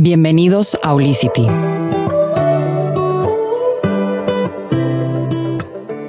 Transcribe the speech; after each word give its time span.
Bienvenidos 0.00 0.78
a 0.84 0.94
Olicity. 0.94 1.48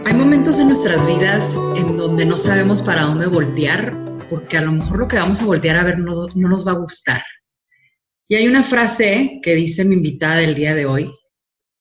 Hay 0.06 0.14
momentos 0.14 0.60
en 0.60 0.68
nuestras 0.68 1.08
vidas 1.08 1.58
en 1.76 1.98
donde 1.98 2.28
no 2.28 2.38
sabemos 2.38 2.84
para 2.84 3.02
dónde 3.02 3.26
voltear, 3.26 3.98
porque 4.30 4.58
a 4.58 4.62
lo 4.62 4.74
mejor 4.74 5.00
lo 5.00 5.08
que 5.08 5.16
vamos 5.16 5.42
a 5.42 5.46
voltear 5.46 5.76
a 5.78 5.84
ver 5.84 5.98
no, 5.98 6.14
no 6.36 6.50
nos 6.50 6.68
va 6.68 6.74
a 6.74 6.78
gustar. 6.78 7.20
Y 8.28 8.36
hay 8.36 8.48
una 8.48 8.62
frase 8.62 9.40
que 9.42 9.56
dice 9.56 9.84
mi 9.86 9.96
invitada 9.96 10.36
del 10.36 10.54
día 10.54 10.76
de 10.76 10.86
hoy, 10.86 11.12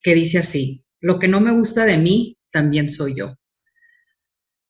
que 0.01 0.15
dice 0.15 0.39
así, 0.39 0.83
lo 1.01 1.19
que 1.19 1.27
no 1.27 1.39
me 1.39 1.51
gusta 1.51 1.85
de 1.85 1.97
mí, 1.97 2.39
también 2.51 2.89
soy 2.89 3.19
yo. 3.19 3.35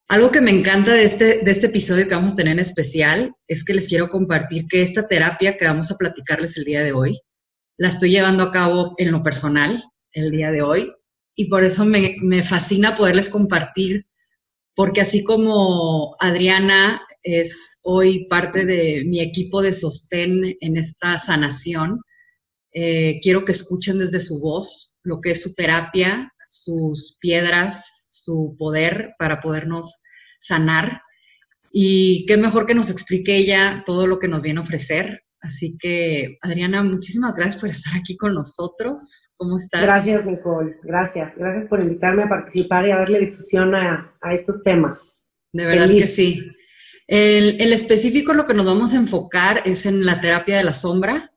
Algo 0.10 0.30
que 0.30 0.42
me 0.42 0.52
encanta 0.52 0.92
de 0.92 1.04
este, 1.04 1.38
de 1.42 1.52
este 1.52 1.68
episodio 1.68 2.06
que 2.06 2.16
vamos 2.16 2.34
a 2.34 2.36
tener 2.36 2.52
en 2.52 2.60
especial 2.60 3.32
es 3.48 3.64
que 3.64 3.76
les 3.76 3.88
quiero 3.88 4.10
compartir 4.10 4.66
que 4.68 4.82
esta 4.82 5.08
terapia 5.08 5.56
que 5.56 5.64
vamos 5.64 5.90
a 5.90 5.96
platicarles 5.96 6.58
el 6.58 6.66
día 6.66 6.84
de 6.84 6.92
hoy 6.92 7.22
la 7.80 7.88
estoy 7.88 8.12
llevando 8.12 8.44
a 8.44 8.52
cabo 8.52 8.94
en 8.98 9.12
lo 9.12 9.24
personal 9.24 9.82
el 10.12 10.32
día 10.32 10.52
de 10.52 10.62
hoy 10.62 10.92
y 11.34 11.46
por 11.46 11.64
eso 11.64 11.86
me, 11.86 12.44
fascina 12.44 12.98
poderles 12.98 13.30
compartir, 13.30 14.06
porque 14.76 15.00
así 15.00 15.24
como 15.24 16.14
Adriana 16.20 17.02
es 17.24 17.80
hoy 17.82 18.28
parte 18.28 18.66
de 18.66 19.06
mi 19.06 19.22
equipo 19.22 19.62
de 19.62 19.72
sostén 19.72 20.58
en 20.60 20.76
esta 20.76 21.18
sanación, 21.18 22.02
eh, 22.74 23.22
quiero 23.22 23.46
que 23.46 23.54
escuchen 23.54 23.98
desde 23.98 24.20
su 24.20 24.42
voz 24.42 24.98
lo 25.04 25.22
que 25.22 25.32
es 25.32 25.42
su 25.42 25.54
terapia, 25.54 26.34
sus 26.50 27.18
piedras, 27.22 28.10
su 28.12 28.58
poder 28.60 29.14
para 29.18 29.40
podernos 29.40 30.02
sanar. 30.42 31.02
Y 31.72 32.26
qué 32.26 32.36
mejor 32.36 32.66
que 32.66 32.76
nos 32.76 32.92
explique 32.92 33.38
ella 33.38 33.84
todo 33.86 34.06
lo 34.06 34.20
que 34.20 34.28
nos 34.28 34.42
viene 34.42 34.60
a 34.60 34.64
ofrecer. 34.64 35.24
Así 35.42 35.78
que, 35.80 36.38
Adriana, 36.42 36.84
muchísimas 36.84 37.36
gracias 37.36 37.62
por 37.62 37.70
estar 37.70 37.96
aquí 37.96 38.18
con 38.18 38.34
nosotros. 38.34 39.36
¿Cómo 39.38 39.56
estás? 39.56 39.84
Gracias, 39.84 40.26
Nicole. 40.26 40.78
Gracias. 40.84 41.36
Gracias 41.38 41.66
por 41.70 41.82
invitarme 41.82 42.24
a 42.24 42.30
participar 42.30 42.88
y 42.88 42.92
a 42.92 42.98
darle 42.98 43.20
difusión 43.20 43.74
a, 43.74 44.14
estos 44.34 44.64
temas. 44.64 45.30
De 45.54 45.66
verdad 45.66 45.90
que 45.90 46.06
sí. 46.06 46.52
El, 47.08 47.60
el, 47.62 47.74
específico 47.74 48.34
lo 48.34 48.46
que 48.46 48.54
nos 48.54 48.66
vamos 48.66 48.94
a 48.94 48.98
enfocar 48.98 49.62
es 49.66 49.86
en 49.86 50.06
la 50.06 50.20
terapia 50.20 50.58
de 50.58 50.64
la 50.64 50.74
sombra. 50.74 51.34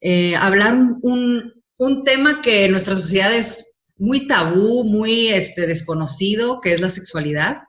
Eh, 0.00 0.36
hablar 0.36 0.74
un, 0.74 1.52
un, 1.76 2.04
tema 2.04 2.42
que 2.42 2.64
en 2.64 2.70
nuestra 2.70 2.96
sociedad 2.96 3.34
es 3.36 3.74
muy 3.96 4.26
tabú, 4.26 4.84
muy 4.84 5.28
este, 5.28 5.66
desconocido, 5.66 6.60
que 6.60 6.74
es 6.74 6.80
la 6.80 6.90
sexualidad. 6.90 7.62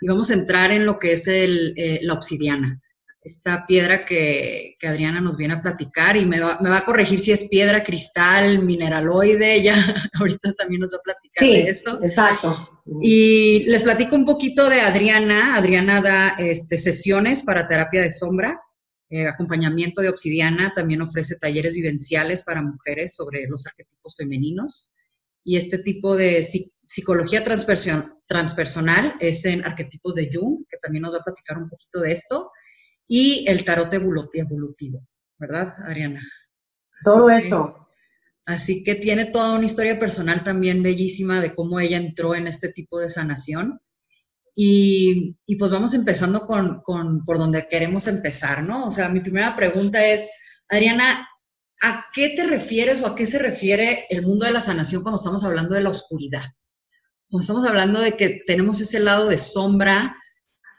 Y 0.00 0.08
vamos 0.08 0.30
a 0.30 0.34
entrar 0.34 0.72
en 0.72 0.86
lo 0.86 0.98
que 0.98 1.12
es 1.12 1.28
el, 1.28 1.74
eh, 1.76 2.00
la 2.02 2.14
obsidiana 2.14 2.80
esta 3.22 3.66
piedra 3.66 4.04
que, 4.04 4.76
Adriana 4.82 5.20
nos 5.20 5.36
viene 5.36 5.54
a 5.54 5.62
platicar 5.62 6.16
y 6.16 6.24
me 6.24 6.40
va, 6.40 6.76
a 6.76 6.84
corregir 6.84 7.20
si 7.20 7.32
es 7.32 7.48
piedra, 7.48 7.84
cristal, 7.84 8.64
mineraloide, 8.64 9.54
ella 9.56 9.74
ahorita 10.18 10.54
también 10.54 10.80
nos 10.80 10.90
va 10.90 10.96
a 10.96 11.02
platicar 11.02 11.46
de 11.46 11.68
eso. 11.68 12.02
Exacto. 12.02 12.82
Y 13.02 13.64
les 13.64 13.82
platico 13.82 14.16
un 14.16 14.24
poquito 14.24 14.68
de 14.68 14.80
Adriana. 14.80 15.54
Adriana 15.56 16.00
da 16.00 16.30
este, 16.38 16.76
sesiones 16.76 17.42
para 17.42 17.68
terapia 17.68 18.02
de 18.02 18.10
sombra, 18.10 18.58
eh, 19.10 19.26
acompañamiento 19.28 20.00
de 20.00 20.08
obsidiana, 20.08 20.72
también 20.74 21.02
ofrece 21.02 21.36
talleres 21.36 21.74
vivenciales 21.74 22.42
para 22.42 22.62
mujeres 22.62 23.14
sobre 23.14 23.46
los 23.48 23.66
arquetipos 23.66 24.16
femeninos. 24.16 24.92
Y 25.44 25.56
este 25.56 25.78
tipo 25.78 26.16
de 26.16 26.42
psicología 26.84 27.42
transpersonal 27.44 29.14
es 29.20 29.44
en 29.44 29.64
arquetipos 29.64 30.14
de 30.14 30.30
Jung, 30.32 30.64
que 30.68 30.76
también 30.78 31.02
nos 31.02 31.14
va 31.14 31.18
a 31.18 31.24
platicar 31.24 31.58
un 31.58 31.68
poquito 31.68 32.00
de 32.00 32.12
esto 32.12 32.50
y 33.12 33.44
el 33.48 33.64
tarot 33.64 33.92
evolutivo, 33.92 35.04
¿verdad, 35.36 35.74
Ariana? 35.84 36.20
Todo 37.02 37.28
eso. 37.28 37.88
Así 38.46 38.84
que 38.84 38.94
tiene 38.94 39.24
toda 39.24 39.56
una 39.56 39.66
historia 39.66 39.98
personal 39.98 40.44
también 40.44 40.80
bellísima 40.80 41.40
de 41.40 41.52
cómo 41.52 41.80
ella 41.80 41.96
entró 41.96 42.36
en 42.36 42.46
este 42.46 42.68
tipo 42.68 43.00
de 43.00 43.10
sanación. 43.10 43.80
Y, 44.54 45.36
pues 45.58 45.72
vamos 45.72 45.92
empezando 45.94 46.46
con, 46.46 46.82
con, 46.82 47.24
por 47.24 47.38
donde 47.38 47.66
queremos 47.68 48.06
empezar, 48.06 48.62
¿no? 48.62 48.86
O 48.86 48.90
sea, 48.92 49.08
mi 49.08 49.18
primera 49.18 49.56
pregunta 49.56 50.06
es, 50.06 50.30
Ariana, 50.68 51.28
¿a 51.82 52.06
qué 52.12 52.28
te 52.36 52.44
refieres 52.44 53.02
o 53.02 53.08
a 53.08 53.16
qué 53.16 53.26
se 53.26 53.40
refiere 53.40 54.06
el 54.10 54.22
mundo 54.22 54.46
de 54.46 54.52
la 54.52 54.60
sanación 54.60 55.02
cuando 55.02 55.18
estamos 55.18 55.42
hablando 55.42 55.74
de 55.74 55.82
la 55.82 55.90
oscuridad? 55.90 56.44
Cuando 57.28 57.42
estamos 57.42 57.66
hablando 57.66 57.98
de 57.98 58.16
que 58.16 58.44
tenemos 58.46 58.80
ese 58.80 59.00
lado 59.00 59.26
de 59.26 59.38
sombra, 59.38 60.16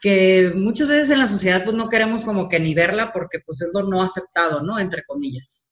que 0.02 0.52
muchas 0.56 0.88
veces 0.88 1.10
en 1.10 1.20
la 1.20 1.28
sociedad 1.28 1.62
pues 1.64 1.76
no 1.76 1.88
queremos 1.88 2.24
como 2.24 2.48
que 2.48 2.58
ni 2.58 2.74
verla 2.74 3.12
porque 3.12 3.38
pues 3.46 3.62
es 3.62 3.70
lo 3.72 3.88
no 3.88 4.02
aceptado, 4.02 4.62
¿no? 4.62 4.78
Entre 4.80 5.04
comillas. 5.04 5.70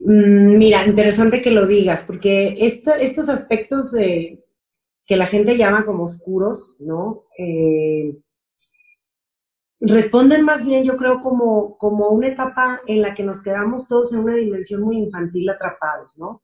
Mm, 0.00 0.58
mira, 0.58 0.84
interesante 0.84 1.40
que 1.40 1.52
lo 1.52 1.66
digas, 1.66 2.02
porque 2.04 2.56
estos 2.58 3.28
aspectos 3.28 3.94
que 3.94 5.16
la 5.16 5.26
gente 5.26 5.56
llama 5.56 5.86
como 5.86 6.04
oscuros, 6.04 6.78
¿no? 6.80 7.26
Eh, 7.38 8.18
responden 9.78 10.44
más 10.44 10.64
bien, 10.66 10.82
yo 10.84 10.96
creo, 10.96 11.20
como, 11.20 11.78
como 11.78 12.08
una 12.08 12.28
etapa 12.28 12.80
en 12.88 13.02
la 13.02 13.14
que 13.14 13.22
nos 13.22 13.40
quedamos 13.40 13.86
todos 13.86 14.12
en 14.12 14.20
una 14.20 14.34
dimensión 14.34 14.82
muy 14.82 14.96
infantil 14.96 15.48
atrapados, 15.48 16.16
¿no? 16.18 16.42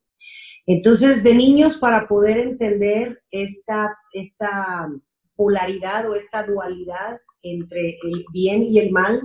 Entonces, 0.65 1.25
de 1.25 1.35
niños, 1.35 1.79
para 1.79 2.07
poder 2.07 2.39
entender 2.39 3.21
esta, 3.33 3.97
esta 4.13 4.89
polaridad 5.43 6.09
o 6.09 6.15
esta 6.15 6.47
dualidad 6.47 7.21
entre 7.43 7.99
el 8.05 8.25
bien 8.33 8.63
y 8.63 8.79
el 8.79 8.93
mal, 8.93 9.21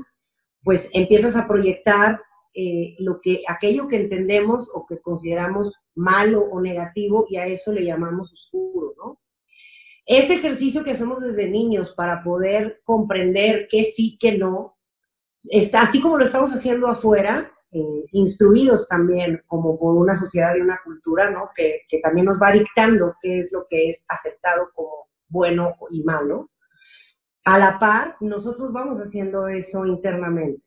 pues 0.64 0.90
empiezas 0.94 1.36
a 1.36 1.48
proyectar 1.48 2.20
eh, 2.56 2.96
lo 2.98 3.22
que, 3.22 3.44
aquello 3.48 3.88
que 3.88 3.98
entendemos 3.98 4.72
o 4.74 4.88
que 4.88 5.00
consideramos 5.00 5.76
malo 5.94 6.42
o 6.42 6.60
negativo 6.60 7.28
y 7.30 7.38
a 7.38 7.46
eso 7.46 7.72
le 7.72 7.86
llamamos 7.86 8.34
oscuro, 8.34 8.96
¿no? 8.98 9.22
Ese 10.08 10.34
ejercicio 10.34 10.84
que 10.84 10.92
hacemos 10.92 11.22
desde 11.22 11.52
niños 11.52 11.94
para 11.94 12.24
poder 12.24 12.82
comprender 12.84 13.68
qué 13.70 13.84
sí, 13.84 14.18
qué 14.20 14.40
no, 14.40 14.76
está 15.52 15.84
así 15.84 16.02
como 16.02 16.18
lo 16.18 16.26
estamos 16.26 16.52
haciendo 16.52 16.88
afuera, 16.88 17.52
eh, 17.72 18.06
instruidos 18.12 18.88
también 18.88 19.44
como 19.46 19.78
por 19.78 19.94
una 19.94 20.16
sociedad 20.16 20.56
y 20.56 20.62
una 20.62 20.80
cultura, 20.84 21.30
¿no? 21.30 21.52
Que, 21.54 21.82
que 21.88 22.00
también 22.00 22.26
nos 22.26 22.42
va 22.42 22.52
dictando 22.52 23.14
qué 23.22 23.38
es 23.38 23.52
lo 23.54 23.68
que 23.70 23.92
es 23.92 24.04
aceptado 24.10 24.72
como 24.74 25.08
bueno 25.30 25.76
y 25.92 26.04
malo. 26.04 26.52
A 27.44 27.58
la 27.58 27.80
par, 27.80 28.18
nosotros 28.20 28.74
vamos 28.74 29.00
haciendo 29.00 29.48
eso 29.48 29.86
internamente, 29.86 30.62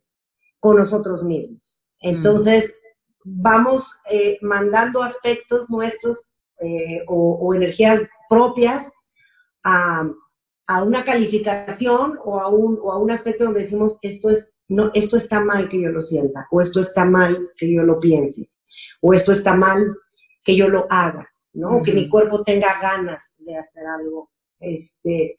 con 0.59 0.77
nosotros 0.77 1.23
mismos. 1.23 1.85
Entonces, 2.01 2.81
vamos 3.25 3.95
eh, 4.11 4.39
mandando 4.41 5.03
aspectos 5.03 5.69
nuestros 5.71 6.35
eh, 6.61 7.03
o, 7.07 7.55
energías 7.55 8.03
propias 8.29 8.95
a, 9.63 10.09
una 10.85 11.05
calificación 11.05 12.19
o 12.25 12.39
a, 12.39 12.49
un, 12.49 12.79
o 12.81 12.93
a 12.93 12.99
un 12.99 13.11
aspecto 13.11 13.45
donde 13.45 13.61
decimos, 13.61 13.99
esto, 14.03 14.31
es, 14.31 14.59
no, 14.69 14.91
esto 14.95 15.17
está 15.17 15.41
mal 15.41 15.69
que 15.69 15.81
yo 15.81 15.91
lo 15.91 16.01
sienta, 16.01 16.47
o 16.51 16.61
esto 16.61 16.81
está 16.81 17.05
mal 17.05 17.51
que 17.57 17.75
yo 17.75 17.83
lo 17.83 17.99
piense, 17.99 18.51
o 19.01 19.13
esto 19.13 19.33
está 19.33 19.55
mal 19.55 19.97
que 20.45 20.55
yo 20.55 20.69
lo 20.69 20.87
haga, 20.89 21.29
¿no? 21.55 21.79
O 21.79 21.83
que 21.83 21.93
mi 21.93 22.09
cuerpo 22.09 22.45
tenga 22.45 22.79
ganas 22.81 23.37
de 23.41 23.57
hacer 23.57 23.85
algo 23.85 24.31
este, 24.61 25.37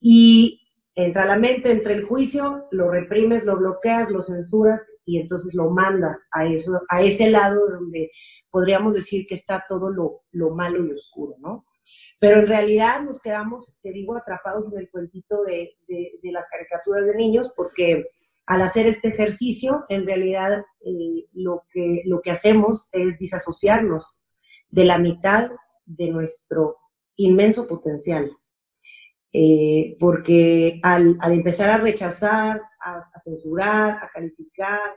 y 0.00 0.60
entra 0.94 1.24
la 1.24 1.36
mente, 1.36 1.70
entra 1.72 1.92
el 1.92 2.04
juicio, 2.04 2.66
lo 2.70 2.90
reprimes, 2.90 3.44
lo 3.44 3.56
bloqueas, 3.56 4.10
lo 4.10 4.22
censuras 4.22 4.88
y 5.04 5.18
entonces 5.18 5.54
lo 5.54 5.70
mandas 5.70 6.28
a, 6.30 6.46
eso, 6.46 6.80
a 6.88 7.02
ese 7.02 7.30
lado 7.30 7.60
donde 7.68 8.10
podríamos 8.50 8.94
decir 8.94 9.26
que 9.26 9.34
está 9.34 9.64
todo 9.68 9.90
lo, 9.90 10.22
lo 10.30 10.50
malo 10.50 10.86
y 10.86 10.92
oscuro, 10.92 11.34
¿no? 11.38 11.66
Pero 12.20 12.40
en 12.40 12.46
realidad 12.46 13.02
nos 13.02 13.20
quedamos, 13.20 13.78
te 13.82 13.92
digo, 13.92 14.16
atrapados 14.16 14.72
en 14.72 14.78
el 14.78 14.88
cuentito 14.90 15.42
de, 15.42 15.76
de, 15.88 16.32
las 16.32 16.48
caricaturas 16.48 17.04
de 17.04 17.16
niños 17.16 17.52
porque 17.54 18.06
al 18.46 18.62
hacer 18.62 18.86
este 18.86 19.08
ejercicio, 19.08 19.84
en 19.88 20.06
realidad 20.06 20.64
eh, 20.80 21.26
lo, 21.32 21.64
que, 21.68 22.02
lo 22.06 22.20
que 22.20 22.30
hacemos 22.30 22.88
es 22.92 23.18
disasociarnos 23.18 24.22
de 24.70 24.84
la 24.84 24.98
mitad 24.98 25.50
de 25.84 26.10
nuestro 26.10 26.76
inmenso 27.16 27.66
potencial. 27.66 28.30
Eh, 29.36 29.96
porque 29.98 30.78
al, 30.84 31.18
empezar 31.24 31.68
a 31.68 31.78
rechazar, 31.78 32.62
a, 32.78 33.00
censurar, 33.18 33.98
a 34.00 34.08
calificar 34.14 34.96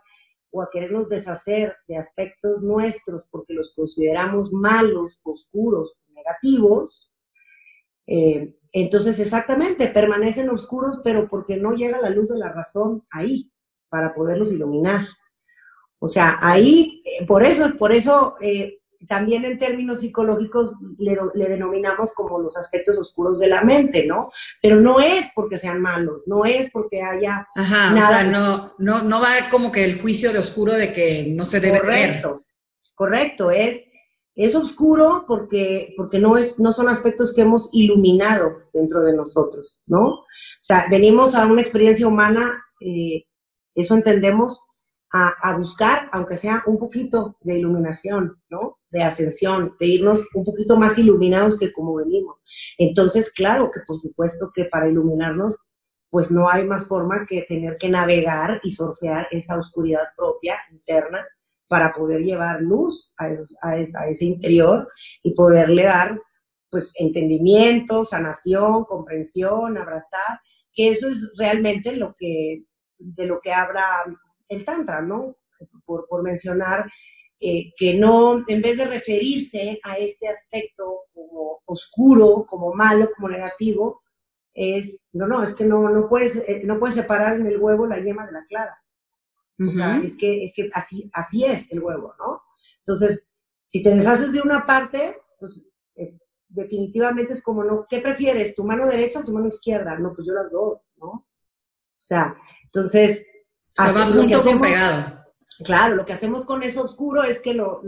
o 0.51 0.61
a 0.61 0.69
querernos 0.71 1.09
deshacer 1.09 1.75
de 1.87 1.97
aspectos 1.97 2.61
nuestros 2.61 3.27
porque 3.31 3.55
los 3.55 3.73
consideramos 3.73 4.53
malos, 4.53 5.19
oscuros, 5.23 6.03
negativos, 6.09 7.11
eh, 8.05 8.55
entonces 8.73 9.19
exactamente 9.19 9.87
permanecen 9.87 10.49
oscuros, 10.49 11.01
pero 11.03 11.27
porque 11.27 11.57
no 11.57 11.71
llega 11.71 11.99
la 11.99 12.11
luz 12.11 12.29
de 12.29 12.37
la 12.37 12.53
razón 12.53 13.07
ahí 13.09 13.51
para 13.89 14.13
poderlos 14.13 14.51
iluminar. 14.51 15.07
O 15.97 16.07
sea, 16.07 16.37
ahí, 16.41 17.01
eh, 17.05 17.25
por 17.25 17.43
eso, 17.43 17.75
por 17.79 17.91
eso 17.91 18.35
también 19.07 19.45
en 19.45 19.59
términos 19.59 20.01
psicológicos 20.01 20.73
le, 20.97 21.15
denominamos 21.47 22.13
como 22.13 22.39
los 22.39 22.57
aspectos 22.57 22.97
oscuros 22.97 23.39
de 23.39 23.47
la 23.47 23.63
mente, 23.63 24.05
¿no? 24.07 24.31
Pero 24.61 24.79
no 24.81 24.99
es 24.99 25.31
porque 25.35 25.57
sean 25.57 25.81
malos, 25.81 26.27
no 26.27 26.45
es 26.45 26.71
porque 26.71 27.01
haya 27.01 27.47
Ajá, 27.55 27.91
nada. 27.91 28.09
O 28.09 28.21
sea, 28.21 28.23
no, 28.23 28.73
no, 28.79 29.03
no 29.03 29.21
va 29.21 29.27
como 29.51 29.71
que 29.71 29.83
el 29.83 29.99
juicio 29.99 30.31
de 30.33 30.39
oscuro 30.39 30.73
de 30.73 30.93
que 30.93 31.33
no 31.35 31.45
se 31.45 31.59
debe 31.59 31.79
correcto, 31.79 32.43
Correcto, 32.95 33.51
es, 33.51 33.89
es 34.33 34.55
oscuro 34.55 35.25
porque, 35.27 35.93
porque 35.95 36.17
no, 36.17 36.35
es, 36.35 36.59
no 36.59 36.73
son 36.73 36.89
aspectos 36.89 37.35
que 37.35 37.41
hemos 37.41 37.69
iluminado 37.73 38.63
dentro 38.73 39.03
de 39.03 39.13
nosotros, 39.13 39.83
¿no? 39.85 40.05
O 40.07 40.25
sea, 40.59 40.87
venimos 40.89 41.35
a 41.35 41.45
una 41.45 41.61
experiencia 41.61 42.07
humana, 42.07 42.65
eh, 42.81 43.25
eso 43.75 43.93
entendemos, 43.93 44.63
a, 45.13 45.57
buscar, 45.57 46.09
aunque 46.11 46.37
sea 46.37 46.63
un 46.65 46.77
poquito 46.77 47.37
de 47.41 47.57
iluminación, 47.57 48.41
¿no? 48.49 48.76
De 48.97 49.03
ascensión, 49.03 49.75
de 49.79 49.85
irnos 49.85 50.27
un 50.33 50.43
poquito 50.43 50.75
más 50.75 50.97
iluminados 50.97 51.59
que 51.59 51.71
como 51.71 51.93
venimos. 51.93 52.41
Entonces, 52.79 53.31
claro 53.31 53.69
que 53.71 53.81
por 53.85 53.99
supuesto 53.99 54.51
que 54.51 54.65
para 54.65 54.89
iluminarnos, 54.89 55.65
pues 56.09 56.31
no 56.31 56.49
hay 56.49 56.65
más 56.65 56.87
forma 56.87 57.27
que 57.27 57.43
tener 57.43 57.77
que 57.77 57.89
navegar 57.89 58.59
y 58.63 58.71
surfear 58.71 59.27
esa 59.29 59.59
oscuridad 59.59 60.01
propia, 60.15 60.57
interna, 60.71 61.23
para 61.67 61.93
poder 61.93 62.23
llevar 62.23 62.59
luz 62.59 63.13
a, 63.19 63.29
a, 63.61 63.77
ese 63.77 64.25
interior 64.25 64.87
y 65.21 65.35
poderle 65.35 65.83
dar, 65.83 66.19
pues, 66.71 66.91
entendimiento, 66.95 68.03
sanación, 68.03 68.83
comprensión, 68.85 69.77
abrazar, 69.77 70.39
que 70.73 70.89
eso 70.89 71.07
es 71.07 71.31
realmente 71.37 71.95
lo 71.95 72.15
que, 72.17 72.63
de 72.97 73.27
lo 73.27 73.41
que 73.41 73.53
habla 73.53 73.83
el 74.49 74.65
Tantra, 74.65 75.01
¿no? 75.01 75.35
Por, 75.85 76.07
por 76.07 76.23
mencionar 76.23 76.89
eh, 77.39 77.71
que 77.77 77.95
no, 77.95 78.43
en 78.47 78.61
vez 78.61 78.77
de 78.77 78.85
referirse 78.85 79.79
a 79.83 79.97
este 79.97 80.27
aspecto 80.27 81.03
como 81.13 81.59
oscuro, 81.65 82.45
como 82.47 82.73
malo, 82.73 83.09
como 83.15 83.29
negativo, 83.29 84.01
es, 84.53 85.07
no, 85.13 85.27
no, 85.27 85.43
es 85.43 85.53
que 85.53 85.65
no, 85.65 85.89
no, 85.89 86.09
puedes, 86.09 86.37
eh, 86.47 86.61
no 86.63 86.79
puedes 86.79 86.95
separar 86.95 87.39
en 87.39 87.45
el 87.45 87.59
huevo 87.59 87.85
la 87.85 87.99
yema 87.99 88.25
de 88.25 88.31
la 88.31 88.45
clara. 88.47 88.77
O 89.59 89.71
sea, 89.71 89.97
es 90.03 90.15
que, 90.17 90.43
es 90.43 90.53
que 90.55 90.69
así, 90.73 91.09
así 91.13 91.43
es 91.43 91.71
el 91.71 91.79
huevo, 91.81 92.13
¿no? 92.19 92.43
Entonces, 92.79 93.27
si 93.67 93.81
te 93.81 93.89
deshaces 93.89 94.31
de 94.31 94.41
una 94.41 94.67
parte, 94.67 95.17
pues 95.39 95.67
definitivamente 96.47 97.33
es 97.33 97.43
como, 97.43 97.63
¿no? 97.63 97.85
¿Qué 97.89 97.99
prefieres? 97.99 98.55
¿Tu 98.55 98.63
mano 98.63 98.87
derecha 98.87 99.19
o 99.19 99.23
tu 99.23 99.33
mano 99.33 99.47
izquierda? 99.47 99.97
No, 99.97 100.13
pues 100.13 100.27
yo 100.27 100.33
las 100.33 100.51
dos, 100.51 100.79
¿no? 100.97 101.07
O 101.07 101.25
sea, 101.97 102.35
entonces, 102.63 103.25
se 103.73 103.93
va 103.93 104.05
junto 104.05 104.43
con 104.43 104.61
pegado. 104.61 105.16
Claro, 105.63 105.95
lo 105.95 106.05
que 106.05 106.13
hacemos 106.13 106.45
con 106.45 106.63
eso 106.63 106.83
oscuro 106.83 107.23
es 107.23 107.41
que 107.41 107.53
lo, 107.53 107.81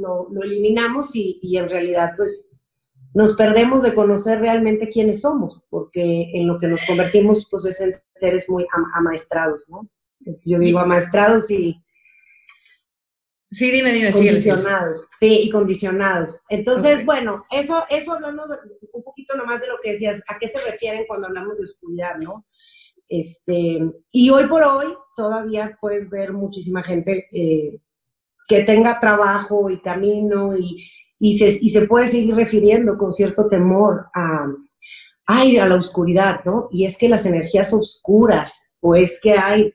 eliminamos 0.44 1.16
y, 1.16 1.40
en 1.58 1.70
realidad 1.70 2.12
pues 2.18 2.52
nos 3.14 3.36
perdemos 3.36 3.84
de 3.84 3.96
conocer 3.96 4.40
realmente 4.40 4.90
quiénes 4.90 5.22
somos, 5.22 5.64
porque 5.70 6.32
en 6.34 6.48
lo 6.48 6.58
que 6.58 6.68
nos 6.68 6.84
convertimos 6.84 7.48
pues 7.50 7.66
es 7.66 7.82
en 7.82 7.92
seres 8.14 8.50
muy 8.50 8.66
amaestrados, 8.94 9.68
¿no? 9.70 9.90
Yo 10.46 10.60
digo 10.60 10.80
amaestrados 10.80 11.50
y... 11.52 11.82
Sí, 13.52 13.72
dime, 13.72 13.92
dime, 13.92 14.12
condicionados, 14.12 15.08
sí, 15.18 15.42
y 15.44 15.50
condicionados. 15.50 16.40
Entonces, 16.50 17.04
bueno, 17.04 17.44
eso, 17.50 17.84
eso 17.90 18.14
hablando 18.14 18.44
un 18.94 19.04
poquito 19.04 19.36
nomás 19.36 19.62
de 19.62 19.68
lo 19.68 19.80
que 19.82 19.92
decías, 19.92 20.24
¿a 20.28 20.38
qué 20.38 20.48
se 20.48 20.60
refieren 20.70 21.06
cuando 21.08 21.28
hablamos 21.28 21.58
de 21.58 21.66
oscuridad, 21.66 22.16
no? 22.24 22.46
Este, 23.10 23.80
y 24.12 24.30
hoy 24.30 24.48
por 24.48 24.64
hoy 24.64 24.88
todavía 25.16 25.78
puedes 25.82 26.10
ver 26.10 26.32
muchísima 26.32 26.84
gente 26.84 27.28
eh, 27.32 27.82
que 28.48 28.64
tenga 28.64 29.00
trabajo 29.00 29.70
y 29.72 29.82
camino 29.82 30.56
y, 30.56 30.88
y, 31.20 31.38
se, 31.38 31.48
y, 31.48 31.70
se, 31.70 31.88
puede 31.88 32.08
seguir 32.08 32.36
refiriendo 32.36 32.98
con 32.98 33.12
cierto 33.12 33.48
temor 33.48 34.06
a, 34.14 34.46
ay, 35.26 35.58
a 35.58 35.66
la 35.66 35.76
oscuridad, 35.76 36.44
¿no? 36.46 36.70
Y 36.72 36.86
es 36.86 36.98
que 36.98 37.10
las 37.10 37.26
energías 37.26 37.74
oscuras, 37.74 38.74
o 38.80 38.96
es 38.96 39.20
que 39.20 39.34
hay 39.34 39.74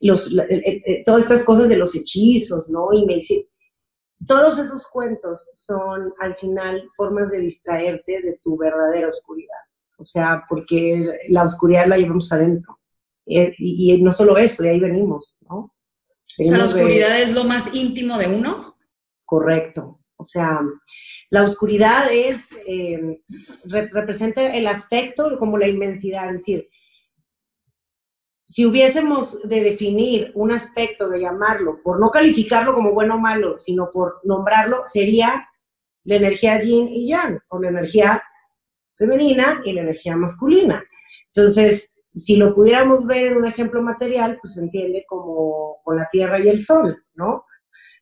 los, 0.00 0.32
eh, 0.32 0.82
eh, 0.84 1.02
todas 1.06 1.22
estas 1.22 1.44
cosas 1.44 1.68
de 1.68 1.76
los 1.76 1.94
hechizos, 1.94 2.68
¿no? 2.68 2.88
Y 2.92 3.06
me 3.06 3.14
dice, 3.14 3.48
todos 4.26 4.58
esos 4.58 4.88
cuentos 4.88 5.50
son 5.52 6.12
al 6.20 6.36
final 6.36 6.88
formas 6.96 7.30
de 7.30 7.40
distraerte 7.40 8.22
de 8.22 8.38
tu 8.42 8.56
verdadera 8.56 9.08
oscuridad. 9.08 9.58
O 10.02 10.04
sea, 10.04 10.44
porque 10.48 11.18
la 11.28 11.44
oscuridad 11.44 11.86
la 11.86 11.96
llevamos 11.96 12.32
adentro. 12.32 12.80
Eh, 13.24 13.54
y, 13.58 14.02
no 14.02 14.10
solo 14.10 14.36
eso, 14.36 14.64
de 14.64 14.70
ahí 14.70 14.80
venimos, 14.80 15.38
¿no? 15.48 15.56
o 15.56 16.44
sea, 16.44 16.58
la 16.58 16.64
oscuridad 16.64 17.22
es 17.22 17.34
lo 17.34 17.44
más 17.44 17.74
íntimo 17.74 18.18
de 18.18 18.26
uno. 18.26 18.76
Correcto. 19.24 20.00
O 20.16 20.26
sea, 20.26 20.60
la 21.30 21.44
oscuridad 21.44 22.12
es, 22.12 22.50
eh, 22.66 23.22
representa 23.64 24.54
el 24.54 24.66
aspecto 24.66 25.38
como 25.38 25.56
la 25.56 25.68
inmensidad, 25.68 26.26
es 26.26 26.40
decir, 26.40 26.68
si 28.46 28.66
hubiésemos 28.66 29.48
de 29.48 29.62
definir 29.62 30.32
un 30.34 30.52
aspecto, 30.52 31.08
de 31.08 31.20
llamarlo, 31.20 31.80
por 31.82 31.98
no 31.98 32.10
calificarlo 32.10 32.74
como 32.74 32.92
bueno 32.92 33.14
o 33.14 33.18
malo, 33.18 33.58
sino 33.58 33.90
por 33.90 34.20
nombrarlo, 34.24 34.82
sería 34.84 35.48
la 36.04 36.16
energía 36.16 36.60
yin 36.60 36.88
y 36.88 37.08
yang, 37.08 37.40
o 37.48 37.60
la 37.60 37.68
energía 37.68 38.22
femenina 39.02 39.60
y 39.64 39.72
la 39.72 39.80
energía 39.80 40.16
masculina. 40.16 40.84
Entonces, 41.34 41.96
si 42.14 42.36
lo 42.36 42.54
pudiéramos 42.54 43.06
ver 43.06 43.32
en 43.32 43.38
un 43.38 43.46
ejemplo 43.46 43.82
material, 43.82 44.38
pues 44.40 44.54
se 44.54 44.60
entiende 44.60 45.04
como 45.08 45.78
con 45.82 45.96
la 45.96 46.08
Tierra 46.12 46.38
y 46.38 46.48
el 46.48 46.60
Sol, 46.60 47.04
¿no? 47.14 47.44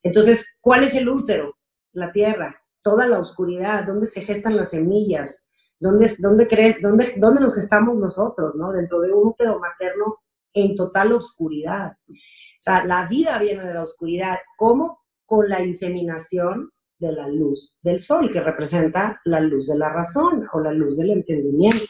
Entonces, 0.02 0.46
¿cuál 0.60 0.84
es 0.84 0.94
el 0.94 1.08
útero? 1.08 1.56
La 1.92 2.12
Tierra, 2.12 2.62
toda 2.82 3.06
la 3.06 3.18
oscuridad, 3.18 3.84
¿dónde 3.84 4.06
se 4.06 4.22
gestan 4.22 4.56
las 4.56 4.70
semillas? 4.70 5.48
¿Dónde, 5.78 6.10
dónde 6.18 6.46
crees, 6.46 6.82
dónde, 6.82 7.14
dónde 7.16 7.40
nos 7.40 7.54
gestamos 7.54 7.96
nosotros, 7.96 8.54
¿no? 8.56 8.72
Dentro 8.72 9.00
de 9.00 9.12
un 9.12 9.28
útero 9.28 9.58
materno 9.58 10.18
en 10.52 10.76
total 10.76 11.12
oscuridad. 11.12 11.92
O 12.08 12.14
sea, 12.58 12.84
la 12.84 13.06
vida 13.06 13.38
viene 13.38 13.64
de 13.64 13.74
la 13.74 13.84
oscuridad. 13.84 14.36
¿Cómo? 14.58 15.00
Con 15.24 15.48
la 15.48 15.62
inseminación 15.62 16.70
de 17.00 17.12
la 17.12 17.26
luz 17.28 17.80
del 17.82 17.98
sol, 17.98 18.30
que 18.30 18.40
representa 18.40 19.20
la 19.24 19.40
luz 19.40 19.68
de 19.68 19.78
la 19.78 19.88
razón 19.88 20.46
o 20.52 20.60
la 20.60 20.72
luz 20.72 20.98
del 20.98 21.10
entendimiento. 21.10 21.86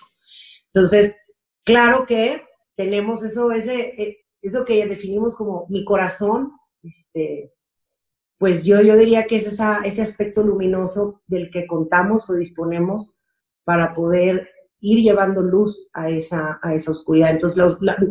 Entonces, 0.73 1.17
claro 1.65 2.07
que 2.07 2.45
tenemos 2.77 3.25
eso, 3.25 3.51
ese, 3.51 4.03
eh, 4.03 4.19
eso 4.41 4.65
que 4.65 4.87
definimos 4.87 5.37
como 5.37 5.67
mi 5.69 5.85
corazón, 5.85 6.53
este, 6.83 7.53
pues 8.39 8.65
yo, 8.65 8.81
yo 8.81 8.97
diría 8.97 9.27
que 9.27 9.37
es 9.37 9.61
ese 9.85 10.03
aspecto 10.03 10.43
luminoso 10.43 11.21
del 11.27 11.51
que 11.51 11.67
contamos 11.67 12.31
o 12.31 12.35
disponemos 12.35 13.23
para 13.65 13.93
poder 13.93 14.49
ir 14.79 15.03
llevando 15.03 15.43
luz 15.43 15.91
a 15.93 16.09
esa, 16.09 16.59
a 16.63 16.73
esa 16.73 16.93
oscuridad. 16.93 17.31
Entonces, 17.31 17.63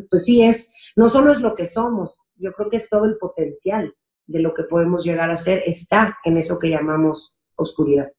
pues 0.09 0.25
sí 0.25 0.43
es, 0.43 0.71
no 0.95 1.09
solo 1.09 1.31
es 1.31 1.41
lo 1.41 1.55
que 1.55 1.65
somos, 1.65 2.25
yo 2.35 2.51
creo 2.51 2.69
que 2.69 2.77
es 2.77 2.89
todo 2.89 3.05
el 3.05 3.17
potencial 3.17 3.95
de 4.29 4.39
lo 4.39 4.53
que 4.53 4.63
podemos 4.63 5.03
llegar 5.03 5.31
a 5.31 5.37
ser 5.37 5.63
está 5.65 6.17
en 6.23 6.37
eso 6.37 6.59
que 6.59 6.69
llamamos 6.69 7.39
oscuridad. 7.55 8.11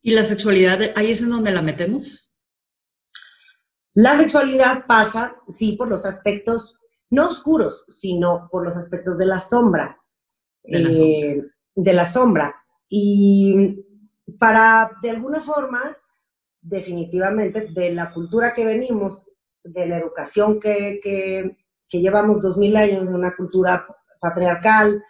¿Y 0.00 0.14
la 0.14 0.24
sexualidad, 0.24 0.78
ahí 0.96 1.10
es 1.10 1.22
en 1.22 1.30
donde 1.30 1.52
la 1.52 1.60
metemos? 1.60 2.32
La 3.92 4.16
sexualidad 4.16 4.86
pasa, 4.86 5.36
sí, 5.48 5.76
por 5.76 5.88
los 5.88 6.06
aspectos, 6.06 6.78
no 7.10 7.28
oscuros, 7.28 7.84
sino 7.88 8.48
por 8.50 8.64
los 8.64 8.76
aspectos 8.76 9.18
de 9.18 9.26
la 9.26 9.40
sombra. 9.40 10.00
De 10.62 10.78
la, 10.78 10.88
sombra. 10.88 11.18
Eh, 11.18 11.42
de 11.74 11.92
la 11.92 12.06
sombra. 12.06 12.64
Y 12.88 13.84
para, 14.38 14.92
de 15.02 15.10
alguna 15.10 15.42
forma, 15.42 15.96
definitivamente, 16.62 17.68
de 17.74 17.92
la 17.92 18.14
cultura 18.14 18.54
que 18.54 18.64
venimos, 18.64 19.30
de 19.62 19.86
la 19.86 19.98
educación 19.98 20.60
que, 20.60 21.00
que, 21.02 21.58
que 21.88 22.00
llevamos 22.00 22.40
dos 22.40 22.56
mil 22.56 22.74
años, 22.76 23.06
de 23.06 23.14
una 23.14 23.36
cultura 23.36 23.86
patriarcal, 24.20 25.02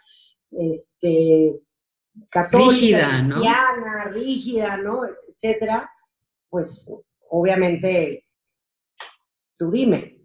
este, 0.51 1.59
católica, 2.29 2.69
rígida, 2.71 3.21
¿no? 3.23 3.41
rígida, 4.11 4.77
¿no? 4.77 5.01
Etcétera, 5.05 5.89
pues 6.49 6.89
obviamente, 7.29 8.25
tú 9.57 9.71
dime. 9.71 10.17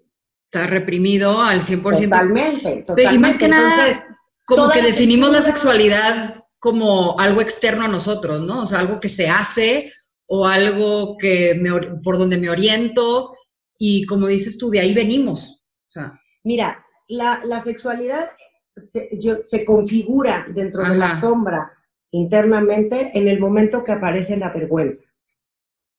Está 0.50 0.66
reprimido 0.66 1.42
al 1.42 1.60
100%. 1.60 2.04
Totalmente, 2.04 2.84
totalmente. 2.86 3.14
Y 3.14 3.18
más 3.18 3.38
que 3.38 3.48
nada, 3.48 4.18
como 4.46 4.70
que 4.70 4.82
definimos 4.82 5.32
la 5.32 5.40
sexualidad 5.40 6.44
como 6.58 7.18
algo 7.18 7.40
externo 7.40 7.84
a 7.84 7.88
nosotros, 7.88 8.42
¿no? 8.42 8.62
O 8.62 8.66
sea, 8.66 8.80
algo 8.80 9.00
que 9.00 9.08
se 9.08 9.28
hace 9.28 9.92
o 10.26 10.46
algo 10.46 11.16
que 11.18 11.54
me, 11.54 11.70
por 12.02 12.18
donde 12.18 12.38
me 12.38 12.48
oriento 12.48 13.36
y 13.78 14.06
como 14.06 14.28
dices 14.28 14.56
tú, 14.56 14.70
de 14.70 14.80
ahí 14.80 14.94
venimos. 14.94 15.64
O 15.86 15.90
sea. 15.90 16.12
Mira, 16.42 16.84
la, 17.08 17.42
la 17.44 17.60
sexualidad 17.60 18.30
se, 18.76 19.64
configura 19.64 20.46
dentro 20.52 20.82
de 20.84 20.96
la 20.96 21.08
sombra 21.20 21.72
internamente 22.10 23.10
en 23.14 23.28
el 23.28 23.40
momento 23.40 23.82
que 23.82 23.92
aparece 23.92 24.36
la 24.36 24.52
vergüenza. 24.52 25.10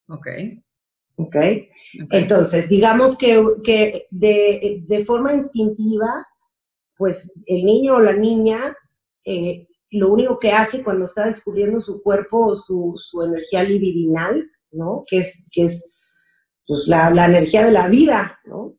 Ok. 0.08 0.28
Ok. 1.18 1.36
Entonces, 2.12 2.68
digamos 2.68 3.18
que, 3.18 3.42
que 3.64 4.08
de, 4.12 5.04
forma 5.06 5.34
instintiva, 5.34 6.26
pues 6.98 7.34
el 7.46 7.66
niño 7.66 7.96
o 7.96 8.02
la 8.02 8.14
niña 8.14 8.76
eh, 9.24 9.68
lo 9.92 10.12
único 10.12 10.40
que 10.40 10.52
hace 10.52 10.84
cuando 10.84 11.06
está 11.06 11.26
descubriendo 11.26 11.80
su 11.80 12.02
cuerpo 12.02 12.48
o 12.48 12.56
su, 12.56 13.24
energía 13.24 13.64
libidinal, 13.64 14.50
¿no? 14.72 15.04
Que 15.08 15.20
es, 15.20 15.46
que 15.52 15.66
es 15.66 15.90
pues, 16.68 16.88
la, 16.88 17.08
energía 17.26 17.66
de 17.66 17.72
la 17.72 17.88
vida, 17.88 18.40
¿no? 18.46 18.76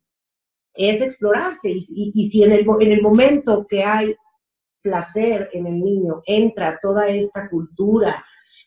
Es 0.77 1.01
explorarse. 1.01 1.71
Y, 1.71 2.29
si 2.31 2.43
en 2.45 2.53
el, 2.53 2.67
en 2.81 2.93
el 2.93 3.03
momento 3.03 3.67
que 3.69 3.83
hay 3.83 4.15
placer 4.83 5.51
en 5.53 5.67
el 5.67 5.81
niño 5.81 6.23
entra 6.27 6.79
toda 6.81 7.09
esta 7.09 7.49
cultura 7.51 8.25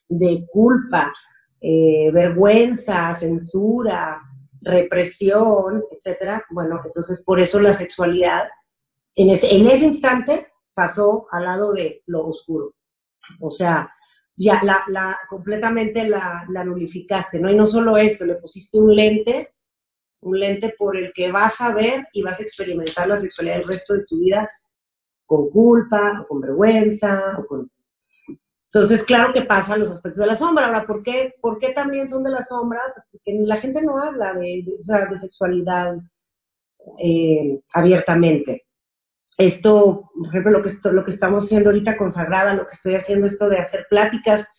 de 0.07 0.45
culpa, 0.51 1.13
eh, 1.61 2.09
vergüenza, 2.11 3.13
censura, 3.13 4.21
represión, 4.61 5.83
etcétera, 5.91 6.43
bueno, 6.49 6.81
entonces 6.83 7.23
por 7.23 7.39
eso 7.39 7.59
la 7.61 7.73
sexualidad 7.73 8.49
en 9.15 9.29
ese, 9.29 9.55
en 9.55 9.67
ese 9.67 9.85
instante 9.85 10.47
pasó 10.73 11.27
al 11.31 11.43
lado 11.43 11.73
de 11.73 12.03
lo 12.07 12.25
oscuro. 12.27 12.73
O 13.39 13.51
sea, 13.51 13.93
ya 14.35 14.61
la, 14.63 15.17
completamente 15.29 16.07
la, 16.07 16.45
la, 16.49 16.63
nulificaste, 16.63 17.39
¿no? 17.39 17.51
Y 17.51 17.55
no 17.55 17.67
solo 17.67 17.97
esto, 17.97 18.25
le 18.25 18.35
pusiste 18.35 18.79
un 18.79 18.95
lente, 18.95 19.53
un 20.21 20.39
lente 20.39 20.75
por 20.77 20.97
el 20.97 21.11
que 21.13 21.31
vas 21.31 21.61
a 21.61 21.73
ver 21.73 22.07
y 22.13 22.21
vas 22.21 22.39
a 22.39 22.43
experimentar 22.43 23.07
la 23.07 23.17
sexualidad 23.17 23.57
el 23.59 23.67
resto 23.67 23.93
de 23.93 24.05
tu 24.05 24.19
vida 24.19 24.49
con 25.25 25.49
culpa, 25.49 26.21
o 26.21 26.27
con 26.27 26.41
vergüenza, 26.41 27.37
o 27.37 27.45
con... 27.45 27.71
Entonces, 28.71 29.03
claro 29.03 29.31
que 29.31 29.43
pasan 29.43 29.79
los 29.79 29.91
aspectos 29.91 30.21
de 30.21 30.27
la 30.27 30.35
sombra. 30.35 30.65
Ahora, 30.65 30.85
¿por 30.85 31.03
qué, 31.03 31.35
¿por 31.41 31.59
qué 31.59 31.69
también 31.69 32.07
son 32.07 32.23
de 32.23 32.31
la 32.31 32.41
sombra? 32.41 32.81
Pues 32.93 33.05
porque 33.11 33.37
la 33.45 33.57
gente 33.57 33.81
no 33.81 33.97
habla 33.97 34.33
de, 34.33 34.63
de, 34.65 35.15
sexualidad 35.15 35.97
eh, 36.99 37.61
abiertamente 37.73 38.65
esto, 39.39 40.11
por 40.13 40.27
ejemplo, 40.27 40.51
lo 40.51 40.61
que, 40.61 40.69
lo 40.91 41.05
que 41.05 41.11
estamos 41.11 41.45
haciendo 41.45 41.69
ahorita 41.69 41.95
consagrada, 41.95 42.55
lo 42.55 42.67
que 42.67 42.73
estoy 42.73 42.95
haciendo 42.95 43.25
esto 43.25 43.47
de 43.47 43.57
hacer 43.57 43.87
pláticas 43.89 44.49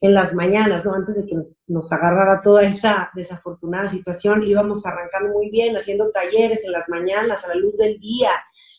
en 0.00 0.14
las 0.14 0.34
mañanas, 0.34 0.84
¿no? 0.84 0.94
Antes 0.94 1.16
de 1.16 1.26
que 1.26 1.36
nos 1.66 1.92
agarrara 1.92 2.42
toda 2.42 2.62
esta 2.62 3.10
desafortunada 3.14 3.88
situación, 3.88 4.46
íbamos 4.46 4.84
arrancando 4.86 5.32
muy 5.32 5.50
bien, 5.50 5.76
haciendo 5.76 6.10
talleres 6.10 6.64
en 6.64 6.72
las 6.72 6.88
mañanas, 6.88 7.44
a 7.44 7.48
la 7.48 7.54
luz 7.54 7.76
del 7.76 7.98
día, 7.98 8.30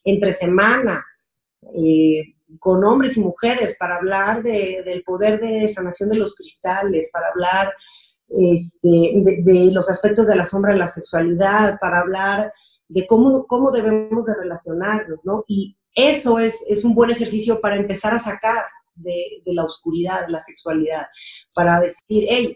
entre 0.03 0.31
semana, 0.31 1.03
eh, 1.75 2.35
con 2.59 2.83
hombres 2.83 3.17
y 3.17 3.21
mujeres, 3.21 3.75
para 3.79 3.97
hablar 3.97 4.43
del 4.43 5.03
poder 5.03 5.39
de 5.39 5.67
sanación 5.67 6.09
de 6.09 6.19
los 6.19 6.35
cristales, 6.35 7.09
para 7.11 7.29
hablar 7.29 7.73
este, 8.29 8.87
de, 8.87 9.41
de 9.43 9.71
los 9.71 9.89
aspectos 9.89 10.27
de 10.27 10.35
la 10.35 10.45
sombra 10.45 10.73
de 10.73 10.79
la 10.79 10.87
sexualidad, 10.87 11.77
para 11.81 12.01
hablar 12.01 12.53
de 12.87 13.05
cómo, 13.07 13.45
cómo 13.47 13.71
debemos 13.71 14.27
de 14.27 14.35
relacionarnos, 14.35 15.25
¿no? 15.25 15.43
Y 15.47 15.77
eso 15.93 16.39
es, 16.39 16.63
es 16.67 16.85
un 16.85 16.93
buen 16.93 17.09
ejercicio 17.09 17.59
para 17.59 17.75
empezar 17.75 18.13
a 18.13 18.19
sacar 18.19 18.63
de, 18.97 19.41
de 19.45 19.53
la 19.53 19.63
oscuridad 19.65 20.27
la 20.27 20.39
sexualidad, 20.39 21.07
para 21.53 21.79
decir, 21.79 22.25
hey, 22.29 22.55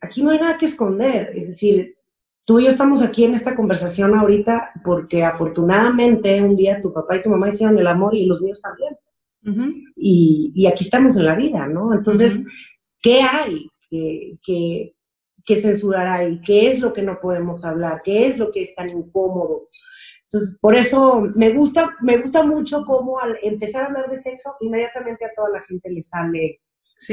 aquí 0.00 0.22
no 0.22 0.30
hay 0.30 0.38
nada 0.38 0.58
que 0.58 0.66
esconder, 0.66 1.32
es 1.36 1.48
decir, 1.48 1.96
tú 2.44 2.58
y 2.58 2.64
yo 2.64 2.70
estamos 2.70 3.02
aquí 3.02 3.24
en 3.24 3.34
esta 3.34 3.54
conversación 3.54 4.14
ahorita 4.14 4.72
porque 4.84 5.22
afortunadamente 5.22 6.42
un 6.42 6.56
día 6.56 6.82
tu 6.82 6.92
papá 6.92 7.16
y 7.16 7.22
tu 7.22 7.30
mamá 7.30 7.48
hicieron 7.48 7.78
el 7.78 7.86
amor 7.86 8.14
y 8.14 8.26
los 8.26 8.42
míos 8.42 8.60
también. 8.60 8.96
y, 9.96 10.52
y, 10.54 10.66
aquí 10.66 10.84
estamos 10.84 11.16
en 11.16 11.26
la 11.26 11.34
vida, 11.34 11.66
¿no? 11.66 11.94
Entonces, 11.94 12.44
¿qué 13.00 13.22
hay 13.22 13.70
que, 13.88 14.38
que, 14.42 14.94
que 15.44 15.56
censurar 15.56 16.06
ahí, 16.06 16.40
qué 16.40 16.70
es 16.70 16.80
lo 16.80 16.92
que 16.92 17.02
no 17.02 17.20
podemos 17.20 17.64
hablar, 17.64 18.02
qué 18.04 18.26
es 18.26 18.38
lo 18.38 18.50
que 18.50 18.62
es 18.62 18.74
tan 18.74 18.90
incómodo. 18.90 19.68
Entonces, 20.32 20.58
por 20.60 20.76
eso 20.76 21.22
me 21.34 21.52
gusta, 21.52 21.96
me 22.02 22.16
gusta 22.18 22.44
mucho 22.44 22.84
cómo 22.84 23.18
al 23.18 23.36
empezar 23.42 23.82
a 23.82 23.86
hablar 23.86 24.08
de 24.08 24.14
sexo, 24.14 24.54
inmediatamente 24.60 25.24
a 25.24 25.34
toda 25.34 25.50
la 25.50 25.62
gente 25.62 25.90
le 25.90 26.02
sale 26.02 26.60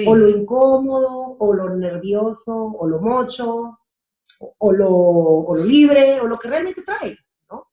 o 0.06 0.16
lo 0.16 0.28
incómodo, 0.28 1.38
o 1.40 1.54
lo 1.54 1.76
nervioso, 1.76 2.54
o 2.56 2.88
lo 2.88 3.00
mocho, 3.00 3.80
o, 4.58 4.72
lo, 4.74 4.92
o 4.92 5.56
lo 5.56 5.64
libre, 5.64 6.20
o 6.20 6.28
lo 6.28 6.38
que 6.38 6.50
realmente 6.50 6.84
trae, 6.84 7.18
¿no? 7.50 7.72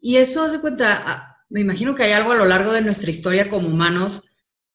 Y 0.00 0.16
eso, 0.16 0.42
hace 0.42 0.60
cuenta, 0.60 1.02
ah, 1.04 1.36
me 1.50 1.60
imagino 1.60 1.94
que 1.94 2.02
hay 2.02 2.12
algo 2.12 2.32
a 2.32 2.36
lo 2.36 2.46
largo 2.46 2.72
de 2.72 2.80
nuestra 2.80 3.10
historia 3.10 3.50
como 3.50 3.68
humanos 3.68 4.26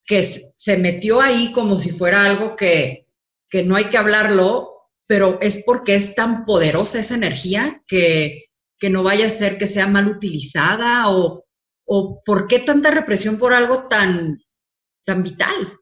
que 0.06 0.22
se 0.22 0.78
metió 0.78 1.20
ahí 1.20 1.52
como 1.52 1.76
si 1.76 1.90
fuera 1.90 2.24
algo 2.24 2.54
que, 2.54 3.08
que 3.48 3.64
no 3.64 3.76
hay 3.76 3.90
que 3.90 3.98
hablarlo 3.98 4.70
pero 5.10 5.40
es 5.40 5.64
porque 5.66 5.96
es 5.96 6.14
tan 6.14 6.44
poderosa 6.44 7.00
esa 7.00 7.16
energía 7.16 7.82
que, 7.88 8.49
no 8.88 9.02
vaya 9.02 9.26
a 9.26 9.30
ser 9.30 9.58
que 9.58 9.66
sea 9.66 9.86
mal 9.86 10.08
utilizada 10.08 11.10
o, 11.10 11.44
o 11.84 12.22
por 12.24 12.46
qué 12.46 12.60
tanta 12.60 12.90
represión 12.90 13.38
por 13.38 13.52
algo 13.52 13.88
tan, 13.88 14.38
tan 15.04 15.22
vital. 15.22 15.76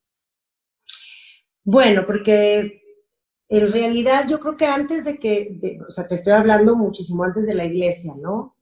Bueno, 1.63 2.05
porque 2.07 2.83
en 3.49 3.73
realidad 3.73 4.27
yo 4.29 4.41
creo 4.41 4.57
que 4.57 4.67
antes 4.67 5.05
de 5.05 5.19
que, 5.19 5.79
o 5.87 5.93
sea, 5.93 6.09
te 6.09 6.15
estoy 6.15 6.33
hablando 6.33 6.77
muchísimo 6.77 7.25
antes 7.25 7.47
de 7.47 7.55
la 7.55 7.67
iglesia, 7.67 8.15
¿no? 8.17 8.57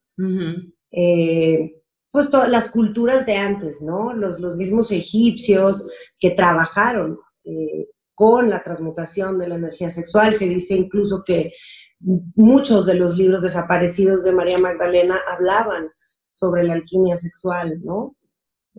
Eh, 0.91 1.83
pues 2.11 2.31
todas 2.31 2.51
las 2.51 2.71
culturas 2.71 3.27
de 3.27 3.37
antes, 3.37 3.83
¿no? 3.83 4.13
Los, 4.13 4.41
los 4.41 4.57
mismos 4.57 4.91
egipcios 4.91 5.89
que 6.19 6.31
trabajaron 6.31 7.19
eh, 7.45 7.89
con 8.15 8.49
la 8.49 8.63
transmutación 8.63 9.39
de 9.39 9.49
la 9.49 9.57
energía 9.57 9.91
sexual. 9.91 10.35
Se 10.35 10.49
dice 10.49 10.75
incluso 10.75 11.23
que 11.25 11.53
muchos 12.01 12.87
de 12.87 12.95
los 12.95 13.17
libros 13.17 13.43
desaparecidos 13.43 14.25
de 14.25 14.33
María 14.33 14.59
Magdalena 14.59 15.19
hablaban 15.31 15.91
sobre 16.33 16.65
la 16.65 16.75
alquimia 16.75 17.17
sexual, 17.17 17.81
¿no? 17.83 18.17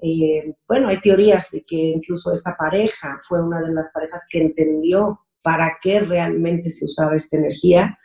Eh, 0.02 0.54
bueno, 0.68 0.90
hay 0.90 1.00
teorías 1.02 1.50
de 1.50 1.64
que 1.66 1.76
incluso 1.76 2.32
esta 2.32 2.56
pareja 2.56 3.20
fue 3.28 3.44
una 3.44 3.62
de 3.62 3.74
las 3.74 3.92
parejas 3.92 4.28
que 4.30 4.40
entendió 4.40 5.22
para 5.42 5.78
qué 5.82 6.02
realmente 6.02 6.70
se 6.70 6.86
usaba 6.86 7.16
esta 7.16 7.38
energía 7.38 7.98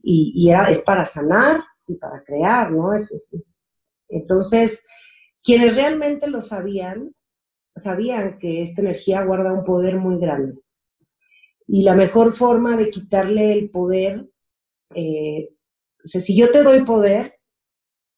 y, 0.00 0.48
era, 0.48 0.70
es 0.70 0.82
para 0.82 1.04
sanar 1.04 1.60
y 1.88 1.96
para 1.96 2.22
crear, 2.22 2.70
¿no? 2.70 2.90
entonces, 4.08 4.86
quienes 5.42 5.74
realmente 5.74 6.30
lo 6.30 6.40
sabían 6.40 7.12
sabían 7.78 8.38
que 8.38 8.62
esta 8.62 8.80
energía 8.82 9.24
guarda 9.24 9.52
un 9.52 9.64
poder 9.64 9.96
muy 9.96 10.18
grande. 10.18 10.60
Y 11.68 11.82
la 11.82 11.94
mejor 11.94 12.32
forma 12.32 12.76
de 12.76 12.90
quitarle 12.90 13.52
el 13.52 13.70
poder, 13.70 14.28
eh, 14.94 15.50
o 16.02 16.08
sea, 16.08 16.20
si 16.20 16.36
yo 16.36 16.50
te 16.50 16.62
doy 16.62 16.82
poder, 16.82 17.34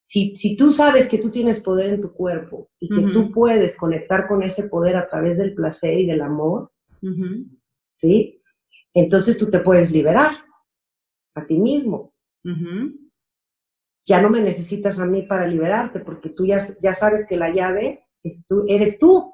si, 0.05 0.35
si, 0.35 0.55
tú 0.55 0.71
sabes 0.71 1.07
que 1.07 1.17
tú 1.17 1.31
tienes 1.31 1.59
poder 1.61 1.93
en 1.93 2.01
tu 2.01 2.13
cuerpo 2.13 2.69
y 2.79 2.89
que 2.89 3.13
tú 3.13 3.31
puedes 3.31 3.77
conectar 3.77 4.27
con 4.27 4.43
ese 4.43 4.67
poder 4.67 4.97
a 4.97 5.07
través 5.07 5.37
del 5.37 5.53
placer 5.53 5.99
y 5.99 6.05
del 6.05 6.21
amor, 6.21 6.71
¿sí? 7.95 8.41
Entonces 8.93 9.37
tú 9.37 9.49
te 9.49 9.59
puedes 9.59 9.91
liberar 9.91 10.31
a 11.35 11.45
ti 11.45 11.59
mismo. 11.59 12.13
Ya 14.05 14.21
no 14.21 14.29
me 14.29 14.41
necesitas 14.41 14.99
a 14.99 15.05
mí 15.05 15.21
para 15.23 15.47
liberarte 15.47 15.99
porque 15.99 16.29
tú 16.29 16.45
ya, 16.45 16.59
ya 16.81 16.93
sabes 16.93 17.25
que 17.27 17.37
la 17.37 17.49
llave 17.49 18.07
es 18.23 18.45
tú, 18.45 18.65
eres 18.67 18.99
tú. 18.99 19.33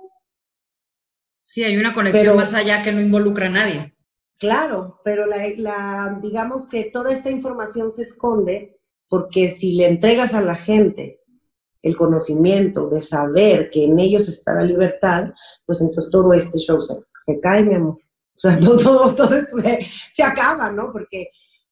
Sí, 1.43 1.63
hay 1.63 1.77
una 1.77 1.93
conexión 1.93 2.35
más 2.35 2.53
allá 2.53 2.83
que 2.83 2.91
no 2.91 3.01
involucra 3.01 3.47
a 3.47 3.51
nadie. 3.51 3.96
Claro, 4.39 4.99
pero 5.03 5.25
la, 5.25 6.19
digamos 6.21 6.69
que 6.69 6.91
toda 6.93 7.11
esta 7.11 7.31
información 7.31 7.91
se 7.91 8.03
esconde 8.03 8.79
porque 9.09 9.47
si 9.47 9.73
le 9.73 9.87
entregas 9.87 10.35
a 10.35 10.41
la 10.41 10.55
gente 10.55 11.21
el 11.81 11.95
conocimiento 11.95 12.89
de 12.89 13.01
saber 13.01 13.71
que 13.71 13.85
en 13.85 13.97
ellos 13.97 14.27
está 14.27 14.53
la 14.53 14.63
libertad, 14.63 15.31
pues 15.65 15.81
entonces 15.81 16.11
todo 16.11 16.33
este 16.33 16.59
show 16.59 16.79
se, 16.81 17.39
cae, 17.39 17.63
mi 17.63 17.75
amor. 17.75 17.95
O 17.95 17.99
sea, 18.33 18.59
todo, 18.59 19.15
todo, 19.15 19.35
esto 19.35 19.57
se, 20.13 20.23
acaba, 20.23 20.69
¿no? 20.71 20.91
Porque, 20.91 21.29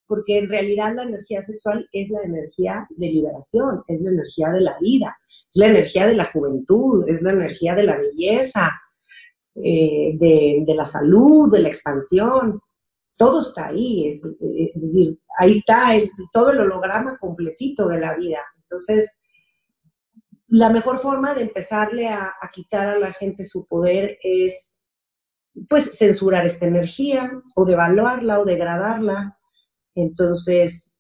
porque 0.08 0.40
en 0.40 0.50
realidad 0.50 0.96
la 0.96 1.04
energía 1.04 1.42
sexual 1.42 1.88
es 1.92 2.10
la 2.10 2.22
energía 2.24 2.88
de 2.90 3.10
liberación, 3.10 3.84
es 3.88 4.02
la 4.02 4.10
energía 4.10 4.50
de 4.50 4.62
la 4.62 4.78
vida, 4.80 5.16
es 5.54 5.56
la 5.58 5.68
energía 5.68 6.08
de 6.08 6.16
la 6.16 6.32
juventud, 6.32 7.08
es 7.10 7.22
la 7.22 7.32
energía 7.32 7.76
de 7.76 7.84
la 7.84 7.98
belleza, 7.98 8.72
eh, 9.56 10.18
de, 10.20 10.76
la 10.76 10.86
salud, 10.86 11.52
de 11.52 11.60
la 11.60 11.70
expansión, 11.70 12.60
todo 13.16 13.42
está 13.42 13.68
ahí, 13.68 14.22
es 14.74 14.82
decir, 14.82 15.18
ahí 15.38 15.60
está 15.60 15.94
todo 16.34 16.52
el 16.52 16.60
holograma 16.60 17.18
completito 17.18 17.88
de 17.88 18.00
la 18.00 18.16
vida. 18.16 18.40
Entonces, 18.58 19.22
la 20.48 20.70
mejor 20.70 21.00
forma 21.00 21.34
de 21.34 21.44
empezarle 21.44 22.10
a, 22.10 22.34
quitar 22.52 22.88
a 22.88 23.00
la 23.00 23.14
gente 23.14 23.44
su 23.44 23.66
poder 23.66 24.18
es, 24.22 24.82
pues, 25.70 25.98
censurar 25.98 26.46
esta 26.46 26.66
energía 26.66 27.32
o 27.56 27.66
devaluarla 27.66 28.42
o 28.42 28.46
degradarla. 28.46 29.38
Entonces, 29.96 30.94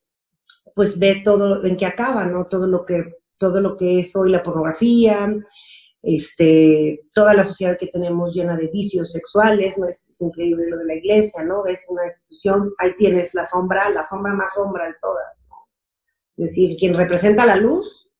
pues 0.74 0.98
ve 0.98 1.22
todo 1.24 1.66
en 1.66 1.76
que 1.78 1.86
acaba, 1.86 2.26
¿no? 2.26 2.48
Todo 2.48 2.68
lo 2.68 2.86
que, 2.86 3.16
todo 3.38 3.60
lo 3.60 3.76
que 3.76 4.00
es 4.00 4.16
hoy 4.16 4.32
la 4.32 4.44
pornografía, 4.44 5.30
este, 6.08 7.02
toda 7.14 7.34
la 7.34 7.44
sociedad 7.44 7.80
que 7.80 7.88
tenemos 7.88 8.36
llena 8.36 8.56
de 8.56 8.68
vicios 8.68 9.12
sexuales, 9.12 9.80
¿no? 9.80 9.88
Es, 9.88 10.06
increíble 10.22 10.70
lo 10.70 10.78
de 10.78 10.86
la 10.86 10.96
iglesia, 10.96 11.44
¿no? 11.44 11.66
Es 11.66 11.88
una 11.90 12.04
institución, 12.06 12.74
ahí 12.78 12.92
tienes 12.96 13.34
la 13.34 13.44
sombra, 13.44 13.90
la 13.90 14.04
sombra 14.04 14.32
más 14.34 14.54
sombra 14.54 14.86
de 14.86 14.94
todas, 15.02 15.26
Es 16.38 16.50
decir, 16.50 16.78
quien 16.78 16.94
representa 16.94 17.44
la 17.44 17.56
luz, 17.56 18.12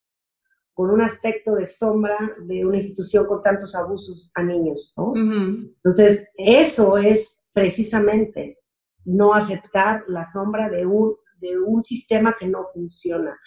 con 0.74 0.90
un 0.90 1.02
aspecto 1.02 1.54
de 1.54 1.68
sombra 1.68 2.18
de 2.40 2.66
una 2.66 2.78
institución 2.78 3.28
con 3.28 3.44
tantos 3.44 3.76
abusos 3.76 4.32
a 4.34 4.44
niños, 4.44 4.94
¿no? 4.98 5.14
Entonces, 5.16 6.30
eso 6.36 6.98
es 6.98 7.46
precisamente 7.54 8.60
no 9.06 9.36
aceptar 9.36 10.04
la 10.08 10.26
sombra 10.26 10.70
de 10.70 10.88
un, 10.88 11.16
de 11.38 11.60
un 11.60 11.86
sistema 11.86 12.36
que 12.38 12.48
no 12.48 12.66
funciona, 12.74 13.38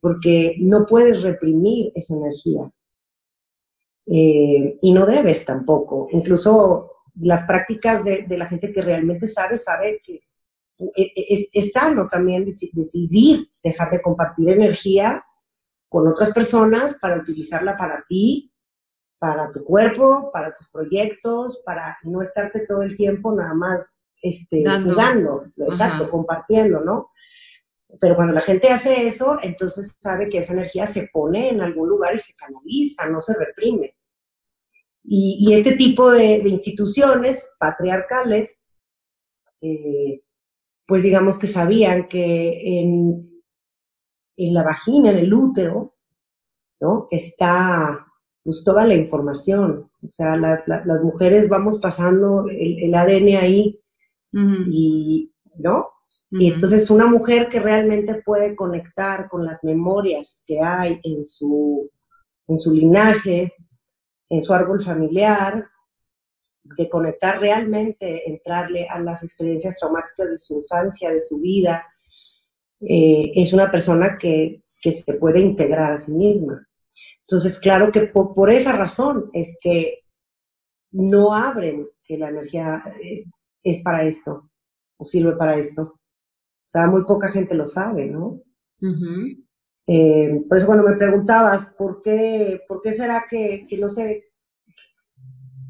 porque 0.00 0.56
no 0.60 0.86
puedes 0.86 1.22
reprimir 1.22 1.92
esa 1.94 2.16
energía. 2.16 2.72
Eh, 4.06 4.78
y 4.80 4.92
no 4.92 5.06
debes 5.06 5.44
tampoco. 5.44 6.08
Incluso 6.10 6.90
las 7.20 7.46
prácticas 7.46 8.04
de, 8.04 8.26
la 8.30 8.46
gente 8.46 8.72
que 8.72 8.82
realmente 8.82 9.26
sabe, 9.26 9.56
sabe 9.56 10.00
que 10.04 10.22
e, 10.96 11.12
e, 11.14 11.48
es, 11.52 11.72
sano 11.72 12.08
también 12.08 12.44
decidir 12.44 13.48
dejar 13.62 13.90
de 13.90 14.02
compartir 14.02 14.50
energía 14.50 15.24
con 15.88 16.08
otras 16.08 16.32
personas 16.32 16.98
para 16.98 17.18
utilizarla 17.18 17.76
para 17.76 18.04
ti, 18.08 18.52
para 19.18 19.52
tu 19.52 19.62
cuerpo, 19.62 20.30
para 20.32 20.52
tus 20.54 20.68
proyectos, 20.70 21.62
para 21.64 21.96
no 22.02 22.22
estarte 22.22 22.64
todo 22.66 22.82
el 22.82 22.96
tiempo 22.96 23.32
nada 23.32 23.54
más 23.54 23.92
este, 24.20 24.62
jugando, 24.82 25.44
exacto, 25.56 26.10
compartiendo, 26.10 26.80
¿no? 26.80 27.10
Pero 28.00 28.14
cuando 28.14 28.32
la 28.32 28.40
gente 28.40 28.68
hace 28.70 29.06
eso, 29.06 29.38
entonces 29.42 29.96
sabe 30.00 30.28
que 30.28 30.38
esa 30.38 30.54
energía 30.54 30.86
se 30.86 31.08
pone 31.12 31.50
en 31.50 31.60
algún 31.60 31.88
lugar 31.88 32.14
y 32.14 32.18
se 32.18 32.34
canaliza, 32.34 33.08
no 33.08 33.20
se 33.20 33.34
reprime. 33.38 33.96
Y, 35.04 35.52
este 35.52 35.76
tipo 35.76 36.10
de, 36.10 36.36
instituciones 36.46 37.54
patriarcales, 37.58 38.64
eh, 39.60 40.22
pues 40.86 41.02
digamos 41.02 41.38
que 41.38 41.48
sabían 41.48 42.08
que 42.08 42.80
en, 42.80 43.42
en 44.36 44.54
la 44.54 44.62
vagina, 44.62 45.10
en 45.10 45.18
el 45.18 45.34
útero, 45.34 45.96
¿no? 46.80 47.08
Está 47.10 48.06
pues 48.44 48.64
toda 48.64 48.86
la 48.86 48.94
información. 48.94 49.90
O 50.02 50.08
sea, 50.08 50.36
las 50.36 51.02
mujeres 51.02 51.48
vamos 51.48 51.80
pasando 51.80 52.44
el, 52.48 52.92
ADN 52.94 53.36
ahí 53.36 53.80
y, 54.32 55.32
¿no? 55.60 55.90
Y 56.34 56.50
entonces 56.50 56.88
una 56.88 57.06
mujer 57.06 57.50
que 57.50 57.60
realmente 57.60 58.22
puede 58.24 58.56
conectar 58.56 59.28
con 59.28 59.44
las 59.44 59.64
memorias 59.64 60.42
que 60.46 60.60
hay 60.60 60.98
en 61.02 61.26
su, 61.26 61.90
en 62.48 62.58
su 62.58 62.72
linaje, 62.72 63.52
en 64.30 64.42
su 64.42 64.54
árbol 64.54 64.82
familiar, 64.82 65.68
de 66.62 66.88
conectar 66.88 67.38
realmente, 67.38 68.30
entrarle 68.30 68.88
a 68.88 68.98
las 68.98 69.22
experiencias 69.24 69.76
traumáticas 69.76 70.30
de 70.30 70.38
su 70.38 70.54
infancia, 70.54 71.10
de 71.10 71.20
su 71.20 71.38
vida, 71.38 71.84
eh, 72.80 73.30
es 73.34 73.52
una 73.52 73.70
persona 73.70 74.16
que, 74.18 74.62
se 74.82 75.14
puede 75.14 75.40
integrar 75.40 75.92
a 75.92 75.98
sí 75.98 76.12
misma. 76.12 76.66
Entonces, 77.20 77.60
claro 77.60 77.92
que 77.92 78.06
por, 78.06 78.50
esa 78.50 78.72
razón 78.72 79.30
es 79.32 79.58
que 79.60 80.00
no 80.90 81.34
abren 81.34 81.86
que 82.02 82.16
la 82.16 82.30
energía 82.30 82.82
eh, 83.00 83.24
es 83.62 83.82
para 83.82 84.04
esto 84.04 84.50
o 84.96 85.04
sirve 85.04 85.36
para 85.36 85.56
esto. 85.56 86.00
O 86.64 86.66
sea, 86.72 86.86
muy 86.86 87.04
poca 87.04 87.30
gente 87.30 87.54
lo 87.54 87.68
sabe, 87.68 88.06
¿no? 88.06 88.42
Eh, 89.86 90.40
por 90.48 90.58
eso 90.58 90.66
cuando 90.66 90.88
me 90.88 90.96
preguntabas, 90.96 91.74
¿por 91.76 92.02
qué, 92.02 92.60
por 92.68 92.80
qué 92.82 92.92
será 92.92 93.26
que, 93.28 93.66
no 93.80 93.90
sé? 93.90 94.22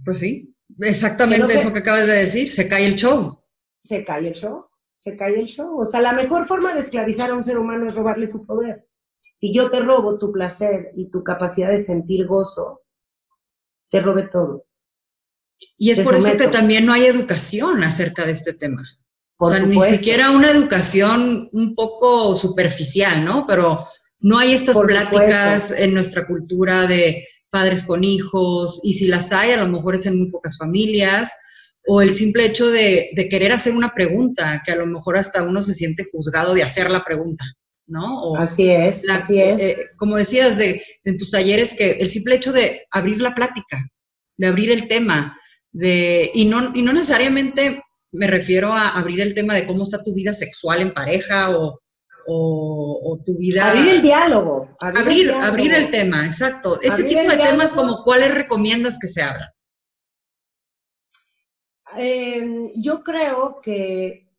Pues 0.04 0.18
sí, 0.18 0.54
exactamente 0.80 1.54
eso 1.54 1.72
que 1.72 1.78
acabas 1.78 2.06
de 2.06 2.14
decir, 2.14 2.52
se 2.52 2.68
cae 2.68 2.86
el 2.86 2.96
show. 2.96 3.38
Se 3.84 4.04
cae 4.04 4.28
el 4.28 4.34
show 4.34 4.66
se 5.02 5.16
cae 5.16 5.38
el 5.38 5.46
show. 5.46 5.80
O 5.80 5.84
sea, 5.84 6.00
la 6.00 6.12
mejor 6.12 6.46
forma 6.46 6.72
de 6.72 6.80
esclavizar 6.80 7.30
a 7.30 7.34
un 7.34 7.42
ser 7.42 7.58
humano 7.58 7.88
es 7.88 7.96
robarle 7.96 8.26
su 8.26 8.46
poder. 8.46 8.86
Si 9.34 9.52
yo 9.52 9.68
te 9.68 9.80
robo 9.80 10.16
tu 10.16 10.30
placer 10.30 10.92
y 10.94 11.10
tu 11.10 11.24
capacidad 11.24 11.70
de 11.70 11.78
sentir 11.78 12.26
gozo, 12.26 12.82
te 13.90 13.98
robe 14.00 14.28
todo. 14.28 14.66
Y 15.76 15.90
es 15.90 16.00
por 16.00 16.14
eso 16.14 16.36
que 16.36 16.48
también 16.48 16.86
no 16.86 16.92
hay 16.92 17.06
educación 17.06 17.82
acerca 17.82 18.24
de 18.26 18.32
este 18.32 18.52
tema. 18.52 18.82
O 19.44 19.50
sea, 19.50 19.66
ni 19.66 19.80
siquiera 19.82 20.30
una 20.30 20.50
educación 20.50 21.48
un 21.52 21.74
poco 21.74 22.34
superficial, 22.36 23.24
¿no? 23.24 23.44
Pero 23.46 23.84
no 24.20 24.38
hay 24.38 24.52
estas 24.52 24.78
pláticas 24.78 25.72
en 25.72 25.94
nuestra 25.94 26.28
cultura 26.28 26.86
de 26.86 27.26
padres 27.50 27.82
con 27.82 28.04
hijos, 28.04 28.80
y 28.84 28.92
si 28.92 29.08
las 29.08 29.32
hay, 29.32 29.50
a 29.50 29.56
lo 29.56 29.68
mejor 29.68 29.96
es 29.96 30.06
en 30.06 30.16
muy 30.16 30.30
pocas 30.30 30.56
familias, 30.56 31.32
o 31.88 32.00
el 32.00 32.10
simple 32.10 32.46
hecho 32.46 32.70
de, 32.70 33.10
querer 33.28 33.50
hacer 33.50 33.74
una 33.74 33.92
pregunta, 33.92 34.62
que 34.64 34.72
a 34.72 34.76
lo 34.76 34.86
mejor 34.86 35.18
hasta 35.18 35.42
uno 35.42 35.60
se 35.60 35.74
siente 35.74 36.06
juzgado 36.10 36.54
de 36.54 36.62
hacer 36.62 36.88
la 36.88 37.02
pregunta, 37.04 37.44
¿no? 37.86 38.36
así 38.36 38.70
es, 38.70 39.08
así 39.10 39.40
es. 39.40 39.60
Eh, 39.60 39.76
como 39.96 40.16
decías 40.16 40.56
de, 40.56 40.80
en 41.02 41.18
tus 41.18 41.32
talleres, 41.32 41.72
que 41.72 41.90
el 41.90 42.08
simple 42.08 42.36
hecho 42.36 42.52
de 42.52 42.86
abrir 42.92 43.20
la 43.20 43.34
plática, 43.34 43.84
de 44.36 44.46
abrir 44.46 44.70
el 44.70 44.86
tema, 44.86 45.36
de, 45.72 46.30
y, 46.32 46.44
no, 46.44 46.70
y 46.76 46.82
no 46.82 46.92
necesariamente 46.92 47.82
me 48.12 48.26
refiero 48.26 48.72
a 48.72 48.90
abrir 48.98 49.20
el 49.20 49.34
tema 49.34 49.54
de 49.54 49.66
cómo 49.66 49.82
está 49.82 50.02
tu 50.04 50.14
vida 50.14 50.32
sexual 50.32 50.82
en 50.82 50.92
pareja 50.92 51.50
o, 51.50 51.78
tu 53.26 53.36
vida... 53.38 53.70
Abrir 53.70 53.88
el 53.94 54.02
diálogo. 54.02 54.76
Abrir, 54.80 55.32
abrir, 55.32 55.74
el, 55.74 55.90
tema, 55.90 56.24
exacto. 56.24 56.80
Ese 56.80 57.04
tipo 57.04 57.28
de 57.28 57.36
temas 57.36 57.72
como 57.72 58.02
cuáles 58.04 58.34
recomiendas 58.34 58.98
que 59.00 59.08
se 59.08 59.22
abran. 59.22 59.48
Em, 61.96 62.70
yo 62.76 63.02
creo 63.02 63.60
que 63.62 64.30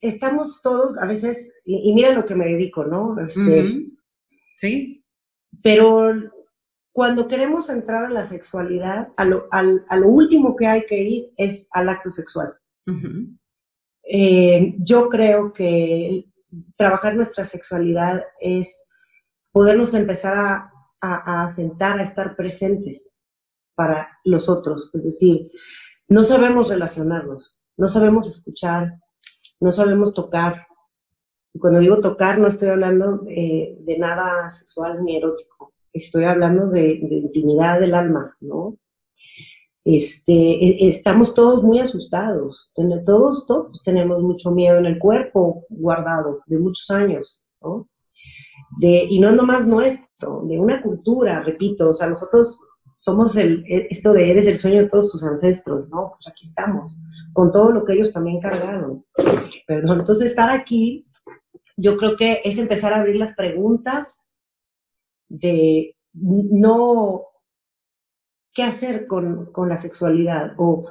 estamos 0.00 0.60
todos 0.62 0.98
a 0.98 1.06
veces, 1.06 1.54
y, 1.64 1.92
mira 1.94 2.12
lo 2.12 2.26
que 2.26 2.34
me 2.34 2.46
dedico, 2.46 2.84
¿no? 2.84 3.16
Este, 3.24 3.88
sí. 4.54 5.04
Pero 5.62 6.14
cuando 6.96 7.28
queremos 7.28 7.68
entrar 7.68 8.06
a 8.06 8.08
la 8.08 8.24
sexualidad, 8.24 9.12
a 9.18 9.26
lo, 9.26 10.08
último 10.08 10.56
que 10.56 10.66
hay 10.66 10.86
que 10.86 10.98
ir 11.02 11.30
es 11.36 11.68
al 11.72 11.90
acto 11.90 12.10
sexual. 12.10 12.54
Em, 14.02 14.76
yo 14.78 15.10
creo 15.10 15.52
que 15.52 16.24
trabajar 16.74 17.14
nuestra 17.14 17.44
sexualidad 17.44 18.24
es 18.40 18.88
podernos 19.52 19.92
empezar 19.92 20.38
a, 20.38 20.72
a, 21.02 21.42
a 21.42 21.48
sentar, 21.48 21.98
a 21.98 22.02
estar 22.02 22.34
presentes 22.34 23.14
para 23.74 24.08
los 24.24 24.48
otros. 24.48 24.90
Es 24.94 25.04
decir, 25.04 25.50
no 26.08 26.24
sabemos 26.24 26.70
relacionarnos, 26.70 27.60
no 27.76 27.88
sabemos 27.88 28.26
escuchar, 28.26 28.98
no 29.60 29.70
sabemos 29.70 30.14
tocar. 30.14 30.66
Y 31.52 31.58
cuando 31.58 31.78
digo 31.80 32.00
tocar, 32.00 32.38
no 32.38 32.48
estoy 32.48 32.70
hablando 32.70 33.18
de, 33.18 33.96
nada 33.98 34.48
sexual 34.48 35.04
ni 35.04 35.18
erótico, 35.18 35.74
estoy 35.96 36.24
hablando 36.24 36.68
de, 36.68 36.92
intimidad 36.92 37.80
del 37.80 37.94
alma, 37.94 38.36
¿no? 38.40 38.76
Este, 39.84 40.32
e, 40.32 40.88
estamos 40.88 41.34
todos 41.34 41.62
muy 41.62 41.78
asustados, 41.78 42.72
todos, 43.04 43.46
todos 43.46 43.82
tenemos 43.84 44.22
mucho 44.22 44.50
miedo 44.50 44.78
en 44.78 44.86
el 44.86 44.98
cuerpo 44.98 45.64
guardado 45.68 46.40
de 46.46 46.58
muchos 46.58 46.90
años, 46.90 47.46
¿no? 47.62 47.88
De, 48.80 49.06
y 49.08 49.20
no 49.20 49.30
nomás 49.32 49.66
nuestro, 49.66 50.42
de 50.46 50.58
una 50.58 50.82
cultura, 50.82 51.42
repito, 51.42 51.90
o 51.90 51.94
sea, 51.94 52.08
nosotros 52.08 52.60
somos 52.98 53.36
el, 53.36 53.64
e, 53.68 53.86
esto 53.90 54.12
de 54.12 54.30
eres 54.30 54.46
el 54.48 54.56
sueño 54.56 54.82
de 54.82 54.88
todos 54.88 55.12
tus 55.12 55.24
ancestros, 55.24 55.88
¿no? 55.88 56.10
Pues 56.10 56.28
aquí 56.28 56.44
estamos, 56.44 57.00
con 57.32 57.52
todo 57.52 57.70
lo 57.70 57.84
que 57.84 57.94
ellos 57.94 58.12
también 58.12 58.40
cargaron. 58.40 59.04
Perdón, 59.66 60.00
entonces 60.00 60.30
estar 60.30 60.50
aquí, 60.50 61.06
yo 61.76 61.96
creo 61.96 62.16
que 62.16 62.40
es 62.44 62.58
empezar 62.58 62.92
a 62.92 63.00
abrir 63.00 63.16
las 63.16 63.36
preguntas 63.36 64.26
de 65.28 65.96
no 66.14 67.24
qué 68.52 68.62
hacer 68.62 69.06
con, 69.06 69.52
la 69.68 69.76
sexualidad 69.76 70.54
o, 70.56 70.82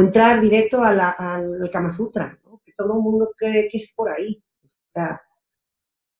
entrar 0.00 0.40
directo 0.40 0.82
a 0.82 0.92
la, 0.92 1.10
al 1.10 1.70
Kama 1.72 1.90
Sutra, 1.90 2.38
que 2.64 2.72
todo 2.76 2.96
el 2.96 3.02
mundo 3.02 3.30
cree 3.36 3.68
que 3.70 3.78
es 3.78 3.94
por 3.94 4.10
ahí. 4.10 4.42
O 4.62 4.68
sea, 4.86 5.22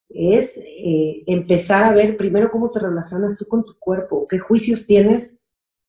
es 0.09 0.57
eh, 0.59 1.23
empezar 1.27 1.85
a 1.85 1.93
ver 1.93 2.17
primero 2.17 2.51
cómo 2.51 2.71
te 2.71 2.81
relacionas 2.81 3.37
tú 3.37 3.47
con 3.47 3.65
tu 3.65 3.79
cuerpo, 3.79 4.27
qué 4.29 4.39
juicios 4.39 4.87
tienes 4.87 5.43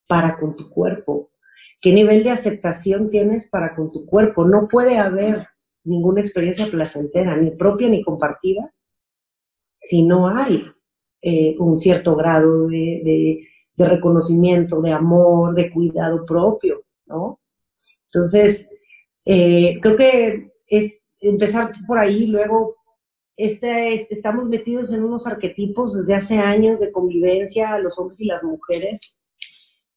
para 0.07 0.37
con 0.37 0.57
tu 0.57 0.69
cuerpo, 0.69 1.31
qué 1.79 1.93
nivel 1.93 2.23
de 2.23 2.31
aceptación 2.31 3.09
tienes 3.09 3.49
para 3.49 3.75
con 3.75 3.91
tu 3.91 4.05
cuerpo. 4.05 4.43
No 4.43 4.67
puede 4.67 4.97
haber 4.97 5.47
ninguna 5.85 6.19
experiencia 6.19 6.67
placentera, 6.69 7.37
ni 7.37 7.51
propia 7.51 7.87
ni 7.89 8.03
compartida, 8.03 8.73
si 9.77 10.03
no 10.03 10.27
hay 10.27 10.65
eh, 11.21 11.55
un 11.59 11.77
cierto 11.77 12.15
grado 12.15 12.67
de, 12.67 13.45
reconocimiento, 13.77 14.81
de 14.81 14.91
amor, 14.91 15.55
de 15.55 15.71
cuidado 15.71 16.25
propio, 16.25 16.83
¿no? 17.05 17.39
Entonces, 18.05 18.69
eh, 19.23 19.79
creo 19.81 19.95
que 19.95 20.51
es 20.67 21.09
empezar 21.21 21.71
por 21.87 21.97
ahí, 21.97 22.27
luego 22.27 22.75
este, 23.37 24.07
estamos 24.11 24.49
metidos 24.49 24.91
en 24.91 25.03
unos 25.03 25.25
arquetipos 25.25 25.97
desde 25.97 26.15
hace 26.15 26.37
años 26.39 26.79
de 26.81 26.91
convivencia, 26.91 27.77
los 27.79 27.97
hombres 27.97 28.19
y 28.19 28.25
las 28.25 28.43
mujeres, 28.43 29.19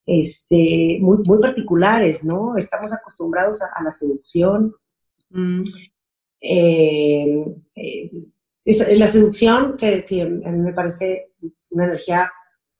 este, 0.06 0.98
muy, 1.00 1.18
muy 1.26 1.40
particulares, 1.40 2.24
¿no? 2.24 2.56
Estamos 2.56 2.92
acostumbrados 2.92 3.62
a, 3.62 3.82
la 3.82 3.90
seducción. 3.90 4.74
Mm. 5.30 5.62
Eh, 6.40 7.44
eh, 7.76 8.10
la 8.64 9.06
seducción, 9.06 9.76
que, 9.76 10.06
a 10.44 10.50
mí 10.50 10.58
me 10.58 10.72
parece 10.72 11.32
una 11.70 11.86
energía 11.86 12.30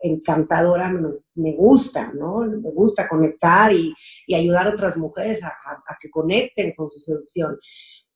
encantadora, 0.03 0.93
me, 1.35 1.55
gusta, 1.55 2.13
¿no? 2.13 2.41
Me 2.41 2.71
gusta 2.71 3.09
conectar 3.09 3.73
y, 3.73 3.95
ayudar 4.35 4.67
a 4.67 4.71
otras 4.71 4.97
mujeres 4.97 5.43
a, 5.43 5.53
que 6.01 6.11
conecten 6.11 6.75
con 6.77 6.91
su 6.91 7.01
seducción. 7.01 7.59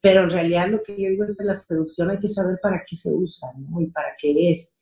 Pero 0.00 0.24
en 0.24 0.30
realidad 0.30 0.68
lo 0.68 0.82
que 0.82 0.92
yo 0.92 1.08
digo 1.08 1.24
es 1.24 1.38
que 1.38 1.44
la 1.44 1.54
seducción 1.54 2.10
hay 2.10 2.18
que 2.18 2.28
saber 2.28 2.58
para 2.62 2.82
qué 2.86 2.96
se 2.96 3.10
usa, 3.12 3.48
¿no? 3.56 3.80
Y 3.80 3.86
para 3.86 4.08
qué 4.18 4.50
es. 4.50 4.76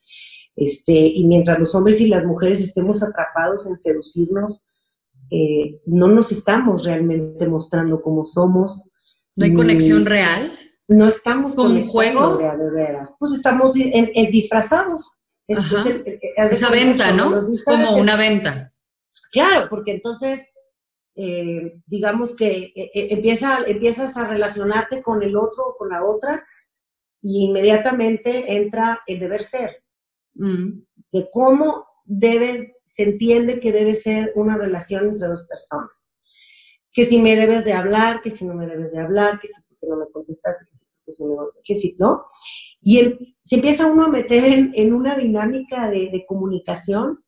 Este, 0.56 0.92
y 0.92 1.24
mientras 1.26 1.58
los 1.58 1.74
hombres 1.74 2.00
y 2.00 2.08
las 2.08 2.24
mujeres 2.24 2.60
estemos 2.60 3.02
atrapados 3.02 3.66
en 3.66 3.76
seducirnos, 3.76 4.68
eh, 5.30 5.80
no 5.86 6.08
nos 6.08 6.32
estamos 6.32 6.84
realmente 6.84 7.48
mostrando 7.48 8.00
cómo 8.00 8.24
somos. 8.24 8.92
¿No 9.36 9.44
hay 9.44 9.54
conexión 9.54 10.06
real? 10.06 10.56
No 10.88 11.08
estamos 11.08 11.56
con 11.56 11.72
un 11.72 11.84
juego. 11.84 12.36
De, 12.36 12.70
veras. 12.70 13.16
Pues 13.18 13.32
estamos 13.32 13.72
disfrazados. 13.72 15.12
Esa 15.46 16.70
venta, 16.70 17.12
¿no? 17.12 17.50
Es 17.50 17.64
como 17.64 17.96
una 17.96 18.16
venta. 18.16 18.72
Claro, 19.30 19.68
porque 19.68 19.92
entonces, 19.92 20.52
eh, 21.16 21.80
digamos 21.86 22.36
que 22.36 22.72
eh, 22.74 22.90
empieza, 23.10 23.58
empiezas 23.66 24.16
a 24.16 24.26
relacionarte 24.26 25.02
con 25.02 25.22
el 25.22 25.36
otro 25.36 25.68
o 25.68 25.76
con 25.76 25.90
la 25.90 26.04
otra 26.04 26.44
y 27.22 27.46
inmediatamente 27.46 28.56
entra 28.56 29.00
el 29.06 29.18
deber 29.18 29.42
ser. 29.42 29.82
Mm. 30.34 30.82
De 31.12 31.28
cómo 31.32 31.86
debe, 32.04 32.76
se 32.84 33.04
entiende 33.04 33.60
que 33.60 33.72
debe 33.72 33.94
ser 33.94 34.32
una 34.36 34.56
relación 34.56 35.08
entre 35.08 35.28
dos 35.28 35.46
personas. 35.46 36.14
Que 36.92 37.04
si 37.04 37.20
me 37.20 37.34
debes 37.34 37.64
de 37.64 37.72
hablar, 37.72 38.20
que 38.22 38.30
si 38.30 38.46
no 38.46 38.54
me 38.54 38.66
debes 38.66 38.92
de 38.92 39.00
hablar, 39.00 39.40
que 39.40 39.48
si 39.48 39.62
porque 39.84 39.90
no 39.90 40.04
me 40.04 40.10
contestaste, 40.10 40.64
que 40.70 41.12
si, 41.12 41.24
que 41.64 41.74
si, 41.74 41.96
no. 41.98 42.24
Y 42.80 43.16
se 43.42 43.56
empieza 43.56 43.86
uno 43.86 44.04
a 44.04 44.08
meter 44.10 44.70
en, 44.74 44.92
una 44.92 45.16
dinámica 45.16 45.88
de, 45.88 46.24
comunicación 46.26 47.20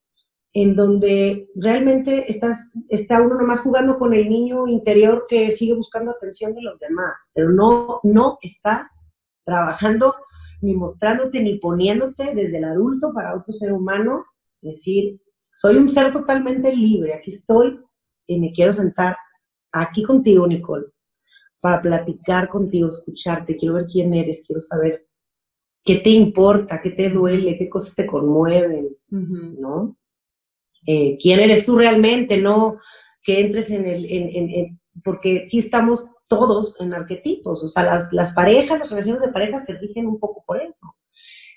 en 0.52 0.74
donde 0.74 1.50
realmente 1.54 2.30
estás, 2.30 2.72
está 2.88 3.20
uno 3.20 3.38
nomás 3.38 3.60
jugando 3.60 3.98
con 3.98 4.14
el 4.14 4.28
niño 4.28 4.66
interior 4.68 5.26
que 5.28 5.52
sigue 5.52 5.74
buscando 5.74 6.12
atención 6.12 6.54
de 6.54 6.62
los 6.62 6.78
demás, 6.78 7.30
pero 7.34 7.50
no, 7.50 8.00
no 8.02 8.38
estás 8.40 9.00
trabajando 9.44 10.14
ni 10.62 10.74
mostrándote 10.74 11.42
ni 11.42 11.58
poniéndote 11.58 12.34
desde 12.34 12.56
el 12.58 12.64
adulto 12.64 13.12
para 13.12 13.36
otro 13.36 13.52
ser 13.52 13.74
humano, 13.74 14.24
decir, 14.62 15.20
soy 15.52 15.76
un 15.76 15.90
ser 15.90 16.10
totalmente 16.12 16.74
libre, 16.74 17.14
aquí 17.14 17.30
estoy 17.30 17.78
y 18.26 18.40
me 18.40 18.52
quiero 18.52 18.72
sentar 18.72 19.16
aquí 19.72 20.02
contigo, 20.02 20.46
Nicole, 20.46 20.86
para 21.66 21.82
platicar 21.82 22.48
contigo, 22.48 22.86
escucharte, 22.86 23.56
quiero 23.56 23.74
ver 23.74 23.86
quién 23.86 24.14
eres, 24.14 24.44
quiero 24.46 24.60
saber 24.60 25.04
qué 25.82 25.96
te 25.96 26.10
importa, 26.10 26.80
qué 26.80 26.90
te 26.90 27.08
duele, 27.08 27.58
qué 27.58 27.68
cosas 27.68 27.96
te 27.96 28.06
conmueven, 28.06 28.96
¿no? 29.08 29.96
Eh, 30.86 31.18
quién 31.20 31.40
eres 31.40 31.66
tú 31.66 31.76
realmente, 31.76 32.40
no 32.40 32.78
que 33.20 33.40
entres 33.40 33.72
en 33.72 33.84
el, 33.84 34.06
en, 34.08 34.80
porque 35.02 35.48
sí 35.48 35.58
estamos 35.58 36.08
todos 36.28 36.80
en 36.80 36.94
arquetipos, 36.94 37.64
o 37.64 37.68
sea, 37.68 37.82
las, 37.82 38.12
las 38.12 38.32
parejas, 38.32 38.78
las 38.78 38.90
relaciones 38.90 39.22
de 39.22 39.32
pareja 39.32 39.58
se 39.58 39.76
rigen 39.76 40.06
un 40.06 40.20
poco 40.20 40.44
por 40.46 40.62
eso. 40.62 40.94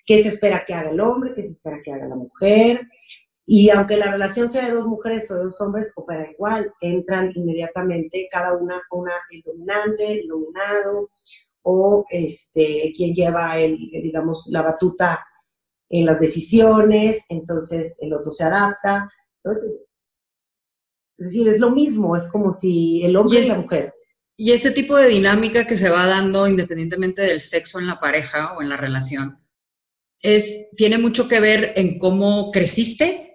¿Qué 0.07 0.23
se 0.23 0.29
espera 0.29 0.65
que 0.65 0.73
haga 0.73 0.89
el 0.89 1.01
hombre? 1.01 1.33
¿Qué 1.35 1.43
se 1.43 1.51
espera 1.51 1.81
que 1.83 1.93
haga 1.93 2.07
la 2.07 2.15
mujer? 2.15 2.87
Y 3.51 3.71
aunque 3.71 3.97
la 3.97 4.11
relación 4.11 4.47
sea 4.47 4.67
de 4.67 4.75
dos 4.75 4.85
mujeres 4.85 5.31
o 5.31 5.35
de 5.35 5.45
dos 5.45 5.59
hombres, 5.59 5.91
opera 5.95 6.29
igual, 6.29 6.71
entran 6.81 7.31
inmediatamente 7.33 8.29
cada 8.31 8.55
una, 8.55 8.79
una 8.91 9.13
el 9.31 9.41
dominante, 9.41 10.19
el 10.19 10.27
dominado, 10.27 11.09
o 11.63 12.05
este, 12.11 12.93
quien 12.95 13.15
lleva, 13.15 13.57
el, 13.57 13.75
digamos, 13.75 14.49
la 14.51 14.61
batuta 14.61 15.25
en 15.89 16.05
las 16.05 16.19
decisiones, 16.19 17.25
entonces 17.29 17.97
el 18.01 18.13
otro 18.13 18.31
se 18.31 18.43
adapta. 18.43 19.09
es 21.17 21.25
decir, 21.25 21.47
es 21.47 21.59
lo 21.59 21.71
mismo, 21.71 22.15
es 22.15 22.27
como 22.27 22.51
si 22.51 23.03
el 23.03 23.15
hombre 23.15 23.41
y, 23.41 23.47
la 23.47 23.55
mujer. 23.55 23.95
Y 24.37 24.51
ese 24.51 24.69
tipo 24.69 24.95
de 24.95 25.07
dinámica 25.07 25.65
que 25.65 25.75
se 25.75 25.89
va 25.89 26.05
dando 26.05 26.47
independientemente 26.47 27.23
del 27.23 27.41
sexo 27.41 27.79
en 27.79 27.87
la 27.87 27.99
pareja 27.99 28.55
o 28.55 28.61
en 28.61 28.69
la 28.69 28.77
relación, 28.77 29.43
es, 30.21 30.69
tiene 30.77 30.99
mucho 30.99 31.27
que 31.27 31.39
ver 31.39 31.73
en 31.77 31.97
cómo 31.97 32.51
creciste, 32.51 33.28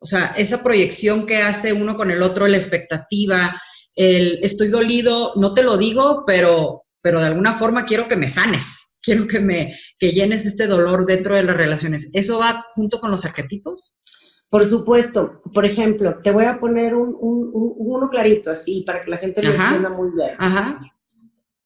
o 0.00 0.06
sea, 0.06 0.28
esa 0.36 0.62
proyección 0.62 1.26
que 1.26 1.36
hace 1.36 1.72
uno 1.72 1.94
con 1.94 2.10
el 2.10 2.22
otro, 2.22 2.48
la 2.48 2.56
expectativa, 2.56 3.54
el 3.94 4.38
estoy 4.42 4.68
dolido, 4.68 5.34
no 5.36 5.52
te 5.52 5.62
lo 5.62 5.76
digo, 5.76 6.24
pero 6.26 6.84
pero 7.02 7.20
de 7.20 7.26
alguna 7.26 7.54
forma 7.54 7.86
quiero 7.86 8.08
que 8.08 8.16
me 8.16 8.28
sanes, 8.28 8.98
quiero 9.02 9.26
que 9.26 9.40
me 9.40 9.74
que 9.98 10.12
llenes 10.12 10.46
este 10.46 10.66
dolor 10.66 11.06
dentro 11.06 11.34
de 11.34 11.44
las 11.44 11.56
relaciones. 11.56 12.10
¿Eso 12.14 12.38
va 12.38 12.66
junto 12.72 12.98
con 13.00 13.10
los 13.10 13.24
arquetipos? 13.24 13.98
Por 14.48 14.66
supuesto. 14.66 15.42
Por 15.54 15.64
ejemplo, 15.64 16.20
te 16.22 16.32
voy 16.32 16.46
a 16.46 16.58
poner 16.58 16.94
un, 16.94 17.16
uno 17.20 18.08
clarito 18.08 18.50
así 18.50 18.82
para 18.84 19.04
que 19.04 19.10
la 19.10 19.18
gente 19.18 19.42
lo 19.42 19.50
entienda 19.50 19.90
muy 19.90 20.10
bien. 20.10 20.34
Ajá. 20.38 20.80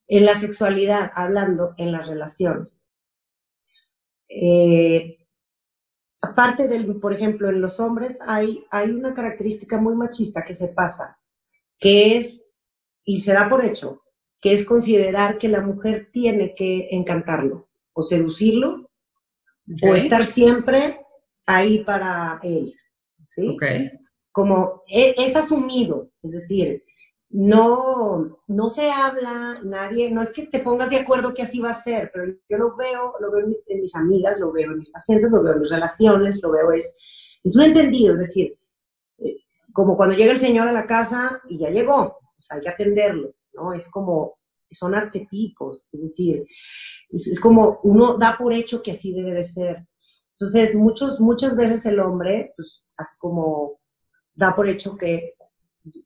En 0.07 0.25
la 0.25 0.35
sexualidad, 0.35 1.11
hablando 1.15 1.73
en 1.77 1.91
las 1.91 2.07
relaciones. 2.07 2.91
Eh, 4.29 5.24
aparte 6.29 6.67
del, 6.67 6.99
por 6.99 7.13
ejemplo, 7.13 7.49
en 7.49 7.61
los 7.61 7.79
hombres 7.79 8.19
hay, 8.27 8.65
hay 8.71 8.91
una 8.91 9.13
característica 9.13 9.79
muy 9.79 9.95
machista 9.95 10.43
que 10.43 10.53
se 10.53 10.69
pasa, 10.69 11.19
que 11.79 12.17
es, 12.17 12.45
y 13.03 13.21
se 13.21 13.33
da 13.33 13.49
por 13.49 13.63
hecho, 13.63 14.01
que 14.39 14.53
es 14.53 14.65
considerar 14.65 15.37
que 15.37 15.49
la 15.49 15.61
mujer 15.61 16.09
tiene 16.11 16.53
que 16.55 16.89
encantarlo 16.91 17.67
o 17.93 18.03
seducirlo 18.03 18.89
o 19.81 19.95
estar 19.95 20.25
siempre 20.25 20.99
ahí 21.45 21.83
para 21.83 22.39
él, 22.43 22.73
¿sí? 23.27 23.57
Como 24.31 24.83
e, 24.87 25.15
es, 25.17 25.35
asumido, 25.35 26.11
es 26.21 26.33
decir, 26.33 26.83
no, 27.37 28.39
no 28.47 28.69
se 28.69 28.89
habla, 28.89 29.59
nadie, 29.61 30.09
no 30.09 30.21
es 30.21 30.31
que 30.31 30.47
te 30.47 30.59
pongas 30.59 30.89
de 30.89 30.99
acuerdo 30.99 31.33
que 31.33 31.41
así 31.41 31.59
va 31.59 31.71
a 31.71 31.73
ser, 31.73 32.09
pero 32.13 32.33
yo 32.47 32.57
lo 32.57 32.77
veo, 32.77 33.13
lo 33.19 33.29
veo 33.29 33.41
en 33.41 33.49
mis, 33.49 33.93
amigas, 33.93 34.39
lo 34.39 34.53
veo 34.53 34.71
en 34.71 34.77
mis 34.77 34.89
pacientes, 34.89 35.29
lo 35.29 35.43
veo 35.43 35.51
en 35.51 35.59
mis 35.59 35.69
relaciones, 35.69 36.41
lo 36.41 36.51
veo, 36.53 36.71
es, 36.71 36.97
es 37.43 37.55
un 37.57 37.63
entendido, 37.63 38.13
es 38.13 38.19
decir, 38.19 38.57
eh, 39.17 39.35
como 39.73 39.97
cuando 39.97 40.15
llega 40.15 40.31
el 40.31 40.39
señor 40.39 40.69
a 40.69 40.71
la 40.71 40.87
casa 40.87 41.41
y 41.49 41.59
ya 41.59 41.69
llegó, 41.71 42.19
pues 42.37 42.49
hay 42.51 42.61
que 42.61 42.69
atenderlo, 42.69 43.35
¿no? 43.51 43.73
Es 43.73 43.91
como, 43.91 44.39
son 44.71 44.95
arquetipos, 44.95 45.89
es 45.91 46.01
decir, 46.03 46.45
es, 47.09 47.37
como 47.41 47.81
uno 47.83 48.17
da 48.17 48.37
por 48.37 48.53
hecho 48.53 48.81
que 48.81 48.91
así 48.91 49.13
debe 49.13 49.33
de 49.33 49.43
ser. 49.43 49.85
Entonces, 50.31 50.73
muchos, 50.75 51.19
muchas 51.19 51.57
veces 51.57 51.85
el 51.85 51.99
hombre, 51.99 52.53
pues, 52.55 52.85
así 52.95 53.17
como 53.19 53.81
da 54.33 54.55
por 54.55 54.69
hecho 54.69 54.95
que 54.95 55.34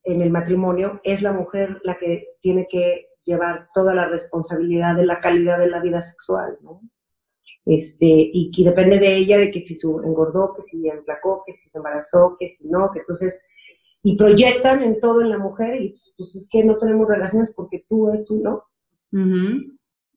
en 0.03 0.21
el 0.21 0.29
matrimonio 0.29 0.99
es 1.03 1.21
la 1.21 1.33
mujer 1.33 1.79
la 1.83 1.97
que 1.97 2.35
tiene 2.41 2.67
que 2.69 3.07
llevar 3.23 3.69
toda 3.73 3.93
la 3.93 4.07
responsabilidad 4.07 4.95
de 4.95 5.05
la 5.05 5.19
calidad 5.19 5.59
de 5.59 5.69
la 5.69 5.81
vida 5.81 6.01
sexual, 6.01 6.57
¿no? 6.61 6.81
Este, 7.65 8.07
y 8.07 8.51
que 8.51 8.63
depende 8.63 8.99
de 8.99 9.15
ella 9.15 9.37
de 9.37 9.51
que 9.51 9.61
si 9.61 9.75
se 9.75 9.87
engordó, 9.87 10.53
que 10.55 10.61
si 10.61 10.87
emplacó, 10.87 11.43
que 11.45 11.51
si 11.51 11.69
se 11.69 11.77
embarazó, 11.77 12.35
que 12.39 12.47
si 12.47 12.67
no, 12.69 12.89
que 12.91 12.99
entonces 12.99 13.45
y 14.01 14.15
proyectan 14.15 14.81
en 14.81 14.99
todo 14.99 15.21
en 15.21 15.29
la 15.29 15.37
mujer 15.37 15.75
y 15.75 15.93
pues 16.17 16.35
es 16.35 16.49
que 16.51 16.63
no 16.63 16.77
tenemos 16.77 17.07
relaciones 17.07 17.53
porque 17.53 17.85
tú, 17.87 18.09
eh, 18.09 18.23
tú 18.25 18.41
no. 18.41 18.63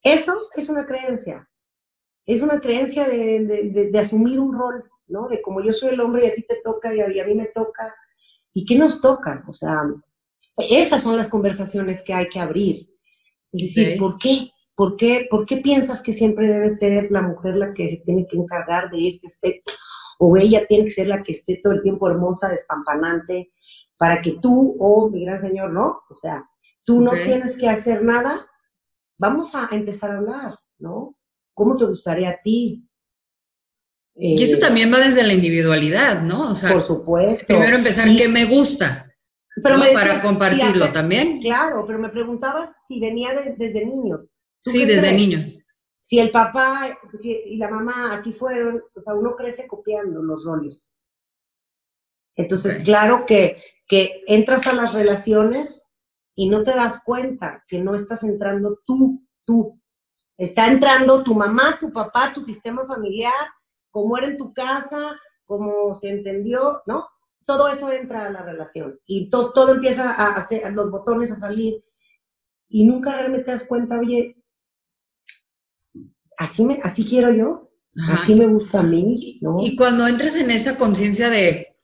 Eso 0.03 0.49
es 0.55 0.69
una 0.69 0.87
creencia. 0.87 1.49
Es 2.25 2.43
una 2.43 2.61
creencia 2.61 3.09
de, 3.09 3.91
de, 3.91 3.99
asumir 3.99 4.39
un 4.39 4.57
rol, 4.57 4.85
¿no? 5.09 5.29
De 5.29 5.43
como 5.43 5.61
yo 5.61 5.73
soy 5.73 5.95
el 5.95 6.01
hombre 6.01 6.25
y 6.25 6.29
a 6.29 6.35
ti 6.35 6.43
te 6.43 6.61
toca 6.63 6.95
y 6.95 7.01
a, 7.01 7.27
mí 7.27 7.35
me 7.35 7.47
toca. 7.47 7.95
¿Y 8.55 8.65
qué 8.65 8.79
nos 8.79 9.01
toca? 9.01 9.45
O 9.49 9.53
sea, 9.53 9.83
esas 10.57 11.03
son 11.03 11.17
las 11.17 11.29
conversaciones 11.29 12.03
que 12.05 12.15
hay 12.15 12.29
que 12.29 12.41
abrir. 12.41 12.89
Es 13.53 13.75
decir, 13.75 13.99
¿por 13.99 14.19
qué? 14.19 14.51
¿Por 14.75 14.97
qué? 14.97 15.27
¿Por 15.31 15.47
qué 15.47 15.59
piensas 15.59 16.03
que 16.03 16.13
siempre 16.13 16.49
debe 16.49 16.69
ser 16.69 17.11
la 17.11 17.23
mujer 17.23 17.57
la 17.57 17.75
que 17.75 17.89
se 17.89 17.99
tiene 17.99 18.27
que 18.27 18.37
encargar 18.37 18.91
de 18.91 19.07
este 19.09 19.27
aspecto? 19.27 19.73
O 20.19 20.37
ella 20.37 20.67
tiene 20.67 20.85
que 20.85 20.91
ser 20.91 21.09
la 21.09 21.23
que 21.23 21.33
esté 21.33 21.61
todo 21.63 21.73
el 21.73 21.83
tiempo 21.83 22.09
hermosa, 22.09 22.49
despampanante, 22.49 23.53
para 23.97 24.21
que 24.21 24.39
tú, 24.41 24.77
oh 24.81 25.09
mi 25.11 25.25
gran 25.25 25.41
señor, 25.41 25.73
no, 25.73 26.03
o 26.09 26.15
sea, 26.15 26.49
tú 26.85 27.01
no 27.01 27.13
tienes 27.13 27.57
que 27.57 27.69
hacer 27.69 28.03
nada, 28.03 28.45
vamos 29.17 29.55
a 29.55 29.69
empezar 29.71 30.11
a 30.11 30.19
hablar, 30.19 30.59
¿no? 30.79 31.17
¿Cómo 31.55 31.77
te 31.77 31.87
gustaría 31.87 32.31
a 32.31 32.41
ti? 32.43 32.89
Y 34.15 34.43
eso 34.43 34.57
eh, 34.57 34.61
también 34.61 34.93
va 34.93 34.99
desde 34.99 35.23
la 35.23 35.33
individualidad, 35.33 36.23
¿no? 36.23 36.51
O 36.51 36.55
sea, 36.55 36.73
por 36.73 36.83
supuesto. 36.83 37.47
Primero 37.47 37.77
empezar 37.77 38.09
qué 38.17 38.29
me 38.29 38.45
gusta. 38.45 39.09
Pero 39.63 39.79
para 39.93 40.23
compartirlo 40.23 40.91
también. 40.93 41.41
Claro, 41.41 41.85
pero 41.87 41.99
me 41.99 42.09
preguntabas 42.09 42.75
si 42.89 43.01
venía 43.01 43.35
desde 43.57 43.85
niños. 43.85 44.35
Sí, 44.65 44.87
desde 44.87 45.13
niños. 45.13 45.59
Si 46.01 46.19
el 46.19 46.31
papá 46.31 46.99
y 47.23 47.57
la 47.59 47.71
mamá 47.71 48.13
así 48.13 48.33
fueron, 48.33 48.83
o 48.95 49.01
sea, 49.01 49.15
uno 49.15 49.37
crece 49.37 49.67
copiando 49.67 50.23
los 50.23 50.45
roles. 50.45 50.97
Entonces, 52.35 52.83
claro 52.85 53.25
que 53.27 53.63
que 53.93 54.23
entras 54.27 54.67
a 54.67 54.73
las 54.73 54.95
relaciones 54.95 55.91
y 56.35 56.49
no 56.49 56.65
te 56.65 56.75
das 56.75 57.03
cuenta 57.05 57.63
que 57.69 57.79
no 57.79 57.95
estás 57.95 58.25
entrando 58.25 58.79
tú, 58.87 59.23
tú. 59.45 59.79
Está 60.39 60.69
entrando 60.69 61.23
tu 61.23 61.35
mamá, 61.35 61.77
tu 61.79 61.93
papá, 61.93 62.33
tu 62.33 62.41
sistema 62.43 62.87
familiar, 62.87 63.35
cómo 63.93 64.19
era 64.19 64.27
en 64.27 64.39
tu 64.39 64.53
casa, 64.53 65.13
cómo 65.45 65.95
se 65.95 66.11
entendió, 66.11 66.83
¿no? 66.87 67.07
Todo 67.45 67.69
eso 67.69 67.93
entra 67.93 68.27
a 68.27 68.31
la 68.31 68.43
relación 68.43 68.99
y 69.07 69.31
todo, 69.31 69.53
todo 69.53 69.75
empieza 69.75 70.13
a 70.13 70.35
hacer, 70.35 70.73
los 70.73 70.91
botones 70.91 71.31
a 71.31 71.37
salir 71.37 71.85
y 72.69 72.87
nunca 72.87 73.13
realmente 73.13 73.47
te 73.47 73.53
das 73.53 73.67
cuenta, 73.69 73.99
oye, 73.99 74.37
así, 76.39 76.65
me, 76.65 76.81
así 76.83 77.05
quiero 77.05 77.33
yo, 77.33 77.71
así 78.11 78.35
me 78.35 78.47
gusta 78.47 78.81
a 78.81 78.83
mí, 78.83 79.39
¿no? 79.43 79.59
Y 79.61 79.77
cuando 79.77 80.07
entres 80.07 80.41
en 80.41 80.51
esa 80.51 80.79
conciencia 80.79 81.29
de, 81.29 81.77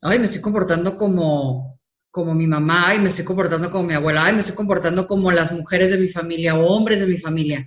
ay, 0.00 0.18
me 0.18 0.24
estoy 0.24 0.40
comportando 0.40 0.96
como, 0.96 1.78
como 2.10 2.34
mi 2.34 2.46
mamá, 2.46 2.88
ay, 2.88 2.98
me 3.00 3.08
estoy 3.08 3.26
comportando 3.26 3.70
como 3.70 3.84
mi 3.84 3.94
abuela, 3.94 4.24
ay, 4.24 4.32
me 4.32 4.40
estoy 4.40 4.54
comportando 4.54 5.06
como 5.06 5.30
las 5.30 5.52
mujeres 5.52 5.90
de 5.90 5.98
mi 5.98 6.08
familia 6.08 6.58
o 6.58 6.66
hombres 6.66 7.00
de 7.00 7.08
mi 7.08 7.18
familia. 7.18 7.66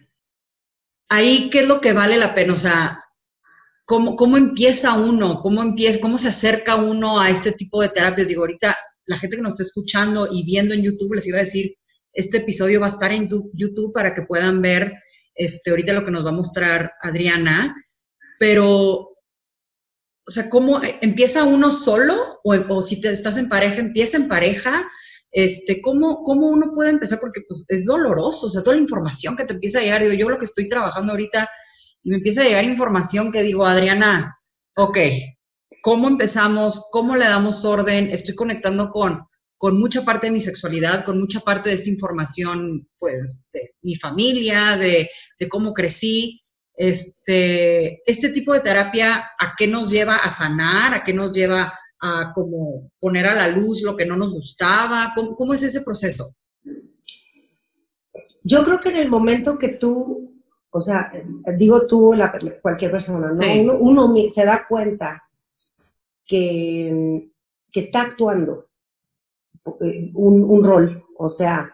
Ahí, 1.10 1.52
¿qué 1.52 1.60
es 1.60 1.68
lo 1.68 1.82
que 1.82 1.94
vale 1.94 2.18
la 2.18 2.34
pena? 2.34 2.54
O 2.54 2.58
sea, 2.58 3.05
¿cómo, 3.86 4.16
cómo 4.16 4.38
empieza 4.38 4.94
uno? 4.94 5.38
¿Cómo 5.38 5.62
empieza, 5.62 6.02
cómo 6.02 6.18
se 6.18 6.30
acerca 6.30 6.76
uno 6.76 7.20
a 7.20 7.30
este 7.30 7.52
tipo 7.52 7.82
de 7.82 7.90
terapias? 7.90 8.28
Digo, 8.28 8.42
ahorita 8.42 8.76
la 9.06 9.18
gente 9.18 9.38
que 9.38 9.44
nos 9.44 9.54
está 9.54 9.64
escuchando 9.64 10.28
y 10.32 10.44
viendo 10.44 10.74
en 10.74 10.84
YouTube 10.84 11.14
les 11.14 11.28
iba 11.28 11.38
a 11.38 11.42
decir, 11.42 11.76
este 12.12 12.38
episodio 12.38 12.80
va 12.80 12.88
a 12.88 12.90
estar 12.90 13.12
en 13.12 13.30
YouTube 13.54 13.94
para 13.94 14.14
que 14.14 14.24
puedan 14.24 14.62
ver 14.62 14.92
este, 15.36 15.70
ahorita 15.70 15.94
lo 15.94 16.06
que 16.06 16.12
nos 16.12 16.26
va 16.26 16.30
a 16.30 16.34
mostrar 16.34 16.92
Adriana, 17.02 17.76
pero 18.40 19.16
o 20.28 20.32
sea, 20.32 20.50
¿cómo 20.50 20.82
empieza 21.02 21.44
uno 21.44 21.70
solo 21.70 22.40
o, 22.44 22.82
si 22.82 23.00
te 23.00 23.10
estás 23.10 23.38
en 23.38 23.48
pareja, 23.48 23.80
empieza 23.80 24.18
en 24.18 24.28
pareja? 24.28 24.90
Este, 25.32 25.82
¿cómo, 25.82 26.24
¿Cómo 26.24 26.48
uno 26.48 26.72
puede 26.74 26.90
empezar? 26.92 27.20
Porque 27.20 27.42
pues, 27.48 27.66
es 27.68 27.86
doloroso, 27.86 28.48
o 28.48 28.50
sea, 28.50 28.64
toda 28.64 28.76
la 28.76 28.82
información 28.82 29.36
que 29.36 29.46
te 29.46 29.54
empieza 29.54 29.80
a 29.80 29.84
llegar, 29.84 30.02
digo, 30.02 30.14
yo 30.14 30.30
lo 30.30 30.40
que 30.40 30.46
estoy 30.46 30.68
trabajando 30.68 31.12
ahorita 31.12 31.48
y 32.06 32.10
me 32.12 32.18
empieza 32.18 32.42
a 32.42 32.46
llegar 32.46 32.64
información 32.64 33.32
que 33.32 33.44
digo, 33.44 33.66
Adriana, 33.66 34.40
ok, 34.78 34.98
¿cómo 35.82 36.08
empezamos? 36.08 36.86
¿Cómo 36.92 37.18
le 37.18 37.26
damos 37.26 37.66
orden? 37.66 38.12
Estoy 38.12 38.36
conectando 38.36 38.92
con, 38.92 39.26
con 39.58 39.78
mucha 39.78 40.06
parte 40.06 40.28
de 40.28 40.34
mi 40.34 40.40
sexualidad, 40.40 41.04
con 41.04 41.20
mucha 41.20 41.42
parte 41.42 41.70
de 41.70 41.76
esta 41.76 41.90
información, 41.90 42.88
pues, 42.98 43.50
de 43.52 43.72
mi 43.82 43.96
familia, 43.96 44.78
de, 44.78 45.10
de 45.40 45.50
cómo 45.50 45.74
crecí 45.74 46.40
este, 46.76 48.02
este 48.06 48.30
tipo 48.30 48.54
de 48.54 48.60
terapia, 48.60 49.32
¿a 49.40 49.54
qué 49.58 49.68
nos 49.68 49.90
lleva 49.90 50.18
a 50.18 50.30
sanar? 50.30 50.94
¿A 50.94 51.04
qué 51.04 51.14
nos 51.14 51.34
lleva 51.34 51.74
a 52.02 52.32
como 52.34 52.92
poner 53.00 53.26
a 53.26 53.34
la 53.34 53.48
luz 53.48 53.82
lo 53.82 53.96
que 53.96 54.06
no 54.06 54.16
nos 54.16 54.34
gustaba? 54.34 55.14
¿Cómo, 55.16 55.54
es 55.54 55.64
ese 55.64 55.82
proceso? 55.82 56.26
Yo 58.44 58.64
creo 58.64 58.80
que 58.80 58.90
en 58.90 58.98
el 58.98 59.10
momento 59.10 59.58
que 59.58 59.70
tú, 59.70 60.35
o 60.78 60.82
sea, 60.82 61.10
digo 61.58 61.88
tú, 61.88 62.14
cualquier 62.62 62.92
persona, 62.92 63.32
¿no? 63.32 63.78
Uno, 63.80 64.14
se 64.28 64.44
da 64.44 64.68
cuenta 64.68 65.24
que, 66.26 67.32
que 67.72 67.80
está 67.80 68.02
actuando 68.02 68.68
eh, 69.80 70.12
un, 70.14 70.44
un, 70.44 70.64
rol, 70.66 71.06
o 71.18 71.30
sea, 71.30 71.74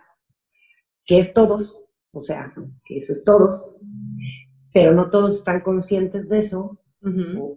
que 1.04 1.18
es 1.18 1.34
todos, 1.34 1.90
o 2.12 2.22
sea, 2.22 2.54
que 2.86 2.98
eso 2.98 3.14
es 3.14 3.24
todos, 3.26 3.82
pero 4.72 4.94
no 4.94 5.10
todos 5.10 5.40
están 5.40 5.62
conscientes 5.62 6.30
de 6.30 6.38
eso, 6.38 6.78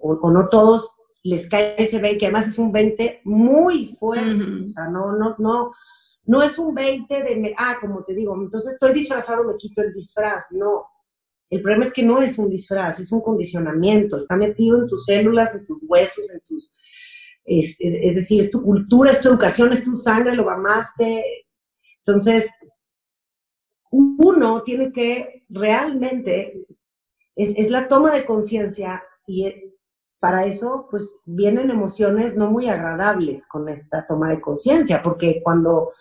o, 0.00 0.30
no 0.30 0.48
todos 0.48 0.96
les 1.24 1.46
cae 1.50 1.74
ese 1.76 2.00
20, 2.00 2.18
que 2.18 2.26
además 2.26 2.48
es 2.48 2.58
un 2.58 2.72
20 2.72 3.20
muy 3.24 3.94
fuerte, 4.00 4.64
o 4.64 4.68
sea, 4.70 4.88
no, 4.88 5.12
no, 5.12 5.36
no, 5.38 5.72
no 6.24 6.42
es 6.42 6.58
un 6.58 6.74
20 6.74 7.22
de, 7.22 7.54
ah, 7.58 7.76
como 7.82 8.02
te 8.02 8.14
digo, 8.14 8.34
entonces 8.34 8.72
estoy 8.72 8.94
disfrazado, 8.94 9.44
me 9.44 9.58
quito 9.58 9.82
el 9.82 9.92
disfraz, 9.92 10.46
no. 10.52 10.86
El 11.50 11.62
problema 11.62 11.84
es 11.84 11.92
que 11.92 12.02
no 12.02 12.20
es 12.20 12.38
un 12.38 12.50
disfraz, 12.50 13.00
es 13.00 13.12
un 13.12 13.20
condicionamiento, 13.20 14.16
está 14.16 14.36
metido 14.36 14.80
en 14.80 14.88
tus 14.88 15.04
células, 15.04 15.54
en 15.54 15.66
tus 15.66 15.82
huesos, 15.86 16.32
en 16.32 16.40
tus, 16.40 16.72
es, 17.44 17.76
es 17.78 18.14
decir, 18.14 18.40
es 18.40 18.50
tu 18.50 18.62
cultura, 18.62 19.10
es 19.10 19.20
tu 19.20 19.28
educación, 19.28 19.72
es 19.72 19.84
tu 19.84 19.94
sangre, 19.94 20.34
lo 20.34 20.48
amaste. 20.50 21.24
Entonces, 21.98 22.50
uno 23.90 24.62
tiene 24.62 24.92
que 24.92 25.44
realmente 25.48 26.66
es, 27.36 27.70
la 27.70 27.88
toma 27.88 28.12
de 28.12 28.24
conciencia 28.24 29.02
y 29.26 29.46
eh, 29.46 29.74
para 30.20 30.44
eso 30.44 30.86
pues 30.90 31.22
vienen 31.26 31.70
emociones 31.70 32.36
no 32.36 32.50
muy 32.50 32.68
agradables 32.68 33.46
con 33.48 33.68
esta 33.68 34.06
toma 34.06 34.30
de 34.30 34.40
conciencia, 34.40 35.02
porque 35.02 35.40
cuando 35.42 35.92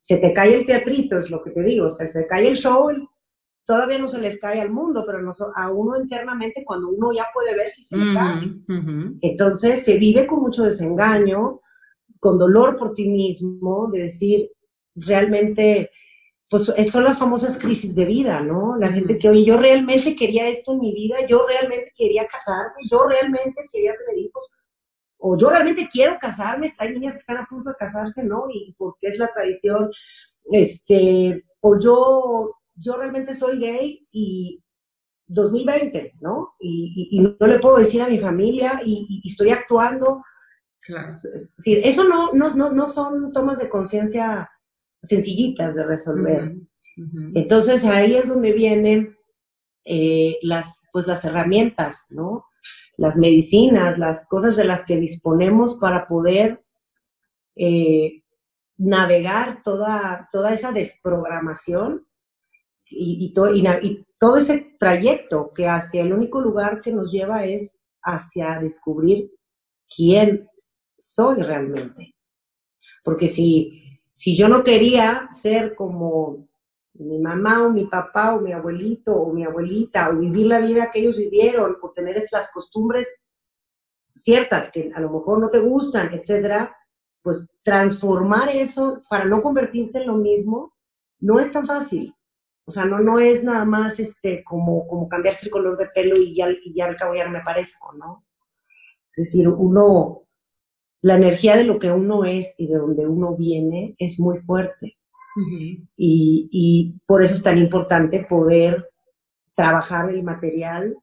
se 0.00 0.18
te 0.18 0.32
cae 0.32 0.54
el 0.54 0.66
teatrito, 0.66 1.18
es 1.18 1.30
lo 1.30 1.42
que 1.42 1.50
te 1.50 1.62
digo, 1.62 1.88
o 1.88 1.90
sea, 1.90 2.06
se 2.06 2.26
cae 2.26 2.48
el 2.48 2.56
show, 2.56 2.90
todavía 3.66 3.98
no 3.98 4.08
se 4.08 4.20
les 4.20 4.40
cae 4.40 4.60
al 4.60 4.70
mundo, 4.70 5.04
pero 5.04 5.20
no, 5.20 5.32
a 5.54 5.70
uno 5.70 6.00
internamente 6.00 6.64
cuando 6.64 6.88
uno 6.88 7.10
ya 7.12 7.26
puede 7.34 7.54
ver 7.54 7.70
si 7.70 7.82
se 7.82 7.96
le 7.96 8.14
cae. 8.14 8.54
Entonces 9.20 9.84
se 9.84 9.98
vive 9.98 10.26
con 10.26 10.40
mucho 10.40 10.62
desengaño, 10.62 11.60
con 12.20 12.38
dolor 12.38 12.78
por 12.78 12.94
ti 12.94 13.08
mismo, 13.08 13.90
de 13.92 14.02
decir, 14.02 14.50
realmente 14.94 15.90
pues 16.48 16.72
son 16.90 17.02
las 17.02 17.18
famosas 17.18 17.58
crisis 17.58 17.96
de 17.96 18.04
vida, 18.04 18.40
¿no? 18.40 18.76
La 18.76 18.88
gente 18.88 19.18
que, 19.18 19.28
oye, 19.28 19.44
yo 19.44 19.56
realmente 19.56 20.14
quería 20.14 20.46
esto 20.46 20.72
en 20.72 20.78
mi 20.78 20.94
vida, 20.94 21.16
yo 21.28 21.44
realmente 21.44 21.92
quería 21.96 22.26
casarme, 22.28 22.76
yo 22.88 23.04
realmente 23.04 23.64
quería 23.72 23.94
tener 23.96 24.24
hijos, 24.24 24.48
o 25.18 25.36
yo 25.36 25.50
realmente 25.50 25.88
quiero 25.90 26.18
casarme, 26.20 26.72
hay 26.78 26.92
niñas 26.92 27.14
que 27.14 27.20
están 27.20 27.38
a 27.38 27.46
punto 27.50 27.70
de 27.70 27.76
casarse, 27.76 28.22
¿no? 28.22 28.44
Y 28.52 28.76
porque 28.78 29.08
es 29.08 29.18
la 29.18 29.26
tradición, 29.32 29.90
este, 30.52 31.44
o 31.60 31.80
yo, 31.80 32.54
yo 32.76 32.96
realmente 32.96 33.34
soy 33.34 33.58
gay 33.58 34.06
y 34.12 34.62
2020, 35.26 36.14
¿no? 36.20 36.54
Y, 36.60 37.20
no 37.20 37.46
le 37.46 37.58
puedo 37.58 37.78
decir 37.78 38.02
a 38.02 38.08
mi 38.08 38.18
familia 38.18 38.80
y, 38.84 39.22
estoy 39.28 39.50
actuando. 39.50 40.22
Claro. 40.80 41.12
Es 41.12 41.52
decir, 41.56 41.80
eso 41.84 42.04
no, 42.04 42.32
no, 42.32 42.54
no, 42.54 42.72
no 42.72 42.86
son 42.86 43.32
tomas 43.32 43.58
de 43.58 43.68
conciencia 43.68 44.48
sencillitas 45.02 45.74
de 45.74 45.84
resolver. 45.84 46.56
Entonces 47.34 47.84
ahí 47.84 48.14
es 48.14 48.28
donde 48.28 48.52
vienen 48.52 49.16
eh, 49.84 50.38
las, 50.42 50.88
pues, 50.92 51.06
las 51.06 51.24
herramientas, 51.24 52.06
¿no? 52.10 52.46
Las 52.96 53.18
medicinas, 53.18 53.98
las 53.98 54.26
cosas 54.26 54.56
de 54.56 54.64
las 54.64 54.86
que 54.86 54.96
disponemos 54.96 55.78
para 55.78 56.08
poder 56.08 56.64
eh, 57.54 58.22
navegar 58.78 59.62
toda, 59.62 60.28
toda 60.32 60.54
esa 60.54 60.72
desprogramación 60.72 62.05
y, 62.88 63.32
y, 63.34 64.06
todo 64.18 64.36
ese 64.36 64.76
trayecto 64.78 65.52
que 65.54 65.68
hacia 65.68 66.02
el 66.02 66.12
único 66.12 66.40
lugar 66.40 66.80
que 66.80 66.92
nos 66.92 67.12
lleva 67.12 67.44
es 67.44 67.82
hacia 68.02 68.58
descubrir 68.60 69.30
quién 69.94 70.48
soy 70.96 71.42
realmente. 71.42 72.14
Porque 73.04 73.28
si 73.28 73.86
si 74.16 74.34
yo 74.34 74.48
no 74.48 74.62
quería 74.62 75.28
ser 75.30 75.76
como 75.76 76.48
mi 76.94 77.18
mamá 77.18 77.66
o 77.66 77.70
mi 77.70 77.84
papá 77.84 78.34
o 78.34 78.40
mi 78.40 78.52
abuelito 78.52 79.14
o 79.14 79.32
mi 79.32 79.44
abuelita 79.44 80.08
o 80.08 80.18
vivir 80.18 80.46
la 80.46 80.58
vida 80.58 80.90
que 80.90 81.00
ellos 81.00 81.18
vivieron 81.18 81.76
o 81.82 81.90
tener 81.90 82.16
esas 82.16 82.50
costumbres 82.50 83.20
ciertas 84.14 84.72
que 84.72 84.90
a 84.94 85.00
lo 85.00 85.10
mejor 85.10 85.38
no 85.38 85.50
te 85.50 85.60
gustan, 85.60 86.14
etcétera, 86.14 86.74
pues 87.22 87.46
transformar 87.62 88.48
eso 88.48 89.02
para 89.10 89.26
no 89.26 89.42
convertirte 89.42 89.98
en 89.98 90.06
lo 90.06 90.14
mismo 90.14 90.72
no 91.20 91.38
es 91.38 91.52
tan 91.52 91.66
fácil. 91.66 92.14
O 92.68 92.72
sea, 92.72 92.84
no, 92.84 92.98
no 92.98 93.20
es 93.20 93.44
nada 93.44 93.64
más 93.64 94.00
este, 94.00 94.42
como, 94.42 94.88
como 94.88 95.08
cambiarse 95.08 95.46
el 95.46 95.52
color 95.52 95.78
de 95.78 95.86
pelo 95.86 96.14
y 96.20 96.34
ya, 96.34 96.48
y 96.50 96.74
ya 96.74 96.86
al 96.86 96.96
cabo 96.96 97.14
ya 97.14 97.28
me 97.28 97.40
parezco, 97.40 97.92
¿no? 97.92 98.24
Es 99.14 99.26
decir, 99.26 99.48
uno, 99.48 100.24
la 101.00 101.16
energía 101.16 101.56
de 101.56 101.64
lo 101.64 101.78
que 101.78 101.92
uno 101.92 102.24
es 102.24 102.56
y 102.58 102.66
de 102.66 102.76
donde 102.76 103.06
uno 103.06 103.36
viene 103.36 103.94
es 103.98 104.18
muy 104.18 104.40
fuerte. 104.40 104.96
y, 105.96 106.98
por 107.06 107.22
eso 107.22 107.34
es 107.34 107.42
tan 107.42 107.58
importante 107.58 108.26
poder 108.28 108.90
trabajar 109.54 110.10
el 110.10 110.24
material 110.24 110.96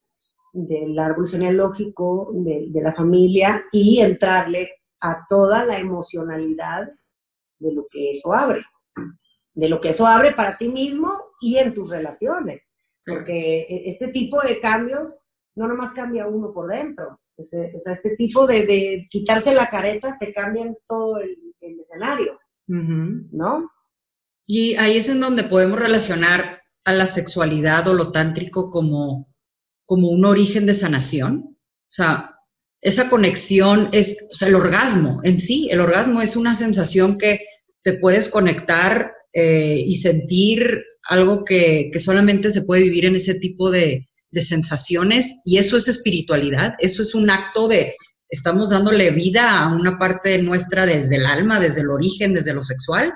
del 0.51 0.99
árbol 0.99 1.29
genealógico, 1.29 2.31
de, 2.33 2.65
de, 2.69 2.81
la 2.81 2.93
familia 2.93 3.63
y 3.71 3.99
entrarle 4.01 4.81
a 4.99 5.25
toda 5.29 5.65
la 5.65 5.79
emocionalidad 5.79 6.91
de 7.59 7.73
lo 7.73 7.87
que 7.89 8.11
eso 8.11 8.33
abre, 8.33 8.63
de 9.55 9.69
lo 9.69 9.79
que 9.79 9.89
eso 9.89 10.05
abre 10.05 10.33
para 10.33 10.57
ti 10.57 10.67
mismo 10.67 11.32
y 11.43 11.57
en 11.57 11.73
tus 11.73 11.89
relaciones, 11.89 12.71
porque 13.05 13.61
e, 13.61 13.89
este 13.89 14.07
tipo 14.09 14.41
de 14.41 14.59
cambios 14.59 15.19
no 15.55 15.67
nomás 15.67 15.93
cambia 15.93 16.27
uno 16.27 16.53
por 16.53 16.71
dentro, 16.71 17.19
o 17.37 17.43
sea, 17.43 17.93
este 17.93 18.15
tipo 18.15 18.45
de, 18.47 19.07
quitarse 19.09 19.53
la 19.53 19.69
careta 19.69 20.17
te 20.19 20.33
cambian 20.33 20.75
todo 20.87 21.19
el, 21.19 21.37
escenario, 21.79 22.39
¿no? 22.67 23.69
Y 24.45 24.75
ahí 24.75 24.97
es 24.97 25.09
en 25.09 25.19
donde 25.19 25.43
podemos 25.43 25.79
relacionar 25.79 26.61
a 26.85 26.93
la 26.93 27.05
sexualidad 27.05 27.87
o 27.89 27.93
lo 27.93 28.11
tántrico 28.11 28.71
como, 28.71 29.27
como 29.85 30.09
un 30.09 30.23
origen 30.23 30.65
de 30.65 30.73
sanación. 30.73 31.57
O 31.57 31.91
sea, 31.91 32.39
esa 32.81 33.09
conexión 33.09 33.89
es, 33.91 34.27
o 34.31 34.35
sea, 34.35 34.47
el 34.47 34.55
orgasmo 34.55 35.19
en 35.23 35.39
sí, 35.39 35.69
el 35.71 35.79
orgasmo 35.79 36.21
es 36.21 36.35
una 36.35 36.53
sensación 36.53 37.17
que 37.17 37.39
te 37.81 37.93
puedes 37.93 38.29
conectar 38.29 39.13
eh, 39.33 39.83
y 39.85 39.95
sentir 39.95 40.83
algo 41.09 41.43
que, 41.43 41.89
que, 41.91 41.99
solamente 41.99 42.51
se 42.51 42.63
puede 42.63 42.83
vivir 42.83 43.05
en 43.05 43.15
ese 43.15 43.35
tipo 43.35 43.71
de, 43.71 44.07
de 44.31 44.41
sensaciones 44.41 45.41
y 45.45 45.57
eso 45.57 45.77
es 45.77 45.87
espiritualidad, 45.87 46.75
eso 46.79 47.01
es 47.01 47.15
un 47.15 47.29
acto 47.29 47.67
de, 47.67 47.95
estamos 48.29 48.71
dándole 48.71 49.11
vida 49.11 49.59
a 49.59 49.75
una 49.75 49.99
parte 49.99 50.41
nuestra 50.41 50.87
desde 50.87 51.17
el 51.17 51.25
alma, 51.25 51.59
desde 51.59 51.81
el 51.81 51.91
origen, 51.91 52.33
desde 52.33 52.53
lo 52.53 52.63
sexual. 52.63 53.13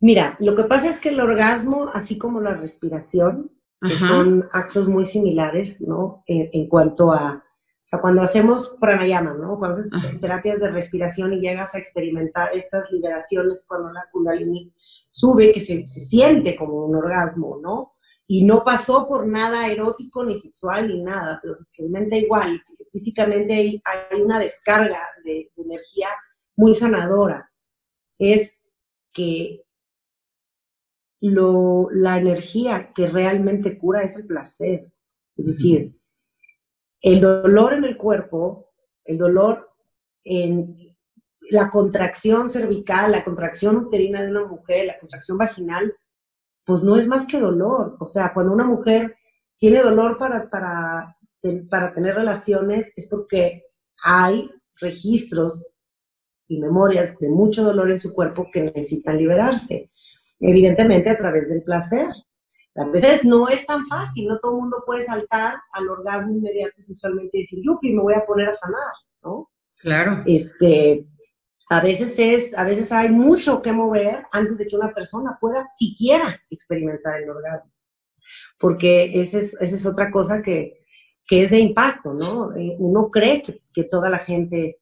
Mira, 0.00 0.36
lo 0.40 0.56
que 0.56 0.64
pasa 0.64 0.88
es 0.88 0.98
que 0.98 1.10
el 1.10 1.20
orgasmo, 1.20 1.90
así 1.92 2.16
como 2.16 2.40
la 2.40 2.54
respiración, 2.54 3.50
que 3.86 3.94
son 3.94 4.48
actos 4.52 4.88
muy 4.88 5.04
similares, 5.04 5.82
¿no? 5.82 6.24
En, 6.26 6.68
cuanto 6.68 7.12
a, 7.12 7.43
o 7.84 7.86
sea, 7.86 8.00
cuando 8.00 8.22
hacemos 8.22 8.76
pranayama, 8.80 9.34
¿no? 9.34 9.58
Cuando 9.58 9.78
haces 9.78 9.92
terapias 10.20 10.60
de 10.60 10.70
respiración 10.70 11.34
y 11.34 11.40
llegas 11.40 11.74
a 11.74 11.78
experimentar 11.78 12.50
estas 12.54 12.90
liberaciones 12.90 13.66
cuando 13.68 13.92
la 13.92 14.06
kundalini 14.10 14.72
sube, 15.10 15.52
que 15.52 15.60
se, 15.60 15.86
se 15.86 16.00
siente 16.00 16.56
como 16.56 16.86
un 16.86 16.96
orgasmo, 16.96 17.58
¿no? 17.62 17.94
y 18.26 18.44
no 18.44 18.64
pasó 18.64 19.06
por 19.06 19.26
nada 19.26 19.68
erótico 19.68 20.24
ni 20.24 20.38
sexual 20.38 20.88
ni 20.88 21.02
nada, 21.02 21.38
pero 21.42 21.54
se 21.54 21.64
experimenta 21.64 22.16
igual. 22.16 22.62
Físicamente 22.90 23.52
hay, 23.52 23.82
una 24.22 24.38
descarga 24.38 25.00
de, 25.24 25.52
energía 25.56 26.08
muy 26.56 26.74
sanadora. 26.74 27.52
Es 28.18 28.64
que 29.12 29.64
lo, 31.20 31.88
la 31.90 32.18
energía 32.18 32.92
que 32.94 33.08
realmente 33.08 33.78
cura 33.78 34.02
es 34.02 34.16
el 34.16 34.26
placer. 34.26 34.90
Es 35.36 35.46
decir, 35.46 35.94
el 37.04 37.20
dolor 37.20 37.74
en 37.74 37.84
el 37.84 37.98
cuerpo, 37.98 38.70
el 39.04 39.18
dolor 39.18 39.70
en 40.24 40.96
la 41.50 41.68
contracción 41.68 42.48
cervical, 42.48 43.12
la 43.12 43.22
contracción 43.22 43.76
uterina 43.76 44.22
de 44.22 44.30
una 44.30 44.46
mujer, 44.46 44.86
la 44.86 44.98
contracción 44.98 45.36
vaginal, 45.36 45.94
pues 46.64 46.82
no 46.82 46.96
es 46.96 47.06
más 47.06 47.26
que 47.26 47.38
dolor. 47.38 47.98
O 48.00 48.06
sea, 48.06 48.32
cuando 48.32 48.54
una 48.54 48.64
mujer 48.64 49.16
tiene 49.58 49.82
dolor 49.82 50.16
para, 50.16 50.48
para, 50.48 51.18
para 51.68 51.92
tener 51.92 52.14
relaciones 52.14 52.94
es 52.96 53.06
porque 53.10 53.64
hay 54.02 54.50
registros 54.80 55.68
y 56.48 56.58
memorias 56.58 57.18
de 57.18 57.28
mucho 57.28 57.64
dolor 57.64 57.90
en 57.90 57.98
su 57.98 58.14
cuerpo 58.14 58.48
que 58.50 58.62
necesitan 58.62 59.18
liberarse. 59.18 59.90
Evidentemente 60.40 61.10
a 61.10 61.18
través 61.18 61.50
del 61.50 61.62
placer. 61.62 62.08
A 62.76 62.84
veces 62.86 63.24
no 63.24 63.48
es 63.48 63.64
tan 63.66 63.86
fácil, 63.86 64.26
no 64.26 64.38
todo 64.40 64.54
el 64.54 64.62
mundo 64.62 64.82
puede 64.84 65.02
saltar 65.02 65.56
al 65.72 65.88
orgasmo 65.88 66.32
inmediato 66.32 66.82
sexualmente 66.82 67.38
y 67.38 67.40
decir, 67.42 67.60
yupi, 67.64 67.92
me 67.92 68.02
voy 68.02 68.14
a 68.14 68.24
poner 68.24 68.48
a 68.48 68.52
sanar, 68.52 68.92
¿no? 69.22 69.50
Claro. 69.78 70.22
Este, 70.26 71.06
a 71.70 71.80
veces 71.80 72.18
es, 72.18 72.58
a 72.58 72.64
veces 72.64 72.90
hay 72.90 73.10
mucho 73.10 73.62
que 73.62 73.72
mover 73.72 74.24
antes 74.32 74.58
de 74.58 74.66
que 74.66 74.76
una 74.76 74.92
persona 74.92 75.38
pueda 75.40 75.66
siquiera 75.68 76.40
experimentar 76.50 77.22
el 77.22 77.30
orgasmo. 77.30 77.72
Porque 78.58 79.20
esa 79.20 79.38
es, 79.38 79.60
esa 79.60 79.76
es 79.76 79.86
otra 79.86 80.10
cosa 80.10 80.42
que, 80.42 80.84
que, 81.26 81.42
es 81.42 81.50
de 81.50 81.60
impacto, 81.60 82.12
¿no? 82.12 82.56
Eh, 82.56 82.74
uno 82.78 83.08
cree 83.08 83.42
que, 83.42 83.62
que 83.72 83.84
toda 83.84 84.10
la 84.10 84.18
gente 84.18 84.80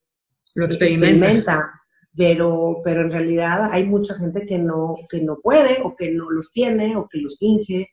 lo 0.54 0.64
experimenta. 0.64 1.81
Pero, 2.16 2.80
pero 2.84 3.02
en 3.02 3.10
realidad 3.10 3.68
hay 3.70 3.84
mucha 3.84 4.14
gente 4.14 4.46
que 4.46 4.58
no, 4.58 4.96
que 5.08 5.20
no 5.20 5.38
puede, 5.40 5.82
o 5.82 5.96
que 5.96 6.10
no 6.10 6.30
los 6.30 6.52
tiene, 6.52 6.96
o 6.96 7.08
que 7.08 7.18
los 7.18 7.38
finge, 7.38 7.88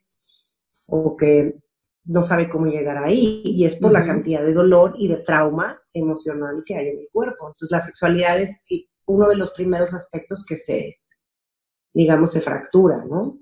o 0.87 1.15
que 1.15 1.55
no 2.05 2.23
sabe 2.23 2.49
cómo 2.49 2.65
llegar 2.65 2.97
ahí, 2.97 3.41
y 3.45 3.65
es 3.65 3.75
por 3.75 3.91
la 3.91 4.03
cantidad 4.03 4.43
de 4.43 4.53
dolor 4.53 4.95
y 4.97 5.07
de 5.07 5.17
trauma 5.17 5.79
emocional 5.93 6.63
que 6.65 6.75
hay 6.75 6.87
en 6.89 6.99
el 6.99 7.07
cuerpo. 7.11 7.47
Entonces, 7.47 7.71
la 7.71 7.79
sexualidad 7.79 8.39
es 8.39 8.61
uno 9.05 9.29
de 9.29 9.37
los 9.37 9.51
primeros 9.51 9.93
aspectos 9.93 10.45
que 10.45 10.55
se, 10.55 10.97
digamos, 11.93 12.31
se 12.31 12.41
fractura, 12.41 13.05
¿no? 13.05 13.39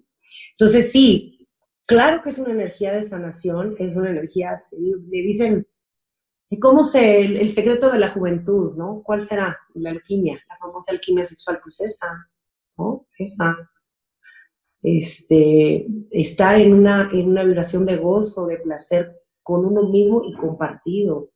Entonces, 0.51 0.91
sí, 0.91 1.47
claro 1.85 2.21
que 2.21 2.29
es 2.29 2.39
una 2.39 2.51
energía 2.51 2.93
de 2.93 3.03
sanación, 3.03 3.75
es 3.79 3.95
una 3.95 4.09
energía, 4.09 4.63
le 4.71 5.21
dicen, 5.21 5.65
¿y 6.49 6.60
cómo 6.60 6.83
se, 6.83 7.21
el, 7.21 7.38
el, 7.38 7.51
secreto 7.51 7.91
de 7.91 7.99
la 7.99 8.10
juventud, 8.10 8.75
¿no? 8.75 9.01
¿Cuál 9.03 9.25
será? 9.25 9.57
La 9.73 9.89
alquimia, 9.91 10.39
la 10.49 10.57
famosa 10.57 10.91
alquimia 10.91 11.25
sexual, 11.25 11.60
pues 11.62 11.81
esa, 11.81 12.29
¿no? 12.77 13.07
Esa 13.17 13.57
este, 14.88 15.88
estar 16.12 16.60
en 16.60 16.73
una, 16.73 17.10
en 17.12 17.29
una 17.29 17.43
vibración 17.43 17.86
de 17.86 17.97
gozo, 17.97 18.47
de 18.47 18.57
placer 18.57 19.17
con 19.43 19.65
uno 19.65 19.89
mismo 19.89 20.21
y 20.25 20.33
compartido. 20.33 21.31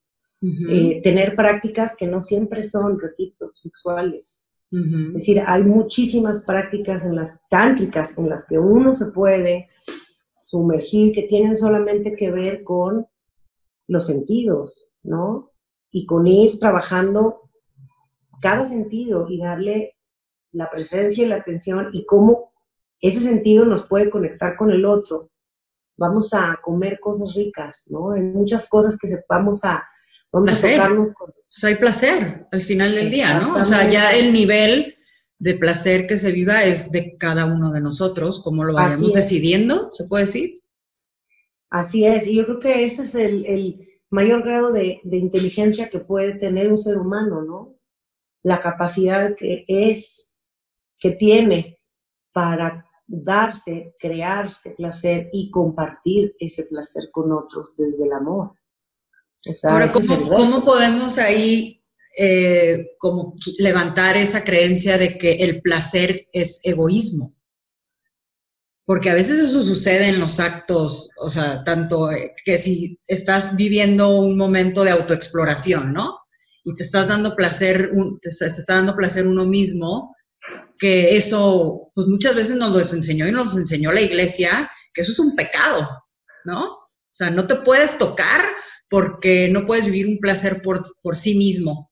Eh, 0.69 1.01
tener 1.03 1.35
prácticas 1.35 1.95
que 1.97 2.07
no 2.07 2.21
siempre 2.21 2.61
son, 2.61 2.99
repito, 2.99 3.51
sexuales. 3.53 4.43
Es 4.71 5.13
decir, 5.13 5.43
hay 5.45 5.63
muchísimas 5.63 6.45
prácticas 6.45 7.05
en 7.05 7.15
las 7.15 7.41
tántricas 7.49 8.17
en 8.17 8.29
las 8.29 8.47
que 8.47 8.57
uno 8.57 8.93
se 8.93 9.07
puede 9.07 9.67
sumergir 10.45 11.13
que 11.13 11.23
tienen 11.23 11.57
solamente 11.57 12.13
que 12.13 12.31
ver 12.31 12.63
con 12.63 13.05
los 13.91 14.05
sentidos, 14.05 14.97
¿no? 15.03 15.51
Y 15.91 16.05
con 16.05 16.25
ir 16.25 16.59
trabajando 16.59 17.49
cada 18.41 18.63
sentido 18.63 19.27
y 19.29 19.37
darle 19.37 19.97
la 20.53 20.69
presencia 20.69 21.25
y 21.25 21.27
la 21.27 21.35
atención 21.35 21.89
y 21.91 22.05
cómo 22.05 22.53
ese 23.01 23.19
sentido 23.19 23.65
nos 23.65 23.87
puede 23.87 24.09
conectar 24.09 24.55
con 24.55 24.71
el 24.71 24.85
otro. 24.85 25.29
Vamos 25.97 26.33
a 26.33 26.57
comer 26.63 26.99
cosas 27.01 27.35
ricas, 27.35 27.85
¿no? 27.89 28.11
Hay 28.11 28.21
muchas 28.21 28.69
cosas 28.69 28.97
que 28.97 29.09
vamos 29.27 29.65
a, 29.65 29.83
vamos 30.31 30.63
a 30.63 30.71
tocarnos 30.71 31.09
O 31.09 31.33
sea, 31.49 31.69
hay 31.69 31.75
placer 31.75 32.47
al 32.49 32.63
final 32.63 32.95
del 32.95 33.11
día, 33.11 33.41
¿no? 33.41 33.57
O 33.57 33.63
sea, 33.63 33.89
ya 33.89 34.13
el 34.13 34.31
nivel 34.31 34.95
de 35.37 35.55
placer 35.55 36.07
que 36.07 36.17
se 36.17 36.31
viva 36.31 36.63
es 36.63 36.93
de 36.93 37.17
cada 37.17 37.45
uno 37.45 37.73
de 37.73 37.81
nosotros, 37.81 38.39
como 38.39 38.63
lo 38.63 38.73
vayamos 38.73 39.13
decidiendo, 39.13 39.89
¿se 39.91 40.05
puede 40.05 40.25
decir? 40.25 40.61
Así 41.71 42.05
es, 42.05 42.27
y 42.27 42.35
yo 42.35 42.45
creo 42.45 42.59
que 42.59 42.85
ese 42.85 43.01
es 43.01 43.15
el, 43.15 43.87
mayor 44.09 44.43
grado 44.43 44.73
de, 44.73 44.99
de, 45.03 45.17
inteligencia 45.17 45.89
que 45.89 45.99
puede 45.99 46.33
tener 46.33 46.69
un 46.69 46.77
ser 46.77 46.97
humano, 46.97 47.41
¿no? 47.43 47.79
La 48.43 48.59
capacidad 48.59 49.35
que 49.37 49.63
es, 49.67 50.35
que 50.99 51.11
tiene 51.11 51.79
para 52.33 52.85
darse, 53.07 53.95
crearse 53.99 54.71
placer 54.71 55.29
y 55.31 55.49
compartir 55.49 56.35
ese 56.39 56.63
placer 56.63 57.09
con 57.11 57.31
otros 57.31 57.75
desde 57.77 58.05
el 58.05 58.13
amor. 58.13 58.53
Ahora, 59.69 59.89
¿cómo, 59.91 60.63
podemos 60.63 61.17
ahí 61.17 61.83
eh, 62.17 62.95
como 62.99 63.35
levantar 63.59 64.15
esa 64.15 64.43
creencia 64.43 64.97
de 64.97 65.17
que 65.17 65.31
el 65.43 65.61
placer 65.61 66.27
es 66.31 66.61
egoísmo? 66.63 67.35
Porque 68.85 69.09
a 69.09 69.13
veces 69.13 69.39
eso 69.39 69.63
sucede 69.63 70.07
en 70.07 70.19
los 70.19 70.39
actos, 70.39 71.11
o 71.17 71.29
sea, 71.29 71.63
tanto 71.63 72.11
eh, 72.11 72.33
que 72.43 72.57
si 72.57 72.99
estás 73.07 73.55
viviendo 73.55 74.17
un 74.19 74.37
momento 74.37 74.83
de 74.83 74.91
autoexploración, 74.91 75.93
¿no? 75.93 76.17
Y 76.63 76.75
te 76.75 76.83
estás 76.83 77.07
dando 77.07 77.35
placer, 77.35 77.91
te 78.21 78.29
está 78.29 78.75
dando 78.75 78.95
placer 78.95 79.27
uno 79.27 79.45
mismo, 79.45 80.15
que 80.77 81.15
eso, 81.15 81.91
pues 81.93 82.07
muchas 82.07 82.35
veces 82.35 82.55
nos 82.55 82.71
lo 82.71 82.79
enseñó 82.79 83.27
y 83.27 83.31
nos 83.31 83.55
enseñó 83.55 83.91
la 83.91 84.01
iglesia, 84.01 84.69
que 84.93 85.01
eso 85.01 85.11
es 85.11 85.19
un 85.19 85.35
pecado, 85.35 85.87
¿no? 86.43 86.63
O 86.63 87.13
sea, 87.13 87.29
no 87.29 87.45
te 87.45 87.55
puedes 87.57 87.97
tocar 87.97 88.41
porque 88.89 89.47
no 89.49 89.65
puedes 89.65 89.85
vivir 89.85 90.07
un 90.07 90.19
placer 90.19 90.61
por, 90.61 90.81
por 91.01 91.15
sí 91.15 91.35
mismo. 91.35 91.91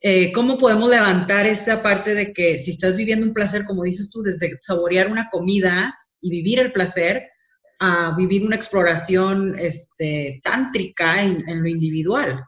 Eh, 0.00 0.32
¿Cómo 0.32 0.56
podemos 0.56 0.90
levantar 0.90 1.46
esa 1.46 1.82
parte 1.82 2.14
de 2.14 2.32
que 2.32 2.58
si 2.58 2.70
estás 2.70 2.96
viviendo 2.96 3.26
un 3.26 3.32
placer, 3.32 3.64
como 3.64 3.82
dices 3.82 4.10
tú, 4.10 4.22
desde 4.22 4.56
saborear 4.60 5.10
una 5.10 5.28
comida 5.30 5.94
y 6.26 6.30
vivir 6.30 6.58
el 6.58 6.72
placer, 6.72 7.30
a 7.78 8.14
vivir 8.16 8.44
una 8.44 8.56
exploración 8.56 9.54
este, 9.58 10.40
tántrica 10.42 11.22
en, 11.22 11.36
en 11.48 11.62
lo 11.62 11.68
individual? 11.68 12.44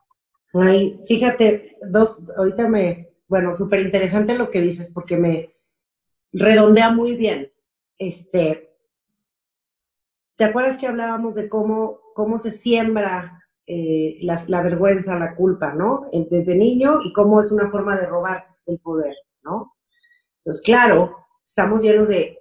Ay, 0.55 1.01
fíjate, 1.07 1.77
dos, 1.91 2.23
ahorita 2.37 2.69
me, 2.69 3.11
bueno, 3.29 3.55
súper 3.55 3.81
interesante 3.81 4.37
lo 4.37 4.51
que 4.51 4.61
dices, 4.61 4.91
porque 4.93 5.17
me, 5.17 5.55
redondea 6.33 6.91
muy 6.91 7.17
bien. 7.17 7.53
Este, 7.99 8.77
¿Te 10.37 10.45
acuerdas 10.45 10.79
que 10.79 10.87
hablábamos 10.87 11.35
de 11.35 11.49
cómo, 11.49 12.01
cómo 12.15 12.39
se 12.39 12.51
siembra 12.51 13.43
eh, 13.67 14.19
la, 14.23 14.63
vergüenza, 14.63 15.19
la 15.19 15.35
culpa, 15.35 15.75
¿no? 15.75 16.09
Desde 16.13 16.55
niño 16.55 17.01
y 17.05 17.13
cómo 17.13 17.41
es 17.41 17.53
una 17.53 17.69
forma 17.69 17.97
de 17.97 18.07
robar 18.07 18.47
el 18.67 18.79
poder, 18.79 19.15
¿no? 19.43 19.75
Entonces, 20.39 20.63
claro, 20.63 21.17
estamos 21.45 21.83
llenos 21.83 22.09
de, 22.09 22.39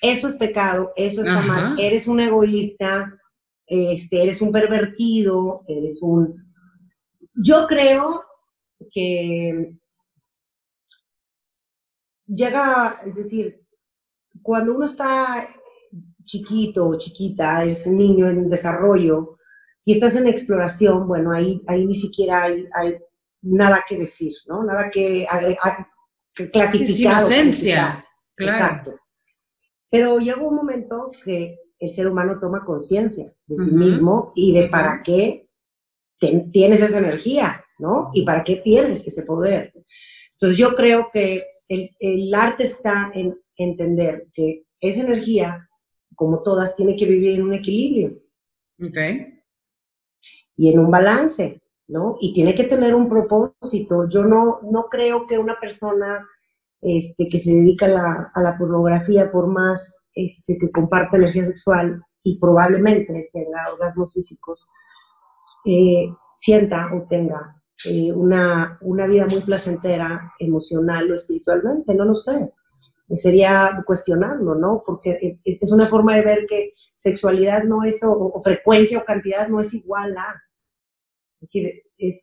eso 0.00 0.28
es 0.28 0.36
pecado, 0.36 0.92
eso 0.96 1.22
está 1.22 1.40
mal, 1.42 1.78
eres 1.78 2.06
un 2.06 2.20
egoísta, 2.20 3.18
este, 3.66 4.22
eres 4.22 4.40
un 4.40 4.52
pervertido, 4.52 5.56
eres 5.66 6.02
un... 6.02 6.34
Yo 7.34 7.66
creo 7.66 8.22
que 8.90 9.76
llega, 12.26 12.96
es 13.04 13.16
decir, 13.16 13.64
cuando 14.42 14.74
uno 14.74 14.86
está 14.86 15.48
chiquito 16.24 16.88
o 16.88 16.98
chiquita, 16.98 17.64
es 17.64 17.86
un 17.86 17.98
niño 17.98 18.28
en 18.28 18.48
desarrollo 18.48 19.38
y 19.84 19.92
estás 19.92 20.16
en 20.16 20.26
exploración, 20.26 21.08
bueno, 21.08 21.32
ahí, 21.32 21.62
ahí 21.66 21.86
ni 21.86 21.94
siquiera 21.94 22.44
hay, 22.44 22.68
hay 22.74 22.98
nada 23.42 23.84
que 23.88 23.98
decir, 23.98 24.32
¿no? 24.46 24.62
Nada 24.62 24.90
que, 24.90 25.26
que 26.34 26.50
clasificar. 26.50 27.22
esencia, 27.22 28.04
claro. 28.36 28.52
Exacto. 28.52 29.07
Pero 29.90 30.18
llega 30.18 30.42
un 30.42 30.54
momento 30.54 31.10
que 31.24 31.58
el 31.78 31.90
ser 31.90 32.08
humano 32.08 32.38
toma 32.40 32.64
conciencia 32.64 33.32
de 33.46 33.56
sí 33.56 33.72
mismo 33.72 34.32
y 34.34 34.52
de 34.52 34.68
para 34.68 35.02
qué 35.02 35.48
tienes 36.52 36.82
esa 36.82 36.98
energía, 36.98 37.64
¿no? 37.78 38.10
¿Y 38.12 38.24
para 38.24 38.42
qué 38.42 38.56
tienes 38.56 39.06
ese 39.06 39.22
poder? 39.22 39.72
Entonces 40.32 40.58
yo 40.58 40.74
creo 40.74 41.10
que 41.12 41.44
el, 41.68 41.90
el 42.00 42.34
arte 42.34 42.64
está 42.64 43.10
en 43.14 43.38
entender 43.56 44.28
que 44.34 44.64
esa 44.80 45.02
energía, 45.02 45.68
como 46.14 46.42
todas, 46.42 46.74
tiene 46.74 46.96
que 46.96 47.06
vivir 47.06 47.36
en 47.36 47.42
un 47.42 47.54
equilibrio. 47.54 48.18
Ok. 48.80 48.98
y 50.56 50.70
en 50.70 50.78
un 50.78 50.90
balance, 50.90 51.60
¿no? 51.86 52.16
Y 52.20 52.32
tiene 52.32 52.54
que 52.54 52.64
tener 52.64 52.94
un 52.94 53.08
propósito. 53.08 54.08
Yo 54.08 54.24
no, 54.24 54.60
no 54.62 54.84
creo 54.90 55.26
que 55.26 55.38
una 55.38 55.58
persona 55.58 56.28
este, 56.80 57.28
que 57.28 57.38
se 57.38 57.52
dedica 57.52 57.86
a 57.86 58.40
la, 58.40 58.56
pornografía, 58.56 59.32
por 59.32 59.48
más 59.48 60.08
este, 60.14 60.56
que 60.58 60.70
comparta 60.70 61.16
energía 61.16 61.46
sexual 61.46 62.02
y 62.22 62.38
probablemente 62.38 63.30
tenga 63.32 63.62
orgasmos 63.72 64.14
físicos, 64.14 64.68
eh, 65.66 66.08
sienta 66.38 66.88
o 66.94 67.06
tenga 67.08 67.60
eh, 67.84 68.12
una, 68.12 68.78
una 68.82 69.06
vida 69.06 69.26
muy 69.28 69.40
placentera 69.40 70.32
emocional 70.38 71.10
o 71.10 71.14
espiritualmente, 71.14 71.94
no 71.94 72.04
lo 72.04 72.14
sé. 72.14 72.52
Sería 73.16 73.82
cuestionarlo, 73.86 74.54
¿no? 74.54 74.82
Porque 74.86 75.40
es 75.42 75.72
una 75.72 75.86
forma 75.86 76.14
de 76.14 76.22
ver 76.22 76.46
que 76.46 76.74
sexualidad 76.94 77.64
no 77.64 77.82
es, 77.82 78.04
o, 78.04 78.12
o 78.12 78.42
frecuencia 78.42 78.98
o 78.98 79.04
cantidad 79.04 79.48
no 79.48 79.60
es 79.60 79.72
igual 79.72 80.14
a. 80.16 80.42
Es 81.40 81.52
decir, 81.52 81.82
es 81.96 82.22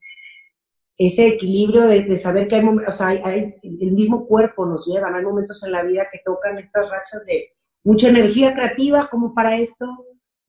ese 0.97 1.27
equilibrio 1.27 1.87
de, 1.87 2.03
de 2.03 2.17
saber 2.17 2.47
que 2.47 2.55
hay 2.55 2.65
o 2.65 2.91
sea, 2.91 3.07
hay, 3.07 3.19
hay- 3.23 3.55
el 3.63 3.91
mismo 3.91 4.25
cuerpo 4.27 4.65
nos 4.65 4.87
lleva, 4.87 5.13
hay 5.15 5.23
momentos 5.23 5.61
en 5.63 5.71
la 5.71 5.83
vida 5.83 6.07
que 6.11 6.19
tocan 6.23 6.57
estas 6.57 6.89
rachas 6.89 7.25
de 7.25 7.49
mucha 7.83 8.09
energía 8.09 8.53
creativa 8.53 9.07
como 9.09 9.33
para 9.33 9.57
esto, 9.57 9.85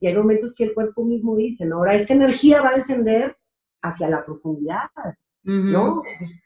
y 0.00 0.06
hay 0.06 0.14
momentos 0.14 0.54
que 0.54 0.64
el 0.64 0.74
cuerpo 0.74 1.04
mismo 1.04 1.36
dice, 1.36 1.66
¿no? 1.66 1.76
Ahora, 1.78 1.94
esta 1.94 2.14
energía 2.14 2.62
va 2.62 2.70
a 2.70 2.74
descender 2.76 3.36
hacia 3.82 4.08
la 4.08 4.24
profundidad, 4.24 4.84
Ujú. 5.44 5.70
¿no? 5.72 6.02
Es, 6.20 6.42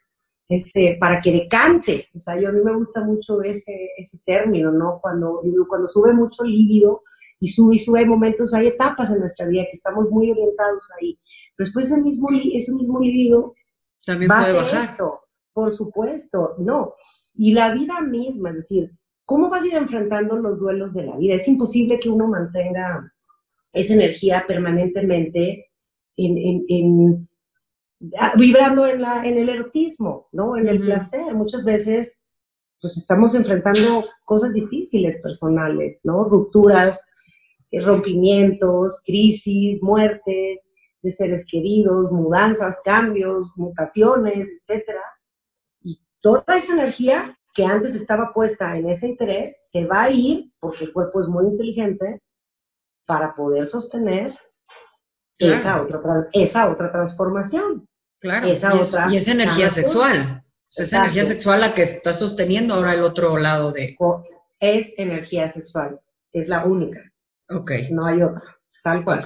es, 0.48 0.70
eh, 0.74 0.96
para 1.00 1.20
que 1.20 1.32
decante, 1.32 2.08
o 2.14 2.18
sea, 2.20 2.40
yo 2.40 2.48
a 2.48 2.52
mí 2.52 2.60
me 2.62 2.74
gusta 2.74 3.04
mucho 3.04 3.42
ese, 3.42 3.90
ese 3.96 4.18
término, 4.24 4.72
¿no? 4.72 4.98
Cuando, 5.00 5.42
cuando 5.68 5.86
sube 5.86 6.12
mucho 6.12 6.42
líbido 6.44 7.02
y 7.38 7.48
sube 7.48 7.76
y 7.76 7.78
sube, 7.78 8.00
hay 8.00 8.06
momentos, 8.06 8.52
hay 8.54 8.66
etapas 8.68 9.10
en 9.10 9.20
nuestra 9.20 9.46
vida 9.46 9.62
que 9.64 9.72
estamos 9.72 10.10
muy 10.10 10.30
orientados 10.30 10.90
ahí, 11.00 11.18
pero 11.56 11.66
después 11.66 11.86
ese 11.86 12.02
mismo, 12.02 12.28
ese 12.32 12.74
mismo 12.74 12.98
líbido 13.00 13.54
También 14.12 14.30
va 14.30 14.38
a 14.38 14.42
puede 14.42 14.52
ser 14.54 14.62
bajar. 14.62 14.84
esto, 14.90 15.20
por 15.52 15.70
supuesto, 15.70 16.54
no. 16.58 16.94
Y 17.34 17.52
la 17.52 17.72
vida 17.74 18.00
misma, 18.00 18.50
es 18.50 18.56
decir, 18.56 18.90
¿cómo 19.24 19.48
vas 19.48 19.62
a 19.62 19.66
ir 19.68 19.74
enfrentando 19.74 20.36
los 20.36 20.58
duelos 20.58 20.92
de 20.94 21.04
la 21.04 21.16
vida? 21.16 21.34
Es 21.34 21.46
imposible 21.48 21.98
que 22.00 22.08
uno 22.08 22.26
mantenga 22.28 23.12
esa 23.72 23.94
energía 23.94 24.44
permanentemente 24.48 25.70
en, 26.16 26.38
en- 26.38 26.64
en- 26.68 27.28
ah, 28.18 28.32
vibrando 28.36 28.86
en, 28.86 29.02
la, 29.02 29.24
en 29.24 29.38
el 29.38 29.48
erotismo, 29.48 30.28
¿no? 30.32 30.56
En 30.56 30.66
el 30.68 30.80
placer. 30.80 31.34
Muchas 31.34 31.64
veces, 31.64 32.22
pues 32.80 32.96
estamos 32.96 33.34
enfrentando 33.34 34.06
cosas 34.24 34.52
difíciles 34.54 35.20
personales, 35.22 36.00
¿no? 36.04 36.24
Rupturas, 36.24 37.08
eh, 37.70 37.80
rompimientos, 37.82 39.02
crisis, 39.04 39.82
muertes 39.82 40.69
de 41.02 41.10
seres 41.10 41.46
queridos, 41.46 42.10
mudanzas, 42.12 42.80
cambios, 42.84 43.52
mutaciones, 43.56 44.48
etcétera. 44.60 45.02
Y 45.82 46.02
toda 46.20 46.56
esa 46.56 46.74
energía 46.74 47.36
que 47.54 47.64
antes 47.64 47.94
estaba 47.94 48.32
puesta 48.32 48.76
en 48.76 48.88
ese 48.90 49.08
interés 49.08 49.56
se 49.62 49.84
va 49.86 50.04
a 50.04 50.10
ir, 50.10 50.52
porque 50.60 50.84
el 50.84 50.92
cuerpo 50.92 51.20
es 51.20 51.26
muy 51.28 51.46
inteligente, 51.46 52.20
para 53.06 53.34
poder 53.34 53.66
sostener 53.66 54.36
Claro. 55.38 55.54
esa, 55.54 55.82
otra, 55.82 56.02
tra- 56.02 56.28
esa 56.32 56.70
otra 56.70 56.92
transformación. 56.92 57.86
Claro. 58.20 58.46
esa 58.46 58.74
y, 58.76 58.78
es, 58.78 58.88
otra 58.94 59.08
y 59.10 59.16
es 59.16 59.26
energía 59.28 59.70
sexual. 59.70 60.44
O 60.44 60.66
sea, 60.68 60.84
es 60.84 60.92
energía 60.92 61.24
sexual 61.24 61.60
la 61.60 61.74
que 61.74 61.82
está 61.82 62.12
sosteniendo 62.12 62.74
ahora 62.74 62.92
el 62.92 63.02
otro 63.02 63.38
lado 63.38 63.72
de. 63.72 63.96
Es 64.60 64.92
energía 64.98 65.48
sexual, 65.48 65.98
es 66.32 66.46
la 66.48 66.66
única, 66.66 67.00
Ok. 67.48 67.72
no 67.90 68.04
hay 68.04 68.22
otra, 68.22 68.42
tal 68.82 69.04
cual. 69.04 69.24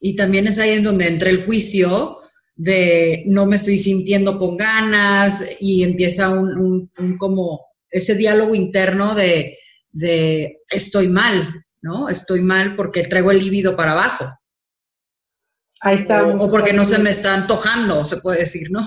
Y 0.00 0.16
también 0.16 0.46
es 0.46 0.58
ahí 0.58 0.70
en 0.70 0.82
donde 0.84 1.08
entra 1.08 1.30
el 1.30 1.44
juicio 1.44 2.18
de 2.56 3.24
no 3.26 3.46
me 3.46 3.56
estoy 3.56 3.76
sintiendo 3.76 4.38
con 4.38 4.56
ganas 4.56 5.56
y 5.60 5.82
empieza 5.82 6.28
un, 6.30 6.56
un- 6.58 6.92
un 6.98 7.18
como 7.18 7.60
ese 7.90 8.14
diálogo 8.14 8.54
interno 8.54 9.14
de, 9.14 9.56
de 9.92 10.58
estoy 10.70 11.08
mal, 11.08 11.64
¿no? 11.82 12.08
Estoy 12.08 12.40
mal 12.42 12.76
porque 12.76 13.02
traigo 13.04 13.30
el 13.30 13.38
líbido 13.38 13.76
para 13.76 13.92
abajo. 13.92 14.26
Ahí 15.80 15.96
estamos. 15.96 16.42
O, 16.42 16.46
o 16.46 16.50
porque 16.50 16.72
no 16.72 16.84
se 16.84 16.98
me 16.98 17.10
está 17.10 17.34
antojando, 17.34 18.04
se 18.04 18.18
puede 18.18 18.40
decir, 18.40 18.68
¿no? 18.70 18.80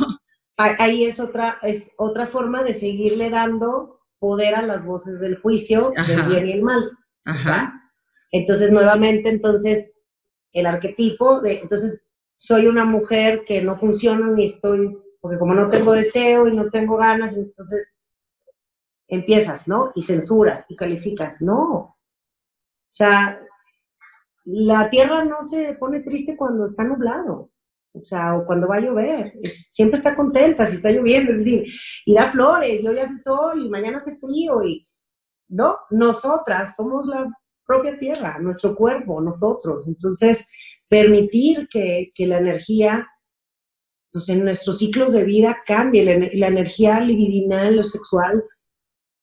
Ahí- 0.57 1.03
es 1.05 1.20
otra, 1.20 1.59
es 1.61 1.91
otra 1.97 2.26
forma 2.28 2.63
de 2.63 2.74
seguirle 2.74 3.30
dando 3.30 3.99
poder 4.20 4.55
a 4.55 4.63
las 4.63 4.86
voces 4.86 5.20
del 5.20 5.39
juicio, 5.39 5.91
del 6.07 6.20
Ajá. 6.20 6.30
bien 6.30 6.47
y 6.47 6.51
el 6.53 6.63
mal. 6.63 6.89
Ajá. 7.26 7.80
Entonces, 8.32 8.72
nuevamente, 8.72 9.30
entonces, 9.30 9.91
el 10.54 10.66
arquetipo 10.66 11.41
de, 11.41 11.60
entonces, 11.60 12.08
soy 12.38 12.68
una 12.68 12.86
mujer 12.86 13.43
que 13.45 13.62
no 13.62 13.78
funciona 13.78 14.28
ni 14.28 14.45
estoy, 14.45 14.98
porque 15.20 15.39
como 15.39 15.54
no 15.56 15.70
tengo 15.70 15.93
deseo 15.93 16.48
y 16.48 16.56
no 16.56 16.70
tengo 16.70 16.98
ganas, 16.98 17.36
entonces 17.36 18.00
empiezas, 19.08 19.68
¿no? 19.68 19.91
Y 19.95 20.04
censuras 20.04 20.66
y 20.70 20.76
calificas. 20.76 21.41
No. 21.41 21.64
O 21.80 21.95
sea, 22.91 23.39
la 24.45 24.89
tierra 24.89 25.26
no 25.26 25.41
se 25.43 25.76
pone 25.76 26.02
triste 26.02 26.38
cuando 26.38 26.66
está 26.66 26.84
nublado. 26.84 27.52
O 27.93 28.02
sea, 28.02 28.36
o 28.36 28.45
cuando 28.45 28.68
va 28.68 28.76
a 28.76 28.82
llover. 28.82 29.34
Siempre 29.43 29.98
está 29.98 30.16
contenta 30.16 30.66
si 30.66 30.76
está 30.76 30.91
lloviendo, 30.91 31.32
es 31.32 31.39
decir, 31.39 31.66
y 32.06 32.14
da 32.14 32.32
flores, 32.32 32.82
y 32.82 32.88
hoy 32.88 33.00
hace 33.00 33.18
sol, 33.18 33.66
y 33.66 33.70
mañana 33.70 33.98
hace 33.98 34.16
frío, 34.16 34.62
y 34.64 34.88
no, 35.50 35.78
nosotras 35.89 36.76
somos 36.76 37.08
la 37.08 37.26
propia 37.68 37.99
tierra, 37.99 38.39
nuestro 38.39 38.76
cuerpo, 38.76 39.22
nosotros. 39.22 39.88
Entonces, 39.88 40.47
permitir 40.88 41.68
que, 41.70 42.11
la 42.20 42.39
energía, 42.39 43.07
pues 44.11 44.30
en 44.30 44.43
nuestros 44.43 44.80
ciclos 44.80 45.13
de 45.13 45.26
vida 45.26 45.57
cambie, 45.65 46.03
la, 46.03 46.13
ener- 46.13 46.32
la 46.34 46.47
energía 46.47 46.99
libidinal, 47.01 47.76
lo 47.76 47.84
sexual, 47.84 48.43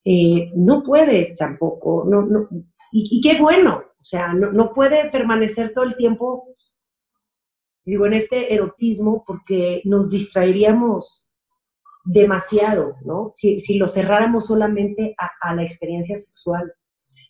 eh, 0.04 0.50
no 0.54 0.82
puede 0.82 1.34
tampoco, 1.36 2.04
no, 2.06 2.48
y, 2.92 3.20
qué 3.22 3.40
bueno, 3.40 3.78
o 3.78 4.04
sea, 4.04 4.34
no, 4.34 4.72
puede 4.74 5.10
permanecer 5.10 5.72
todo 5.72 5.84
el 5.84 5.96
tiempo, 5.96 6.46
digo, 7.84 8.06
en 8.06 8.12
este 8.12 8.54
erotismo, 8.54 9.24
porque 9.26 9.80
nos 9.84 10.10
distraeríamos 10.10 11.30
demasiado, 12.04 12.96
¿no? 13.04 13.30
Si, 13.32 13.78
lo 13.78 13.88
cerráramos 13.88 14.46
solamente 14.46 15.16
a 15.40 15.54
la 15.54 15.64
experiencia 15.64 16.16
sexual. 16.16 16.72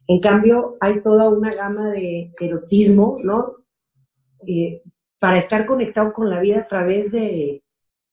En 0.07 0.21
cambio, 0.21 0.77
hay 0.81 1.01
toda 1.01 1.29
una 1.29 1.55
gama 1.55 1.91
de 1.91 2.33
erotismo, 2.39 3.17
¿no? 3.25 3.57
Eh, 4.47 4.83
para 5.19 5.39
estar 5.39 5.65
conectado 5.65 6.13
con 6.13 6.29
la 6.29 6.41
vida 6.41 6.61
a 6.61 6.69
través 6.69 7.13
de, 7.13 7.65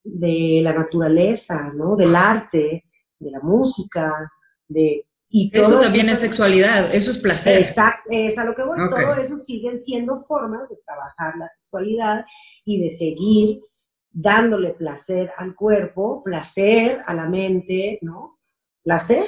de 0.02 0.60
la 0.62 0.72
naturaleza, 0.72 1.70
¿no? 1.74 1.96
Del 1.96 2.16
arte, 2.16 2.84
de 3.18 3.30
la 3.30 3.40
música, 3.40 4.30
de... 4.68 5.06
Y 5.34 5.50
Eso 5.54 5.80
también 5.80 6.10
es 6.10 6.18
sexualidad, 6.18 6.94
eso 6.94 7.10
es 7.10 7.18
placer. 7.18 7.62
Exacto, 7.62 8.10
es 8.10 8.36
a 8.36 8.44
lo 8.44 8.54
que 8.54 8.64
voy. 8.64 8.78
Todo 8.90 9.14
eso 9.14 9.36
siguen 9.36 9.82
siendo 9.82 10.20
formas 10.26 10.68
de 10.68 10.76
trabajar 10.84 11.38
la 11.38 11.48
sexualidad 11.48 12.26
y 12.66 12.82
de 12.82 12.90
seguir 12.90 13.62
dándole 14.10 14.74
placer 14.74 15.30
al 15.38 15.54
cuerpo, 15.54 16.22
placer 16.22 17.00
a 17.06 17.14
la 17.14 17.26
mente, 17.30 17.98
¿no? 18.02 18.38
Placer. 18.82 19.24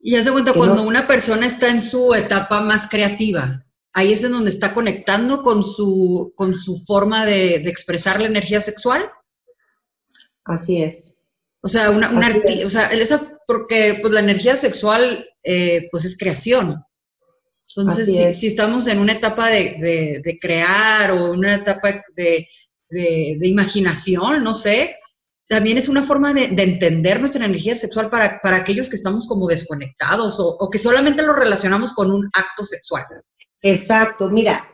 Y 0.00 0.16
haz 0.16 0.26
de 0.26 0.32
cuenta, 0.32 0.52
cuando 0.52 0.76
no- 0.82 0.88
una 0.88 1.06
persona 1.06 1.46
está 1.46 1.68
en 1.70 1.82
su 1.82 2.14
etapa 2.14 2.60
más 2.60 2.88
creativa, 2.88 3.64
ahí 3.94 4.12
es 4.12 4.22
en 4.24 4.32
donde 4.32 4.50
está 4.50 4.72
conectando 4.72 5.42
con 5.42 5.64
su, 5.64 6.32
con 6.36 6.54
su 6.54 6.78
forma 6.78 7.24
de, 7.26 7.58
de 7.58 7.68
expresar 7.70 8.20
la 8.20 8.28
energía 8.28 8.60
sexual. 8.60 9.10
Así 10.44 10.82
es. 10.82 11.16
O 11.60 11.68
sea, 11.68 11.90
una, 11.90 12.10
una 12.10 12.28
Así 12.28 12.38
arti- 12.38 12.58
es. 12.60 12.64
o 12.66 12.70
sea, 12.70 12.86
esa, 12.92 13.38
porque 13.46 13.98
pues 14.00 14.12
la 14.12 14.20
energía 14.20 14.56
sexual 14.56 15.26
eh, 15.42 15.88
pues 15.90 16.04
es 16.04 16.16
creación. 16.16 16.82
Entonces, 17.76 18.06
si, 18.06 18.22
es. 18.22 18.38
si 18.40 18.46
estamos 18.46 18.86
en 18.86 18.98
una 19.00 19.12
etapa 19.12 19.48
de, 19.50 19.76
de- 19.80 20.20
de 20.24 20.38
crear 20.38 21.10
o 21.12 21.32
una 21.32 21.54
etapa 21.56 22.02
de- 22.16 22.48
de 22.90 23.46
imaginación, 23.48 24.42
no 24.42 24.54
sé, 24.54 24.96
también 25.48 25.78
es 25.78 25.88
una 25.88 26.02
forma 26.02 26.34
de, 26.34 26.48
de 26.48 26.62
entender 26.62 27.20
nuestra 27.20 27.44
energía 27.44 27.74
sexual 27.74 28.10
para, 28.10 28.40
para 28.42 28.56
aquellos 28.56 28.88
que 28.90 28.96
estamos 28.96 29.26
como 29.26 29.46
desconectados 29.48 30.38
o, 30.40 30.56
o 30.58 30.70
que 30.70 30.78
solamente 30.78 31.22
lo 31.22 31.32
relacionamos 31.32 31.94
con 31.94 32.10
un 32.10 32.28
acto 32.34 32.62
sexual. 32.64 33.04
Exacto. 33.62 34.28
Mira, 34.28 34.68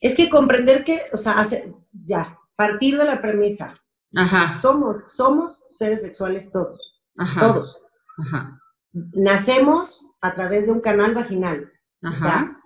es 0.00 0.14
que 0.16 0.28
comprender 0.30 0.82
que, 0.84 1.02
o 1.12 1.16
sea, 1.16 1.32
hace- 1.38 1.74
ya, 1.92 2.38
partir 2.56 2.96
de 2.98 3.04
la 3.04 3.20
premisa, 3.20 3.72
Ajá, 4.14 4.58
somos, 4.60 4.96
somos 5.08 5.64
seres 5.70 6.02
sexuales 6.02 6.50
todos, 6.50 7.00
ajá, 7.16 7.40
todos. 7.40 7.82
ajá, 8.18 8.58
Nacemos 8.92 10.06
a 10.20 10.34
través 10.34 10.66
de 10.66 10.72
un 10.72 10.80
canal 10.80 11.14
vaginal. 11.14 11.70
O 12.02 12.08
ajá, 12.08 12.18
sea, 12.18 12.56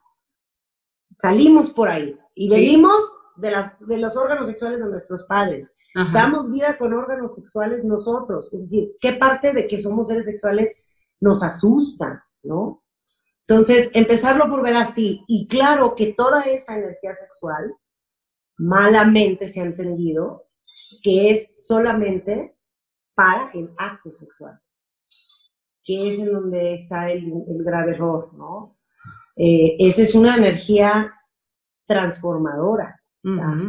salimos 1.19 1.71
por 1.71 1.89
ahí 1.89 2.19
y 2.35 2.51
Sí. 2.51 2.57
venimos 2.57 2.97
de, 3.37 3.51
las, 3.51 3.75
de 3.81 3.99
los 3.99 4.17
órganos 4.17 4.47
sexuales 4.49 4.79
de 4.79 4.87
nuestros 4.87 5.25
padres. 5.25 5.73
Damos 6.13 6.51
vida 6.51 6.77
con 6.77 6.93
órganos 6.93 7.35
sexuales 7.37 7.85
nosotros. 7.85 8.53
Es 8.53 8.71
decir, 8.71 8.97
¿qué 9.01 9.15
parte 9.15 9.55
de 9.55 9.67
que 9.67 9.81
somos 9.81 10.09
seres 10.09 10.27
sexuales 10.27 10.85
nos 11.21 11.43
asusta, 11.43 12.23
no? 12.43 12.85
Entonces, 13.49 13.91
empezarlo 13.95 14.51
por 14.51 14.63
ver 14.63 14.77
así. 14.77 15.25
Y 15.27 15.49
claro 15.49 15.95
que 15.95 16.13
toda 16.13 16.43
esa 16.43 16.75
energía 16.75 17.15
sexual, 17.15 17.75
malamente 18.59 19.49
se 19.49 19.61
ha 19.61 19.65
entendido, 19.65 20.49
que 21.03 21.31
es 21.31 21.67
solamente 21.67 22.59
para 23.15 23.51
el 23.55 23.73
acto 23.79 24.13
sexual, 24.13 24.61
que 25.83 26.11
es 26.11 26.19
en 26.19 26.33
donde 26.33 26.75
está 26.75 27.11
el, 27.11 27.33
grave 27.65 27.93
error, 27.93 28.35
¿no? 28.35 28.77
Eh, 29.37 29.77
esa 29.79 30.03
es 30.03 30.15
una 30.15 30.37
energía 30.37 31.15
transformadora, 31.87 33.01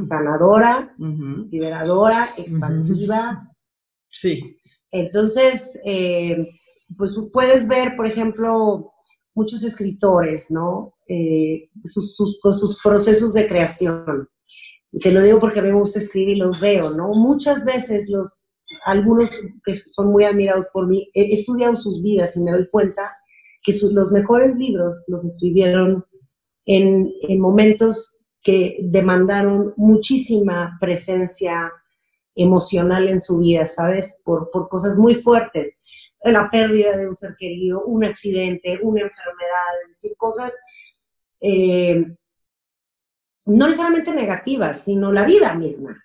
sanadora, 0.07 0.95
liberadora, 1.49 2.27
expansiva. 2.37 3.37
Sí. 4.09 4.59
Entonces, 4.91 5.79
eh, 5.85 6.47
pues 6.97 7.17
puedes 7.31 7.67
ver, 7.67 7.95
por 7.95 8.07
ejemplo, 8.07 8.93
muchos 9.33 9.63
escritores, 9.63 10.51
¿no? 10.51 10.91
Eh, 11.07 11.69
sus, 11.83 12.15
sus, 12.15 12.39
sus, 12.41 12.81
procesos 12.81 13.33
de 13.33 13.47
creación. 13.47 14.27
Y 14.91 14.99
te 14.99 15.11
lo 15.11 15.21
digo 15.21 15.39
porque 15.39 15.59
a 15.59 15.63
mí 15.63 15.71
me 15.71 15.79
gusta 15.79 15.99
escribir 15.99 16.37
y 16.37 16.39
los 16.39 16.59
veo, 16.59 16.91
¿no? 16.91 17.09
Muchas 17.09 17.63
veces 17.65 18.09
los, 18.09 18.47
algunos 18.85 19.29
que 19.65 19.75
son 19.91 20.11
muy 20.11 20.23
admirados 20.23 20.65
por 20.73 20.87
mí, 20.87 21.09
he 21.13 21.33
estudiado 21.33 21.75
sus 21.75 22.01
vidas 22.01 22.35
y 22.35 22.41
me 22.41 22.51
doy 22.51 22.67
cuenta 22.69 23.15
que 23.63 23.73
los 23.91 24.11
mejores 24.11 24.55
libros 24.55 25.03
los 25.07 25.25
escribieron 25.25 26.05
en, 26.65 27.11
en 27.27 27.39
momentos 27.39 28.21
que 28.41 28.77
demandaron 28.81 29.73
muchísima 29.77 30.77
presencia 30.79 31.71
emocional 32.35 33.09
en 33.09 33.19
su 33.19 33.39
vida, 33.39 33.65
¿sabes? 33.65 34.21
Por, 34.23 34.51
por 34.51 34.69
cosas 34.69 34.97
muy 34.97 35.15
fuertes 35.15 35.79
la 36.31 36.49
pérdida 36.49 36.95
de 36.97 37.07
un 37.07 37.15
ser 37.15 37.35
querido, 37.37 37.83
un 37.83 38.05
accidente, 38.05 38.79
una 38.81 39.01
enfermedad, 39.01 39.81
es 39.83 39.87
decir, 40.01 40.17
cosas 40.17 40.57
eh, 41.39 42.05
no 43.45 43.65
necesariamente 43.65 44.13
negativas, 44.13 44.83
sino 44.83 45.11
la 45.11 45.25
vida 45.25 45.53
misma. 45.55 46.03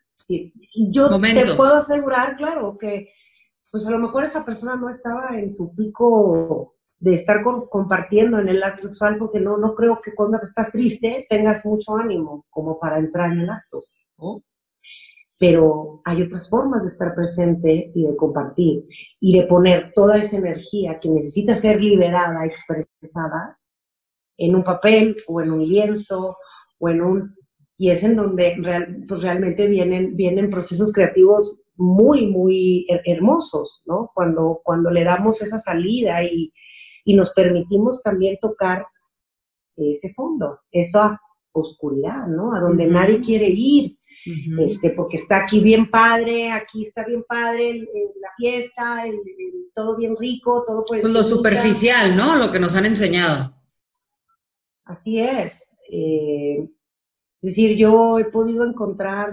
yo 0.91 1.11
te 1.20 1.55
puedo 1.57 1.76
asegurar, 1.76 2.37
claro, 2.37 2.76
que 2.78 3.12
pues 3.70 3.87
a 3.87 3.91
lo 3.91 3.99
mejor 3.99 4.24
esa 4.24 4.45
persona 4.45 4.76
no 4.76 4.89
estaba 4.89 5.39
en 5.39 5.51
su 5.51 5.74
pico 5.74 6.76
de 7.03 7.14
estar 7.14 7.42
compartiendo 7.42 8.38
en 8.38 8.48
el 8.48 8.62
acto 8.62 8.84
sexual, 8.84 9.18
porque 9.18 9.40
no, 9.40 9.57
no 9.57 9.74
creo 9.74 10.00
que 10.03 10.14
cuando 10.14 10.38
estás 10.40 10.70
triste 10.70 11.26
tengas 11.28 11.66
mucho 11.66 11.96
ánimo 11.96 12.46
como 12.48 12.78
para 12.78 12.98
entrar 12.98 13.32
en 13.32 13.40
el 13.40 13.50
acto. 13.50 13.82
¿no? 14.18 14.42
pero 15.42 16.00
hay 16.05 16.22
otras 16.22 16.48
formas 16.48 16.82
de 16.82 16.88
estar 16.90 17.16
presente 17.16 17.90
y 17.92 18.07
de 18.07 18.14
compartir 18.14 18.86
y 19.18 19.36
de 19.36 19.48
poner 19.48 19.90
toda 19.92 20.16
esa 20.16 20.36
energía 20.36 21.00
que 21.00 21.09
necesita 21.09 21.57
ser 21.57 21.82
liberada, 21.82 22.46
expresada, 22.46 23.59
en 24.36 24.55
un 24.55 24.62
papel 24.62 25.16
o 25.26 25.40
en 25.40 25.50
un 25.50 25.66
lienzo 25.66 26.36
o 26.78 26.88
en 26.88 27.03
un... 27.03 27.34
Y 27.76 27.90
es 27.90 28.05
en 28.05 28.14
donde 28.14 28.57
pues 29.09 29.22
realmente 29.22 29.66
vienen, 29.66 30.14
vienen 30.14 30.48
procesos 30.48 30.92
creativos 30.92 31.59
muy, 31.74 32.28
muy 32.28 32.86
hermosos, 33.05 33.82
¿no? 33.86 34.12
Cuando, 34.14 34.61
cuando 34.62 34.92
le 34.92 35.03
damos 35.03 35.42
esa 35.42 35.59
salida 35.59 36.22
y, 36.22 36.53
y 37.05 37.14
nos 37.14 37.32
permitimos 37.32 38.03
también 38.03 38.38
tocar 38.40 38.86
ese 39.76 40.12
fondo, 40.12 40.61
esa 40.70 41.20
oscuridad, 41.53 42.26
¿no? 42.28 42.55
A 42.55 42.61
donde 42.61 42.86
nadie 42.86 43.20
quiere 43.20 43.48
ir, 43.48 43.98
este, 44.61 44.90
porque 44.90 45.16
está 45.16 45.44
aquí 45.44 45.61
bien 45.61 45.90
padre, 45.90 46.53
aquí 46.53 46.84
está 46.84 47.05
bien 47.05 47.24
padre 47.26 47.80
la 48.20 48.28
fiesta, 48.36 49.05
todo 49.74 49.96
bien 49.96 50.16
rico, 50.16 50.64
todo 50.66 50.84
por 50.84 51.00
Pues 51.00 51.12
lo 51.12 51.22
superficial, 51.22 52.16
¿no? 52.16 52.36
Lo 52.36 52.53
que 52.53 52.61
nos 52.61 52.76
han 52.76 52.86
enseñado. 52.86 53.55
Así 54.84 55.20
es. 55.20 55.76
Eh, 55.90 56.59
es 57.42 57.48
decir, 57.48 57.76
yo 57.76 58.18
he 58.18 58.26
podido 58.26 58.64
encontrar 58.64 59.32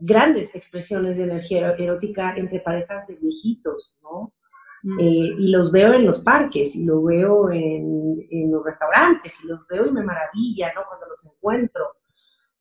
grandes 0.00 0.54
expresiones 0.54 1.16
de 1.16 1.24
energía 1.24 1.74
erótica 1.76 2.34
entre 2.36 2.60
parejas 2.60 3.08
de 3.08 3.16
viejitos, 3.16 3.98
¿no? 4.02 4.32
Mm. 4.82 5.00
Eh, 5.00 5.34
y 5.38 5.48
los 5.48 5.72
veo 5.72 5.92
en 5.92 6.06
los 6.06 6.22
parques, 6.22 6.76
y 6.76 6.84
los 6.84 7.04
veo 7.04 7.50
en, 7.50 8.26
en, 8.30 8.50
los 8.50 8.64
restaurantes, 8.64 9.42
y 9.42 9.46
los 9.46 9.66
veo 9.66 9.86
y 9.86 9.92
me 9.92 10.02
maravilla, 10.02 10.72
¿no? 10.74 10.82
Cuando 10.88 11.06
los 11.06 11.26
encuentro. 11.26 11.98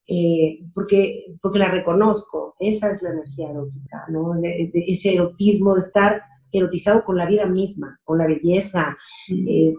Eh, 0.10 0.60
porque, 0.74 1.36
porque 1.42 1.60
la 1.60 1.70
reconozco, 1.70 2.56
esa 2.60 2.92
es 2.92 3.02
la 3.04 3.10
energía 3.10 3.50
erótica, 3.50 4.06
¿no? 4.08 4.36
ese 4.42 5.16
erotismo 5.16 5.74
de 5.74 5.82
estar 5.82 6.24
erotizado 6.50 7.04
con 7.04 7.18
la 7.18 7.26
vida 7.26 7.46
misma, 7.46 8.00
con 8.06 8.18
la 8.18 8.26
belleza, 8.26 8.98
eh, 9.30 9.76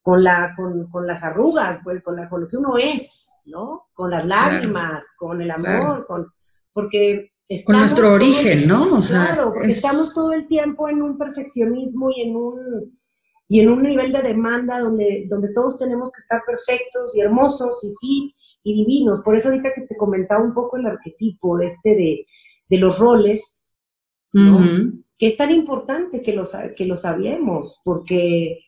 con, 0.00 0.24
la, 0.24 0.54
con, 0.56 1.06
las 1.06 1.22
arrugas, 1.22 1.80
pues, 1.84 2.02
con, 2.02 2.16
la, 2.16 2.30
con 2.30 2.40
lo 2.40 2.48
que 2.48 2.56
uno 2.56 2.78
es, 2.78 3.30
¿no? 3.44 3.88
Con 3.92 4.10
las 4.10 4.24
lágrimas, 4.24 5.14
con 5.18 5.42
el 5.42 5.50
amor, 5.50 6.06
con, 6.06 6.32
porque 6.72 7.32
con 7.64 7.78
nuestro 7.78 8.12
origen, 8.12 8.68
¿no? 8.68 8.94
O 8.94 9.00
sea, 9.00 9.26
claro, 9.26 9.52
porque 9.52 9.68
estamos 9.68 10.14
todo 10.14 10.32
el 10.32 10.46
tiempo 10.46 10.88
en 10.88 11.00
un 11.00 11.16
perfeccionismo 11.16 12.10
y 12.10 12.22
en 12.22 12.36
un, 12.36 12.92
y 13.48 13.60
en 13.60 13.70
un 13.70 13.82
nivel 13.82 14.12
de 14.12 14.22
demanda 14.22 14.78
donde, 14.80 15.26
donde 15.28 15.52
todos 15.54 15.78
tenemos 15.78 16.12
que 16.12 16.20
estar 16.20 16.42
perfectos 16.46 17.16
y 17.16 17.20
hermosos 17.20 17.82
y 17.84 17.94
fit 18.00 18.34
y 18.62 18.84
divinos. 18.84 19.20
Por 19.24 19.34
eso 19.34 19.48
ahorita 19.48 19.72
que 19.74 19.82
te 19.82 19.96
comentaba 19.96 20.44
un 20.44 20.52
poco 20.52 20.76
el 20.76 20.86
arquetipo 20.86 21.58
este 21.60 21.90
de, 21.94 22.26
de 22.68 22.78
los 22.78 22.98
roles, 22.98 23.60
que 24.30 25.26
es 25.26 25.36
tan 25.36 25.50
importante 25.50 26.22
que 26.22 26.34
los, 26.34 26.54
que 26.76 26.84
los 26.84 27.06
hablemos, 27.06 27.80
porque, 27.82 28.58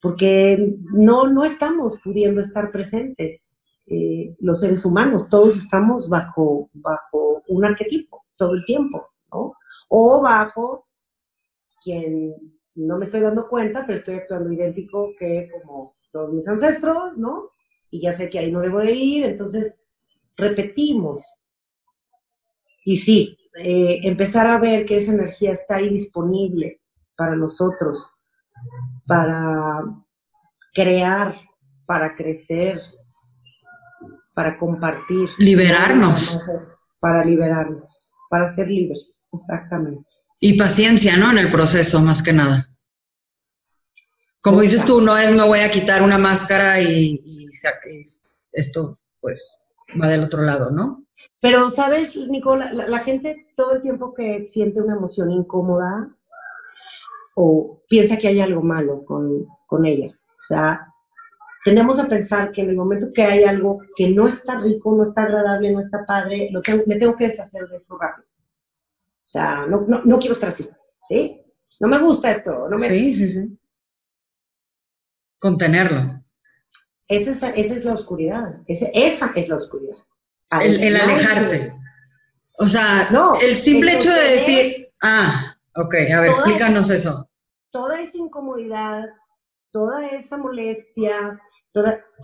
porque 0.00 0.76
no, 0.92 1.28
no 1.28 1.44
estamos 1.44 1.98
pudiendo 2.04 2.42
estar 2.42 2.70
presentes 2.70 3.58
eh, 3.86 4.36
los 4.40 4.60
seres 4.60 4.84
humanos, 4.84 5.28
todos 5.28 5.56
estamos 5.56 6.08
bajo, 6.08 6.70
bajo 6.72 7.42
un 7.48 7.64
arquetipo 7.64 8.24
todo 8.36 8.54
el 8.54 8.64
tiempo, 8.64 9.08
¿no? 9.32 9.54
O 9.88 10.22
bajo 10.22 10.86
quien 11.82 12.34
no 12.74 12.98
me 12.98 13.04
estoy 13.04 13.20
dando 13.20 13.48
cuenta, 13.48 13.84
pero 13.86 13.98
estoy 13.98 14.14
actuando 14.14 14.52
idéntico 14.52 15.10
que 15.18 15.50
como 15.52 15.92
todos 16.12 16.32
mis 16.32 16.48
ancestros, 16.48 17.18
¿no? 17.18 17.52
y 17.92 18.00
ya 18.00 18.12
sé 18.12 18.30
que 18.30 18.38
ahí 18.38 18.50
no 18.50 18.60
debo 18.60 18.78
de 18.78 18.92
ir, 18.92 19.26
entonces 19.26 19.84
repetimos. 20.36 21.36
Y 22.84 22.96
sí, 22.96 23.38
eh, 23.62 24.00
empezar 24.02 24.46
a 24.46 24.58
ver 24.58 24.86
que 24.86 24.96
esa 24.96 25.12
energía 25.12 25.52
está 25.52 25.76
ahí 25.76 25.90
disponible 25.90 26.80
para 27.14 27.36
nosotros, 27.36 28.14
para 29.06 29.82
crear, 30.72 31.36
para 31.84 32.14
crecer, 32.14 32.80
para 34.34 34.58
compartir. 34.58 35.28
Liberarnos. 35.38 36.38
Para 37.00 37.24
liberarnos, 37.24 38.14
para 38.30 38.46
ser 38.46 38.68
libres, 38.68 39.26
exactamente. 39.32 40.08
Y 40.38 40.56
paciencia, 40.56 41.16
¿no? 41.16 41.30
En 41.30 41.38
el 41.38 41.50
proceso, 41.50 42.00
más 42.00 42.22
que 42.22 42.32
nada. 42.32 42.66
Como 44.40 44.60
dices 44.60 44.84
tú, 44.84 45.00
no 45.00 45.16
es 45.16 45.32
me 45.32 45.46
voy 45.46 45.60
a 45.60 45.70
quitar 45.70 46.02
una 46.02 46.18
máscara 46.18 46.80
y 46.80 47.48
esto 48.52 48.98
pues 49.20 49.66
va 50.00 50.08
del 50.08 50.24
otro 50.24 50.42
lado, 50.42 50.70
¿no? 50.70 51.02
Pero, 51.42 51.70
¿sabes, 51.70 52.16
Nico? 52.16 52.54
La, 52.54 52.98
gente 53.00 53.48
todo 53.56 53.74
el 53.74 53.82
tiempo 53.82 54.14
que 54.14 54.46
siente 54.46 54.80
una 54.80 54.94
emoción 54.94 55.28
incómoda 55.30 56.08
o 57.34 57.82
piensa 57.88 58.16
que 58.16 58.28
hay 58.28 58.40
algo 58.40 58.62
malo 58.62 59.04
con, 59.04 59.48
con 59.66 59.84
ella. 59.84 60.16
O 60.28 60.40
sea, 60.40 60.91
tendemos 61.64 61.98
a 61.98 62.08
pensar 62.08 62.52
que 62.52 62.62
en 62.62 62.70
el 62.70 62.76
momento 62.76 63.12
que 63.12 63.22
hay 63.22 63.44
algo 63.44 63.80
que 63.96 64.10
no 64.10 64.26
está 64.26 64.58
rico, 64.60 64.94
no 64.94 65.02
está 65.02 65.24
agradable, 65.24 65.72
no 65.72 65.80
está 65.80 66.04
padre, 66.06 66.48
lo 66.50 66.60
me 66.86 66.96
tengo 66.96 67.16
que 67.16 67.28
deshacer 67.28 67.66
de 67.66 67.76
eso 67.76 67.96
rápido. 67.98 68.26
O 68.26 69.28
sea, 69.32 69.66
no, 69.68 69.84
no, 69.86 70.02
no 70.04 70.18
quiero 70.18 70.34
estar 70.34 70.48
así, 70.48 70.68
¿sí? 71.08 71.42
No 71.80 71.88
me 71.88 71.98
gusta 71.98 72.30
esto. 72.30 72.68
No 72.68 72.76
me... 72.78 72.88
Sí, 72.88 73.14
sí, 73.14 73.28
sí. 73.28 73.58
Contenerlo. 75.38 76.22
Esa 77.08 77.50
es, 77.50 77.84
la 77.84 77.92
oscuridad. 77.92 78.62
esa 78.66 79.32
es 79.34 79.48
la 79.48 79.56
oscuridad. 79.56 79.96
El, 80.60 80.96
alejarte. 80.96 81.74
O 82.58 82.66
sea, 82.66 83.08
no, 83.10 83.34
el 83.40 83.56
simple 83.56 83.94
hecho 83.94 84.10
de 84.10 84.32
decir, 84.32 84.88
ah, 85.02 85.56
ok, 85.74 85.94
a 86.14 86.20
ver, 86.20 86.30
explícanos 86.30 86.90
eso. 86.90 87.28
Toda 87.70 88.00
esa 88.00 88.18
incomodidad, 88.18 89.04
toda 89.70 90.06
esa 90.06 90.36
molestia, 90.38 91.40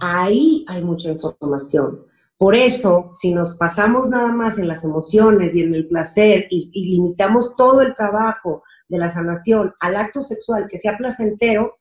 ahí 0.00 0.64
hay 0.68 0.82
mucha 0.82 1.10
información. 1.10 2.06
Por 2.36 2.54
eso, 2.54 3.10
si 3.12 3.32
nos 3.32 3.56
pasamos 3.56 4.08
nada 4.08 4.28
más 4.28 4.58
en 4.58 4.68
las 4.68 4.84
emociones 4.84 5.54
y 5.54 5.62
en 5.62 5.74
el 5.74 5.88
placer 5.88 6.46
y, 6.50 6.70
y, 6.72 6.90
limitamos 6.90 7.56
todo 7.56 7.82
el 7.82 7.96
trabajo 7.96 8.62
de 8.88 8.98
la 8.98 9.08
sanación 9.08 9.74
al 9.80 9.96
acto 9.96 10.22
sexual 10.22 10.68
que 10.68 10.78
sea 10.78 10.96
placentero, 10.96 11.78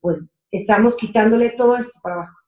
pues 0.00 0.30
estamos 0.50 0.96
quitándole 0.96 1.50
todo 1.50 1.76
esto 1.76 1.98
para 2.02 2.14
abajo. 2.16 2.38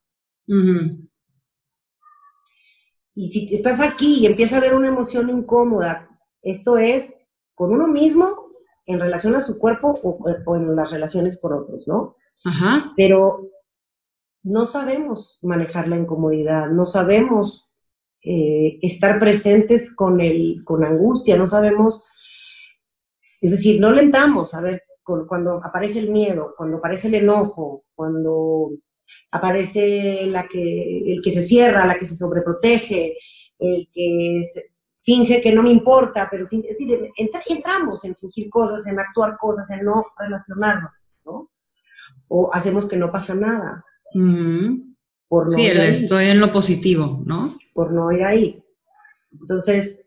Y 3.15 3.27
si 3.31 3.53
estás 3.53 3.79
aquí 3.79 4.19
y 4.19 4.25
empieza 4.25 4.55
a 4.55 4.59
haber 4.59 4.73
una 4.73 4.87
emoción 4.87 5.29
incómoda, 5.29 6.09
esto 6.41 6.77
es 6.77 7.13
con 7.53 7.71
uno 7.71 7.87
mismo 7.87 8.35
en 8.85 8.99
relación 8.99 9.35
a 9.35 9.41
su 9.41 9.59
cuerpo 9.59 9.97
o, 10.03 10.55
en 10.55 10.75
las 10.75 10.91
relaciones 10.91 11.39
con 11.39 11.53
otros, 11.53 11.87
¿no? 11.87 12.15
Ajá. 12.45 12.93
Pero 12.97 13.49
no 14.43 14.65
sabemos 14.65 15.39
manejar 15.41 15.87
la 15.87 15.97
incomodidad, 15.97 16.69
no 16.69 16.85
sabemos 16.85 17.73
eh, 18.21 18.77
estar 18.81 19.19
presentes 19.19 19.95
con, 19.95 20.21
el, 20.21 20.63
con 20.65 20.83
angustia, 20.83 21.37
no 21.37 21.47
sabemos, 21.47 22.05
es 23.41 23.51
decir, 23.51 23.79
no 23.79 23.91
le 23.91 24.01
entramos 24.01 24.53
a 24.53 24.61
ver 24.61 24.83
cuando 25.03 25.61
aparece 25.63 25.99
el 25.99 26.09
miedo, 26.09 26.53
cuando 26.55 26.77
aparece 26.77 27.07
el 27.09 27.15
enojo, 27.15 27.85
cuando 27.93 28.71
aparece 29.31 30.25
la 30.27 30.47
que, 30.47 31.13
el 31.13 31.21
que 31.21 31.31
se 31.31 31.43
cierra, 31.43 31.85
la 31.85 31.97
que 31.97 32.05
se 32.05 32.15
sobreprotege, 32.15 33.17
el 33.59 33.89
que 33.91 34.41
finge 35.03 35.41
que 35.41 35.51
no 35.51 35.63
me 35.63 35.71
importa, 35.71 36.27
pero 36.31 36.45
es 36.45 36.51
decir, 36.51 37.11
entramos 37.49 38.05
en 38.05 38.15
fingir 38.15 38.49
cosas, 38.49 38.87
en 38.87 38.99
actuar 38.99 39.37
cosas, 39.37 39.69
en 39.71 39.85
no 39.85 40.01
relacionarnos, 40.17 40.91
¿no? 41.25 41.51
O 42.29 42.49
hacemos 42.53 42.87
que 42.87 42.95
no 42.95 43.11
pasa 43.11 43.35
nada. 43.35 43.83
Por 45.27 45.53
sí, 45.53 45.67
estoy 45.67 46.25
en 46.25 46.39
lo 46.39 46.51
positivo, 46.51 47.21
¿no? 47.25 47.55
Por 47.73 47.91
no 47.91 48.11
ir 48.11 48.23
ahí. 48.23 48.63
Entonces, 49.31 50.03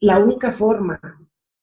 la 0.00 0.18
única 0.18 0.52
forma 0.52 1.00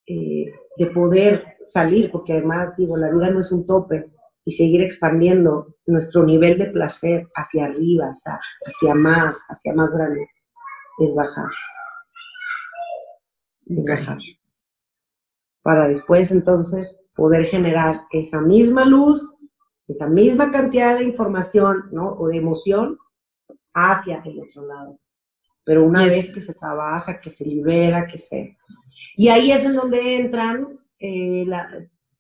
eh, 0.06 0.46
de 0.78 0.86
poder 0.88 1.58
salir, 1.66 2.12
porque 2.12 2.34
además, 2.34 2.76
digo, 2.78 2.98
la 2.98 3.12
vida 3.12 3.30
no 3.30 3.40
es 3.40 3.52
un 3.52 3.66
tope, 3.66 4.12
y 4.46 4.52
seguir 4.52 4.82
expandiendo 4.82 5.76
nuestro 5.86 6.24
nivel 6.24 6.58
de 6.58 6.72
placer 6.72 7.28
hacia 7.36 7.66
arriba, 7.66 8.10
o 8.10 8.16
sea, 8.16 8.40
hacia 8.66 8.96
más, 8.96 9.46
hacia 9.48 9.74
más 9.74 9.94
grande, 9.96 10.28
es 10.98 11.16
bajar. 11.16 11.52
Es 13.68 13.86
bajar. 13.88 14.18
Para 15.62 15.88
después 15.88 16.32
entonces 16.32 17.04
poder 17.16 17.46
generar 17.46 17.96
esa 18.12 18.42
misma 18.42 18.86
luz, 18.86 19.38
esa 19.90 20.08
misma 20.08 20.52
cantidad 20.52 20.98
de 20.98 21.04
información, 21.04 21.90
¿no? 21.92 22.14
O 22.14 22.28
de 22.30 22.38
emoción 22.38 22.98
hacia 23.74 24.22
el 24.24 24.40
otro 24.40 24.66
lado. 24.66 25.00
Pero 25.66 25.84
una 25.84 26.04
vez 26.04 26.34
que 26.34 26.42
se 26.42 26.54
trabaja, 26.54 27.20
que 27.20 27.30
se 27.30 27.46
libera, 27.46 28.08
que 28.08 28.18
se... 28.18 28.56
Y 29.16 29.30
ahí 29.30 29.52
es 29.52 29.66
en 29.66 29.76
donde 29.76 30.18
entran 30.18 30.80
eh, 31.00 31.44
la, 31.46 31.68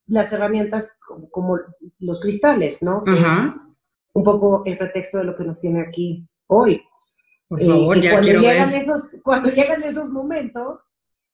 las 0.08 0.34
herramientas 0.34 0.98
como, 1.32 1.60
los 2.00 2.22
cristales, 2.22 2.82
¿no? 2.84 3.04
es 3.06 3.56
un 4.14 4.24
poco 4.24 4.64
el 4.66 4.78
pretexto 4.78 5.20
de 5.20 5.26
lo 5.26 5.36
que 5.36 5.46
nos 5.46 5.62
tiene 5.62 5.82
aquí 5.82 6.28
hoy. 6.48 6.82
Por 7.48 7.62
favor, 7.62 7.98
eh, 7.98 8.02
ya 8.02 8.12
cuando 8.12 8.42
llegan 8.42 8.74
Esos, 8.74 9.16
cuando 9.24 9.50
llegan 9.52 9.84
esos 9.84 10.10
momentos, 10.10 10.92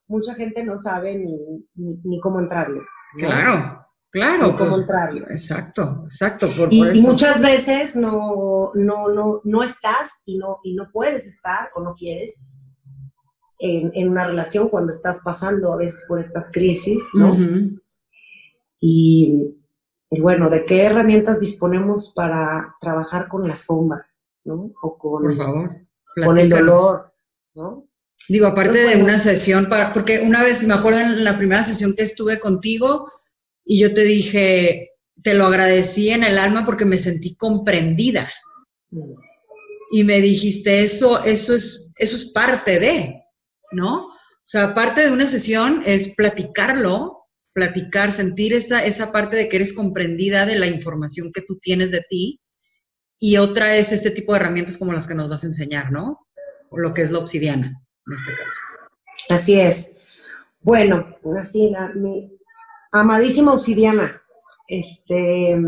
mucha 0.08 0.36
gente 0.36 0.64
no 0.64 0.78
sabe 0.78 1.18
ni, 1.74 2.20
cómo 2.20 2.40
entrarle. 2.40 2.82
Claro, 3.18 3.85
claro. 4.16 4.48
Ni 4.48 4.56
cómo 4.56 4.78
entrarle. 4.78 5.22
Exacto, 5.22 6.02
exacto. 6.06 6.50
Por, 6.56 6.74
y, 6.74 7.02
muchas 7.02 7.42
veces 7.42 7.96
no, 7.96 8.72
no, 8.74 9.10
no, 9.10 9.42
no 9.44 9.64
estás 9.64 10.22
y 10.26 10.38
no, 10.38 10.60
y 10.64 10.74
no 10.74 10.90
puedes 10.92 11.28
estar 11.28 11.70
o 11.76 11.82
no 11.82 11.96
quieres 11.96 12.46
en, 13.60 14.10
una 14.10 14.26
relación 14.26 14.70
cuando 14.70 14.92
estás 14.92 15.20
pasando 15.24 15.74
a 15.74 15.78
veces 15.78 16.06
por 16.08 16.20
estas 16.20 16.52
crisis, 16.52 17.04
¿no? 17.14 17.36
Y, 18.80 19.58
bueno, 20.10 20.50
¿de 20.50 20.66
qué 20.66 20.84
herramientas 20.84 21.40
disponemos 21.40 22.14
para 22.16 22.76
trabajar 22.80 23.28
con 23.28 23.48
la 23.48 23.56
sombra, 23.56 24.06
¿no? 24.44 24.72
O 24.82 24.98
con, 24.98 25.24
Por 25.24 25.34
favor, 25.34 25.88
con 26.24 26.38
el 26.38 26.50
dolor, 26.50 27.14
¿no? 27.54 27.88
Digo, 28.28 28.48
aparte 28.48 28.78
de 28.78 29.04
una 29.04 29.18
sesión, 29.18 29.68
porque 29.94 30.22
una 30.26 30.42
vez 30.44 30.64
me 30.64 30.74
acuerdo 30.74 31.00
en 31.00 31.24
la 31.24 31.38
primera 31.38 31.64
sesión 31.64 31.94
que 31.96 32.04
estuve 32.04 32.40
contigo 32.40 33.08
y 33.66 33.82
yo 33.82 33.94
te 33.94 34.04
dije, 34.04 34.92
te 35.24 35.34
lo 35.34 35.46
agradecí 35.46 36.10
en 36.10 36.24
el 36.24 36.38
alma 36.38 36.66
porque 36.66 36.86
me 36.86 36.98
sentí 36.98 37.36
comprendida. 37.36 38.30
Y 39.92 40.04
me 40.04 40.22
dijiste, 40.22 40.82
eso, 40.82 41.24
eso, 41.24 41.56
es, 41.56 41.92
eso 41.98 42.16
es 42.16 42.26
parte 42.32 42.80
de, 42.80 43.24
¿no? 43.72 44.06
O 44.06 44.48
sea, 44.48 44.76
parte 44.76 45.04
de 45.04 45.12
una 45.12 45.28
sesión 45.28 45.82
es 45.86 46.16
platicarlo 46.16 47.16
platicar, 47.56 48.12
sentir 48.12 48.54
esa, 48.54 48.86
esa 48.86 49.14
parte 49.14 49.38
de 49.38 49.48
que 49.48 49.56
eres 49.56 49.74
comprendida 49.74 50.46
de 50.46 50.58
la 50.58 50.68
información 50.68 51.32
que 51.34 51.42
tú 51.42 51.58
tienes 51.58 51.90
de 51.90 52.04
ti. 52.10 52.42
Y 53.18 53.38
otra 53.38 53.78
es 53.78 53.94
este 53.94 54.12
tipo 54.12 54.34
de 54.34 54.42
herramientas 54.42 54.78
como 54.78 54.92
las 54.92 55.08
que 55.08 55.16
nos 55.16 55.30
vas 55.30 55.46
a 55.46 55.48
enseñar, 55.48 55.90
¿no? 55.90 56.28
O 56.70 56.78
lo 56.78 56.94
que 56.94 57.02
es 57.02 57.12
la 57.12 57.20
obsidiana, 57.20 57.68
en 57.68 58.14
este 58.14 58.34
caso. 58.36 58.60
Así 59.30 59.60
es. 59.60 59.94
Bueno, 60.60 61.18
así, 61.40 61.70
la, 61.70 61.94
amadísima 63.02 63.54
obsidiana, 63.54 64.22
este, 64.68 65.62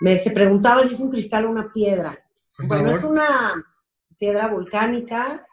me 0.00 0.18
se 0.18 0.30
preguntaba 0.30 0.82
si 0.82 0.94
es 0.94 1.00
un 1.00 1.10
cristal 1.10 1.44
o 1.44 1.50
una 1.50 1.72
piedra. 1.72 2.18
bueno, 2.66 2.90
es 2.90 3.04
una 3.04 3.26
piedra 4.18 4.48
volcánica, 4.48 5.46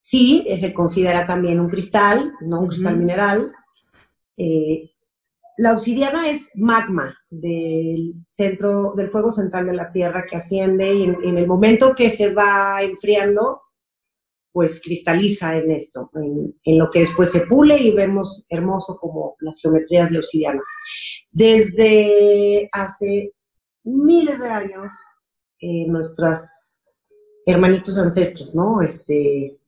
Sí, 0.00 0.46
se 0.56 0.72
considera 0.72 1.26
también 1.26 1.60
un 1.60 1.68
cristal, 1.68 2.32
no 2.40 2.60
un 2.60 2.68
cristal 2.68 2.96
mineral. 2.96 3.52
Eh, 4.36 4.90
la 5.58 5.74
obsidiana 5.74 6.28
es 6.30 6.50
magma 6.54 7.18
del 7.28 8.14
centro, 8.26 8.94
del 8.96 9.10
fuego 9.10 9.30
central 9.30 9.66
de 9.66 9.74
la 9.74 9.92
Tierra 9.92 10.24
que 10.26 10.36
asciende 10.36 10.94
y 10.94 11.04
en, 11.04 11.36
el 11.36 11.46
momento 11.46 11.94
que 11.94 12.10
se 12.10 12.32
va 12.32 12.82
enfriando, 12.82 13.60
pues 14.52 14.80
cristaliza 14.82 15.56
en 15.56 15.70
esto, 15.70 16.10
en, 16.14 16.78
lo 16.78 16.90
que 16.90 17.00
después 17.00 17.30
se 17.30 17.46
pule 17.46 17.78
y 17.78 17.94
vemos 17.94 18.46
hermoso 18.48 18.98
como 18.98 19.36
las 19.40 19.60
geometrías 19.60 20.10
de 20.10 20.18
obsidiana. 20.18 20.62
Desde 21.30 22.68
hace 22.72 23.32
miles 23.84 24.40
de 24.40 24.48
años, 24.48 24.92
eh, 25.60 25.86
nuestros 25.86 26.80
hermanitos 27.46 27.98
ancestros, 27.98 28.54
¿no? 28.54 28.82
Este, 28.82 29.58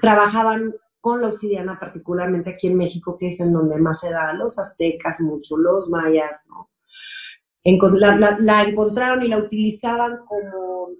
trabajaban 0.00 0.74
con 1.00 1.22
la 1.22 1.28
obsidiana, 1.28 1.78
particularmente 1.78 2.50
aquí 2.50 2.66
en 2.66 2.76
México, 2.76 3.16
que 3.18 3.28
es 3.28 3.40
en 3.40 3.52
donde 3.52 3.78
más 3.78 4.00
se 4.00 4.10
da, 4.10 4.32
los 4.32 4.58
aztecas, 4.58 5.20
mucho, 5.20 5.56
los 5.56 5.88
mayas, 5.88 6.46
¿no? 6.48 6.70
La, 7.62 8.62
encontraron 8.62 9.24
y 9.24 9.28
la 9.28 9.38
utilizaban 9.38 10.18
como 10.26 10.90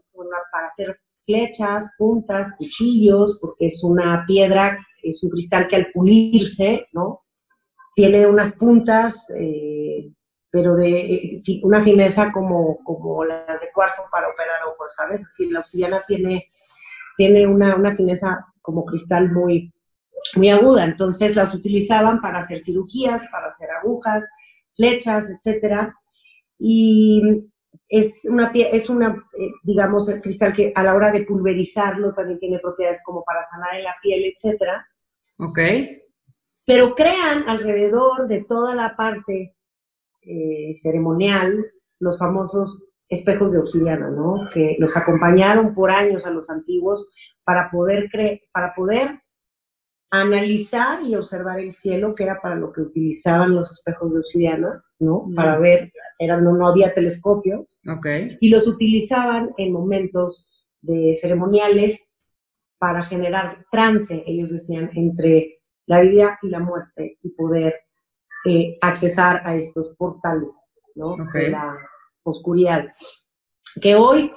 para 0.51 0.67
hacer 0.67 1.01
flechas, 1.27 1.95
puntas, 1.99 2.55
cuchillos, 2.57 3.39
porque 3.41 3.67
es 3.67 3.83
una 3.85 4.25
piedra, 4.27 4.79
es 5.03 5.23
un 5.25 5.31
cristal 5.31 5.67
que 5.67 5.77
al 5.77 5.91
pulirse, 5.93 6.87
¿no? 6.93 7.25
Tiene 7.95 8.27
unas 8.27 8.57
puntas, 8.57 9.31
eh, 9.37 10.11
pero 10.51 10.77
de 10.77 11.01
eh, 11.01 11.43
una 11.63 11.83
fineza 11.83 12.31
como, 12.33 12.79
como 12.85 13.25
las 13.25 13.61
de 13.61 13.69
cuarzo 13.75 14.03
para 14.11 14.29
operar 14.29 14.65
ojos, 14.73 14.95
¿sabes? 14.95 15.25
Así, 15.25 15.51
la 15.51 15.61
obsidiana 15.61 16.01
tiene, 16.07 16.47
tiene 17.17 17.47
una, 17.47 17.77
una 17.77 17.97
fineza 17.97 18.47
como 18.63 18.85
cristal 18.85 19.33
muy, 19.33 19.73
muy 20.37 20.51
aguda. 20.51 20.85
Entonces 20.85 21.37
las 21.37 21.55
utilizaban 21.55 22.21
para 22.21 22.39
hacer 22.39 22.61
cirugías, 22.61 23.27
para 23.31 23.49
hacer 23.49 23.71
agujas, 23.71 24.29
flechas, 24.77 25.31
etc. 25.31 25.91
Y 26.59 27.51
es 27.89 28.25
una, 28.29 28.51
es 28.55 28.91
una 28.91 29.09
eh, 29.39 29.51
digamos, 29.63 30.09
el 30.09 30.21
cristal 30.21 30.53
que 30.53 30.73
a 30.75 30.83
la 30.83 30.95
hora 30.95 31.13
de 31.13 31.25
pulverizarlo 31.25 32.15
también 32.15 32.39
tiene 32.39 32.59
propiedades 32.59 33.03
como 33.05 33.23
para 33.25 33.45
sanar 33.45 33.77
en 33.77 33.85
la 33.85 33.95
piel, 34.03 34.25
etc. 34.25 34.63
Ok. 35.39 35.59
Pero 36.67 36.95
crean 36.95 37.49
alrededor 37.49 38.27
de 38.27 38.45
toda 38.45 38.75
la 38.75 38.97
parte 38.97 39.57
eh, 40.23 40.75
ceremonial 40.75 41.65
los 42.01 42.19
famosos 42.19 42.83
espejos 43.09 43.53
de 43.53 43.61
obsidiana, 43.61 44.11
¿no? 44.11 44.49
Que 44.53 44.77
los 44.79 44.97
acompañaron 44.97 45.75
por 45.75 45.91
años 45.91 46.27
a 46.27 46.31
los 46.31 46.51
antiguos 46.51 47.11
para 47.45 47.71
poder, 47.71 48.11
para 48.53 48.73
poder 48.75 49.23
analizar 50.11 51.03
y 51.03 51.15
observar 51.15 51.61
el 51.61 51.73
cielo, 51.73 52.15
que 52.15 52.25
era 52.25 52.41
para 52.41 52.57
lo 52.57 52.73
que 52.73 52.81
utilizaban 52.81 53.55
los 53.55 53.71
espejos 53.71 54.15
de 54.15 54.21
obsidiana, 54.21 54.85
¿no? 54.99 55.25
Para 55.35 55.59
ver, 55.59 55.93
eran, 56.19 56.45
no, 56.45 56.53
no 56.55 56.69
había 56.69 56.95
telescopios. 56.95 57.81
Okay. 57.99 58.37
Y 58.41 58.49
los 58.49 58.67
utilizaban 58.67 59.51
en 59.57 59.73
momentos 59.73 60.51
de 60.81 61.17
ceremoniales 61.21 62.13
para 62.79 63.05
generar 63.05 63.65
trance, 63.71 64.23
ellos 64.27 64.51
decían, 64.51 64.91
entre 64.95 65.61
la 65.87 66.01
vida 66.01 66.39
y 66.43 66.49
la 66.49 66.61
muerte 66.61 67.19
y 67.23 67.31
poder 67.31 67.75
eh, 68.45 68.77
accesar 68.81 69.43
a 69.45 69.55
estos 69.55 69.95
portales, 69.97 70.73
¿no? 70.95 71.17
De 71.33 71.51
la 71.51 71.77
oscuridad. 72.25 72.87
Que 73.81 73.95
hoy 73.95 74.33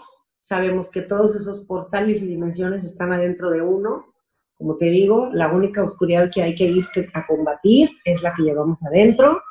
Sabemos 0.50 0.90
que 0.90 1.04
todos 1.04 1.36
esos 1.36 1.64
portales 1.66 2.24
y 2.24 2.28
dimensiones 2.28 2.84
están 2.84 3.14
adentro 3.14 3.52
de 3.52 3.62
uno. 3.62 4.16
Como 4.58 4.78
te 4.78 4.86
digo, 4.86 5.30
la 5.32 5.54
única 5.54 5.84
oscuridad 5.84 6.32
que 6.34 6.42
hay 6.42 6.56
que 6.56 6.66
ir 6.66 6.86
a 7.14 7.28
combatir 7.28 7.92
es 8.04 8.24
la 8.24 8.34
que 8.34 8.42
llevamos 8.42 8.84
adentro. 8.84 9.44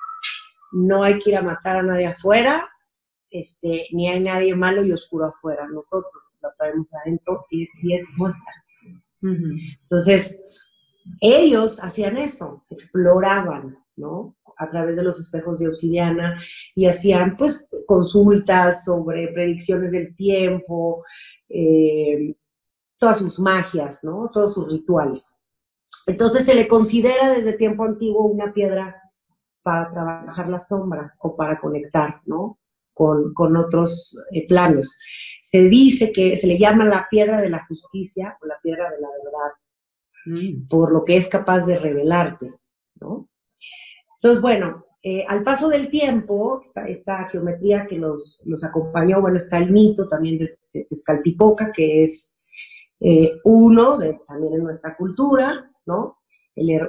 No 0.73 1.03
hay 1.03 1.19
que 1.19 1.31
ir 1.31 1.37
a 1.37 1.43
matar 1.43 1.79
a 1.79 1.83
nadie 1.83 2.07
afuera. 2.07 2.69
este, 3.31 3.87
ni 3.93 4.09
hay 4.09 4.21
nadie 4.21 4.55
malo 4.55 4.83
y 4.85 4.93
oscuro 4.93 5.27
afuera, 5.27 5.67
nosotros 5.69 6.39
la 6.41 6.51
traemos 6.57 6.91
adentro 6.95 7.45
y, 7.51 7.69
es 7.93 8.09
nuestra. 8.17 8.53
Entonces, 9.21 10.75
ellos 11.21 11.83
hacían 11.83 12.17
eso, 12.17 12.65
exploraban, 12.71 13.77
¿no? 13.97 14.37
A 14.57 14.69
través 14.71 14.97
de 14.97 15.03
los 15.03 15.21
espejos 15.21 15.59
de 15.59 15.69
obsidiana 15.69 16.41
y 16.75 16.87
hacían, 16.87 17.37
pues, 17.37 17.67
consultas 17.87 18.85
sobre 18.85 19.29
predicciones 19.29 19.93
del 19.93 20.15
tiempo, 20.15 21.05
eh, 21.49 22.35
todas 22.99 23.19
sus 23.19 23.41
magias, 23.41 24.05
¿no? 24.05 24.31
Todos 24.33 24.55
sus 24.55 24.69
rituales. 24.69 25.41
Entonces 26.07 26.47
se 26.47 26.55
le 26.55 26.67
considera 26.69 27.33
desde 27.33 27.53
tiempo 27.53 27.85
antiguo 27.85 28.23
una 28.25 28.53
piedra 28.53 28.97
para 29.69 29.91
trabajar 29.91 30.49
la 30.49 30.59
sombra 30.59 31.15
o 31.19 31.37
para 31.37 31.61
conectar, 31.61 32.23
¿no? 32.25 32.59
Con, 32.95 33.57
otros 33.57 34.19
eh, 34.33 34.49
planos. 34.49 34.99
Se 35.43 35.69
dice 35.69 36.11
que 36.11 36.39
se 36.39 36.47
le 36.47 36.59
llama 36.59 36.87
la 36.87 37.07
piedra 37.11 37.43
de 37.43 37.51
la 37.51 37.67
justicia 37.67 38.39
o 38.41 38.47
la 38.47 38.59
piedra 38.63 38.91
de 38.91 38.99
la 38.99 39.09
verdad, 39.23 39.53
mm. 40.25 40.69
por 40.69 40.91
lo 40.91 41.05
que 41.05 41.17
es 41.17 41.29
capaz 41.29 41.67
de 41.67 41.79
revelarte, 41.79 42.51
¿no? 42.99 43.29
Entonces, 44.15 44.41
bueno, 44.41 44.87
eh, 45.03 45.27
al 45.29 45.45
paso 45.45 45.69
del 45.69 45.91
tiempo, 45.91 46.63
esta, 46.87 47.29
geometría 47.29 47.87
que 47.87 47.99
nos, 47.99 48.43
acompañó, 48.67 49.21
bueno, 49.21 49.37
está 49.37 49.59
el 49.59 49.71
mito 49.71 50.09
también 50.09 50.39
de, 50.39 50.59
de 50.73 50.87
que 51.75 52.03
es 52.03 52.35
eh, 53.01 53.39
uno 53.45 53.99
de, 53.99 54.19
también 54.27 54.55
en 54.55 54.65
nuestra 54.65 54.97
cultura, 54.97 55.68
¿no? 55.89 56.19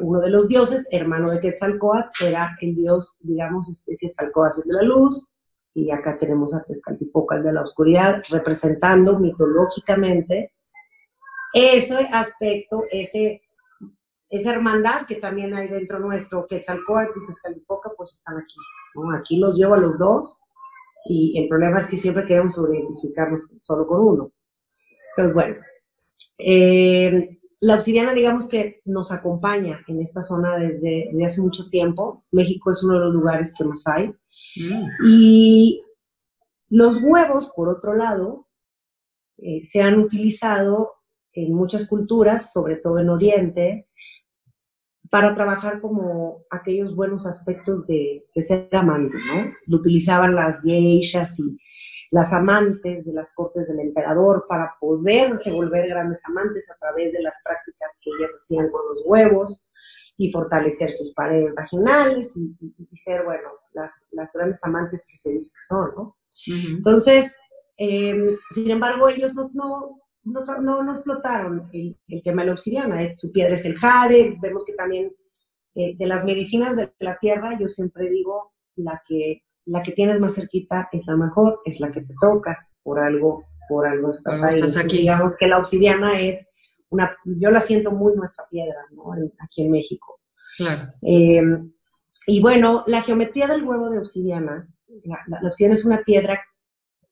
uno 0.01 0.19
de 0.19 0.29
los 0.29 0.47
dioses, 0.47 0.87
hermano 0.91 1.31
de 1.31 1.39
Quetzalcoatl, 1.39 2.25
era 2.25 2.57
el 2.61 2.73
dios, 2.73 3.17
digamos, 3.21 3.69
este, 3.69 3.97
Quetzalcoatl 3.97 4.67
de 4.67 4.73
la 4.73 4.83
luz, 4.83 5.33
y 5.73 5.89
acá 5.91 6.17
tenemos 6.17 6.53
a 6.53 6.63
Tezcatlipoca 6.63 7.39
de 7.39 7.53
la 7.53 7.63
oscuridad, 7.63 8.21
representando 8.29 9.19
mitológicamente 9.19 10.53
ese 11.53 12.07
aspecto, 12.11 12.83
ese, 12.91 13.41
esa 14.29 14.53
hermandad 14.53 15.05
que 15.07 15.15
también 15.15 15.55
hay 15.55 15.67
dentro 15.67 15.99
nuestro, 15.99 16.45
Quetzalcoatl 16.45 17.19
y 17.23 17.25
Tezcatlipoca, 17.25 17.91
pues 17.95 18.13
están 18.13 18.37
aquí. 18.37 18.55
Aquí 19.17 19.39
los 19.39 19.57
llevo 19.57 19.75
a 19.75 19.81
los 19.81 19.97
dos, 19.97 20.43
y 21.05 21.39
el 21.39 21.47
problema 21.47 21.77
es 21.77 21.87
que 21.87 21.97
siempre 21.97 22.25
queremos 22.25 22.55
sobreidentificarnos 22.55 23.55
solo 23.59 23.87
con 23.87 24.01
uno. 24.01 24.31
Entonces, 25.11 25.33
bueno, 25.33 25.55
eh, 26.37 27.38
la 27.61 27.75
obsidiana, 27.75 28.13
digamos 28.13 28.47
que 28.47 28.81
nos 28.85 29.11
acompaña 29.11 29.83
en 29.87 29.99
esta 29.99 30.21
zona 30.21 30.57
desde, 30.57 31.09
hace 31.25 31.41
mucho 31.41 31.69
tiempo. 31.69 32.25
México 32.31 32.71
es 32.71 32.83
uno 32.83 32.93
de 32.95 32.99
los 33.01 33.13
lugares 33.13 33.53
que 33.57 33.65
más 33.65 33.85
hay. 33.87 34.07
Mm. 34.55 34.87
Y 35.05 35.83
los 36.69 37.01
huevos, 37.03 37.51
por 37.53 37.67
otro 37.67 37.93
lado, 37.93 38.47
eh, 39.37 39.63
se 39.63 39.81
han 39.81 39.99
utilizado 39.99 40.93
en 41.33 41.53
muchas 41.53 41.87
culturas, 41.87 42.53
sobre 42.53 42.77
todo 42.77 42.99
en 42.99 43.09
Oriente, 43.09 43.89
para 45.09 45.35
trabajar 45.35 45.81
como 45.81 46.43
aquellos 46.49 46.95
buenos 46.95 47.25
aspectos 47.25 47.87
de, 47.87 48.25
de 48.33 48.41
ser 48.41 48.69
amante, 48.73 49.17
¿no? 49.17 49.51
Lo 49.65 49.77
utilizaban 49.77 50.35
las 50.35 50.61
geishas 50.61 51.39
y 51.39 51.57
las 52.11 52.33
amantes 52.33 53.05
de 53.05 53.13
las 53.13 53.33
cortes 53.33 53.67
del 53.67 53.79
emperador 53.79 54.45
para 54.47 54.75
poderse 54.79 55.51
volver 55.51 55.87
grandes 55.87 56.25
amantes 56.25 56.71
a 56.71 56.77
través 56.77 57.13
de 57.13 57.21
las 57.21 57.41
prácticas 57.43 57.99
que 58.03 58.09
ellas 58.17 58.33
hacían 58.35 58.69
con 58.69 58.81
los 58.89 59.03
huevos 59.05 59.69
y 60.17 60.31
fortalecer 60.31 60.91
sus 60.91 61.13
paredes 61.13 61.53
vaginales 61.53 62.35
y, 62.37 62.95
ser, 62.95 63.23
bueno, 63.23 63.49
las, 63.73 64.07
las, 64.11 64.31
grandes 64.33 64.63
amantes 64.63 65.05
que 65.07 65.17
se 65.17 65.31
dice 65.31 65.51
que 65.53 65.61
son, 65.61 65.91
¿no? 65.95 66.17
Entonces, 66.47 67.37
em, 67.77 68.37
sin 68.51 68.71
embargo, 68.71 69.09
ellos 69.09 69.33
no, 69.35 69.51
no, 69.53 69.99
no, 70.23 70.83
no 70.83 70.91
explotaron 70.91 71.69
el, 71.73 71.97
el, 72.07 72.23
tema 72.23 72.41
de 72.41 72.47
la 72.47 72.53
obsidiana. 72.53 73.03
¿eh? 73.03 73.13
Su 73.17 73.31
piedra 73.31 73.55
es 73.55 73.65
el 73.65 73.77
jade, 73.77 74.37
vemos 74.41 74.63
que 74.65 74.73
también 74.73 75.13
eh, 75.75 75.95
de 75.97 76.07
las 76.07 76.25
medicinas 76.25 76.75
de 76.75 76.93
la 76.99 77.17
tierra, 77.17 77.57
yo 77.59 77.67
siempre 77.67 78.09
digo, 78.09 78.53
la 78.75 79.01
que 79.07 79.43
la 79.69 79.83
que 79.83 79.91
tienes 79.91 80.19
más 80.19 80.35
cerquita 80.35 80.89
es 80.91 81.05
la 81.07 81.15
mejor, 81.15 81.61
es 81.65 81.79
la 81.79 81.91
que 81.91 82.01
te 82.01 82.13
toca, 82.19 82.67
por 82.83 82.99
algo, 82.99 83.45
por 83.67 83.87
algo 83.87 84.11
estás 84.11 84.43
ahí. 84.43 84.59
aquí. 84.83 84.97
Digamos 84.97 85.35
que 85.37 85.47
la 85.47 85.59
obsidiana 85.59 86.19
es 86.19 86.49
una, 86.89 87.15
yo 87.23 87.51
la 87.51 87.61
siento 87.61 87.91
muy 87.91 88.15
nuestra 88.15 88.45
piedra, 88.49 88.85
¿no? 88.91 89.13
aquí 89.39 89.61
en 89.61 89.71
México. 89.71 90.19
Claro. 90.57 90.93
Eh, 91.03 91.43
y 92.25 92.41
bueno, 92.41 92.83
la 92.87 93.01
geometría 93.01 93.47
del 93.47 93.63
huevo 93.63 93.89
de 93.89 93.99
obsidiana, 93.99 94.67
la, 95.03 95.47
obsidiana 95.47 95.73
es 95.73 95.85
una 95.85 96.03
piedra 96.03 96.41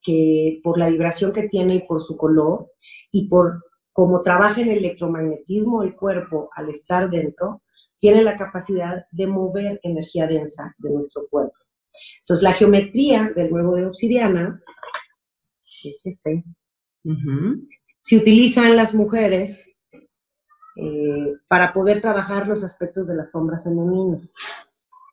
que 0.01 0.59
por 0.63 0.77
la 0.77 0.89
vibración 0.89 1.31
que 1.31 1.47
tiene 1.47 1.75
y 1.75 1.87
por 1.87 2.01
su 2.01 2.17
color 2.17 2.71
y 3.11 3.27
por 3.27 3.63
cómo 3.93 4.21
trabaja 4.21 4.61
en 4.61 4.71
el 4.71 4.79
electromagnetismo 4.79 5.83
el 5.83 5.95
cuerpo 5.95 6.49
al 6.55 6.69
estar 6.69 7.09
dentro, 7.09 7.61
tiene 7.99 8.23
la 8.23 8.37
capacidad 8.37 9.05
de 9.11 9.27
mover 9.27 9.79
energía 9.83 10.27
densa 10.27 10.75
de 10.77 10.91
nuestro 10.91 11.27
cuerpo. 11.29 11.66
Entonces, 12.21 12.43
la 12.43 12.53
geometría 12.53 13.31
del 13.35 13.51
huevo 13.51 13.75
de 13.75 13.85
obsidiana 13.85 14.61
es 15.63 16.01
este. 16.05 16.43
Se 18.01 18.17
utilizan 18.17 18.75
las 18.75 18.93
mujeres 18.93 19.79
eh, 20.75 21.33
para 21.47 21.73
poder 21.73 22.01
trabajar 22.01 22.47
los 22.47 22.63
aspectos 22.63 23.07
de 23.07 23.15
la 23.15 23.25
sombra 23.25 23.59
femenina. 23.59 24.17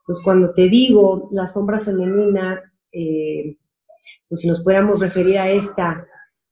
Entonces, 0.01 0.25
cuando 0.25 0.53
te 0.53 0.69
digo 0.69 1.29
la 1.33 1.47
sombra 1.47 1.81
femenina, 1.81 2.61
eh, 2.93 3.57
pues 4.29 4.41
si 4.41 4.49
nos 4.49 4.63
pudiéramos 4.63 5.01
referir 5.01 5.39
a 5.39 5.49
esta 5.49 6.07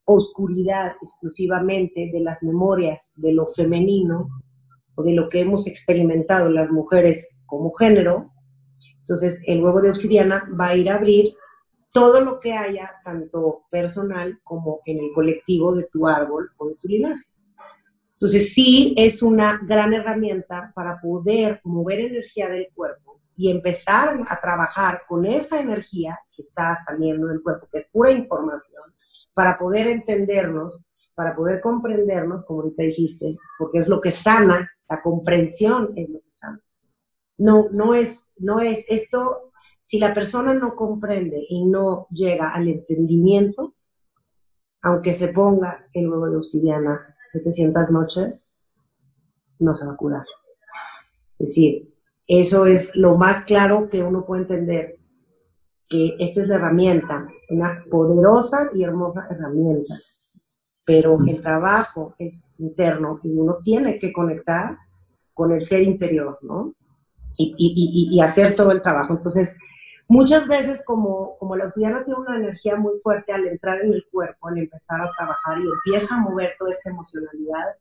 oscuridad 0.04 0.94
exclusivamente 1.00 2.10
de 2.12 2.20
las 2.20 2.42
memorias 2.42 3.12
de 3.16 3.32
lo 3.32 3.46
femenino 3.46 4.28
o 4.94 5.02
de 5.02 5.12
lo 5.12 5.28
que 5.28 5.40
hemos 5.40 5.66
experimentado 5.66 6.48
las 6.48 6.70
mujeres 6.70 7.36
como 7.46 7.72
género, 7.72 8.32
entonces, 9.02 9.42
el 9.46 9.62
huevo 9.62 9.80
de 9.80 9.90
obsidiana 9.90 10.48
va 10.58 10.68
a 10.68 10.76
ir 10.76 10.88
a 10.88 10.94
abrir 10.94 11.34
todo 11.92 12.20
lo 12.20 12.40
que 12.40 12.54
haya, 12.54 12.92
tanto 13.04 13.64
personal 13.70 14.40
como 14.42 14.80
en 14.86 14.98
el 14.98 15.12
colectivo 15.12 15.74
de 15.74 15.88
tu 15.92 16.06
árbol 16.06 16.50
o 16.56 16.68
de 16.68 16.76
tu 16.76 16.88
linaje. 16.88 17.24
Entonces, 18.12 18.54
sí 18.54 18.94
es 18.96 19.22
una 19.22 19.60
gran 19.66 19.92
herramienta 19.92 20.72
para 20.74 21.00
poder 21.00 21.60
mover 21.64 22.00
energía 22.00 22.48
del 22.48 22.68
cuerpo 22.74 23.20
y 23.36 23.50
empezar 23.50 24.20
a 24.28 24.40
trabajar 24.40 25.02
con 25.08 25.26
esa 25.26 25.60
energía 25.60 26.18
que 26.34 26.42
está 26.42 26.76
saliendo 26.76 27.26
del 27.26 27.42
cuerpo, 27.42 27.66
que 27.70 27.78
es 27.78 27.88
pura 27.88 28.12
información, 28.12 28.84
para 29.34 29.58
poder 29.58 29.88
entendernos, 29.88 30.86
para 31.14 31.34
poder 31.34 31.60
comprendernos, 31.60 32.46
como 32.46 32.60
ahorita 32.60 32.84
dijiste, 32.84 33.36
porque 33.58 33.78
es 33.78 33.88
lo 33.88 34.00
que 34.00 34.12
sana, 34.12 34.70
la 34.88 35.02
comprensión 35.02 35.92
es 35.96 36.08
lo 36.10 36.20
que 36.20 36.30
sana. 36.30 36.62
No, 37.38 37.68
no 37.72 37.94
es, 37.94 38.34
no 38.38 38.60
es 38.60 38.86
esto, 38.88 39.52
si 39.82 39.98
la 39.98 40.14
persona 40.14 40.54
no 40.54 40.76
comprende 40.76 41.44
y 41.48 41.66
no 41.66 42.06
llega 42.10 42.50
al 42.50 42.68
entendimiento, 42.68 43.74
aunque 44.82 45.14
se 45.14 45.28
ponga 45.28 45.86
el 45.92 46.08
huevo 46.08 46.28
de 46.28 46.36
obsidiana 46.36 47.16
700 47.30 47.90
noches, 47.90 48.52
no 49.58 49.74
se 49.74 49.86
va 49.86 49.92
a 49.92 49.96
curar. 49.96 50.24
Es 51.38 51.48
decir, 51.48 51.94
eso 52.26 52.66
es 52.66 52.94
lo 52.94 53.16
más 53.16 53.44
claro 53.44 53.88
que 53.88 54.02
uno 54.02 54.24
puede 54.24 54.42
entender, 54.42 54.98
que 55.88 56.16
esta 56.18 56.42
es 56.42 56.48
la 56.48 56.56
herramienta, 56.56 57.28
una 57.50 57.84
poderosa 57.90 58.70
y 58.74 58.82
hermosa 58.82 59.26
herramienta, 59.30 59.94
pero 60.84 61.16
el 61.26 61.40
trabajo 61.40 62.14
es 62.18 62.54
interno 62.58 63.20
y 63.22 63.32
uno 63.32 63.58
tiene 63.62 63.98
que 63.98 64.12
conectar 64.12 64.78
con 65.34 65.52
el 65.52 65.64
ser 65.64 65.82
interior, 65.82 66.38
¿no? 66.42 66.74
Y, 67.36 68.20
hacer 68.20 68.54
todo 68.54 68.72
el 68.72 68.82
trabajo. 68.82 69.14
Entonces, 69.14 69.58
muchas 70.08 70.48
veces 70.48 70.82
como, 70.84 71.34
como 71.36 71.56
la 71.56 71.64
obsidiana 71.64 72.02
tiene 72.02 72.20
una 72.20 72.36
energía 72.36 72.76
muy 72.76 72.98
fuerte 73.02 73.32
al 73.32 73.46
entrar 73.46 73.80
en 73.82 73.92
el 73.92 74.04
cuerpo, 74.10 74.48
al 74.48 74.58
empezar 74.58 75.00
a 75.00 75.10
trabajar 75.16 75.58
y 75.58 75.62
empieza 75.62 76.14
a 76.14 76.20
mover 76.20 76.54
toda 76.58 76.70
esta 76.70 76.90
emocionalidad, 76.90 77.76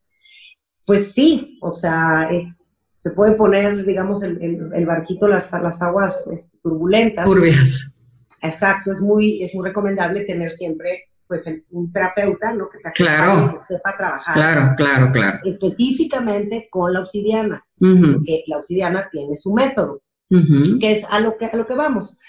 pues 0.85 1.13
sí, 1.13 1.57
o 1.61 1.73
sea, 1.73 2.27
es, 2.31 2.81
se 2.97 3.11
puede 3.11 3.35
poner, 3.35 3.85
digamos, 3.85 4.23
el, 4.23 4.71
el, 4.73 4.85
barquito, 4.85 5.27
las, 5.27 5.51
las 5.53 5.81
aguas 5.81 6.27
este, 6.27 6.57
turbulentas. 6.61 7.25
Turbias. 7.25 8.05
Exacto, 8.41 8.91
es 8.91 9.01
muy, 9.01 9.43
es 9.43 9.53
muy 9.53 9.67
recomendable 9.67 10.25
tener 10.25 10.51
siempre 10.51 11.10
pues 11.31 11.49
un 11.69 11.93
terapeuta, 11.93 12.53
¿no? 12.53 12.67
Que, 12.67 12.79
te 12.79 12.91
claro. 12.91 13.49
que 13.49 13.73
sepa 13.73 13.95
trabajar. 13.95 14.33
Claro, 14.33 14.75
claro, 14.75 15.11
claro. 15.13 15.39
Específicamente 15.45 16.67
con 16.69 16.91
la 16.91 16.99
obsidiana, 16.99 17.65
porque 17.79 18.43
la 18.47 18.57
obsidiana 18.57 19.07
tiene 19.09 19.37
su 19.37 19.53
método, 19.53 20.01
que 20.27 20.91
es 20.91 21.05
a 21.09 21.21
lo 21.21 21.37
que, 21.37 21.45
a 21.45 21.55
lo 21.55 21.65
que 21.65 21.73
vamos. 21.73 22.19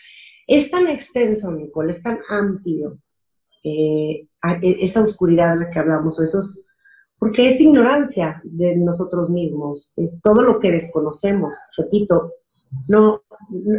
Es 0.47 0.71
tan 0.71 0.87
extenso, 0.87 1.51
Nicole, 1.51 1.91
es 1.91 2.01
tan 2.01 2.21
amplio 2.29 3.01
eh, 3.65 4.29
e, 4.63 4.77
esa 4.85 5.03
oscuridad 5.03 5.55
de 5.55 5.65
la 5.65 5.71
que 5.71 5.81
hablamos, 5.81 6.21
esos, 6.21 6.65
porque 7.19 7.49
es 7.49 7.61
ignorancia 7.61 8.41
de 8.45 8.77
nosotros 8.77 9.31
mismos, 9.31 9.95
es 9.97 10.21
todo 10.23 10.43
lo 10.43 10.61
que 10.61 10.71
desconocemos, 10.71 11.57
repito, 11.77 12.35
no, 12.87 13.25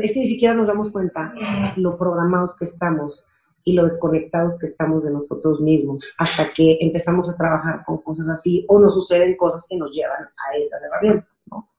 es 0.01 0.11
que 0.11 0.19
ni 0.19 0.27
siquiera 0.27 0.53
nos 0.53 0.67
damos 0.67 0.91
cuenta 0.91 1.33
lo 1.77 1.97
programados 1.97 2.57
que 2.59 2.65
estamos 2.65 3.25
y 3.63 3.73
lo 3.73 3.83
desconectados 3.83 4.59
que 4.59 4.65
estamos 4.65 5.03
de 5.03 5.11
nosotros 5.11 5.61
mismos 5.61 6.13
hasta 6.17 6.53
que 6.53 6.77
empezamos 6.81 7.29
a 7.29 7.37
trabajar 7.37 7.83
con 7.85 8.01
cosas 8.01 8.29
así 8.29 8.65
o 8.67 8.79
nos 8.79 8.93
suceden 8.93 9.37
cosas 9.37 9.65
que 9.69 9.77
nos 9.77 9.91
llevan 9.91 10.23
a 10.23 10.57
estas 10.57 10.83
herramientas, 10.83 11.45
¿no? 11.49 11.69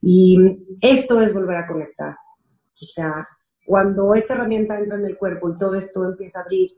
Y 0.00 0.38
esto 0.80 1.20
es 1.20 1.34
volver 1.34 1.56
a 1.56 1.66
conectar. 1.66 2.12
O 2.12 2.68
sea, 2.68 3.26
cuando 3.64 4.14
esta 4.14 4.34
herramienta 4.34 4.78
entra 4.78 4.98
en 4.98 5.04
el 5.04 5.16
cuerpo 5.16 5.50
y 5.50 5.58
todo 5.58 5.74
esto 5.74 6.04
empieza 6.04 6.40
a 6.40 6.42
abrir, 6.42 6.70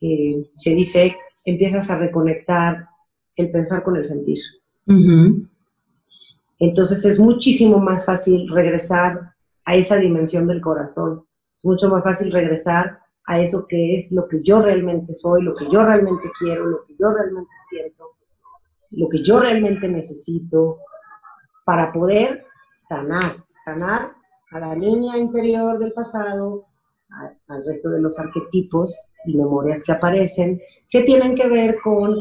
eh, 0.00 0.50
se 0.52 0.70
dice, 0.70 1.16
empiezas 1.44 1.90
a 1.90 1.98
reconectar 1.98 2.88
el 3.36 3.50
pensar 3.50 3.82
con 3.82 3.96
el 3.96 4.06
sentir. 4.06 4.38
Entonces 6.58 7.04
es 7.04 7.18
muchísimo 7.18 7.78
más 7.78 8.04
fácil 8.04 8.48
regresar 8.48 9.34
a 9.64 9.74
esa 9.74 9.96
dimensión 9.96 10.46
del 10.46 10.60
corazón. 10.60 11.24
Es 11.58 11.64
mucho 11.64 11.88
más 11.88 12.04
fácil 12.04 12.32
regresar 12.32 13.00
a 13.26 13.40
eso 13.40 13.66
que 13.66 13.94
es 13.94 14.12
lo 14.12 14.28
que 14.28 14.40
yo 14.42 14.60
realmente 14.60 15.14
soy, 15.14 15.42
lo 15.42 15.54
que 15.54 15.66
yo 15.70 15.84
realmente 15.84 16.30
quiero, 16.38 16.66
lo 16.66 16.84
que 16.84 16.94
yo 16.98 17.12
realmente 17.12 17.52
siento, 17.68 18.16
lo 18.92 19.08
que 19.08 19.22
yo 19.22 19.40
realmente 19.40 19.88
necesito 19.88 20.78
para 21.64 21.92
poder 21.92 22.44
sanar, 22.78 23.44
sanar 23.64 24.12
a 24.50 24.60
la 24.60 24.74
niña 24.74 25.16
interior 25.16 25.78
del 25.78 25.92
pasado, 25.92 26.66
al 27.48 27.64
resto 27.64 27.90
de 27.90 28.00
los 28.00 28.18
arquetipos 28.18 29.08
y 29.24 29.36
memorias 29.36 29.84
que 29.84 29.92
aparecen, 29.92 30.58
que 30.90 31.02
tienen 31.02 31.34
que 31.34 31.48
ver 31.48 31.76
con 31.82 32.16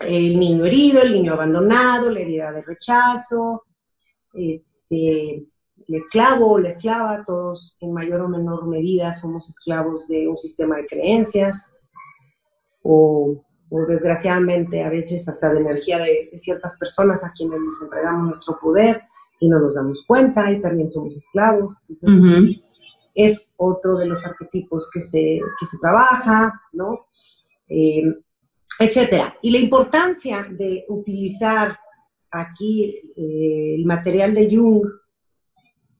el 0.00 0.38
niño 0.38 0.64
herido, 0.64 1.02
el 1.02 1.12
niño 1.12 1.34
abandonado, 1.34 2.10
la 2.10 2.20
herida 2.20 2.52
de 2.52 2.62
rechazo, 2.62 3.64
este, 4.32 5.46
el 5.90 5.96
esclavo 5.96 6.52
o 6.52 6.58
la 6.58 6.68
esclava, 6.68 7.24
todos 7.26 7.76
en 7.80 7.92
mayor 7.92 8.20
o 8.20 8.28
menor 8.28 8.68
medida 8.68 9.12
somos 9.12 9.48
esclavos 9.48 10.06
de 10.06 10.28
un 10.28 10.36
sistema 10.36 10.76
de 10.76 10.86
creencias 10.86 11.74
o, 12.84 13.44
desgraciadamente 13.88 14.84
a 14.84 14.88
veces 14.88 15.28
hasta 15.28 15.52
de 15.52 15.60
energía 15.60 15.98
de, 15.98 16.30
ciertas 16.36 16.78
personas 16.78 17.24
a 17.24 17.32
quienes 17.32 17.60
les 17.60 17.82
entregamos 17.82 18.26
nuestro 18.26 18.58
poder 18.60 19.02
y 19.40 19.48
no 19.48 19.58
nos 19.58 19.74
damos 19.74 20.04
cuenta 20.06 20.52
y 20.52 20.60
también 20.60 20.90
somos 20.90 21.16
esclavos. 21.16 21.80
Entonces, 21.80 22.60
es 23.14 23.54
otro 23.58 23.96
de 23.98 24.06
los 24.06 24.24
arquetipos 24.24 24.88
que 24.92 25.00
se, 25.00 25.40
que 25.58 25.66
se 25.66 25.78
trabaja, 25.78 26.52
¿no? 26.72 27.06
Eh, 27.68 28.14
etcétera. 28.78 29.36
Y 29.42 29.50
la 29.50 29.58
importancia 29.58 30.46
de 30.48 30.84
utilizar 30.88 31.76
aquí 32.30 33.12
eh, 33.16 33.74
el 33.76 33.84
material 33.86 34.34
de 34.34 34.54
Jung 34.54 34.84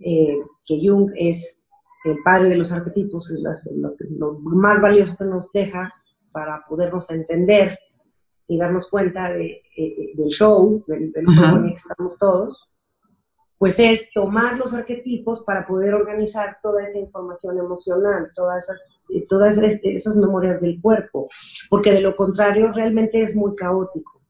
eh, 0.01 0.38
que 0.64 0.80
Jung 0.82 1.11
es 1.16 1.62
el 2.05 2.16
padre 2.24 2.48
de 2.51 2.57
los 2.57 2.72
arquetipos, 2.72 3.30
es 3.30 3.40
lo, 4.18 4.38
más 4.40 4.80
valioso 4.80 5.16
que 5.16 5.24
nos 5.24 5.53
deja 5.53 5.92
para 6.32 6.64
podernos 6.68 7.11
entender 7.11 7.78
y 8.48 8.59
darnos 8.59 8.88
cuenta 8.88 9.32
de, 9.32 9.62
eh, 9.76 10.12
del 10.14 10.28
show, 10.28 10.82
del, 10.86 11.12
del 11.12 11.24
en 11.24 11.68
que 11.68 11.74
estamos 11.74 12.16
todos, 12.18 12.72
pues 13.61 13.78
es 13.78 14.11
tomar 14.14 14.57
los 14.57 14.72
arquetipos 14.72 15.44
para 15.44 15.66
poder 15.66 15.92
organizar 15.92 16.57
toda 16.62 16.82
esa 16.82 16.98
información 16.98 17.59
emocional, 17.59 18.30
todas 18.34 18.64
esas, 18.64 18.88
eh, 19.11 19.26
todas 19.28 19.59
esas 19.59 20.16
memorias 20.16 20.62
del 20.62 20.80
cuerpo, 20.80 21.28
porque 21.68 21.92
de 21.92 22.01
lo 22.01 22.16
contrario 22.16 22.72
realmente 22.72 23.20
es 23.20 23.36
muy 23.36 23.55
caótico. 23.55 24.22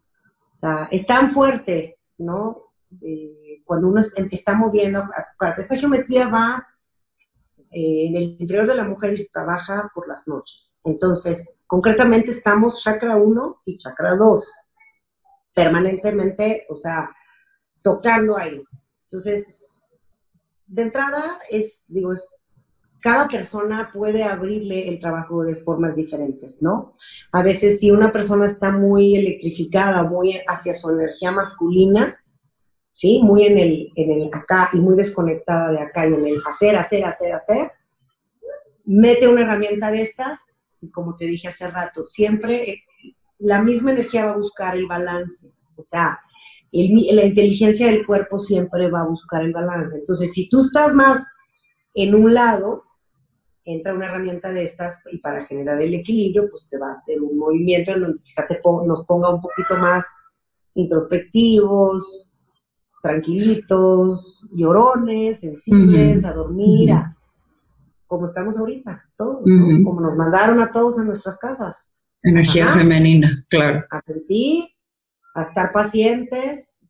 O 0.51 0.55
sea, 0.55 0.89
es 0.91 1.07
tan 1.07 1.31
fuerte, 1.31 2.01
¿no? 2.19 2.73
Cuando 3.71 3.87
uno 3.87 4.01
está 4.01 4.57
moviendo, 4.57 5.05
esta 5.57 5.77
geometría 5.77 6.27
va 6.27 6.67
eh, 7.71 8.07
en 8.09 8.17
el 8.17 8.23
interior 8.41 8.67
de 8.67 8.75
la 8.75 8.83
mujer 8.83 9.13
y 9.13 9.17
se 9.19 9.31
trabaja 9.31 9.93
por 9.95 10.09
las 10.09 10.27
noches. 10.27 10.81
Entonces, 10.83 11.61
concretamente 11.69 12.33
estamos 12.33 12.83
chakra 12.83 13.15
1 13.15 13.63
y 13.67 13.79
chakra 13.79 14.17
2, 14.17 14.55
permanentemente, 15.55 16.67
o 16.69 16.75
sea, 16.75 17.11
tocando 17.81 18.37
ahí. 18.37 18.61
Entonces, 19.05 19.55
de 20.67 20.83
entrada 20.83 21.39
es, 21.49 21.85
digo, 21.87 22.11
es, 22.11 22.41
cada 23.01 23.29
persona 23.29 23.93
puede 23.95 24.25
abrirle 24.25 24.89
el 24.89 24.99
trabajo 24.99 25.45
de 25.45 25.55
formas 25.55 25.95
diferentes, 25.95 26.61
¿no? 26.61 26.95
A 27.31 27.45
veces 27.45 27.79
si 27.79 27.93
una 27.93 28.11
persona 28.11 28.47
está 28.47 28.73
muy 28.73 29.15
electrificada, 29.15 30.03
muy 30.03 30.41
hacia 30.49 30.75
su 30.75 30.91
energía 30.91 31.31
masculina, 31.31 32.20
¿sí? 33.01 33.23
Muy 33.23 33.47
en 33.47 33.57
el, 33.57 33.91
en 33.97 34.11
el 34.11 34.29
acá 34.31 34.69
y 34.75 34.77
muy 34.77 34.95
desconectada 34.95 35.71
de 35.71 35.81
acá 35.81 36.07
y 36.07 36.13
en 36.13 36.27
el 36.27 36.37
hacer, 36.47 36.77
hacer, 36.77 37.03
hacer, 37.03 37.33
hacer, 37.33 37.71
mete 38.85 39.27
una 39.27 39.41
herramienta 39.41 39.91
de 39.91 40.03
estas 40.03 40.53
y 40.83 40.91
como 40.91 41.17
te 41.17 41.25
dije 41.25 41.49
hace 41.49 41.71
rato, 41.71 42.05
siempre 42.05 42.71
eh, 42.71 42.83
la 43.39 43.63
misma 43.63 43.93
energía 43.93 44.27
va 44.27 44.33
a 44.33 44.37
buscar 44.37 44.77
el 44.77 44.87
balance, 44.87 45.51
o 45.77 45.83
sea, 45.83 46.21
la 46.73 47.25
inteligencia 47.25 47.87
del 47.87 48.05
cuerpo 48.05 48.39
siempre 48.39 48.91
va 48.91 49.01
a 49.01 49.09
buscar 49.09 49.43
el 49.43 49.53
balance. 49.53 49.99
Entonces, 49.99 50.33
si 50.33 50.49
tú 50.51 50.61
estás 50.61 50.95
más 50.95 51.27
en 51.95 52.15
un 52.15 52.35
lado, 52.35 52.85
entra 53.65 53.95
una 53.95 54.07
herramienta 54.07 54.53
de 54.53 54.63
estas 54.63 55.03
y 55.11 55.19
para 55.19 55.47
generar 55.47 55.81
el 55.81 55.95
equilibrio, 55.95 56.49
pues 56.51 56.69
te 56.71 56.79
va 56.79 56.91
a 56.91 56.93
hacer 56.93 57.21
un 57.21 57.39
movimiento 57.39 57.93
en 57.93 58.03
donde 58.03 58.21
quizá 58.21 58.47
te 58.47 58.61
nos 58.63 59.07
ponga 59.07 59.35
un 59.35 59.41
poquito 59.41 59.79
más 59.79 60.23
introspectivos, 60.75 62.30
tranquilitos, 63.03 64.47
llorones, 64.53 65.41
sensibles, 65.41 66.25
a 66.25 66.33
dormir, 66.33 66.91
como 68.07 68.27
estamos 68.27 68.59
ahorita, 68.59 69.05
todos, 69.17 69.43
como 69.85 70.01
nos 70.01 70.17
mandaron 70.17 70.61
a 70.61 70.73
todos 70.73 70.99
a 70.99 71.05
nuestras 71.05 71.39
casas. 71.39 71.93
Energía 72.23 72.67
femenina, 72.67 73.47
claro. 73.49 73.87
A 73.91 74.01
sentir, 74.03 74.65
a 75.35 75.43
estar 75.43 75.73
pacientes, 75.73 76.87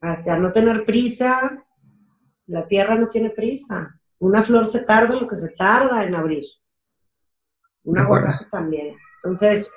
a 0.00 0.38
no 0.38 0.52
tener 0.52 0.84
prisa. 0.84 1.64
La 2.46 2.66
tierra 2.66 2.94
no 2.96 3.08
tiene 3.08 3.30
prisa. 3.30 4.00
Una 4.18 4.42
flor 4.42 4.66
se 4.66 4.84
tarda 4.84 5.20
lo 5.20 5.28
que 5.28 5.36
se 5.36 5.50
tarda 5.50 6.04
en 6.04 6.14
abrir. 6.14 6.44
Una 7.84 8.04
guarda 8.04 8.38
también. 8.50 8.96
Entonces, 9.16 9.72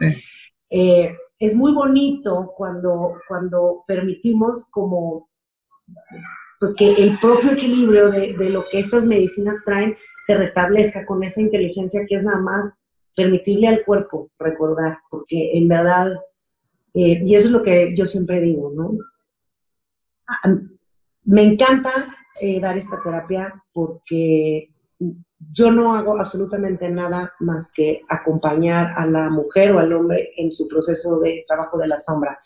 eh, 0.69 1.15
es 1.39 1.55
muy 1.55 1.73
bonito 1.73 2.53
cuando, 2.55 3.15
cuando 3.27 3.83
permitimos 3.87 4.69
como 4.69 5.28
pues 6.59 6.75
que 6.75 6.91
el 6.93 7.17
propio 7.19 7.53
equilibrio 7.53 8.09
de, 8.09 8.49
lo 8.49 8.65
que 8.69 8.79
estas 8.79 9.05
medicinas 9.05 9.63
traen 9.63 9.95
se 10.21 10.37
restablezca 10.37 11.05
con 11.05 11.23
esa 11.23 11.41
inteligencia 11.41 12.05
que 12.07 12.15
es 12.15 12.23
nada 12.23 12.41
más 12.41 12.73
permitirle 13.15 13.67
al 13.67 13.85
cuerpo 13.85 14.29
recordar, 14.37 14.99
porque 15.09 15.57
en 15.57 15.67
verdad, 15.67 16.11
eh, 16.93 17.21
y 17.25 17.35
eso 17.35 17.47
es 17.47 17.51
lo 17.51 17.63
que 17.63 17.95
yo 17.95 18.05
siempre 18.05 18.41
digo, 18.41 18.71
¿no? 18.75 18.91
Ah, 20.27 20.53
me 21.23 21.43
encanta 21.43 21.91
eh, 22.41 22.59
dar 22.59 22.77
esta 22.77 23.01
terapia 23.01 23.53
porque 23.73 24.69
yo 25.51 25.71
no 25.71 25.95
hago 25.95 26.17
absolutamente 26.17 26.89
nada 26.89 27.33
más 27.39 27.71
que 27.73 28.01
acompañar 28.09 28.93
a 28.97 29.05
la 29.05 29.29
mujer 29.29 29.71
o 29.71 29.79
al 29.79 29.93
hombre 29.93 30.31
en 30.37 30.51
su 30.51 30.67
proceso 30.67 31.19
de 31.19 31.45
trabajo 31.47 31.77
de 31.77 31.87
la 31.87 31.97
sombra, 31.97 32.39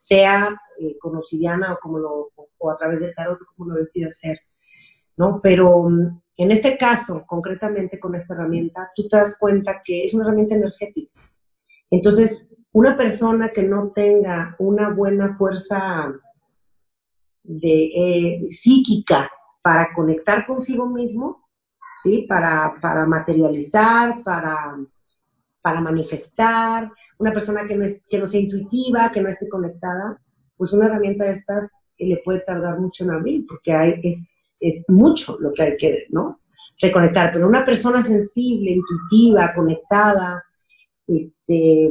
sea 0.00 0.48
eh, 0.78 0.96
con 0.98 1.14
o, 1.14 2.70
a 2.70 2.76
través 2.76 3.00
del 3.00 3.14
tarot, 3.14 3.38
como 3.54 3.70
lo 3.70 3.78
decida 3.78 4.06
hacer, 4.06 4.40
¿no? 5.18 5.40
Pero 5.42 5.90
mm, 5.90 6.22
en 6.38 6.50
este 6.50 6.78
caso, 6.78 7.24
concretamente 7.26 8.00
con 8.00 8.14
esta 8.14 8.32
herramienta, 8.32 8.90
tú 8.96 9.06
te 9.06 9.18
das 9.18 9.38
cuenta 9.38 9.82
que 9.84 10.06
es 10.06 10.14
una 10.14 10.24
herramienta 10.24 10.54
energética. 10.54 11.12
Entonces, 11.90 12.56
una 12.72 12.96
persona 12.96 13.50
que 13.52 13.62
no 13.62 13.92
tenga 13.94 14.56
una 14.58 14.88
buena 14.88 15.34
fuerza 15.34 16.10
eh, 17.62 18.46
psíquica 18.48 19.30
para 19.60 19.92
conectar 19.92 20.46
consigo 20.46 20.88
mismo, 20.88 21.46
¿sí? 21.96 22.24
Para, 22.26 22.74
materializar, 23.06 24.22
para 24.22 25.80
manifestar, 25.82 26.90
una 27.20 27.32
persona 27.32 27.66
que 27.68 27.76
no, 27.76 27.84
es, 27.84 28.02
que 28.08 28.18
no 28.18 28.26
sea 28.26 28.40
intuitiva, 28.40 29.12
que 29.12 29.20
no 29.20 29.28
esté 29.28 29.48
conectada, 29.48 30.20
pues 30.56 30.72
una 30.72 30.86
herramienta 30.86 31.24
de 31.24 31.32
estas 31.32 31.82
le 31.98 32.16
puede 32.24 32.40
tardar 32.40 32.80
mucho 32.80 33.04
en 33.04 33.10
abrir, 33.10 33.46
porque 33.46 33.72
hay, 33.72 34.00
es, 34.02 34.56
es 34.58 34.84
mucho 34.88 35.36
lo 35.38 35.52
que 35.52 35.62
hay 35.62 35.76
que, 35.76 36.06
¿no? 36.08 36.40
Reconectar. 36.80 37.30
Pero 37.32 37.46
una 37.46 37.64
persona 37.64 38.00
sensible, 38.00 38.72
intuitiva, 38.72 39.52
conectada, 39.54 40.42
este, 41.06 41.90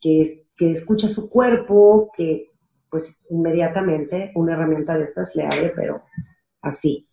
que, 0.00 0.24
que 0.56 0.72
escucha 0.72 1.08
su 1.08 1.28
cuerpo, 1.28 2.10
que 2.16 2.50
pues 2.90 3.22
inmediatamente 3.30 4.32
una 4.34 4.54
herramienta 4.54 4.96
de 4.96 5.04
estas 5.04 5.36
le 5.36 5.44
abre, 5.44 5.72
pero 5.74 6.02
así. 6.62 7.08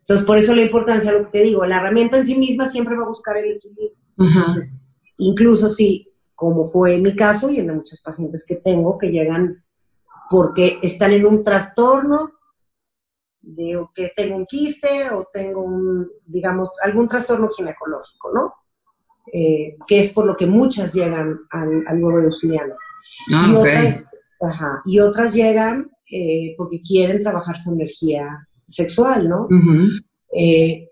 Entonces, 0.00 0.26
por 0.26 0.38
eso 0.38 0.54
la 0.54 0.62
importancia, 0.62 1.12
lo 1.12 1.26
que 1.26 1.38
te 1.38 1.44
digo, 1.44 1.64
la 1.64 1.78
herramienta 1.78 2.18
en 2.18 2.26
sí 2.26 2.36
misma 2.36 2.68
siempre 2.68 2.96
va 2.96 3.04
a 3.04 3.08
buscar 3.08 3.36
el 3.36 3.56
equilibrio. 3.56 3.92
Entonces, 4.18 4.82
incluso 5.18 5.68
si, 5.68 6.05
como 6.36 6.70
fue 6.70 6.94
en 6.94 7.02
mi 7.02 7.16
caso 7.16 7.50
y 7.50 7.58
en 7.58 7.74
muchos 7.74 8.00
pacientes 8.00 8.46
que 8.46 8.56
tengo, 8.56 8.96
que 8.96 9.10
llegan 9.10 9.64
porque 10.30 10.78
están 10.82 11.10
en 11.12 11.26
un 11.26 11.42
trastorno 11.42 12.30
de 13.40 13.84
que 13.94 14.12
tengo 14.14 14.36
un 14.36 14.46
quiste 14.46 15.10
o 15.10 15.26
tengo 15.32 15.62
un, 15.62 16.08
digamos, 16.24 16.70
algún 16.84 17.08
trastorno 17.08 17.48
ginecológico, 17.48 18.32
¿no? 18.32 18.54
eh, 19.32 19.76
que 19.86 19.98
es 19.98 20.12
por 20.12 20.26
lo 20.26 20.36
que 20.36 20.46
muchas 20.46 20.94
llegan 20.94 21.40
al, 21.50 21.84
al 21.86 22.02
huevo 22.02 22.20
de 22.20 22.28
obsidiana. 22.28 22.74
Ah, 23.34 23.48
y, 23.50 23.54
otras, 23.54 24.20
ajá, 24.40 24.82
y 24.84 25.00
otras 25.00 25.34
llegan 25.34 25.90
eh, 26.10 26.54
porque 26.56 26.80
quieren 26.80 27.22
trabajar 27.22 27.56
su 27.56 27.72
energía 27.72 28.48
sexual, 28.68 29.28
¿no? 29.28 29.48
Eh, 30.32 30.88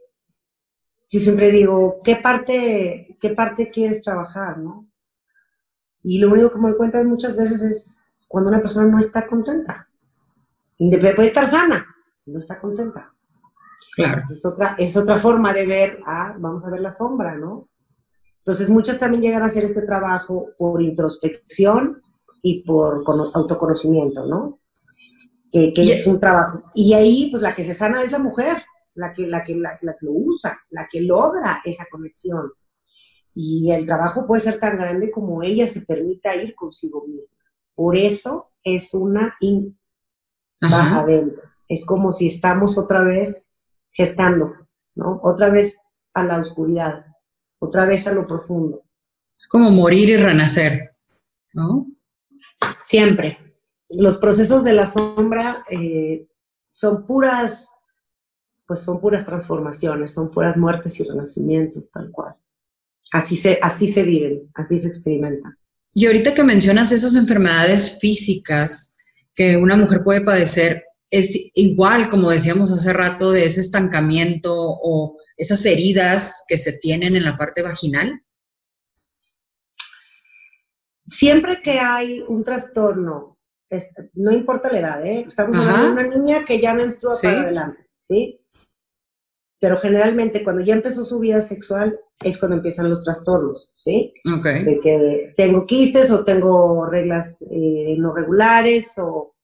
yo 1.11 1.20
siempre 1.20 1.51
digo, 1.51 2.01
¿qué 2.03 2.16
parte, 2.16 3.16
¿qué 3.20 3.30
parte 3.30 3.70
quieres 3.70 4.03
trabajar, 4.03 4.59
no? 4.59 4.84
Y 6.05 6.18
lo 6.18 6.30
único 6.30 6.50
que 6.50 6.59
me 6.59 6.68
doy 6.68 6.76
cuenta 6.76 7.02
muchas 7.02 7.36
veces 7.36 7.62
es 7.62 8.11
cuando 8.28 8.50
una 8.50 8.61
persona 8.61 8.86
no 8.86 8.98
está 9.00 9.26
contenta. 9.26 9.88
Puede 10.78 11.28
estar 11.28 11.46
sana, 11.46 11.84
no 12.26 12.38
está 12.38 12.61
contenta. 12.61 13.12
Claro. 13.96 14.22
Es 14.30 14.44
otra, 14.44 14.74
es 14.78 14.96
otra 14.96 15.18
forma 15.18 15.52
de 15.55 15.66
ver, 15.66 16.00
ah, 16.07 16.36
vamos 16.38 16.66
a 16.66 16.70
ver 16.70 16.80
la 16.80 16.90
sombra, 16.90 17.36
¿no? 17.36 17.68
Entonces, 18.38 18.68
muchas 18.68 18.98
también 18.98 19.22
llegan 19.22 19.42
a 19.42 19.46
hacer 19.46 19.64
este 19.64 19.82
trabajo 19.82 20.50
por 20.59 20.82
introspección 20.82 22.02
y 22.42 22.62
por 22.64 23.02
cono- 23.02 23.30
autoconocimiento, 23.32 24.26
¿no? 24.26 24.61
Que, 25.50 25.72
es 25.76 26.07
un 26.07 26.20
trabajo. 26.20 26.70
Y 26.74 26.92
ahí, 26.92 27.30
pues 27.30 27.42
la 27.42 27.55
que 27.55 27.64
se 27.64 27.72
sana 27.72 28.02
es 28.02 28.11
la 28.12 28.18
mujer, 28.18 28.59
la 28.94 29.14
que, 29.14 29.26
la, 29.26 29.42
que, 29.44 29.55
la, 29.55 29.78
la 29.80 29.96
que 29.96 30.07
lo 30.07 30.12
usa, 30.12 30.59
la 30.70 30.88
que 30.90 31.00
logra 31.00 31.62
esa 31.64 31.86
conexión. 31.90 32.50
Y 33.35 33.72
el 33.72 33.87
trabajo 33.87 34.26
puede 34.26 34.43
ser 34.43 34.61
tan 34.61 34.76
grande 34.76 35.11
como 35.11 35.43
ella 35.43 35.66
se 35.68 35.82
permita 35.82 36.35
ir 36.37 36.55
consigo 36.55 37.05
misma. 37.07 37.43
Por 37.74 37.97
eso 37.97 38.53
es 38.62 38.95
una 38.95 39.35
in- 39.41 39.78
va 40.62 40.80
Ajá. 40.80 41.01
adentro. 41.01 41.43
Es 41.68 41.85
como 41.85 42.12
si 42.12 42.28
estamos 42.28 42.78
otra 42.78 43.03
vez 43.03 43.51
gestando, 43.91 44.53
¿no? 44.95 45.20
Otra 45.22 45.49
vez 45.51 45.78
a 46.14 46.22
la 46.24 46.39
oscuridad, 46.39 47.07
otra 47.59 47.87
vez 47.87 48.07
a 48.07 48.12
lo 48.12 48.26
profundo. 48.26 48.82
Es 49.37 49.49
como 49.49 49.70
morir 49.70 50.11
y 50.11 50.16
renacer, 50.16 50.95
¿no? 51.53 51.87
Siempre. 52.80 53.39
Los 53.91 54.18
procesos 54.18 54.62
de 54.64 54.72
la 54.74 54.87
sombra 54.87 55.64
eh, 55.68 56.28
son 56.72 57.07
puras, 57.07 57.74
pues 58.66 58.80
son 58.80 59.01
puras 59.01 59.24
transformaciones, 59.26 60.12
son 60.14 60.30
puras 60.30 60.57
muertes 60.57 60.99
y 61.01 61.05
renacimientos, 61.05 61.91
tal 61.91 62.11
cual. 62.12 62.37
Así 63.15 63.37
se, 63.37 63.61
así 63.62 63.87
se 63.87 64.03
viven, 64.03 64.51
así 64.55 64.77
se 64.77 64.89
experimentan. 64.89 65.57
Y 65.93 66.07
ahorita 66.07 66.35
que 66.35 66.43
mencionas 66.43 66.91
esas 66.91 67.15
enfermedades 67.15 68.01
físicas 68.01 68.97
que 69.37 69.57
una 69.57 69.77
mujer 69.77 70.01
puede 70.03 70.25
padecer, 70.25 70.83
es 71.11 71.53
igual, 71.55 72.11
como 72.11 72.33
decíamos 72.33 72.73
hace 72.73 72.93
rato, 72.93 73.31
de 73.31 73.45
ese 73.45 73.61
estancamiento 73.61 74.53
o 74.53 75.17
esas 75.37 75.65
heridas 75.65 76.43
que 76.49 76.59
se 76.59 76.73
tienen 76.79 77.15
en 77.15 77.23
la 77.23 77.37
parte 77.37 77.62
vaginal. 77.62 78.21
Siempre 81.09 81.62
que 81.62 81.79
hay 81.79 82.21
un 82.27 82.43
trastorno, 82.43 83.39
no 84.15 84.33
importa 84.33 84.73
la 84.73 84.79
edad, 84.81 85.07
¿eh? 85.07 85.25
estamos 85.29 85.57
hablando 85.57 85.87
de 85.87 86.09
una 86.09 86.17
niña 86.17 86.45
que 86.45 86.59
ya 86.59 86.75
menstrua 86.75 87.15
Sí. 87.15 87.29
para 87.29 87.43
adelante, 87.43 87.89
¿sí? 88.01 88.41
Pero 89.61 89.79
generalmente 89.79 90.43
cuando 90.43 90.65
ya 90.65 90.75
empezó 90.75 91.05
su 91.05 91.21
vida 91.21 91.41
sexual 91.41 91.97
es 92.23 92.39
cuando 92.39 92.57
empiezan 92.57 92.89
los 92.89 93.03
trastornos, 93.03 93.73
¿sí? 93.77 94.12
Ok. 94.37 94.45
De 94.47 94.81
que 94.83 95.35
tengo 95.37 95.67
quistes 95.67 96.11
o 96.11 96.25
tengo 96.25 96.87
reglas 96.87 97.43
eh, 97.51 97.97
no 97.99 98.15
regulares 98.15 98.93
o 98.99 99.35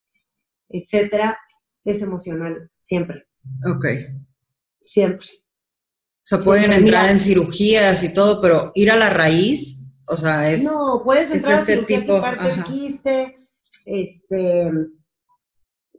etcétera, 0.68 1.36
es 1.84 2.00
emocional, 2.02 2.70
siempre, 2.84 3.26
Ok. 3.74 3.86
siempre. 4.82 5.26
O 5.26 6.22
sea, 6.30 6.38
pueden 6.38 6.64
Siempre, 6.64 6.84
entrar 6.84 7.02
mira. 7.04 7.12
en 7.12 7.20
cirugías 7.20 8.04
y 8.04 8.14
todo, 8.14 8.40
pero 8.40 8.70
ir 8.76 8.90
a 8.92 8.96
la 8.96 9.10
raíz, 9.10 9.92
o 10.06 10.14
sea, 10.16 10.50
es... 10.50 10.62
No, 10.62 11.02
puedes 11.04 11.30
es 11.30 11.38
entrar 11.38 11.54
este 11.58 11.72
a 11.72 11.76
cirugía, 11.76 12.00
tipo, 12.00 12.16
el 12.24 12.64
quiste, 12.64 13.48
este, 13.86 14.70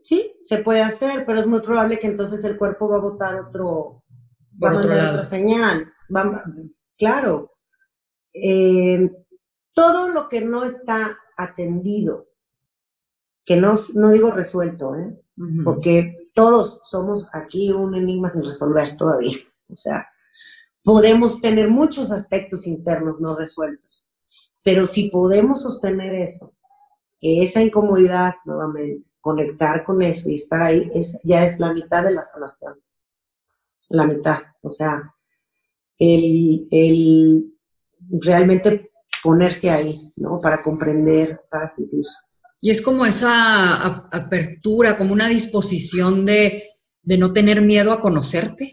sí, 0.02 0.32
se 0.42 0.58
puede 0.58 0.80
hacer, 0.80 1.24
pero 1.26 1.38
es 1.40 1.46
muy 1.46 1.60
probable 1.60 1.98
que 1.98 2.06
entonces 2.06 2.42
el 2.44 2.56
cuerpo 2.56 2.88
va 2.88 2.96
a 2.96 3.00
botar 3.00 3.34
otro, 3.40 4.04
va 4.54 4.58
Por 4.58 4.68
a 4.70 4.72
otro 4.72 4.88
mandar 4.88 4.96
lado. 4.98 5.12
otra 5.16 5.24
señal. 5.24 5.92
Claro, 6.98 7.50
Eh, 8.34 9.10
todo 9.74 10.08
lo 10.08 10.28
que 10.28 10.40
no 10.40 10.64
está 10.64 11.18
atendido, 11.36 12.28
que 13.44 13.56
no, 13.56 13.74
no 13.94 14.10
digo 14.10 14.30
resuelto, 14.30 14.94
¿eh? 14.96 15.20
Porque 15.64 16.30
todos 16.34 16.80
somos 16.84 17.28
aquí 17.32 17.72
un 17.72 17.94
enigma 17.94 18.28
sin 18.28 18.44
resolver 18.44 18.96
todavía. 18.96 19.36
O 19.68 19.76
sea, 19.76 20.08
podemos 20.82 21.40
tener 21.40 21.70
muchos 21.70 22.10
aspectos 22.12 22.66
internos 22.66 23.20
no 23.20 23.36
resueltos, 23.36 24.10
pero 24.62 24.86
si 24.86 25.10
podemos 25.10 25.62
sostener 25.62 26.14
eso, 26.14 26.54
esa 27.20 27.62
incomodidad 27.62 28.34
nuevamente, 28.44 29.04
conectar 29.20 29.84
con 29.84 30.02
eso 30.02 30.28
y 30.30 30.36
estar 30.36 30.62
ahí, 30.62 30.90
es, 30.94 31.20
ya 31.24 31.44
es 31.44 31.58
la 31.60 31.72
mitad 31.72 32.02
de 32.02 32.12
la 32.12 32.22
sanación. 32.22 32.80
La 33.90 34.04
mitad. 34.06 34.38
O 34.62 34.72
sea, 34.72 35.14
el, 35.98 36.66
el 36.70 37.44
realmente 38.20 38.90
ponerse 39.22 39.70
ahí, 39.70 39.98
¿no? 40.16 40.40
Para 40.42 40.62
comprender, 40.62 41.40
para 41.50 41.66
sentir. 41.68 42.04
Y 42.60 42.70
es 42.70 42.80
como 42.82 43.04
esa 43.06 44.06
apertura, 44.08 44.96
como 44.96 45.12
una 45.12 45.28
disposición 45.28 46.24
de, 46.26 46.64
de 47.02 47.18
no 47.18 47.32
tener 47.32 47.62
miedo 47.62 47.92
a 47.92 48.00
conocerte. 48.00 48.68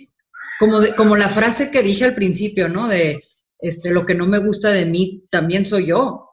Como, 0.60 0.80
de- 0.82 0.94
como 0.96 1.16
la 1.16 1.30
frase 1.30 1.72
que 1.72 1.82
dije 1.84 2.04
al 2.06 2.16
principio, 2.16 2.68
¿no? 2.70 2.88
De 2.88 3.24
este, 3.60 3.92
lo 3.92 4.06
que 4.06 4.16
no 4.16 4.26
me 4.28 4.40
gusta 4.40 4.72
de 4.72 4.86
mí 4.86 5.24
también 5.30 5.66
soy 5.66 5.88
yo. 5.88 6.26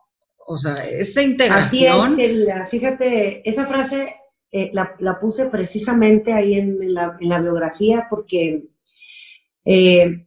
O 0.49 0.57
sea, 0.57 0.75
esa 0.75 1.21
Así 1.21 1.21
es, 1.21 1.27
integración. 1.27 2.17
querida. 2.17 2.69
Fíjate, 2.71 3.49
esa 3.49 3.67
frase 3.67 4.15
eh, 4.53 4.71
la, 4.73 4.95
la 5.01 5.19
puse 5.21 5.47
precisamente 5.47 6.33
ahí 6.33 6.55
en, 6.55 6.83
en 6.83 6.95
la, 6.95 7.17
en 7.21 7.29
la 7.29 7.41
biografía 7.41 8.07
porque 8.11 8.65
eh, 9.65 10.26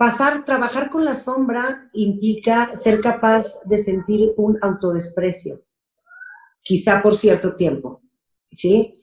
pasar, 0.00 0.46
trabajar 0.46 0.88
con 0.88 1.04
la 1.04 1.12
sombra 1.14 1.90
implica 1.92 2.74
ser 2.74 3.02
capaz 3.02 3.60
de 3.66 3.76
sentir 3.76 4.32
un 4.38 4.56
autodesprecio, 4.62 5.62
quizá 6.62 7.02
por 7.02 7.14
cierto 7.18 7.54
tiempo, 7.54 8.00
¿sí? 8.50 8.94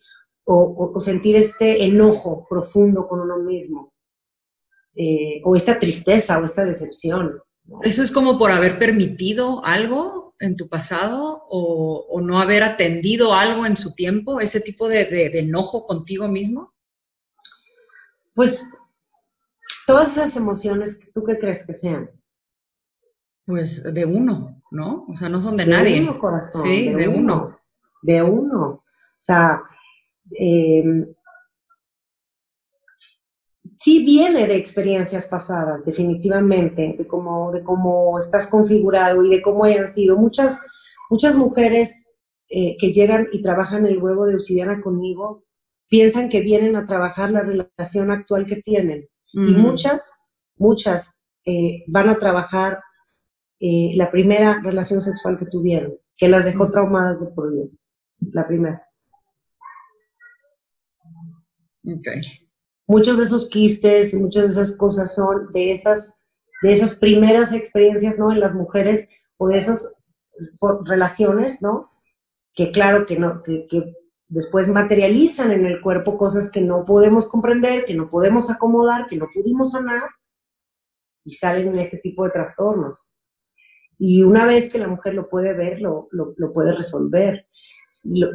O, 0.44 0.56
o- 0.56 0.98
o 0.98 1.00
sentir 1.00 1.36
este 1.36 1.84
enojo 1.86 2.48
profundo 2.50 3.06
con 3.08 3.20
uno 3.20 3.38
mismo, 3.38 3.94
eh, 4.96 5.40
o 5.46 5.56
esta 5.56 5.80
tristeza 5.80 6.40
o 6.40 6.44
esta 6.46 6.66
decepción. 6.66 7.40
¿no? 7.66 7.80
¿Eso 7.84 8.02
es 8.02 8.12
como 8.12 8.40
por 8.40 8.50
haber 8.52 8.80
permitido 8.80 9.64
algo 9.64 10.34
en 10.40 10.56
tu 10.56 10.68
pasado 10.68 11.44
o, 11.48 12.08
o 12.10 12.22
no 12.22 12.40
haber 12.40 12.64
atendido 12.64 13.36
algo 13.36 13.68
en 13.68 13.76
su 13.78 13.94
tiempo? 13.94 14.40
¿Ese 14.40 14.62
tipo 14.62 14.88
de, 14.88 15.06
de- 15.06 15.30
de 15.30 15.40
enojo 15.42 15.86
contigo 15.86 16.28
mismo? 16.28 16.74
Pues 18.34 18.66
todas 19.88 20.18
esas 20.18 20.36
emociones, 20.36 21.00
¿tú 21.14 21.24
qué 21.24 21.40
crees 21.40 21.66
que 21.66 21.74
sean? 21.74 22.12
Pues 23.46 23.92
de 23.94 24.06
uno, 24.06 24.62
¿no? 24.70 25.06
O 25.08 25.16
sea, 25.16 25.30
no 25.30 25.40
son 25.40 25.56
de, 25.56 25.66
nadie. 25.66 26.02
uno, 26.02 26.20
corazón. 26.20 26.68
Sí, 26.68 26.94
de 26.94 27.08
uno. 27.08 27.58
De 28.02 28.22
uno. 28.22 28.66
O 28.66 28.84
sea, 29.18 29.64
eh, 30.38 30.84
sí 33.80 34.04
viene 34.04 34.46
de 34.46 34.58
experiencias 34.58 35.28
pasadas, 35.28 35.86
definitivamente, 35.86 36.96
de 36.98 37.08
cómo, 37.08 37.54
de 37.54 37.64
cómo 37.64 38.20
estás 38.20 38.48
configurado 38.48 39.24
y 39.24 39.30
de 39.30 39.42
cómo 39.42 39.64
hayan 39.64 39.92
sido. 39.92 40.18
Muchas, 40.18 40.62
muchas 41.10 41.38
mujeres 41.38 42.14
eh, 42.50 42.76
que 42.78 42.92
llegan 42.92 43.30
y 43.32 43.42
trabajan 43.42 43.86
el 43.86 44.04
huevo 44.04 44.26
de 44.26 44.36
obsidiana 44.36 44.82
conmigo 44.82 45.46
piensan 45.88 46.28
que 46.28 46.42
vienen 46.42 46.76
a 46.76 46.86
trabajar 46.86 47.32
la 47.32 47.40
relación 47.40 48.12
actual 48.12 48.46
que 48.46 48.58
tienen. 48.58 49.08
Y 49.34 49.54
muchas, 49.54 50.20
muchas 50.56 51.20
eh, 51.46 51.84
van 51.88 52.10
a 52.10 52.18
trabajar 52.18 52.80
eh, 53.60 53.94
la 53.96 54.12
primera 54.12 54.62
relación 54.64 55.02
sexual 55.02 55.38
que 55.38 55.46
tuvieron, 55.46 55.94
que 56.16 56.28
las 56.28 56.46
dejó 56.46 56.70
traumadas 56.72 57.22
de 57.22 57.32
por 57.32 57.52
vida. 57.52 57.66
La 58.32 58.48
primera. 58.48 58.82
Ok. 61.84 62.08
Muchos 62.88 63.18
de 63.18 63.24
esos 63.24 63.50
quistes, 63.50 64.14
muchas 64.14 64.44
de 64.44 64.62
esas 64.62 64.76
cosas 64.78 65.14
son 65.14 65.52
de 65.52 65.72
esas, 65.72 66.22
de 66.64 66.74
esas 66.74 66.96
primeras 66.96 67.54
experiencias, 67.54 68.18
¿no? 68.18 68.32
En 68.32 68.40
las 68.40 68.54
mujeres 68.54 69.08
o 69.38 69.48
de 69.48 69.58
esas 69.58 69.96
relaciones, 70.86 71.62
¿no? 71.62 71.90
Que 72.54 72.72
claro 72.72 73.06
que 73.06 73.20
no, 73.20 73.44
que, 73.44 73.68
que 73.68 73.94
después 74.28 74.68
materializan 74.68 75.52
en 75.52 75.66
el 75.66 75.82
cuerpo 75.82 76.18
cosas 76.18 76.52
que 76.52 76.62
no 76.62 76.86
podemos 76.86 77.28
comprender, 77.28 77.86
que 77.86 77.94
no 77.94 78.10
podemos 78.10 78.50
acomodar, 78.50 79.08
que 79.08 79.18
no 79.18 79.28
pudimos 79.34 79.72
sanar 79.72 80.10
y 81.24 81.32
salen 81.32 81.70
en 81.70 81.80
este 81.80 81.98
tipo 81.98 82.26
de 82.26 82.32
trastornos. 82.32 83.20
Y 84.00 84.24
una 84.24 84.46
vez 84.46 84.70
que 84.70 84.80
la 84.80 84.88
mujer 84.88 85.14
lo 85.14 85.30
puede 85.30 85.54
ver, 85.54 85.82
lo, 85.82 86.08
lo, 86.12 86.34
lo 86.38 86.54
puede 86.54 86.74
resolver. 86.74 87.48
Lo, 88.06 88.30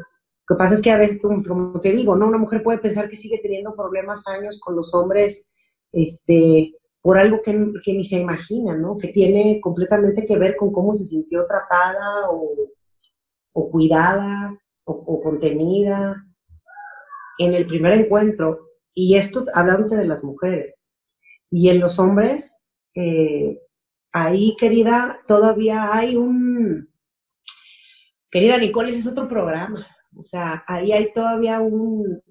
que 0.47 0.55
pasa 0.57 0.75
es 0.75 0.83
que 0.83 0.91
a 0.91 0.99
veces, 0.99 1.21
como, 1.21 1.81
te 1.81 1.93
digo, 1.93 2.17
¿no? 2.17 2.27
Una 2.27 2.39
mujer 2.39 2.63
puede 2.63 2.79
pensar 2.79 3.09
que 3.09 3.17
sigue 3.17 3.39
teniendo 3.39 3.75
problemas 3.75 4.27
años 4.27 4.61
con 4.61 4.75
los 4.75 4.95
hombres, 4.95 5.49
este, 5.93 6.75
por 7.01 7.19
algo 7.19 7.41
que, 7.43 7.53
ni 7.53 8.05
se 8.05 8.19
imagina, 8.19 8.77
¿no? 8.77 8.97
Que 8.99 9.09
tiene 9.09 9.61
completamente 9.61 10.27
que 10.27 10.39
ver 10.39 10.57
con 10.57 10.73
cómo 10.73 10.93
se 10.93 11.05
sintió 11.05 11.47
tratada 11.47 12.31
o, 12.31 13.71
cuidada 13.71 14.59
o, 14.85 15.21
contenida 15.21 16.25
en 17.39 17.55
el 17.55 17.67
primer 17.67 17.95
encuentro. 17.95 18.69
Y 18.95 19.17
esto 19.17 19.45
hablando 19.55 19.97
de 19.97 20.07
las 20.07 20.25
mujeres. 20.25 20.75
Y 21.51 21.69
en 21.69 21.81
los 21.81 21.99
hombres, 21.99 22.67
eh, 22.95 23.59
ahí, 24.13 24.57
querida, 24.59 25.21
todavía 25.27 25.91
hay 25.93 26.17
un... 26.17 26.89
Querida 28.31 28.57
Nicole, 28.57 28.91
ese 28.91 29.01
es 29.01 29.07
otro 29.07 29.29
programa. 29.29 29.87
O 30.17 30.25
sea, 30.25 30.65
ahí 30.67 30.93
hay 30.93 31.13
todavía 31.13 31.61
un, 31.61 32.23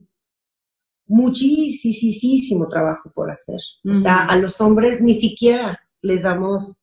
muchísimo 1.12 2.68
trabajo 2.68 3.12
por 3.14 3.30
hacer. 3.30 3.60
O 3.88 3.94
sea, 3.94 4.26
a 4.26 4.38
los 4.38 4.62
hombres 4.62 5.02
ni 5.02 5.14
siquiera 5.14 5.80
les 6.02 6.24
damos 6.24 6.82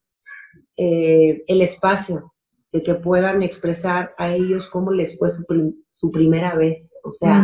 eh, 0.76 1.42
el 1.46 1.62
espacio 1.62 2.34
de 2.72 2.82
que 2.82 2.94
puedan 2.94 3.42
expresar 3.42 4.14
a 4.18 4.30
ellos 4.30 4.68
cómo 4.68 4.90
les 4.90 5.18
fue 5.18 5.28
su, 5.28 6.12
primera 6.12 6.54
vez. 6.54 6.98
O 7.02 7.10
sea, 7.10 7.42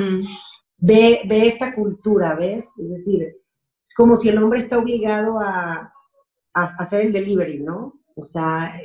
ve, 0.77 1.23
ve, 1.27 1.47
esta 1.47 1.75
cultura, 1.75 2.35
¿ves? 2.35 2.79
Es 2.79 2.91
decir, 2.91 3.37
es 3.85 3.95
como 3.95 4.17
si 4.17 4.29
el 4.29 4.39
hombre 4.39 4.59
está 4.59 4.79
obligado 4.79 5.39
a, 5.41 5.91
hacer 6.53 7.07
el 7.07 7.13
delivery, 7.13 7.61
¿no? 7.61 8.01
O 8.15 8.23
sea, 8.23 8.81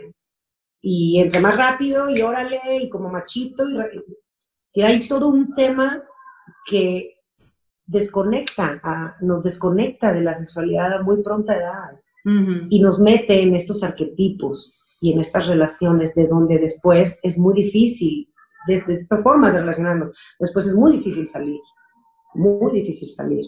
y 0.81 1.19
entre 1.19 1.39
más 1.39 1.55
rápido 1.55 2.09
y 2.09 2.21
órale, 2.21 2.59
y 2.81 2.89
como 2.89 3.09
machito, 3.09 3.63
y, 3.69 3.77
si 4.67 4.81
hay 4.81 5.07
todo 5.07 5.27
un 5.27 5.53
tema 5.53 6.03
que 6.65 7.15
desconecta, 7.85 9.17
nos 9.21 9.43
desconecta 9.43 10.13
de 10.13 10.21
la 10.21 10.33
sexualidad 10.33 10.93
a 10.93 11.03
muy 11.03 11.21
pronta 11.21 11.55
edad 11.55 11.99
y 12.69 12.79
nos 12.81 12.99
mete 12.99 13.41
en 13.41 13.55
estos 13.55 13.83
arquetipos 13.83 14.78
y 15.01 15.13
en 15.13 15.21
estas 15.21 15.47
relaciones 15.47 16.13
de 16.15 16.27
donde 16.27 16.59
después 16.59 17.19
es 17.23 17.37
muy 17.37 17.53
difícil, 17.53 18.33
desde 18.67 18.95
estas 18.95 19.23
formas 19.23 19.53
de 19.53 19.61
relacionarnos, 19.61 20.13
después 20.39 20.67
es 20.67 20.75
muy 20.75 20.91
difícil 20.91 21.27
salir, 21.27 21.59
muy 22.33 22.71
difícil 22.73 23.11
salir. 23.11 23.45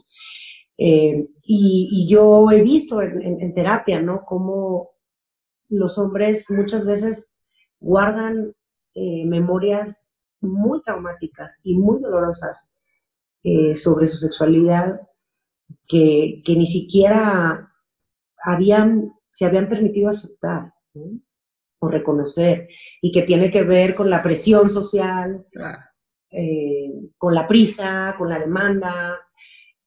Eh, 0.78 1.28
y, 1.44 2.08
yo 2.10 2.50
he 2.52 2.62
visto 2.64 3.02
en, 3.02 3.54
terapia, 3.54 4.02
¿no? 4.02 4.24
Cómo 4.26 4.90
los 5.70 5.98
hombres 5.98 6.50
muchas 6.50 6.86
veces 6.86 7.38
guardan 7.80 8.56
eh, 8.96 9.26
memorias 9.26 10.12
muy 10.40 10.82
traumáticas 10.82 11.62
y 11.64 11.78
muy 11.78 12.02
dolorosas 12.02 12.76
eh, 13.44 13.76
sobre 13.76 14.08
su 14.08 14.18
sexualidad 14.18 15.02
que, 15.88 16.42
ni 16.48 16.66
siquiera 16.66 17.72
habían, 18.44 19.14
se 19.34 19.46
habían 19.46 19.70
permitido 19.70 20.10
aceptar 20.10 20.74
o 21.82 21.88
reconocer 21.90 22.68
y 23.02 23.12
que 23.12 23.24
tiene 23.24 23.50
que 23.50 23.64
ver 23.64 23.96
con 23.96 24.10
la 24.10 24.22
presión 24.22 24.70
social, 24.70 25.46
eh, 26.30 26.92
con 27.18 27.34
la 27.34 27.48
prisa, 27.48 28.16
con 28.18 28.30
la 28.30 28.40
demanda, 28.40 29.20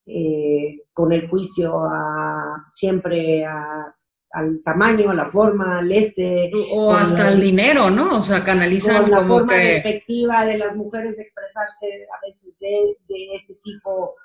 eh, 0.04 0.82
con 0.92 1.12
el 1.12 1.28
juicio 1.28 1.84
a, 1.84 2.66
siempre 2.68 3.44
a 3.44 3.94
al 4.34 4.62
tamaño, 4.64 5.10
a 5.10 5.14
la 5.14 5.28
forma, 5.28 5.78
al 5.78 5.92
este. 5.92 6.50
O 6.72 6.92
hasta 6.92 7.30
el 7.30 7.40
dinero, 7.40 7.88
¿no? 7.88 8.16
O 8.16 8.20
sea, 8.20 8.44
canalizan 8.44 9.08
la 9.08 9.22
forma 9.22 9.54
perspectiva 9.54 10.44
de 10.44 10.58
las 10.58 10.76
mujeres 10.76 11.16
de 11.16 11.22
expresarse 11.22 11.86
a 12.12 12.26
veces 12.26 12.58
de, 12.58 12.96
este 13.32 13.54
tipo, 13.62 14.16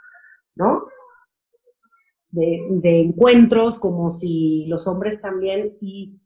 ¿no? 0.55 0.87
De, 2.31 3.01
encuentros, 3.01 3.79
como 3.79 4.09
si 4.09 4.65
los 4.67 4.87
hombres 4.87 5.21
también, 5.21 5.77
y, 5.79 6.19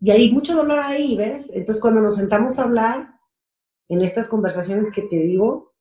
y 0.00 0.10
hay 0.10 0.32
mucho 0.32 0.54
dolor 0.54 0.80
ahí, 0.80 1.16
¿ves? 1.16 1.52
Entonces, 1.54 1.80
cuando 1.80 2.00
nos 2.00 2.16
sentamos 2.16 2.58
a 2.58 2.64
hablar 2.64 3.14
en 3.88 4.02
estas 4.02 4.28
conversaciones 4.28 4.92
que 4.92 5.02
te 5.02 5.16
digo, 5.16 5.74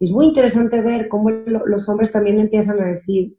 es 0.00 0.10
muy 0.10 0.26
interesante 0.26 0.82
ver 0.82 1.08
cómo 1.08 1.30
los 1.30 1.88
hombres 1.88 2.12
también 2.12 2.40
empiezan 2.40 2.80
a 2.80 2.86
decir, 2.86 3.36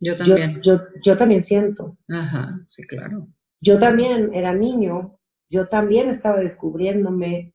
yo 0.00 0.16
también. 0.16 0.54
Yo, 0.62 1.16
también 1.16 1.44
siento. 1.44 1.98
Ajá, 2.08 2.58
sí, 2.66 2.86
claro. 2.86 3.28
Yo 3.60 3.78
también 3.78 4.34
era 4.34 4.54
niño, 4.54 5.20
yo 5.50 5.68
también 5.68 6.08
estaba 6.08 6.40
descubriéndome. 6.40 7.54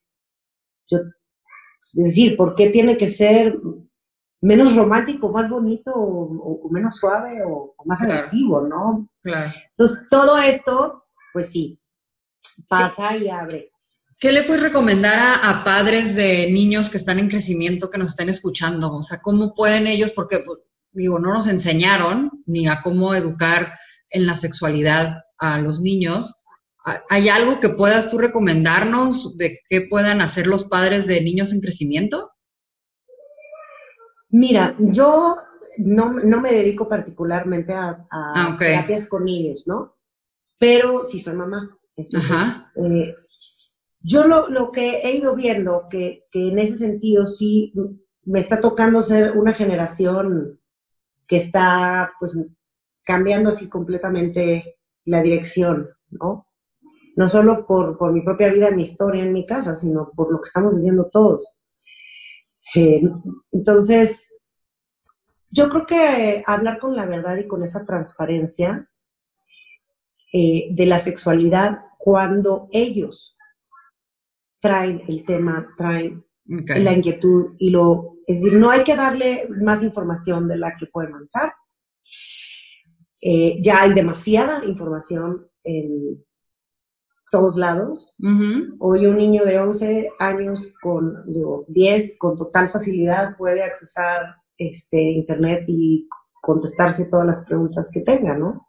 Yo, 0.88 1.00
es 1.80 1.94
decir, 1.96 2.38
¿por 2.38 2.54
qué 2.54 2.70
tiene 2.70 2.98
que 2.98 3.08
ser 3.08 3.60
menos 4.46 4.76
romántico, 4.76 5.32
más 5.32 5.50
bonito 5.50 5.92
o, 5.96 6.70
menos 6.70 6.98
suave 6.98 7.42
o, 7.46 7.76
más 7.86 8.02
agresivo, 8.04 8.62
no? 8.62 9.10
Claro. 9.24 9.52
Entonces, 9.72 10.06
todo 10.10 10.38
esto, 10.38 11.06
pues 11.34 11.50
sí, 11.50 11.80
pasa 12.68 13.18
y 13.18 13.28
abre. 13.28 13.72
¿Qué 14.20 14.32
le 14.32 14.44
puedes 14.44 14.62
recomendar 14.62 15.18
a, 15.18 15.50
a, 15.50 15.64
padres 15.64 16.16
de 16.16 16.52
niños 16.52 16.90
que 16.90 16.98
están 16.98 17.20
en 17.20 17.28
crecimiento, 17.28 17.90
que 17.90 17.98
nos 17.98 18.10
estén 18.10 18.30
escuchando? 18.30 18.94
O 18.94 19.02
sea, 19.02 19.20
¿cómo 19.20 19.54
pueden 19.54 19.88
ellos? 19.88 20.14
Porque 20.16 20.40
pues, 20.46 20.60
digo, 20.92 21.20
no 21.20 21.34
nos 21.34 21.48
enseñaron 21.48 22.32
ni 22.46 22.68
a 22.68 22.82
cómo 22.82 23.16
educar 23.16 23.74
en 24.12 24.28
la 24.28 24.36
sexualidad 24.36 25.24
a 25.40 25.60
los 25.60 25.82
niños. 25.82 26.42
¿Hay 27.10 27.30
algo 27.30 27.60
que 27.60 27.70
puedas 27.70 28.12
tú 28.12 28.20
recomendarnos 28.20 29.38
de 29.38 29.60
qué 29.70 29.88
puedan 29.90 30.22
hacer 30.22 30.46
los 30.46 30.66
padres 30.66 31.08
de 31.08 31.22
niños 31.22 31.52
en 31.52 31.62
crecimiento? 31.62 32.35
Mira, 34.38 34.76
yo 34.80 35.38
no, 35.78 36.42
me 36.42 36.52
dedico 36.52 36.90
particularmente 36.90 37.74
a, 37.74 38.06
ah, 38.12 38.58
terapias 38.60 39.08
con 39.08 39.24
niños, 39.24 39.64
¿no? 39.66 39.96
Pero 40.60 41.06
sí 41.06 41.22
soy 41.22 41.36
mamá. 41.36 41.78
Eh, 41.96 43.16
yo 44.02 44.28
lo, 44.28 44.72
que 44.74 45.00
he 45.04 45.16
ido 45.16 45.36
viendo, 45.36 45.88
que, 45.90 46.26
que 46.32 46.50
en 46.50 46.60
ese 46.60 46.76
sentido 46.76 47.26
sí 47.26 47.74
me 48.26 48.40
está 48.40 48.60
tocando 48.60 49.04
ser 49.04 49.38
una 49.38 49.54
generación 49.54 50.60
que 51.28 51.38
está 51.38 52.12
pues 52.20 52.38
cambiando 53.04 53.52
así 53.52 53.70
completamente 53.70 54.80
la 55.06 55.22
dirección, 55.22 55.92
¿no? 56.10 56.50
No 57.16 57.30
solo 57.30 57.66
por, 57.66 58.12
mi 58.12 58.22
propia 58.22 58.52
vida, 58.52 58.70
mi 58.72 58.84
historia 58.84 59.24
en 59.24 59.32
mi 59.32 59.46
casa, 59.46 59.74
sino 59.76 60.12
por 60.14 60.30
lo 60.30 60.42
que 60.42 60.48
estamos 60.48 60.76
viviendo 60.76 61.06
todos. 61.10 61.62
Eh, 62.76 63.02
entonces, 63.52 64.36
yo 65.50 65.70
creo 65.70 65.86
que 65.86 66.44
hablar 66.46 66.80
con 66.80 66.96
la 66.96 67.06
verdad 67.06 67.38
y 67.38 67.48
con 67.48 67.64
esa 67.64 67.86
transparencia 67.86 68.90
eh, 70.34 70.68
de 70.72 70.86
la 70.86 71.00
sexualidad 71.00 71.80
cuando 71.98 72.68
ellos 72.72 73.38
traen 74.60 75.04
el 75.08 75.26
tema, 75.26 75.74
traen 75.78 76.26
la 76.46 76.94
inquietud 76.94 77.56
y 77.58 77.70
lo 77.70 78.16
es 78.28 78.42
decir, 78.42 78.58
no 78.58 78.72
hay 78.72 78.84
que 78.84 78.96
darle 78.96 79.48
más 79.62 79.84
información 79.84 80.48
de 80.48 80.58
la 80.58 80.76
que 80.78 80.88
puede 80.88 81.10
manejar. 81.10 81.54
Eh, 83.22 83.60
ya 83.62 83.84
hay 83.84 83.94
demasiada 83.94 84.66
información 84.66 85.48
en 85.64 86.25
todos 87.32 87.58
lados. 87.58 88.18
Hoy 88.80 89.06
un 89.06 89.18
niño 89.18 89.44
de 89.44 89.60
11 89.60 90.10
años 90.20 90.74
con, 90.82 91.32
digo, 91.32 91.66
10 91.68 92.18
con 92.18 92.36
total 92.38 92.70
facilidad 92.70 93.36
puede 93.38 93.64
accesar 93.64 94.36
este, 94.58 95.02
Internet 95.02 95.66
y 95.68 96.08
contestarse 96.42 97.10
todas 97.10 97.26
las 97.26 97.46
preguntas 97.46 97.90
que 97.94 98.02
tenga, 98.02 98.38
¿no? 98.38 98.68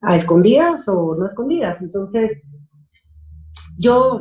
A 0.00 0.16
escondidas 0.16 0.88
o 0.88 1.14
no 1.14 1.26
escondidas. 1.26 1.82
Entonces, 1.82 2.48
yo 3.78 4.18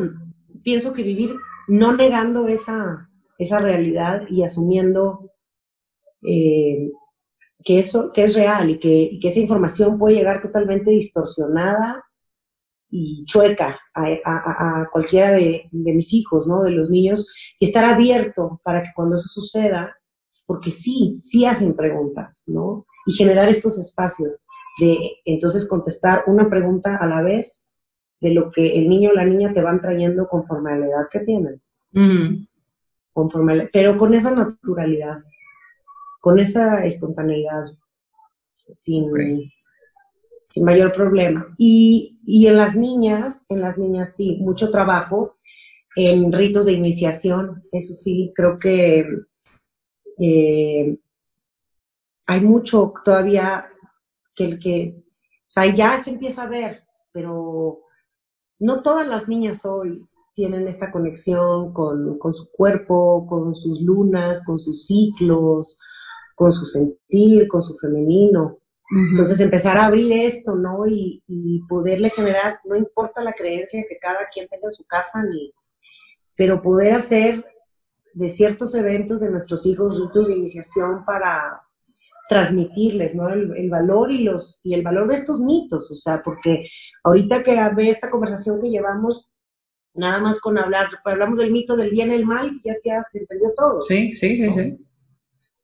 pienso 0.64 0.94
que 0.94 1.04
vivir 1.04 1.36
no 1.68 1.96
negando 1.96 2.48
esa, 2.48 3.10
esa 3.38 3.60
realidad 3.60 4.28
y 4.30 4.44
asumiendo 4.44 5.32
eh, 6.24 6.92
que 7.64 7.80
eso 7.80 8.12
que 8.12 8.24
es 8.24 8.36
real 8.36 8.70
y 8.70 8.80
que, 8.80 9.20
esa 9.22 9.40
información 9.40 9.98
puede 9.98 10.16
llegar 10.16 10.42
totalmente 10.42 10.92
distorsionada 10.92 12.04
y 12.92 13.26
chueca 13.26 13.80
a, 13.96 14.88
cualquiera 14.92 15.32
de, 15.32 15.68
mis 15.72 16.14
hijos, 16.14 16.48
¿no? 16.48 16.64
De 16.64 16.72
los 16.72 16.90
niños, 16.90 17.28
y 17.60 17.66
estar 17.66 17.86
abierto 17.86 18.62
para 18.64 18.84
que 18.84 18.90
cuando 18.94 19.16
eso 19.16 19.28
suceda, 19.30 19.96
porque 20.46 20.72
sí, 20.72 21.14
sí 21.16 21.46
hacen 21.46 21.76
preguntas, 21.76 22.44
¿no? 22.48 22.86
Y 23.06 23.14
generar 23.14 23.50
estos 23.50 23.80
espacios 23.80 24.48
de 24.80 24.98
entonces 25.26 25.68
contestar 25.68 26.24
una 26.28 26.50
pregunta 26.50 26.98
a 26.98 27.08
la 27.08 27.22
vez 27.22 27.66
de 28.20 28.34
lo 28.34 28.52
que 28.52 28.78
el 28.78 28.88
niño 28.88 29.10
o 29.10 29.14
la 29.14 29.26
niña 29.26 29.54
te 29.54 29.64
van 29.64 29.82
trayendo 29.82 30.28
conforme 30.28 30.74
a 30.74 30.78
la 30.78 30.86
edad 30.86 31.08
que 31.10 31.22
tienen 31.22 31.62
pero 33.72 33.98
con 33.98 34.14
esa 34.14 34.34
naturalidad, 34.34 35.24
con 36.20 36.40
esa 36.40 36.84
espontaneidad, 36.86 37.66
sin, 38.72 39.12
sin 40.52 40.66
mayor 40.66 40.94
problema. 40.94 41.56
Y, 41.58 42.20
en 42.48 42.58
las 42.58 42.76
niñas, 42.76 43.46
en 43.50 43.62
las 43.62 43.78
niñas 43.78 44.16
sí, 44.16 44.38
mucho 44.42 44.70
trabajo 44.70 45.38
en 45.96 46.32
ritos 46.32 46.68
de 46.68 46.74
iniciación, 46.74 47.62
eso 47.72 47.94
sí, 47.94 48.32
creo 48.36 48.60
que 48.60 49.06
eh, 50.20 50.98
hay 52.28 52.42
mucho 52.42 52.94
todavía 53.04 53.66
que 54.36 54.46
el 54.46 54.60
que, 54.60 54.96
o 54.98 55.52
sea, 55.52 55.66
ya 55.66 56.02
se 56.02 56.12
empieza 56.12 56.44
a 56.44 56.50
ver, 56.50 56.84
pero 57.12 57.82
no 58.60 58.82
todas 58.84 59.08
las 59.08 59.28
niñas 59.28 59.66
hoy 59.66 59.90
tienen 60.34 60.68
esta 60.68 60.92
conexión 60.92 61.74
con, 61.74 62.34
su 62.34 62.52
cuerpo, 62.52 63.26
con 63.28 63.56
sus 63.56 63.82
lunas, 63.82 64.46
con 64.46 64.60
sus 64.60 64.86
ciclos, 64.86 65.80
con 66.36 66.54
su 66.54 66.66
sentir, 66.66 67.48
con 67.48 67.62
su 67.62 67.76
femenino. 67.76 68.61
Entonces 69.12 69.40
empezar 69.40 69.78
a 69.78 69.86
abrir 69.86 70.12
esto, 70.12 70.56
¿no? 70.56 70.86
Y, 70.86 71.24
y, 71.28 71.62
poderle 71.68 72.10
generar, 72.10 72.60
no 72.66 72.76
importa 72.76 73.24
la 73.24 73.32
creencia 73.32 73.86
que 73.88 73.98
cada 73.98 74.28
quien 74.34 74.50
tenga 74.50 74.68
en 74.68 74.72
su 74.74 74.86
casa, 74.86 75.24
ni, 75.24 75.54
pero 76.36 76.62
poder 76.62 76.96
hacer 76.96 77.46
de 78.14 78.30
ciertos 78.30 78.76
eventos 78.76 79.22
de 79.22 79.32
nuestros 79.32 79.66
hijos 79.66 80.00
ritos 80.00 80.28
de 80.28 80.36
iniciación 80.36 81.06
para 81.06 81.62
transmitirles, 82.28 83.16
¿no? 83.16 83.30
El, 83.30 83.70
valor 83.70 84.12
y 84.12 84.24
los 84.24 84.60
y 84.64 84.74
el 84.74 84.84
valor 84.84 85.08
de 85.08 85.16
estos 85.16 85.40
mitos, 85.42 85.92
o 85.92 85.96
sea, 85.96 86.22
porque 86.24 86.66
ahorita 87.04 87.44
que 87.44 87.58
ve 87.76 87.90
esta 87.90 88.10
conversación 88.10 88.62
que 88.62 88.70
llevamos, 88.70 89.30
nada 89.94 90.20
más 90.20 90.42
con 90.42 90.58
hablar, 90.58 90.88
hablamos 91.06 91.40
del 91.40 91.52
mito 91.52 91.76
del 91.76 91.92
bien 91.92 92.12
y 92.12 92.16
el 92.16 92.26
mal, 92.26 92.50
ya, 92.64 92.74
ya 92.84 93.04
se 93.10 93.20
entendió 93.20 93.50
todo. 93.56 93.82
Sí, 93.84 94.14
sí, 94.14 94.36
sí, 94.36 94.50
sí. 94.50 94.86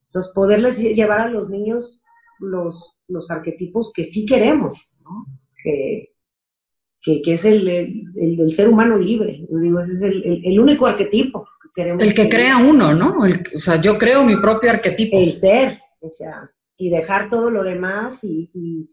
Entonces, 0.08 0.32
poderles 0.34 0.78
llevar 0.80 1.22
a 1.22 1.30
los 1.30 1.50
niños 1.50 2.04
los, 2.40 3.02
los 3.08 3.32
arquetipos 3.32 3.92
que 3.94 4.04
sí 4.04 4.26
queremos, 4.26 4.94
¿no? 5.04 5.26
que, 5.64 7.22
que, 7.22 7.34
es 7.34 7.46
el, 7.46 7.68
el, 7.68 8.36
del 8.36 8.52
ser 8.52 8.70
humano 8.70 8.98
libre. 8.98 9.46
Yo 9.50 9.60
digo, 9.60 9.80
ese 9.80 9.92
es 9.94 10.02
el, 10.04 10.42
el 10.46 10.60
único 10.60 10.86
arquetipo 10.86 11.48
que 11.62 11.70
queremos. 11.74 12.04
El 12.04 12.14
que 12.14 12.30
crea 12.30 12.58
uno, 12.58 12.94
¿no? 12.94 13.18
o 13.20 13.60
sea, 13.60 13.82
yo 13.82 13.98
creo 13.98 14.24
mi 14.24 14.36
propio 14.38 14.72
arquetipo. 14.72 15.18
El 15.18 15.34
ser, 15.34 15.80
o 16.00 16.12
sea, 16.12 16.52
y 16.78 16.90
dejar 16.90 17.30
todo 17.30 17.50
lo 17.50 17.64
demás 17.64 18.24
y, 18.24 18.50
y, 18.54 18.88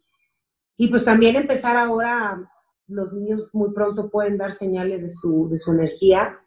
y 0.77 0.89
pues 0.89 1.05
también 1.05 1.37
empezar 1.37 1.77
ahora, 1.77 2.51
los 2.87 3.13
niños 3.13 3.51
muy 3.53 3.73
pronto 3.73 4.11
pueden 4.11 4.37
dar 4.37 4.53
señales 4.53 5.03
de 5.03 5.09
su, 5.09 5.49
de 5.51 5.59
su 5.59 5.73
energía 5.73 6.39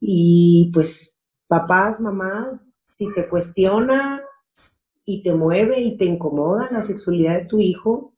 y 0.00 0.70
pues 0.72 1.20
papás, 1.46 2.00
mamás, 2.00 2.88
si 2.92 3.12
te 3.14 3.28
cuestiona 3.28 4.22
y 5.04 5.22
te 5.22 5.34
mueve 5.34 5.80
y 5.80 5.96
te 5.96 6.04
incomoda 6.04 6.70
la 6.70 6.80
sexualidad 6.80 7.40
de 7.40 7.46
tu 7.46 7.60
hijo, 7.60 8.14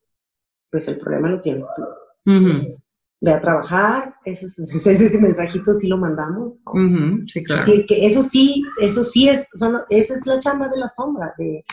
pues 0.71 0.89
el 0.89 0.99
problema 0.99 1.31
lo 1.31 1.41
tienes 1.41 1.67
tú. 1.75 1.83
Ve 3.19 3.33
a 3.33 3.41
trabajar, 3.41 4.15
eso, 4.25 4.47
ese, 4.91 5.21
mensajito 5.21 5.73
sí 5.73 5.89
lo 5.89 5.97
mandamos. 5.97 6.63
sí, 7.27 7.43
claro. 7.43 7.65
que 7.89 8.07
eso 8.07 8.23
sí, 8.23 8.63
eso 8.81 9.05
sí 9.05 9.29
es, 9.29 9.51
esa 9.91 10.15
es 10.15 10.27
la 10.27 10.39
chamba 10.39 10.69
de 10.69 10.77
la 10.77 10.89
sombra 10.89 11.35
de, 11.39 11.65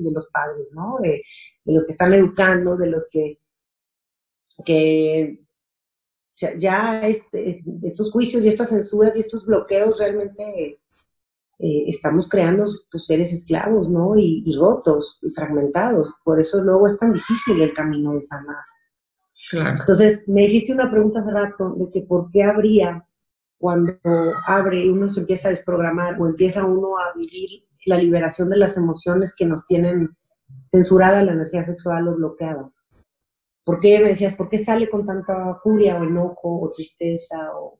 los 0.00 0.28
padres, 0.28 0.66
¿no? 0.72 0.98
De, 1.02 1.22
los 1.64 1.86
que 1.86 1.92
están 1.92 2.12
educando, 2.14 2.76
de 2.76 2.88
los 2.88 3.08
que, 3.10 3.38
que 4.64 5.40
ya 6.58 7.06
este, 7.06 7.62
estos 7.82 8.10
juicios 8.10 8.44
y 8.44 8.48
estas 8.48 8.70
censuras 8.70 9.16
y 9.16 9.20
estos 9.20 9.46
bloqueos 9.46 9.98
realmente 9.98 10.79
eh, 11.62 11.84
estamos 11.88 12.26
creando 12.26 12.64
pues, 12.90 13.04
seres 13.04 13.34
esclavos, 13.34 13.90
¿no? 13.90 14.16
Y, 14.16 14.50
rotos 14.58 15.18
y 15.22 15.30
fragmentados. 15.30 16.16
Por 16.24 16.40
eso 16.40 16.62
luego 16.62 16.86
es 16.86 16.98
tan 16.98 17.12
difícil 17.12 17.60
el 17.60 17.74
camino 17.74 18.14
de 18.14 18.20
sanar. 18.22 18.64
Entonces, 19.78 20.28
me 20.28 20.44
hiciste 20.44 20.72
una 20.72 20.90
pregunta 20.90 21.18
hace 21.20 21.32
rato 21.32 21.74
de 21.76 21.90
que 21.90 22.02
por 22.02 22.30
qué 22.30 22.44
habría 22.44 23.04
cuando 23.58 23.92
abre 24.46 24.84
y 24.84 24.88
uno 24.88 25.08
se 25.08 25.20
empieza 25.20 25.48
a 25.48 25.50
desprogramar 25.50 26.20
o 26.20 26.26
empieza 26.26 26.64
uno 26.64 26.96
a 26.96 27.12
vivir 27.14 27.64
la 27.84 27.98
liberación 27.98 28.48
de 28.48 28.56
las 28.56 28.76
emociones 28.76 29.34
que 29.36 29.46
nos 29.46 29.66
tienen 29.66 30.16
censurada 30.64 31.22
la 31.24 31.32
energía 31.32 31.64
sexual 31.64 32.08
o 32.08 32.14
bloqueada. 32.14 32.70
¿Por 33.64 33.80
qué 33.80 34.00
me 34.00 34.10
decías, 34.10 34.34
por 34.34 34.48
qué 34.48 34.56
sale 34.56 34.88
con 34.88 35.04
tanta 35.04 35.56
furia 35.62 36.00
o 36.00 36.04
enojo 36.04 36.60
o 36.60 36.72
tristeza 36.72 37.50
o 37.54 37.79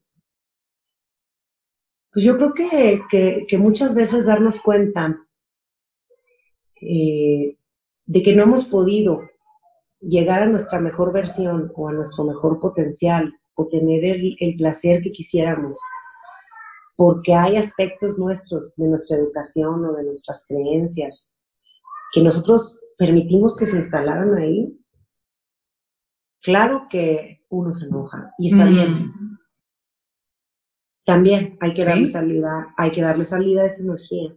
pues 2.12 2.24
yo 2.24 2.37
creo 2.37 2.55
que, 2.55 3.59
muchas 3.59 3.95
veces 3.95 4.27
darnos 4.27 4.61
cuenta 4.61 5.19
eh, 6.81 7.57
de 8.07 8.23
que 8.23 8.35
no 8.35 8.43
hemos 8.43 8.65
podido 8.65 9.23
llegar 10.01 10.43
a 10.43 10.47
nuestra 10.47 10.81
mejor 10.81 11.12
versión 11.12 11.70
o 11.74 11.89
a 11.89 11.93
nuestro 11.93 12.24
mejor 12.24 12.59
potencial 12.59 13.32
o 13.55 13.69
tener 13.69 14.05
el, 14.05 14.37
el 14.41 14.57
placer 14.57 15.03
que 15.03 15.12
quisiéramos, 15.12 15.78
porque 16.97 17.35
hay 17.35 17.57
aspectos 17.57 18.19
nuestros 18.19 18.74
de 18.77 18.89
nuestra 18.89 19.16
educación 19.19 19.85
o 19.85 19.93
de 19.93 20.05
nuestras 20.05 20.47
creencias 20.47 21.35
que 22.12 22.23
nosotros 22.23 22.85
permitimos 22.99 23.57
que 23.57 23.66
se 23.66 23.77
instalaran 23.77 24.35
ahí, 24.37 24.77
claro 26.43 26.87
que 26.91 27.45
uno 27.49 27.73
se 27.74 27.87
enoja 27.87 28.32
y 28.39 28.49
está 28.49 28.65
bien. 28.66 29.39
También 31.11 31.57
hay 31.61 31.74
que 31.74 31.85
darle 31.85 32.09
salida, 32.09 32.74
hay 32.77 32.91
que 32.91 33.03
darle 33.03 33.24
salida 33.24 33.62
a 33.62 33.66
esa 33.66 33.82
energía 33.82 34.32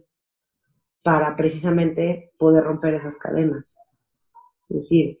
para 1.04 1.36
precisamente 1.36 2.32
poder 2.36 2.64
romper 2.64 2.94
esas 2.94 3.16
cadenas. 3.16 3.78
Es 4.68 4.76
decir, 4.76 5.18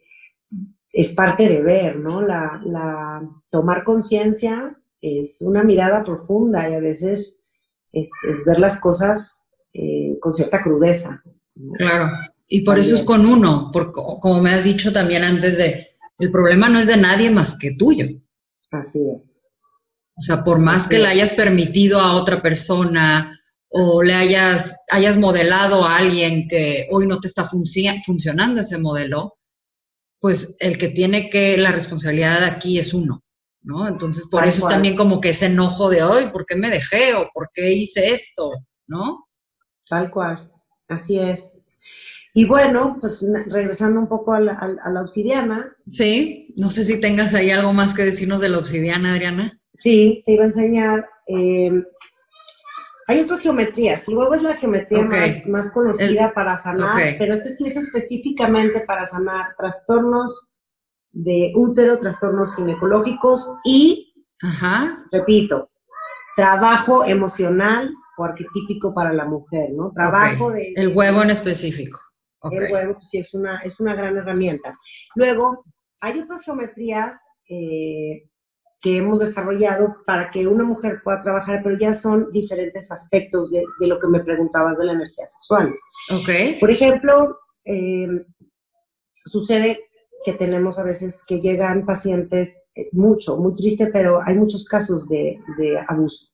es 0.92 1.12
parte 1.12 1.48
de 1.48 1.62
ver, 1.62 1.96
¿no? 1.96 2.22
La, 2.22 3.22
tomar 3.50 3.84
conciencia 3.84 4.76
es 5.00 5.42
una 5.42 5.62
mirada 5.62 6.02
profunda 6.02 6.68
y 6.68 6.74
a 6.74 6.80
veces 6.80 7.44
es, 7.92 8.10
ver 8.44 8.58
las 8.58 8.80
cosas 8.80 9.50
eh, 9.72 10.18
con 10.20 10.34
cierta 10.34 10.60
crudeza. 10.60 11.22
Claro, 11.74 12.10
y 12.48 12.64
por 12.64 12.80
eso 12.80 12.96
es 12.96 13.04
con 13.04 13.26
uno, 13.26 13.70
porque 13.72 13.92
como 14.20 14.42
me 14.42 14.50
has 14.50 14.64
dicho 14.64 14.92
también 14.92 15.22
antes 15.22 15.58
de, 15.58 15.86
el 16.18 16.30
problema 16.32 16.68
no 16.68 16.80
es 16.80 16.88
de 16.88 16.96
nadie 16.96 17.30
más 17.30 17.56
que 17.56 17.76
tuyo. 17.76 18.06
Así 18.72 19.08
es. 19.16 19.43
O 20.16 20.20
sea, 20.20 20.44
por 20.44 20.60
más 20.60 20.86
que 20.86 20.98
le 20.98 21.08
hayas 21.08 21.32
permitido 21.32 22.00
a 22.00 22.14
otra 22.14 22.40
persona 22.40 23.36
o 23.68 24.02
le 24.02 24.14
hayas, 24.14 24.84
hayas 24.90 25.16
modelado 25.16 25.84
a 25.84 25.96
alguien 25.96 26.46
que 26.46 26.86
hoy 26.92 27.08
no 27.08 27.18
te 27.18 27.26
está 27.26 27.44
funcionando 27.44 28.60
ese 28.60 28.78
modelo, 28.78 29.36
pues 30.20 30.56
el 30.60 30.78
que 30.78 30.88
tiene 30.88 31.28
que, 31.28 31.56
la 31.58 31.72
responsabilidad 31.72 32.44
aquí 32.44 32.78
es 32.78 32.94
uno, 32.94 33.24
¿no? 33.62 33.88
Entonces, 33.88 34.28
por 34.30 34.44
eso 34.44 34.68
es 34.68 34.72
también 34.72 34.94
como 34.94 35.20
que 35.20 35.30
ese 35.30 35.46
enojo 35.46 35.90
de 35.90 36.04
hoy, 36.04 36.30
¿por 36.32 36.46
qué 36.46 36.54
me 36.54 36.70
dejé 36.70 37.14
o 37.14 37.28
por 37.34 37.50
qué 37.52 37.72
hice 37.72 38.12
esto, 38.12 38.52
¿no? 38.86 39.26
Tal 39.88 40.12
cual, 40.12 40.52
así 40.88 41.18
es. 41.18 41.60
Y 42.32 42.44
bueno, 42.46 42.98
pues 43.00 43.24
regresando 43.50 44.00
un 44.00 44.08
poco 44.08 44.34
a 44.34 44.40
la, 44.40 44.52
a 44.52 44.90
la 44.90 45.02
obsidiana. 45.02 45.76
Sí, 45.90 46.54
no 46.56 46.70
sé 46.70 46.84
si 46.84 47.00
tengas 47.00 47.34
ahí 47.34 47.50
algo 47.50 47.72
más 47.72 47.94
que 47.94 48.04
decirnos 48.04 48.40
de 48.40 48.48
la 48.48 48.58
obsidiana, 48.58 49.12
Adriana. 49.12 49.52
Sí, 49.76 50.22
te 50.24 50.32
iba 50.32 50.44
a 50.44 50.46
enseñar. 50.46 51.08
Eh, 51.26 51.72
hay 53.06 53.20
otras 53.20 53.42
geometrías. 53.42 54.08
Luego 54.08 54.34
es 54.34 54.42
la 54.42 54.56
geometría 54.56 55.08
más, 55.48 55.70
conocida 55.72 56.32
para 56.32 56.56
sanar, 56.58 56.96
pero 57.18 57.34
este 57.34 57.50
sí 57.50 57.66
es 57.66 57.76
específicamente 57.76 58.80
para 58.80 59.04
sanar 59.04 59.54
trastornos 59.58 60.48
de 61.12 61.52
útero, 61.54 61.98
trastornos 61.98 62.56
ginecológicos 62.56 63.54
y, 63.64 64.14
repito, 65.12 65.70
trabajo 66.36 67.04
emocional 67.04 67.94
o 68.16 68.24
arquetípico 68.24 68.94
para 68.94 69.12
la 69.12 69.24
mujer, 69.24 69.70
¿no? 69.72 69.92
Trabajo 69.92 70.50
de... 70.50 70.72
El 70.76 70.88
huevo 70.88 71.22
en 71.22 71.30
específico. 71.30 71.98
El 72.50 72.72
huevo, 72.72 72.94
pues 72.94 73.08
sí, 73.08 73.18
es 73.18 73.34
una, 73.34 73.58
es 73.58 73.80
una 73.80 73.94
gran 73.94 74.16
herramienta. 74.16 74.74
Luego, 75.14 75.64
hay 76.00 76.18
otras 76.20 76.44
geometrías 76.44 77.26
eh, 77.48 78.28
que 78.84 78.98
hemos 78.98 79.18
desarrollado 79.18 79.96
para 80.04 80.30
que 80.30 80.46
una 80.46 80.62
mujer 80.62 81.00
pueda 81.02 81.22
trabajar, 81.22 81.62
pero 81.64 81.78
ya 81.78 81.94
son 81.94 82.30
diferentes 82.32 82.92
aspectos 82.92 83.50
de, 83.50 83.64
lo 83.80 83.98
que 83.98 84.08
me 84.08 84.22
preguntabas 84.22 84.76
de 84.76 84.84
la 84.84 84.92
energía 84.92 85.24
sexual. 85.24 85.74
Ok. 86.10 86.60
Por 86.60 86.70
ejemplo, 86.70 87.38
eh, 87.64 88.06
sucede 89.24 89.80
que 90.22 90.34
tenemos 90.34 90.78
a 90.78 90.82
veces 90.82 91.24
que 91.26 91.40
llegan 91.40 91.86
pacientes, 91.86 92.66
eh, 92.74 92.90
mucho, 92.92 93.38
muy 93.38 93.54
triste, 93.54 93.86
pero 93.86 94.20
hay 94.20 94.34
muchos 94.34 94.66
casos 94.66 95.08
de, 95.08 95.40
abuso. 95.88 96.26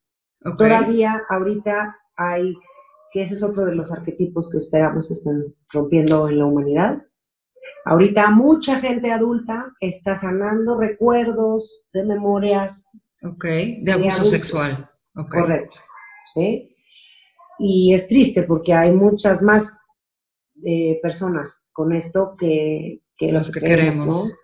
Todavía 0.59 1.23
ahorita 1.29 1.99
hay, 2.17 2.57
que 3.13 3.23
ese 3.23 3.35
es 3.35 3.45
otro 3.45 3.65
de 3.65 3.77
los 3.77 3.93
arquetipos 3.93 4.51
que 4.51 4.59
esperamos 4.59 5.09
estén 5.13 5.55
rompiendo 5.73 6.29
en 6.29 6.39
la 6.41 6.47
humanidad, 6.47 6.99
Ahorita 7.85 8.31
mucha 8.31 8.79
gente 8.79 9.13
adulta 9.13 9.73
está 9.81 10.17
sanando 10.17 10.79
recuerdos 10.79 11.89
de 11.93 12.05
memorias. 12.05 12.91
Ok, 13.23 13.45
de 13.83 13.93
abuso 13.93 14.25
sexual. 14.25 14.91
Correcto, 15.29 15.79
¿sí? 16.35 16.77
Y 17.59 17.93
es 17.93 18.09
triste 18.09 18.45
porque 18.45 18.73
hay 18.73 18.93
muchas 18.93 19.43
más 19.43 19.77
eh, 20.65 20.99
personas 21.03 21.67
con 21.73 21.93
esto 21.95 22.35
que, 22.39 23.03
que 23.17 23.33
los 23.33 23.51
que 23.51 23.61
queremos. 23.61 24.35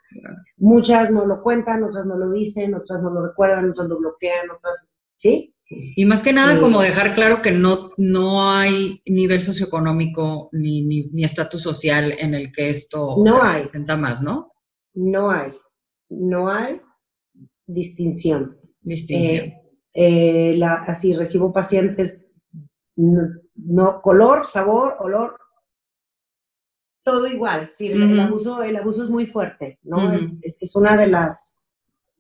Muchas 0.57 1.11
no 1.11 1.27
lo 1.27 1.43
cuentan, 1.43 1.85
otras 1.85 2.07
no 2.07 2.17
lo 2.17 2.31
dicen, 2.31 2.75
otras 2.75 3.03
no 3.03 3.11
lo 3.11 3.27
recuerdan, 3.27 3.71
otras 3.71 3.89
lo 3.89 3.99
bloquean, 3.99 4.51
otras, 4.51 4.91
¿sí? 5.17 5.56
Y 5.69 6.05
más 6.05 6.23
que 6.23 6.33
nada, 6.33 6.61
como 6.61 6.81
dejar 6.81 7.15
claro 7.15 7.43
que 7.43 7.51
no, 7.51 7.91
no 7.97 8.51
hay 8.53 9.03
nivel 9.05 9.43
socioeconómico 9.43 10.49
ni, 10.53 10.87
ni, 10.87 11.25
estatus 11.25 11.63
social 11.63 12.15
en 12.19 12.35
el 12.35 12.53
que 12.53 12.71
esto 12.71 13.17
no 13.25 13.43
hay. 13.43 13.69
más, 13.99 14.23
¿no? 14.23 14.53
No 14.95 15.31
hay. 15.31 15.53
No 16.09 16.53
hay 16.53 16.81
distinción. 17.67 18.61
Distinción. 18.81 19.47
Eh, 19.93 20.55
eh, 20.55 20.65
así 20.65 21.15
recibo 21.17 21.53
pacientes, 21.53 22.25
no, 22.95 24.01
color, 24.01 24.47
sabor, 24.47 24.97
olor, 25.01 25.37
todo 27.03 27.27
igual. 27.27 27.69
Sí, 27.69 27.89
el, 27.89 28.21
abuso, 28.21 28.63
el 28.63 28.77
abuso 28.77 29.03
es 29.03 29.11
muy 29.11 29.27
fuerte, 29.27 29.81
¿no? 29.83 30.13
es, 30.13 30.41
es, 30.45 30.77
una 30.77 30.97
de 30.97 31.09
las, 31.09 31.59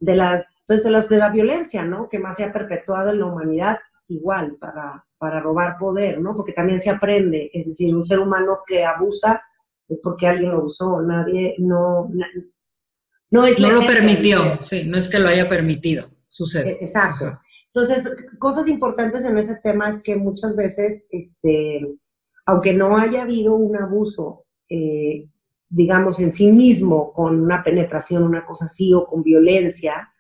de 0.00 0.16
las 0.16 0.44
pues, 0.66 0.84
las 0.84 1.08
de 1.08 1.18
la 1.18 1.30
violencia, 1.30 1.84
¿no? 1.84 2.08
Que 2.08 2.18
más 2.18 2.36
se 2.36 2.44
ha 2.44 2.52
perpetuado 2.52 3.10
en 3.10 3.20
la 3.20 3.26
humanidad, 3.26 3.78
igual, 4.08 4.56
para, 4.60 5.06
para 5.18 5.40
robar 5.40 5.78
poder, 5.78 6.20
¿no? 6.20 6.34
Porque 6.34 6.52
también 6.52 6.80
se 6.80 6.90
aprende, 6.90 7.50
es 7.52 7.66
decir, 7.66 7.94
un 7.94 8.04
ser 8.04 8.18
humano 8.18 8.60
que 8.66 8.84
abusa 8.84 9.42
es 9.88 10.00
porque 10.02 10.26
alguien 10.26 10.50
lo 10.50 10.64
usó, 10.64 11.00
nadie, 11.00 11.54
no, 11.58 12.10
no 13.30 13.46
es 13.46 13.60
No 13.60 13.70
lo 13.70 13.86
permitió, 13.86 14.38
sí, 14.60 14.84
no 14.86 14.98
es 14.98 15.08
que 15.08 15.18
lo 15.18 15.28
haya 15.28 15.48
permitido, 15.48 16.10
sucede. 16.28 16.72
E, 16.72 16.84
exacto. 16.84 17.40
Entonces, 17.72 18.10
cosas 18.38 18.68
importantes 18.68 19.24
en 19.24 19.38
ese 19.38 19.56
tema 19.56 19.88
es 19.88 20.02
que 20.02 20.16
muchas 20.16 20.56
veces, 20.56 21.06
este, 21.10 21.86
aunque 22.46 22.72
no 22.72 22.96
haya 22.96 23.22
habido 23.22 23.54
un 23.54 23.76
abuso, 23.76 24.46
eh, 24.68 25.28
digamos, 25.68 26.20
en 26.20 26.30
sí 26.30 26.52
mismo, 26.52 27.12
con 27.12 27.40
una 27.40 27.62
penetración, 27.62 28.22
una 28.22 28.44
cosa 28.44 28.64
así, 28.64 28.94
o 28.94 29.06
con 29.06 29.22
violencia, 29.22 30.10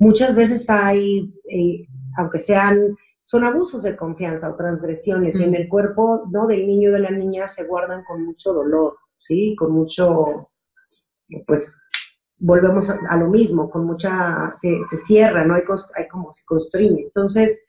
Muchas 0.00 0.34
veces 0.34 0.68
hay, 0.70 1.30
eh, 1.46 1.86
aunque 2.16 2.38
sean, 2.38 2.96
son 3.22 3.44
abusos 3.44 3.82
de 3.82 3.96
confianza 3.96 4.50
o 4.50 4.56
transgresiones, 4.56 5.38
y 5.38 5.44
en 5.44 5.54
el 5.54 5.68
cuerpo 5.68 6.22
¿no? 6.30 6.46
del 6.46 6.66
niño 6.66 6.88
o 6.88 6.92
de 6.94 7.00
la 7.00 7.10
niña 7.10 7.46
se 7.48 7.64
guardan 7.66 8.02
con 8.04 8.24
mucho 8.24 8.54
dolor, 8.54 8.96
¿sí? 9.14 9.54
Con 9.58 9.72
mucho, 9.72 10.50
pues, 11.46 11.82
volvemos 12.38 12.88
a, 12.88 13.16
lo 13.18 13.28
mismo, 13.28 13.68
con 13.68 13.84
mucha, 13.84 14.50
se, 14.50 14.82
cierra, 14.96 15.44
¿no? 15.44 15.54
Hay, 15.54 15.64
hay, 15.94 16.08
como 16.08 16.32
se 16.32 16.46
construye. 16.46 17.02
Entonces, 17.04 17.62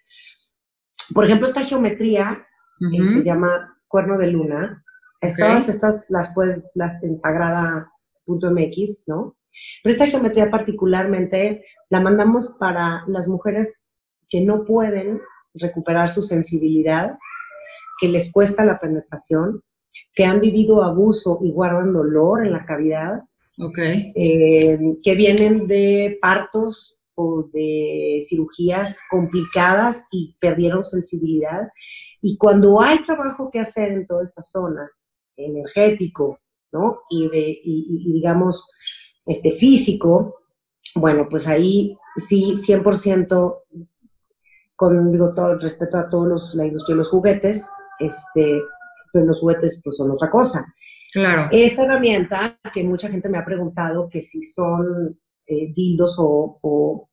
por 1.13 1.25
ejemplo, 1.25 1.45
esta 1.45 1.65
geometría 1.65 2.47
que 2.79 3.03
se 3.03 3.23
llama 3.25 3.77
cuerno 3.89 4.17
de 4.17 4.27
luna, 4.27 4.85
estas, 5.19 5.67
estas 5.67 6.05
las 6.07 6.33
puedes, 6.33 6.63
las 6.75 7.03
en 7.03 7.17
sagrada.mx, 7.17 9.03
¿no? 9.07 9.35
Pero 9.83 9.93
esta 9.93 10.07
geometría 10.07 10.49
particularmente 10.49 11.65
la 11.89 11.99
mandamos 11.99 12.55
para 12.59 13.03
las 13.07 13.27
mujeres 13.27 13.83
que 14.29 14.41
no 14.41 14.63
pueden 14.65 15.19
recuperar 15.53 16.09
su 16.09 16.21
sensibilidad, 16.21 17.17
que 17.99 18.07
les 18.07 18.31
cuesta 18.31 18.63
la 18.65 18.79
penetración, 18.79 19.61
que 20.13 20.25
han 20.25 20.39
vivido 20.39 20.83
abuso 20.83 21.39
y 21.43 21.51
guardan 21.51 21.93
dolor 21.93 22.45
en 22.45 22.53
la 22.53 22.65
cavidad, 22.65 23.21
eh, 24.15 24.79
que 25.03 25.15
vienen 25.15 25.67
de 25.67 26.17
partos 26.21 27.01
o 27.15 27.49
de 27.53 28.19
cirugías 28.25 29.01
complicadas 29.09 30.05
y 30.11 30.35
perdieron 30.39 30.83
sensibilidad. 30.83 31.67
Y 32.21 32.37
cuando 32.37 32.81
hay 32.81 33.03
trabajo 33.03 33.49
que 33.51 33.59
hacer 33.59 33.91
en 33.91 34.07
toda 34.07 34.23
esa 34.23 34.41
zona, 34.41 34.89
energético, 35.35 36.39
¿no? 36.71 37.01
Y, 37.09 37.29
de, 37.29 37.59
y 37.63 38.13
digamos, 38.13 38.71
este, 39.25 39.51
físico, 39.51 40.41
bueno, 40.95 41.27
pues 41.29 41.47
ahí 41.47 41.97
sí, 42.15 42.55
100% 42.55 43.61
con, 44.75 45.11
digo, 45.11 45.33
todo 45.33 45.53
el 45.53 45.61
respeto 45.61 45.97
a 45.97 46.09
todos 46.09 46.27
los, 46.27 46.55
la 46.55 46.65
industria 46.65 46.95
de 46.95 46.97
los 46.97 47.09
juguetes, 47.11 47.69
este, 47.99 48.61
pero 49.13 49.25
los 49.25 49.39
juguetes 49.39 49.79
pues 49.83 49.95
son 49.95 50.11
otra 50.11 50.29
cosa. 50.29 50.65
Claro. 51.13 51.49
Esta 51.51 51.83
herramienta, 51.83 52.57
que 52.73 52.83
mucha 52.83 53.09
gente 53.09 53.29
me 53.29 53.37
ha 53.37 53.45
preguntado 53.45 54.09
que 54.09 54.21
si 54.21 54.43
son 54.43 55.19
eh, 55.45 55.73
dildos 55.75 56.15
o, 56.17 57.09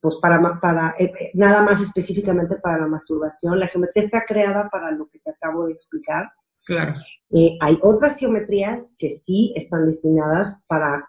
pues 0.00 0.16
para, 0.16 0.60
para 0.60 0.94
eh, 0.98 1.12
eh, 1.18 1.30
nada 1.34 1.62
más 1.62 1.80
específicamente 1.80 2.56
para 2.56 2.78
la 2.78 2.86
masturbación, 2.86 3.58
la 3.58 3.68
geometría 3.68 4.04
está 4.04 4.24
creada 4.24 4.68
para 4.70 4.92
lo 4.92 5.08
que 5.08 5.18
te 5.18 5.30
acabo 5.30 5.66
de 5.66 5.72
explicar. 5.72 6.30
Claro. 6.66 6.92
hay 7.60 7.78
otras 7.82 8.18
geometrías 8.18 8.96
que 8.98 9.10
sí 9.10 9.52
están 9.54 9.84
destinadas 9.84 10.64
para 10.66 11.06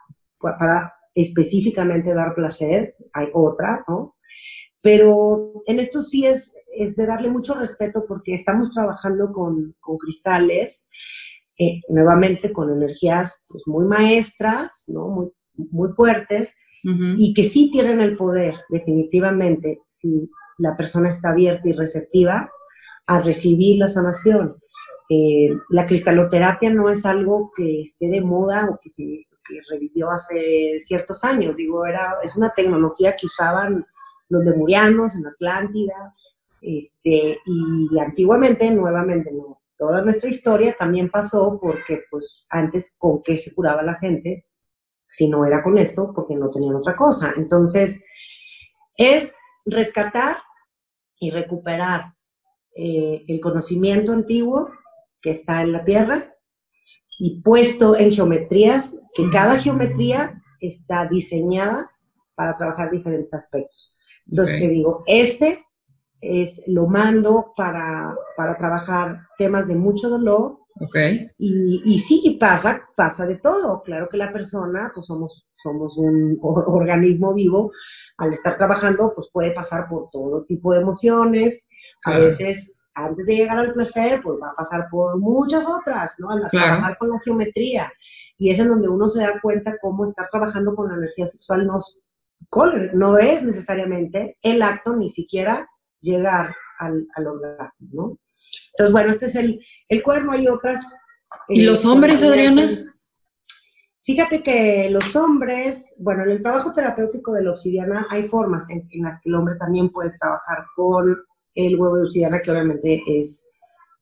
para 0.58 0.94
específicamente 1.14 2.14
dar 2.14 2.36
placer, 2.36 2.96
hay 3.14 3.28
otra, 3.34 3.84
¿no? 3.88 4.16
Pero 4.82 5.64
en 5.66 5.80
esto 5.80 6.02
sí 6.02 6.26
es, 6.26 6.56
es 6.74 6.96
de 6.96 7.08
darle 7.08 7.30
mucho 7.30 7.56
respeto 7.56 8.06
porque 8.08 8.34
estamos 8.34 8.72
trabajando 8.72 9.32
con, 9.34 9.76
con 9.80 9.98
cristales, 9.98 10.90
eh, 11.58 11.82
nuevamente 11.90 12.52
con 12.54 12.70
energías 12.70 13.44
pues, 13.48 13.64
muy 13.66 13.86
maestras, 13.86 14.86
¿no? 14.90 15.08
Muy, 15.08 15.32
muy 15.58 15.90
fuertes, 15.96 16.58
y 17.18 17.34
que 17.34 17.46
sí 17.46 17.72
tienen 17.72 18.02
el 18.02 18.18
poder, 18.18 18.56
definitivamente, 18.70 19.80
si 19.88 20.30
la 20.58 20.76
persona 20.76 21.10
está 21.10 21.30
abierta 21.30 21.68
y 21.68 21.72
receptiva 21.72 22.50
a 23.08 23.22
recibir 23.22 23.80
la 23.80 23.88
sanación. 23.88 24.58
Eh, 25.10 25.50
la 25.70 25.86
cristaloterapia 25.86 26.72
no 26.72 26.90
es 26.90 27.06
algo 27.06 27.52
que 27.56 27.82
esté 27.82 28.08
de 28.10 28.22
moda 28.22 28.68
o 28.70 28.80
que 28.82 28.90
se 28.90 29.26
que 29.48 29.60
revivió 29.70 30.10
hace 30.10 30.80
ciertos 30.80 31.24
años. 31.24 31.56
Digo, 31.56 31.86
era, 31.86 32.18
es 32.22 32.36
una 32.36 32.54
tecnología 32.54 33.16
que 33.16 33.28
usaban 33.28 33.86
los 34.30 34.44
lemurianos 34.44 35.16
en 35.16 35.28
Atlántida, 35.28 36.16
este, 36.62 37.40
y 37.46 38.00
antiguamente, 38.00 38.72
nuevamente, 38.72 39.32
no. 39.32 39.62
Toda 39.78 40.02
nuestra 40.02 40.30
historia 40.30 40.76
también 40.78 41.10
pasó 41.10 41.60
porque, 41.62 42.04
pues, 42.10 42.48
antes, 42.50 42.96
¿con 42.98 43.22
qué 43.22 43.38
se 43.38 43.54
curaba 43.54 43.84
la 43.84 43.96
gente? 43.96 44.48
Si 45.08 45.30
no 45.30 45.46
era 45.46 45.62
con 45.62 45.78
esto, 45.78 46.12
porque 46.16 46.36
no 46.36 46.50
tenían 46.50 46.76
otra 46.76 46.96
cosa. 46.96 47.34
Entonces, 47.38 48.04
es 48.98 49.36
rescatar 49.66 50.38
y 51.20 51.30
recuperar 51.30 52.14
eh, 52.76 53.24
el 53.28 53.40
conocimiento 53.42 54.12
antiguo 54.12 54.70
que 55.22 55.32
está 55.32 55.62
en 55.62 55.72
la 55.72 55.84
tierra 55.84 56.35
y 57.20 57.42
puesto 57.42 57.96
en 57.96 58.12
geometrías, 58.12 59.00
que 59.14 59.30
cada 59.30 59.58
geometría 59.58 60.42
está 60.60 61.08
diseñada 61.08 61.90
para 62.36 62.58
trabajar 62.58 62.92
diferentes 62.92 63.34
aspectos. 63.34 63.98
Entonces 64.28 64.60
te 64.60 64.68
digo, 64.70 65.04
este 65.06 65.66
es 66.20 66.64
lo 66.68 66.88
mando 66.88 67.54
para, 67.56 68.16
para 68.36 68.58
trabajar 68.58 69.20
temas 69.38 69.68
de 69.68 69.76
mucho 69.76 70.10
dolor. 70.10 70.60
Okay. 70.82 71.28
Y, 71.38 71.82
y 71.86 72.00
sí, 72.00 72.38
pasa, 72.40 72.82
pasa 72.96 73.26
de 73.26 73.38
todo. 73.38 73.82
Claro 73.84 74.10
que 74.10 74.18
la 74.18 74.34
persona, 74.34 74.92
pues 74.94 75.08
somos, 75.08 75.48
somos 75.56 75.98
un 75.98 76.38
organismo 76.42 77.34
vivo. 77.34 77.72
Al 78.18 78.32
estar 78.32 78.58
trabajando, 78.58 79.12
pues 79.14 79.30
puede 79.32 79.54
pasar 79.54 79.88
por 79.90 80.10
todo 80.10 80.46
tipo 80.46 80.74
de 80.74 80.82
emociones. 80.82 81.68
A 82.06 82.20
veces 82.20 82.82
antes 82.96 83.26
de 83.26 83.36
llegar 83.36 83.60
al 83.60 83.74
placer, 83.74 84.22
pues 84.24 84.40
va 84.42 84.52
a 84.52 84.56
pasar 84.56 84.88
por 84.90 85.18
muchas 85.20 85.68
otras, 85.68 86.16
¿no? 86.20 86.30
A 86.30 86.50
trabajar 86.50 86.96
con 86.98 87.10
la 87.10 87.20
geometría. 87.20 87.92
Y 88.38 88.50
es 88.50 88.60
en 88.60 88.70
donde 88.70 88.88
uno 88.88 89.08
se 89.08 89.22
da 89.22 89.40
cuenta 89.42 89.78
cómo 89.82 90.06
estar 90.06 90.28
trabajando 90.32 90.76
con 90.76 90.90
la 90.90 90.96
energía 90.96 91.26
sexual 91.26 91.68
no, 91.68 91.78
no 92.94 93.18
es 93.18 93.44
necesariamente 93.44 94.38
el 94.42 94.62
acto, 94.62 94.96
ni 94.96 95.10
siquiera 95.10 95.68
llegar 96.02 96.56
al, 96.80 97.08
al 97.16 97.28
orgasmo, 97.28 97.90
¿no? 97.92 98.20
Entonces, 98.72 98.92
bueno, 98.92 99.12
este 99.12 99.26
es 99.28 99.36
el, 99.36 99.66
el 99.90 100.04
cuerno, 100.04 100.32
hay 100.32 100.48
otras. 100.48 100.86
¿Y 101.48 101.64
los 101.64 101.84
eh, 101.86 101.88
hombres, 101.88 102.24
Adriana? 102.24 102.64
Fíjate 104.04 104.44
que 104.44 104.90
los 104.92 105.16
hombres, 105.16 105.96
bueno, 106.00 106.24
en 106.24 106.30
el 106.30 106.42
trabajo 106.42 106.74
terapéutico 106.74 107.34
de 107.34 107.44
la 107.44 107.52
obsidiana 107.52 108.06
hay 108.10 108.28
formas 108.28 108.70
en, 108.70 108.88
en 108.92 109.04
las 109.04 109.22
que 109.22 109.30
el 109.30 109.36
hombre 109.36 109.56
también 109.56 109.90
puede 109.90 110.12
trabajar 110.20 110.66
con 110.76 111.18
el 111.56 111.80
huevo 111.80 111.98
de 111.98 112.04
obsidiana, 112.04 112.42
que 112.42 112.52
obviamente 112.52 113.02
es, 113.08 113.50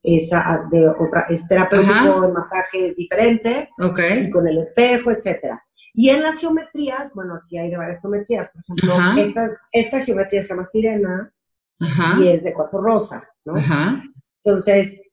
esa 0.03 0.67
de 0.69 0.87
otra, 0.87 1.27
es 1.29 1.47
terapéutico, 1.47 2.25
el 2.25 2.33
masaje 2.33 2.87
es 2.87 2.95
diferente, 2.95 3.69
okay. 3.79 4.25
y 4.27 4.31
con 4.31 4.45
el 4.47 4.57
espejo, 4.57 5.11
etcétera. 5.11 5.63
Y 5.93 6.09
en 6.09 6.21
las 6.21 6.39
geometrías, 6.39 7.13
bueno, 7.13 7.35
aquí 7.35 7.57
hay 7.57 7.73
varias 7.73 8.01
geometrías, 8.01 8.51
por 8.51 8.61
ejemplo, 8.63 9.21
esta, 9.21 9.49
esta, 9.71 9.99
geometría 10.03 10.41
se 10.41 10.49
llama 10.49 10.65
sirena 10.65 11.33
y 12.19 12.27
es 12.27 12.43
de 12.43 12.53
cuarzo 12.53 12.81
rosa, 12.81 13.23
¿no? 13.45 13.53
Entonces, 14.43 15.09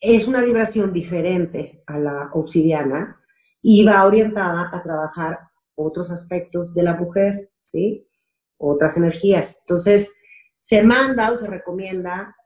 es 0.00 0.26
una 0.26 0.40
vibración 0.40 0.92
diferente 0.92 1.82
a 1.86 1.98
la 1.98 2.30
obsidiana 2.32 3.20
y 3.60 3.84
va 3.84 4.06
orientada 4.06 4.70
a 4.72 4.82
trabajar 4.82 5.38
otros 5.74 6.10
aspectos 6.10 6.74
de 6.74 6.82
la 6.82 6.94
mujer, 6.94 7.50
¿sí? 7.60 8.06
Otras 8.58 8.96
energías. 8.96 9.60
Entonces, 9.66 10.16
se 10.60 10.82
manda 10.82 11.32
o 11.32 11.36
se 11.36 11.48
recomienda 11.48 12.36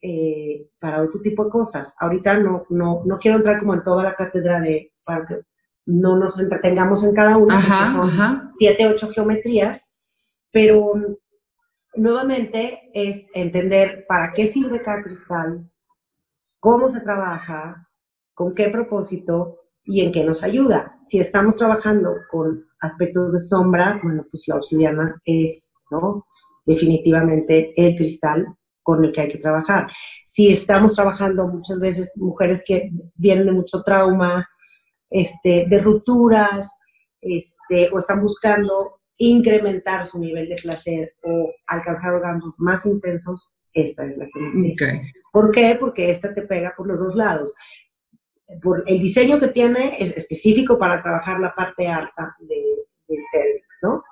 eh, 0.00 0.68
para 0.78 1.02
otro 1.02 1.20
tipo 1.20 1.44
de 1.44 1.50
cosas. 1.50 1.96
Ahorita 1.98 2.38
no, 2.38 2.66
no, 2.68 3.02
no 3.06 3.18
quiero 3.18 3.38
entrar 3.38 3.58
como 3.58 3.74
en 3.74 3.82
toda 3.82 4.04
la 4.04 4.14
cátedra 4.14 4.60
de, 4.60 4.92
para 5.02 5.24
que 5.24 5.40
no 5.86 6.16
nos 6.16 6.38
entretengamos 6.38 7.04
en 7.04 7.14
cada 7.14 7.36
una, 7.38 7.58
son 7.60 8.50
siete, 8.52 8.86
ocho 8.86 9.08
geometrías, 9.10 9.94
pero 10.50 10.92
nuevamente 11.94 12.90
es 12.92 13.30
entender 13.34 14.04
para 14.06 14.32
qué 14.32 14.46
sirve 14.46 14.82
cada 14.82 15.02
cristal, 15.02 15.70
cómo 16.60 16.88
se 16.88 17.00
trabaja, 17.00 17.88
con 18.34 18.54
qué 18.54 18.68
propósito 18.68 19.60
y 19.84 20.02
en 20.02 20.12
qué 20.12 20.24
nos 20.24 20.42
ayuda. 20.42 20.98
Si 21.06 21.18
estamos 21.18 21.56
trabajando 21.56 22.14
con 22.30 22.66
aspectos 22.80 23.32
de 23.32 23.38
sombra, 23.38 24.00
bueno, 24.02 24.26
pues 24.30 24.44
la 24.48 24.56
obsidiana 24.56 25.20
es, 25.24 25.76
¿no? 25.90 26.26
Definitivamente 26.64 27.74
el 27.76 27.96
cristal 27.96 28.46
con 28.82 29.04
el 29.04 29.12
que 29.12 29.22
hay 29.22 29.28
que 29.28 29.38
trabajar. 29.38 29.88
Si 30.24 30.52
estamos 30.52 30.94
trabajando 30.94 31.48
muchas 31.48 31.80
veces 31.80 32.12
mujeres 32.16 32.62
que 32.66 32.90
vienen 33.14 33.46
de 33.46 33.52
mucho 33.52 33.82
trauma, 33.82 34.48
este, 35.10 35.66
de 35.68 35.78
rupturas, 35.80 36.78
este, 37.20 37.88
o 37.92 37.98
están 37.98 38.20
buscando 38.20 39.00
incrementar 39.16 40.06
su 40.06 40.18
nivel 40.18 40.48
de 40.48 40.56
placer 40.62 41.14
o 41.22 41.52
alcanzar 41.66 42.14
orgasmos 42.14 42.54
más 42.58 42.84
intensos, 42.84 43.54
esta 43.72 44.04
es 44.04 44.16
la 44.18 44.26
que 44.26 44.40
okay. 44.40 45.00
¿Por 45.32 45.50
qué? 45.50 45.76
Porque 45.78 46.10
esta 46.10 46.32
te 46.32 46.42
pega 46.42 46.74
por 46.76 46.86
los 46.86 47.00
dos 47.00 47.14
lados. 47.14 47.52
Por 48.62 48.84
el 48.86 49.00
diseño 49.00 49.40
que 49.40 49.48
tiene 49.48 49.96
es 49.98 50.16
específico 50.16 50.78
para 50.78 51.02
trabajar 51.02 51.40
la 51.40 51.54
parte 51.54 51.88
alta 51.88 52.36
del 52.40 53.18
cervix, 53.32 53.80
¿no? 53.82 54.02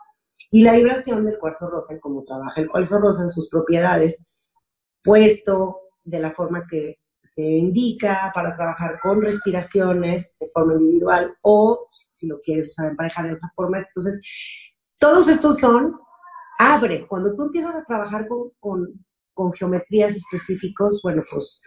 Y 0.55 0.63
la 0.63 0.75
vibración 0.75 1.25
del 1.25 1.39
cuarzo 1.39 1.71
rosa, 1.71 1.99
como 1.99 2.25
trabaja 2.25 2.61
el 2.61 2.69
cuarzo 2.69 2.99
rosa 2.99 3.23
en 3.23 3.31
sus 3.31 3.49
propiedades, 3.49 4.27
puesto 5.03 5.81
de 6.05 6.21
la 6.21 6.33
forma 6.33 6.67
que 6.69 6.99
se 7.25 7.43
indica 7.43 8.31
para 8.35 8.55
trabajar 8.55 9.01
con 9.01 9.23
respiraciones 9.23 10.37
de 10.39 10.51
forma 10.51 10.75
individual 10.75 11.35
o 11.41 11.89
si 11.91 12.27
lo 12.27 12.39
quieres 12.43 12.69
usar 12.69 12.91
en 12.91 12.97
pareja 12.97 13.23
de 13.23 13.33
otra 13.33 13.51
forma. 13.57 13.79
Entonces, 13.79 14.21
todos 14.99 15.29
estos 15.29 15.59
son, 15.59 15.99
abre, 16.59 17.07
cuando 17.07 17.35
tú 17.35 17.45
empiezas 17.45 17.75
a 17.77 17.85
trabajar 17.85 18.27
con, 18.27 18.53
geometrías 19.55 20.15
específicos, 20.15 21.01
bueno, 21.03 21.23
pues 21.31 21.63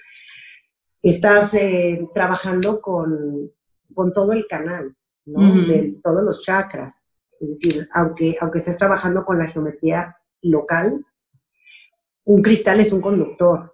estás 1.01 1.55
eh, 1.55 2.07
trabajando 2.13 2.79
con, 2.79 3.51
todo 4.13 4.31
el 4.33 4.45
canal, 4.47 4.95
¿no? 5.25 5.55
De 5.65 5.99
todos 6.03 6.23
los 6.23 6.43
chakras. 6.43 7.09
Es 7.39 7.47
decir, 7.47 7.89
aunque, 7.93 8.37
aunque 8.41 8.59
estés 8.59 8.77
trabajando 8.77 9.25
con 9.25 9.39
la 9.39 9.47
geometría 9.47 10.17
local, 10.41 11.05
un 12.25 12.41
cristal 12.41 12.79
es 12.79 12.93
un 12.93 13.01
conductor. 13.01 13.73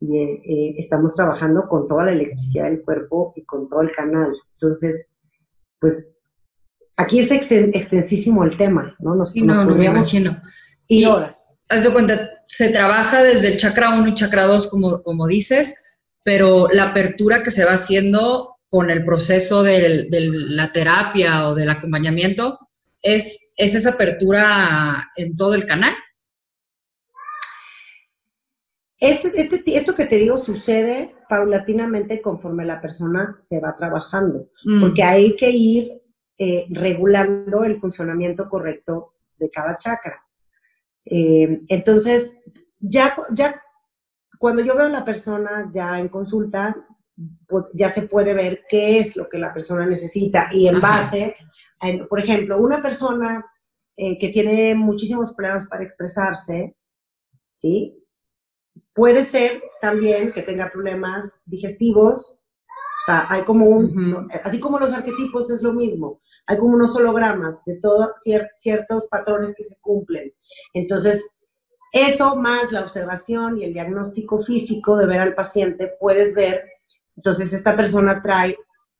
Y, 0.00 0.16
eh, 0.16 0.74
estamos 0.78 1.14
trabajando 1.14 1.68
con 1.68 1.88
toda 1.88 2.04
la 2.04 2.12
electricidad 2.12 2.64
del 2.64 2.82
cuerpo 2.82 3.32
y 3.36 3.44
con 3.44 3.68
todo 3.68 3.80
el 3.80 3.92
canal. 3.92 4.32
Entonces, 4.54 5.12
pues 5.80 6.14
Aquí 6.98 7.20
es 7.20 7.30
extensísimo 7.30 8.42
el 8.42 8.56
tema, 8.56 8.96
¿no? 8.98 9.14
Nos, 9.14 9.34
no, 9.36 9.64
no 9.64 9.76
me 9.76 9.84
imagino. 9.84 10.42
Y, 10.88 11.04
horas. 11.04 11.46
Haz 11.68 11.84
de 11.84 11.92
cuenta, 11.92 12.18
se 12.48 12.70
trabaja 12.70 13.22
desde 13.22 13.52
el 13.52 13.56
chakra 13.56 13.90
1 13.90 14.08
y 14.08 14.14
chakra 14.14 14.44
2, 14.44 14.66
como, 14.66 15.00
como 15.02 15.28
dices, 15.28 15.76
pero 16.24 16.66
la 16.72 16.90
apertura 16.90 17.44
que 17.44 17.52
se 17.52 17.64
va 17.64 17.74
haciendo 17.74 18.56
con 18.68 18.90
el 18.90 19.04
proceso 19.04 19.62
de 19.62 20.08
la 20.10 20.72
terapia 20.72 21.48
o 21.48 21.54
del 21.54 21.70
acompañamiento 21.70 22.58
es, 23.02 23.54
es 23.56 23.74
esa 23.74 23.90
apertura 23.90 25.10
en 25.16 25.36
todo 25.36 25.54
el 25.54 25.66
canal. 25.66 25.94
Este, 29.00 29.28
este, 29.40 29.62
esto 29.76 29.94
que 29.94 30.06
te 30.06 30.16
digo 30.16 30.38
sucede 30.38 31.14
paulatinamente 31.28 32.20
conforme 32.20 32.64
la 32.64 32.80
persona 32.80 33.36
se 33.40 33.60
va 33.60 33.76
trabajando, 33.76 34.50
mm. 34.64 34.80
porque 34.80 35.04
hay 35.04 35.36
que 35.36 35.50
ir 35.50 36.02
eh, 36.36 36.66
regulando 36.70 37.64
el 37.64 37.78
funcionamiento 37.78 38.48
correcto 38.48 39.14
de 39.38 39.50
cada 39.50 39.76
chakra. 39.76 40.24
Eh, 41.04 41.62
entonces, 41.68 42.38
ya, 42.80 43.16
ya 43.32 43.60
cuando 44.38 44.62
yo 44.62 44.76
veo 44.76 44.86
a 44.86 44.90
la 44.90 45.04
persona 45.04 45.70
ya 45.72 45.98
en 46.00 46.08
consulta, 46.08 46.76
pues, 47.46 47.66
ya 47.74 47.88
se 47.88 48.02
puede 48.02 48.34
ver 48.34 48.62
qué 48.68 48.98
es 48.98 49.16
lo 49.16 49.28
que 49.28 49.38
la 49.38 49.52
persona 49.52 49.86
necesita 49.86 50.48
y 50.52 50.68
en 50.68 50.80
base, 50.80 51.36
por 52.08 52.20
ejemplo, 52.20 52.58
una 52.58 52.82
persona 52.82 53.44
eh, 53.96 54.18
que 54.18 54.28
tiene 54.28 54.74
muchísimos 54.74 55.34
problemas 55.34 55.68
para 55.68 55.82
expresarse, 55.82 56.76
¿sí? 57.50 58.04
Puede 58.94 59.24
ser 59.24 59.62
también 59.80 60.32
que 60.32 60.42
tenga 60.42 60.70
problemas 60.70 61.40
digestivos, 61.44 62.38
o 62.68 63.04
sea, 63.04 63.26
hay 63.28 63.42
como 63.42 63.66
un, 63.66 64.28
así 64.44 64.60
como 64.60 64.78
los 64.78 64.92
arquetipos 64.92 65.50
es 65.50 65.62
lo 65.62 65.72
mismo, 65.72 66.20
hay 66.46 66.58
como 66.58 66.74
unos 66.74 66.94
hologramas 66.96 67.64
de 67.64 67.80
todos 67.80 68.10
ciertos 68.56 69.08
patrones 69.08 69.54
que 69.56 69.64
se 69.64 69.80
cumplen. 69.80 70.32
Entonces, 70.74 71.30
eso 71.92 72.36
más 72.36 72.72
la 72.72 72.82
observación 72.82 73.58
y 73.58 73.64
el 73.64 73.72
diagnóstico 73.72 74.40
físico 74.40 74.96
de 74.96 75.06
ver 75.06 75.20
al 75.20 75.34
paciente, 75.34 75.94
puedes 75.98 76.34
ver, 76.34 76.64
entonces 77.16 77.52
esta 77.52 77.76
persona 77.76 78.22
trae 78.22 78.56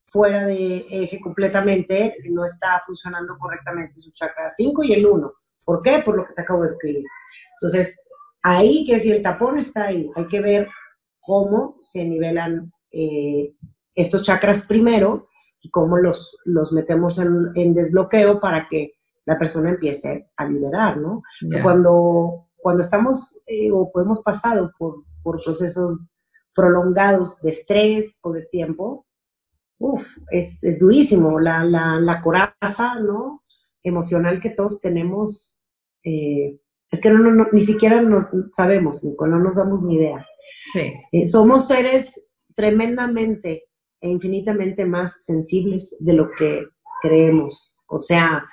fuera 0.09 0.47
de 0.47 0.87
eje 0.91 1.21
completamente, 1.21 2.17
no 2.31 2.45
está 2.45 2.83
funcionando 2.85 3.37
correctamente 3.39 4.01
su 4.01 4.11
chakra 4.13 4.51
5 4.51 4.85
y 4.85 4.93
el 4.95 5.07
1. 5.07 5.33
¿Por 5.65 5.83
qué? 5.83 6.03
Por 6.05 6.17
lo 6.17 6.27
que 6.27 6.35
te 6.35 6.43
acabo 6.43 6.63
de 6.63 6.69
escribir. 6.69 7.05
Entonces, 7.61 8.01
ahí, 8.43 8.85
que 8.87 8.95
decir, 8.95 9.15
el 9.15 9.23
tapón 9.23 9.59
está 9.59 9.85
ahí, 9.85 10.11
hay 10.17 10.27
que 10.29 10.41
ver 10.41 10.69
cómo 11.21 11.79
se 11.83 12.05
nivelan 12.05 12.73
eh, 12.91 13.55
estos 13.95 14.23
chakras 14.23 14.65
primero 14.65 15.29
y 15.61 15.71
cómo 15.71 15.99
los, 15.99 16.39
los 16.45 16.73
metemos 16.73 17.19
en, 17.19 17.75
desbloqueo 17.75 18.41
para 18.41 18.67
que 18.69 18.93
la 19.27 19.39
persona 19.39 19.71
empiece 19.71 20.31
a 20.37 20.47
liberar, 20.47 20.97
¿no? 20.97 21.23
Cuando, 21.63 22.49
cuando 22.57 22.81
estamos 22.81 23.39
eh, 23.47 23.71
o 23.71 23.91
hemos 24.01 24.23
pasado 24.23 24.73
por, 24.79 25.05
por 25.23 25.43
procesos 25.43 26.07
prolongados 26.55 27.41
de 27.43 27.51
estrés 27.51 28.19
o 28.23 28.33
de 28.33 28.47
tiempo, 28.47 29.07
uff, 29.79 30.19
es, 30.31 30.63
es, 30.65 30.79
durísimo. 30.79 31.41
La, 31.41 31.65
la, 31.65 31.99
la, 32.01 32.21
coraza, 32.21 33.01
¿no? 33.01 33.45
Emocional 33.83 34.41
que 34.41 34.51
todos 34.51 34.81
tenemos, 34.81 35.63
eh, 36.05 36.59
es 36.91 37.01
que 37.01 37.11
no, 37.11 37.47
ni 37.53 37.61
siquiera 37.61 38.03
nos 38.03 38.25
sabemos, 38.51 39.05
no 39.05 39.39
nos 39.39 39.57
damos 39.57 39.85
ni 39.85 39.97
idea. 39.97 40.27
Sí. 40.73 40.93
Eh, 41.13 41.27
somos 41.27 41.69
seres 41.69 42.27
tremendamente 42.55 43.65
e 44.01 44.09
infinitamente 44.09 44.85
más 44.85 45.25
sensibles 45.25 45.97
de 46.01 46.13
lo 46.13 46.31
que 46.37 46.67
creemos. 47.03 47.77
O 47.89 47.99
sea, 47.99 48.45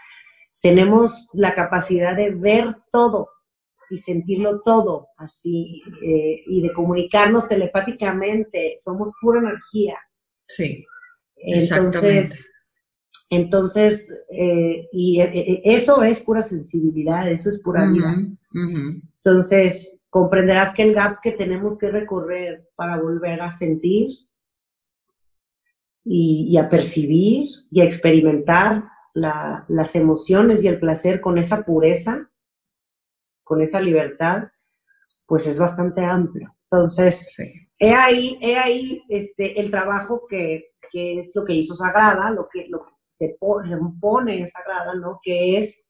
tenemos 0.62 1.30
la 1.34 1.54
capacidad 1.56 2.16
de 2.16 2.32
ver 2.32 2.76
todo 2.92 3.30
y 3.90 3.98
sentirlo 3.98 4.62
todo 4.62 5.10
así 5.18 5.82
eh, 6.04 6.44
y 6.48 6.62
de 6.62 6.74
comunicarnos 6.74 7.48
telepáticamente. 7.48 8.76
Somos 8.78 9.14
pura 9.22 9.40
energía. 9.40 9.98
Sí. 10.48 10.86
Entonces, 11.46 12.52
entonces 13.30 14.14
eh, 14.30 14.88
y 14.92 15.22
eh, 15.22 15.62
eso 15.66 16.02
es 16.04 16.24
pura 16.24 16.42
sensibilidad, 16.42 17.30
eso 17.32 17.50
es 17.50 17.62
pura 17.62 17.86
vida. 17.90 18.16
Entonces, 19.18 20.04
comprenderás 20.10 20.74
que 20.74 20.84
el 20.84 20.94
gap 20.94 21.20
que 21.22 21.32
tenemos 21.32 21.78
que 21.78 21.90
recorrer 21.90 22.70
para 22.76 23.00
volver 23.02 23.42
a 23.42 23.50
sentir 23.50 24.10
y, 26.04 26.56
a 26.58 26.70
percibir 26.70 27.50
y 27.72 27.82
a 27.82 27.86
experimentar 27.86 28.86
las 29.14 29.96
emociones 29.96 30.64
y 30.64 30.68
el 30.68 30.80
placer 30.80 31.22
con 31.22 31.38
esa 31.38 31.64
pureza, 31.64 32.30
con 33.44 33.62
esa 33.62 33.82
libertad, 33.82 34.50
pues 35.26 35.48
es 35.48 35.60
bastante 35.60 36.04
amplio. 36.04 36.56
Entonces, 36.64 37.38
he 37.86 37.94
ahí, 37.94 38.38
he 38.42 38.58
ahí 38.58 39.04
este, 39.10 39.60
el 39.60 39.72
trabajo 39.72 40.26
que, 40.28 40.74
que, 40.92 41.20
es 41.20 41.36
lo 41.36 41.44
que 41.44 41.54
hizo 41.54 41.76
Sagrada, 41.76 42.30
lo 42.32 42.48
que, 42.52 42.68
lo 42.70 42.86
que 42.86 42.94
se 43.08 43.38
pone, 43.40 44.40
en 44.40 44.48
Sagrada, 44.48 44.96
¿no? 44.96 45.20
Que 45.24 45.58
es, 45.58 45.86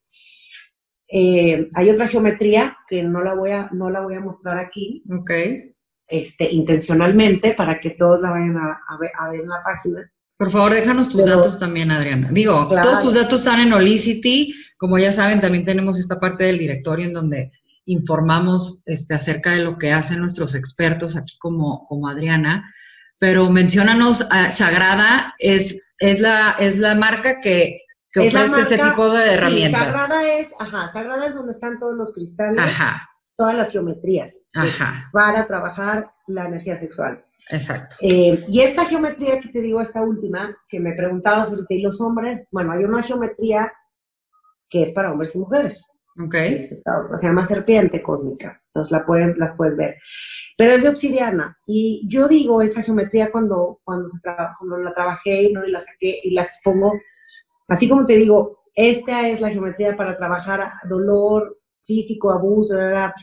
eh, 1.08 1.68
hay 1.74 1.90
otra 1.90 2.08
geometría 2.08 2.76
que 2.88 3.02
no 3.02 3.22
la 3.22 3.34
voy 3.34 3.50
a, 3.50 3.68
no 3.72 3.90
la 3.90 4.00
voy 4.00 4.14
a 4.14 4.20
mostrar 4.20 4.58
aquí. 4.58 5.02
Okay 5.22 5.76
este, 6.08 6.52
intencionalmente 6.52 7.54
para 7.54 7.80
que 7.80 7.90
todos 7.90 8.20
la 8.20 8.30
vayan 8.30 8.56
a, 8.56 8.98
ver, 8.98 9.10
en 9.34 9.48
la 9.48 9.62
página. 9.64 10.10
Por 10.36 10.50
favor, 10.50 10.72
déjanos 10.72 11.08
tus 11.08 11.24
datos 11.24 11.58
también, 11.58 11.90
Adriana. 11.90 12.28
Digo, 12.30 12.68
todos 12.82 13.00
tus 13.00 13.14
datos 13.14 13.40
están 13.40 13.60
en 13.60 13.72
Olicity. 13.72 14.54
Como 14.76 14.98
ya 14.98 15.10
saben, 15.10 15.40
también 15.40 15.64
tenemos 15.64 15.98
esta 15.98 16.20
parte 16.20 16.44
del 16.44 16.58
directorio 16.58 17.06
en 17.06 17.14
donde 17.14 17.52
informamos 17.86 18.82
este, 18.86 19.14
acerca 19.14 19.52
de 19.52 19.60
lo 19.60 19.78
que 19.78 19.92
hacen 19.92 20.20
nuestros 20.20 20.54
expertos 20.54 21.16
aquí 21.16 21.36
como, 21.38 21.86
como 21.88 22.08
Adriana. 22.08 22.72
Pero 23.18 23.48
menciónanos, 23.50 24.26
ah, 24.30 24.50
Sagrada 24.50 25.34
es, 25.38 25.82
es, 25.98 26.20
la, 26.20 26.56
es 26.58 26.78
la 26.78 26.94
marca 26.94 27.40
que, 27.40 27.80
ofrece 28.14 28.60
este 28.60 28.78
tipo 28.78 29.10
de 29.10 29.34
herramientas. 29.34 29.94
Sagrada 29.94 30.32
es, 30.34 30.48
ajá, 30.58 30.88
Sagrada 30.88 31.26
es 31.26 31.34
donde 31.34 31.52
están 31.52 31.78
todos 31.78 31.94
los 31.94 32.12
cristales. 32.12 32.58
Ajá 32.58 33.08
todas 33.36 33.54
las 33.54 33.70
geometrías 33.70 34.46
para 35.12 35.46
trabajar 35.46 36.10
la 36.26 36.46
energía 36.46 36.74
sexual. 36.74 37.24
Exacto. 37.50 37.96
Eh, 38.00 38.36
y 38.48 38.60
esta 38.60 38.86
geometría 38.86 39.40
que 39.40 39.50
te 39.50 39.60
digo, 39.60 39.80
esta 39.80 40.02
última, 40.02 40.56
que 40.68 40.80
me 40.80 40.94
preguntabas 40.94 41.50
ahorita, 41.50 41.74
y 41.74 41.82
los 41.82 42.00
hombres, 42.00 42.48
bueno, 42.50 42.72
hay 42.72 42.84
una 42.84 43.02
geometría 43.02 43.72
que 44.68 44.82
es 44.82 44.92
para 44.92 45.12
hombres 45.12 45.36
y 45.36 45.38
mujeres. 45.38 45.90
Okay. 46.18 46.64
se 46.64 46.82
llama 47.22 47.44
serpiente 47.44 48.02
cósmica, 48.02 48.62
entonces 48.68 48.90
la 48.90 49.04
pueden, 49.04 49.34
las 49.38 49.54
puedes 49.54 49.76
ver. 49.76 49.96
Pero 50.56 50.72
es 50.72 50.82
de 50.82 50.88
obsidiana. 50.88 51.58
Y 51.66 52.08
yo 52.08 52.26
digo 52.28 52.62
esa 52.62 52.82
geometría 52.82 53.30
cuando, 53.30 53.80
cuando, 53.84 54.06
la 54.82 54.94
trabajé 54.94 55.50
¿no? 55.52 55.66
y 55.66 55.70
la 55.70 55.80
saqué 55.80 56.20
y 56.22 56.30
la 56.30 56.42
expongo, 56.42 56.92
así 57.68 57.88
como 57.88 58.06
te 58.06 58.16
digo, 58.16 58.60
esta 58.74 59.28
es 59.28 59.40
la 59.40 59.50
geometría 59.50 59.96
para 59.96 60.16
trabajar 60.16 60.72
dolor 60.88 61.58
físico, 61.84 62.32
abuso, 62.32 62.78
la, 62.78 63.14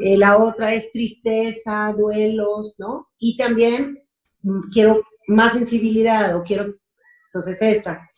eh, 0.00 0.16
la 0.16 0.36
otra 0.38 0.72
es 0.72 0.92
tristeza, 0.92 1.92
duelos, 1.96 2.76
¿no? 2.78 3.08
Y 3.18 3.36
también 3.36 4.02
mm, 4.42 4.70
quiero 4.72 5.02
más 5.26 5.52
sensibilidad 5.52 6.34
o 6.36 6.42
quiero, 6.42 6.74
entonces 7.26 7.60
esta. 7.62 8.08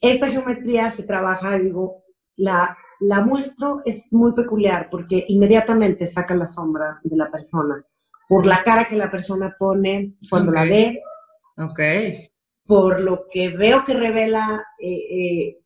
Esta 0.00 0.28
geometría 0.28 0.90
se 0.90 1.04
trabaja, 1.04 1.58
digo, 1.58 2.04
la, 2.36 2.76
la 3.00 3.20
muestro 3.20 3.82
es 3.84 4.12
muy 4.12 4.32
peculiar 4.32 4.88
porque 4.90 5.24
inmediatamente 5.28 6.06
saca 6.06 6.34
la 6.34 6.48
sombra 6.48 7.00
de 7.02 7.16
la 7.16 7.30
persona, 7.30 7.84
por 8.28 8.46
la 8.46 8.62
cara 8.62 8.88
que 8.88 8.96
la 8.96 9.10
persona 9.10 9.54
pone 9.58 10.16
cuando 10.28 10.52
la 10.52 10.64
ve, 10.64 11.00
Ok. 11.58 11.80
por 12.66 13.00
lo 13.00 13.26
que 13.30 13.50
veo 13.50 13.84
que 13.84 13.94
revela, 13.94 14.64
eh, 14.78 14.98
eh, 15.10 15.58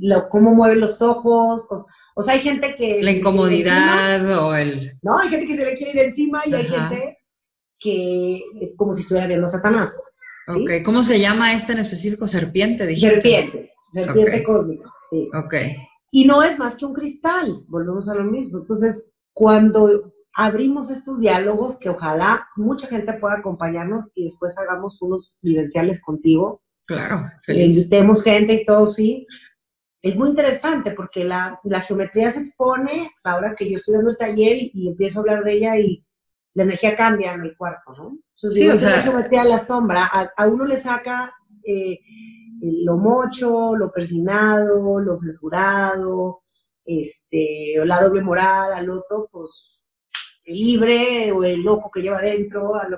lo, 0.00 0.28
cómo 0.28 0.54
mueve 0.54 0.76
los 0.76 1.02
ojos, 1.02 1.66
o, 2.14 2.22
sea, 2.22 2.34
hay 2.34 2.40
gente 2.40 2.74
que... 2.76 3.02
La 3.02 3.10
incomodidad 3.10 4.42
o 4.42 4.54
el... 4.54 4.92
No, 5.02 5.18
hay 5.18 5.28
gente 5.28 5.46
que 5.46 5.56
se 5.56 5.64
le 5.64 5.76
quiere 5.76 5.92
ir 5.92 6.06
encima 6.08 6.42
y 6.46 6.54
hay 6.54 6.64
gente 6.64 7.18
que 7.78 8.42
es 8.60 8.74
como 8.76 8.92
si 8.92 9.02
estuviera 9.02 9.26
viendo 9.26 9.46
a 9.46 9.50
Satanás. 9.50 10.02
Ok, 10.48 10.82
¿cómo 10.84 11.02
se 11.02 11.20
llama 11.20 11.52
esta 11.52 11.72
en 11.72 11.80
específico? 11.80 12.26
Serpiente, 12.26 12.86
dijiste. 12.86 13.20
Serpiente, 13.20 13.70
serpiente 13.92 14.44
cósmica, 14.44 14.90
sí. 15.10 15.28
Ok. 15.34 15.54
Y 16.16 16.24
no 16.24 16.42
es 16.42 16.58
más 16.58 16.78
que 16.78 16.86
un 16.86 16.94
cristal, 16.94 17.66
volvemos 17.68 18.08
a 18.08 18.14
lo 18.14 18.24
mismo. 18.24 18.60
Entonces, 18.60 19.12
cuando 19.34 20.14
abrimos 20.32 20.90
estos 20.90 21.20
diálogos, 21.20 21.78
que 21.78 21.90
ojalá 21.90 22.48
mucha 22.56 22.86
gente 22.86 23.12
pueda 23.18 23.34
acompañarnos 23.34 24.06
y 24.14 24.24
después 24.24 24.58
hagamos 24.58 25.02
unos 25.02 25.36
vivenciales 25.42 26.02
contigo. 26.02 26.62
Claro, 26.86 27.30
feliz. 27.42 27.66
Invitemos 27.66 28.24
gente 28.24 28.54
y 28.54 28.64
todo, 28.64 28.86
sí. 28.86 29.26
Es 30.00 30.16
muy 30.16 30.30
interesante 30.30 30.92
porque 30.92 31.22
la, 31.22 31.60
la 31.64 31.82
geometría 31.82 32.30
se 32.30 32.40
expone 32.40 33.10
ahora 33.22 33.54
que 33.54 33.68
yo 33.68 33.76
estoy 33.76 33.96
dando 33.96 34.12
el 34.12 34.16
taller 34.16 34.56
y, 34.72 34.88
empiezo 34.88 35.18
a 35.18 35.20
hablar 35.20 35.44
de 35.44 35.52
ella 35.52 35.76
y 35.76 36.02
la 36.54 36.62
energía 36.62 36.96
cambia 36.96 37.34
en 37.34 37.42
el 37.42 37.58
cuerpo, 37.58 37.92
¿no? 37.94 38.18
Entonces, 38.36 38.54
sí, 38.54 38.70
o 38.70 38.78
sea, 38.78 38.96
la 38.96 39.02
geometría 39.02 39.44
la 39.44 39.58
sombra, 39.58 40.06
a, 40.06 40.46
uno 40.48 40.64
le 40.64 40.78
saca 40.78 41.34
eh, 41.62 42.00
lo 42.60 42.96
mocho, 42.96 43.76
lo 43.76 43.92
persinado, 43.92 45.00
lo 45.00 45.16
censurado, 45.16 46.40
este, 46.84 47.74
la 47.84 48.02
doble 48.02 48.22
moral, 48.22 48.72
al 48.72 48.90
otro, 48.90 49.28
pues, 49.30 49.88
el 50.44 50.56
libre 50.56 51.32
o 51.32 51.44
el 51.44 51.62
loco 51.62 51.90
que 51.90 52.02
lleva 52.02 52.18
adentro. 52.18 52.72
es 52.80 52.92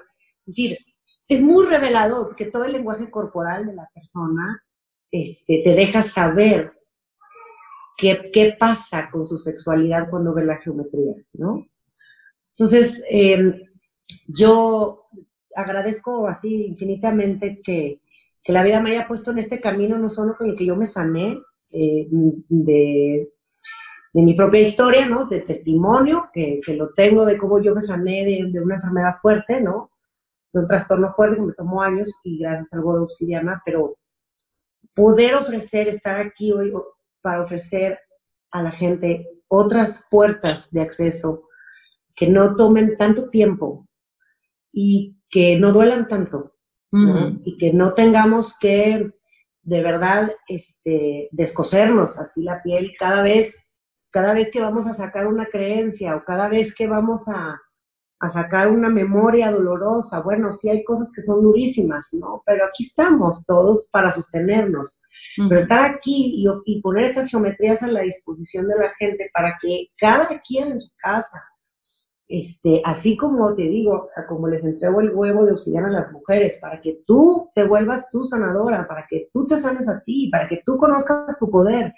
decir, 0.47 0.77
es 1.29 1.43
muy 1.43 1.67
revelador 1.67 2.29
porque 2.29 2.47
todo 2.47 2.65
el 2.65 2.73
lenguaje 2.73 3.11
corporal 3.11 3.67
de 3.67 3.75
la 3.75 3.89
persona 3.95 4.65
este, 5.11 5.63
te 5.65 5.75
deja 5.75 6.03
saber 6.03 6.73
qué, 7.97 8.31
qué 8.33 8.57
pasa 8.59 9.11
con 9.11 9.27
su 9.27 9.37
sexualidad 9.37 10.09
cuando 10.11 10.35
ve 10.35 10.45
la 10.45 10.59
geometría, 10.59 11.15
¿no? 11.33 11.67
Entonces, 12.51 13.03
em, 13.09 13.63
yo 14.27 15.09
agradezco 15.55 16.27
así 16.27 16.67
infinitamente 16.67 17.61
que, 17.63 18.01
que 18.49 18.55
la 18.55 18.63
vida 18.63 18.81
me 18.81 18.93
haya 18.93 19.07
puesto 19.07 19.31
en 19.31 19.41
este 19.41 19.61
camino, 19.61 19.99
no 19.99 20.09
solo 20.09 20.35
con 20.35 20.49
el 20.49 20.57
que 20.57 20.65
yo 20.65 20.75
me 20.75 20.87
sané 20.87 21.39
eh, 21.71 22.07
de, 22.11 23.29
mi 24.15 24.33
propia 24.33 24.63
historia, 24.63 25.07
¿no? 25.07 25.27
De 25.27 25.43
testimonio, 25.43 26.31
que, 26.33 26.59
lo 26.69 26.95
tengo 26.95 27.27
de 27.27 27.37
cómo 27.37 27.61
yo 27.61 27.75
me 27.75 27.83
sané 27.83 28.25
de, 28.25 28.51
de, 28.51 28.59
una 28.59 28.77
enfermedad 28.77 29.17
fuerte, 29.21 29.61
¿no? 29.61 29.91
De 30.51 30.61
un 30.61 30.67
trastorno 30.67 31.11
fuerte 31.11 31.37
que 31.37 31.43
me 31.43 31.53
tomó 31.53 31.83
años 31.83 32.23
y 32.25 32.39
gracias 32.39 32.73
a 32.73 32.77
algo 32.79 32.97
de 32.97 33.03
obsidiana, 33.03 33.61
pero 33.67 33.99
poder 34.95 35.35
ofrecer, 35.35 35.87
estar 35.87 36.19
aquí 36.19 36.51
hoy 36.51 36.73
para 37.21 37.43
ofrecer 37.43 38.01
a 38.51 38.63
la 38.63 38.71
gente 38.71 39.29
otras 39.49 40.07
puertas 40.11 40.71
de 40.71 40.81
acceso 40.81 41.43
que 42.15 42.31
no 42.31 42.57
tomen 42.57 42.97
tanto 42.97 43.29
tiempo 43.29 43.87
y 44.73 45.19
que 45.29 45.59
no 45.59 45.71
duelan 45.71 46.09
tanto, 46.09 46.55
y 46.93 47.59
que 47.59 47.73
no 47.73 47.95
tengamos 47.95 48.57
que 48.59 49.11
de 49.63 49.83
verdad 49.83 50.33
este, 50.47 51.29
descosernos 51.31 52.19
así 52.19 52.43
la 52.43 52.63
piel 52.63 52.93
cada 52.99 53.23
vez, 53.23 53.71
cada 54.11 54.33
vez 54.33 54.51
que 54.51 54.61
vamos 54.61 54.87
a 54.87 54.95
sacar 54.95 55.27
una 55.27 55.47
creencia 55.47 56.17
o 56.17 56.25
cada 56.25 56.49
vez 56.49 56.75
que 56.75 56.87
vamos 56.87 57.29
a, 57.29 57.61
a 58.21 58.29
sacar 58.29 58.69
una 58.69 58.89
memoria 58.89 59.51
dolorosa. 59.51 60.21
Bueno, 60.21 60.53
sí 60.53 60.69
hay 60.69 60.83
cosas 60.85 61.13
que 61.15 61.21
son 61.21 61.43
durísimas, 61.43 62.15
¿no? 62.15 62.43
Pero 62.47 62.65
aquí 62.65 62.85
estamos 62.85 63.45
todos 63.47 63.89
para 63.93 64.11
sostenernos. 64.11 65.03
Pero 65.49 65.61
estar 65.61 65.85
aquí 65.85 66.35
y, 66.35 66.47
y, 66.65 66.83
poner 66.83 67.05
estas 67.05 67.31
geometrías 67.31 67.85
a 67.85 67.89
la 67.89 68.01
disposición 68.01 68.67
de 68.67 68.77
la 68.77 68.93
gente 68.99 69.31
para 69.33 69.57
que 69.61 69.87
cada 69.97 70.27
quien 70.41 70.73
en 70.73 70.81
su 70.81 70.91
casa 70.97 71.41
este, 72.29 72.83
así 72.85 73.17
como 73.17 73.55
te 73.55 73.63
digo, 73.63 74.11
como 74.29 74.49
les 74.49 74.65
entrego 74.65 75.01
el 75.01 75.15
huevo 75.15 75.47
de 75.47 75.53
obsidiana 75.53 75.89
a 75.89 75.93
las 75.93 76.13
mujeres, 76.13 76.59
para 76.61 76.81
que 76.81 77.01
tú 77.07 77.51
te 77.55 77.65
vuelvas 77.65 78.11
tú 78.11 78.23
sanadora, 78.23 78.87
para 78.87 79.07
que 79.09 79.29
tú 79.33 79.47
te 79.47 79.57
sanes 79.57 79.89
a 79.89 80.03
ti, 80.05 80.29
para 80.31 80.47
que 80.47 80.63
tú 80.65 80.77
conozcas 80.77 81.39
tu 81.39 81.49
poder. 81.49 81.95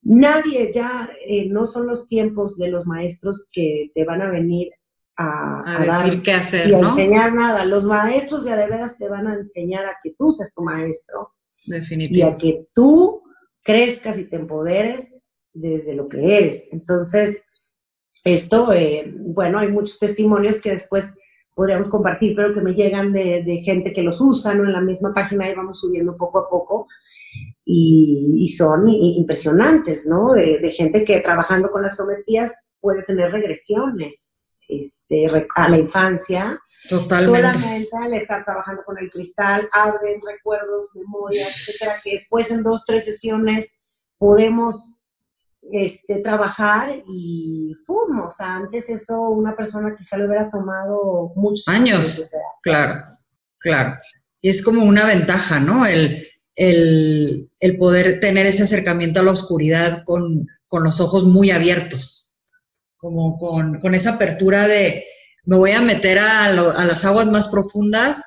Nadie 0.00 0.72
ya, 0.72 1.10
eh, 1.28 1.48
no 1.48 1.66
son 1.66 1.86
los 1.86 2.08
tiempos 2.08 2.56
de 2.56 2.68
los 2.68 2.86
maestros 2.86 3.48
que 3.52 3.90
te 3.94 4.04
van 4.04 4.22
a 4.22 4.30
venir 4.30 4.72
a, 5.16 5.84
decir 5.84 6.22
qué 6.22 6.32
hacer, 6.32 6.70
y 6.70 6.74
a 6.74 6.78
enseñar 6.78 7.34
nada. 7.34 7.66
Los 7.66 7.84
maestros 7.84 8.46
ya 8.46 8.56
de 8.56 8.66
veras 8.66 8.96
te 8.96 9.08
van 9.08 9.26
a 9.26 9.34
enseñar 9.34 9.84
a 9.84 9.98
que 10.02 10.14
tú 10.18 10.32
seas 10.32 10.54
tu 10.54 10.62
maestro. 10.62 11.34
Definitivo. 11.66 12.28
Y 12.28 12.32
a 12.32 12.38
que 12.38 12.66
tú 12.74 13.22
crezcas 13.62 14.18
y 14.18 14.24
te 14.24 14.36
empoderes 14.36 15.14
desde 15.52 15.94
lo 15.94 16.08
que 16.08 16.38
eres. 16.38 16.68
Entonces, 16.72 17.44
esto, 18.24 18.72
eh, 18.72 19.12
bueno, 19.16 19.58
hay 19.58 19.70
muchos 19.70 19.98
testimonios 19.98 20.60
que 20.60 20.70
después 20.70 21.16
podríamos 21.54 21.90
compartir, 21.90 22.34
pero 22.34 22.52
que 22.52 22.60
me 22.60 22.72
llegan 22.72 23.12
de, 23.12 23.62
gente 23.64 23.92
que 23.92 24.02
los 24.02 24.20
usa, 24.20 24.54
¿no? 24.54 24.64
En 24.64 24.72
la 24.72 24.80
misma 24.80 25.12
página 25.12 25.48
y 25.48 25.54
vamos 25.54 25.80
subiendo 25.80 26.16
poco 26.16 26.38
a 26.38 26.48
poco 26.48 26.86
y, 27.64 28.48
son 28.56 28.88
impresionantes, 28.88 30.06
¿no? 30.06 30.32
De, 30.32 30.70
gente 30.70 31.04
que 31.04 31.20
trabajando 31.20 31.70
con 31.70 31.82
las 31.82 31.96
geometrías 31.96 32.64
puede 32.80 33.02
tener 33.02 33.30
regresiones 33.30 34.38
este, 34.68 35.26
a 35.54 35.68
la 35.68 35.78
infancia. 35.78 36.60
Totalmente. 36.88 37.40
Solamente 37.40 37.96
al 37.96 38.14
estar 38.14 38.44
trabajando 38.44 38.82
con 38.84 38.98
el 38.98 39.10
cristal, 39.10 39.68
abren 39.72 40.20
recuerdos, 40.24 40.90
memorias, 40.94 41.68
etcétera, 41.68 42.00
que 42.02 42.18
después 42.18 42.50
en 42.50 42.62
dos, 42.62 42.84
tres 42.86 43.04
sesiones 43.04 43.82
podemos 44.18 45.01
este, 45.70 46.20
trabajar 46.20 47.02
y 47.06 47.74
fumo. 47.86 48.26
O 48.26 48.30
sea, 48.30 48.56
antes 48.56 48.90
eso 48.90 49.20
una 49.20 49.56
persona 49.56 49.94
quizá 49.96 50.16
le 50.18 50.26
hubiera 50.26 50.50
tomado 50.50 51.32
muchos 51.36 51.68
años. 51.68 52.28
claro, 52.62 53.02
claro. 53.58 53.94
Y 54.40 54.50
es 54.50 54.62
como 54.62 54.84
una 54.84 55.06
ventaja, 55.06 55.60
¿no? 55.60 55.86
El, 55.86 56.26
el, 56.56 57.50
el 57.60 57.78
poder 57.78 58.18
tener 58.20 58.46
ese 58.46 58.64
acercamiento 58.64 59.20
a 59.20 59.22
la 59.22 59.30
oscuridad 59.30 60.02
con, 60.04 60.46
con 60.66 60.84
los 60.84 61.00
ojos 61.00 61.24
muy 61.24 61.50
abiertos, 61.50 62.34
como 62.96 63.38
con, 63.38 63.78
con, 63.78 63.94
esa 63.94 64.14
apertura 64.14 64.66
de 64.66 65.04
me 65.44 65.56
voy 65.56 65.70
a 65.72 65.80
meter 65.80 66.18
a, 66.18 66.46
a 66.46 66.84
las 66.84 67.04
aguas 67.04 67.26
más 67.26 67.48
profundas 67.48 68.24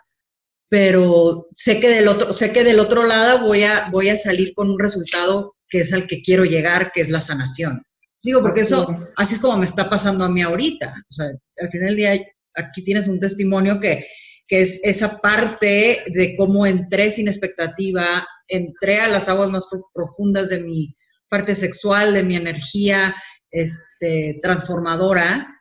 pero 0.70 1.48
sé 1.56 1.80
que 1.80 1.90
del 1.90 2.07
otro, 2.07 2.32
sé 2.32 2.52
que 2.52 2.64
del 2.64 2.80
otro 2.80 3.06
lado 3.06 3.45
voy 3.45 3.64
a, 3.64 3.90
voy 3.91 4.10
a 4.10 4.18
salir 4.18 4.53
con 4.53 4.70
un 4.70 4.80
resultado 4.80 5.55
que 5.70 5.80
es 5.80 5.94
al 5.94 6.08
que 6.08 6.22
quiero 6.22 6.46
llegar, 6.46 6.92
que 6.94 7.02
es 7.02 7.10
la 7.10 7.22
sanación. 7.22 7.82
Digo, 8.24 8.42
porque 8.42 8.62
eso, 8.62 8.96
así 9.18 9.36
es 9.36 9.42
como 9.42 9.58
me 9.58 9.66
está 9.66 9.90
pasando 9.90 10.24
a 10.26 10.30
mí 10.30 10.42
ahorita. 10.42 10.94
O 11.10 11.14
sea, 11.14 11.28
al 11.60 11.70
final 11.70 11.90
del 11.90 11.96
día, 11.96 12.14
aquí 12.56 12.84
tienes 12.84 13.08
un 13.08 13.20
testimonio 13.20 13.80
que, 13.80 14.06
que 14.48 14.62
es 14.62 14.80
esa 14.84 15.20
parte 15.20 16.04
de 16.08 16.36
cómo 16.36 16.66
entré 16.66 17.12
sin 17.12 17.28
expectativa, 17.28 18.26
entré 18.48 19.00
a 19.00 19.10
las 19.10 19.30
aguas 19.30 19.50
más 19.50 19.68
profundas 19.94 20.50
de 20.50 20.62
mi 20.62 20.96
parte 21.30 21.54
sexual, 21.54 22.14
de 22.14 22.24
mi 22.24 22.36
energía 22.36 23.16
este, 23.52 24.40
transformadora, 24.42 25.56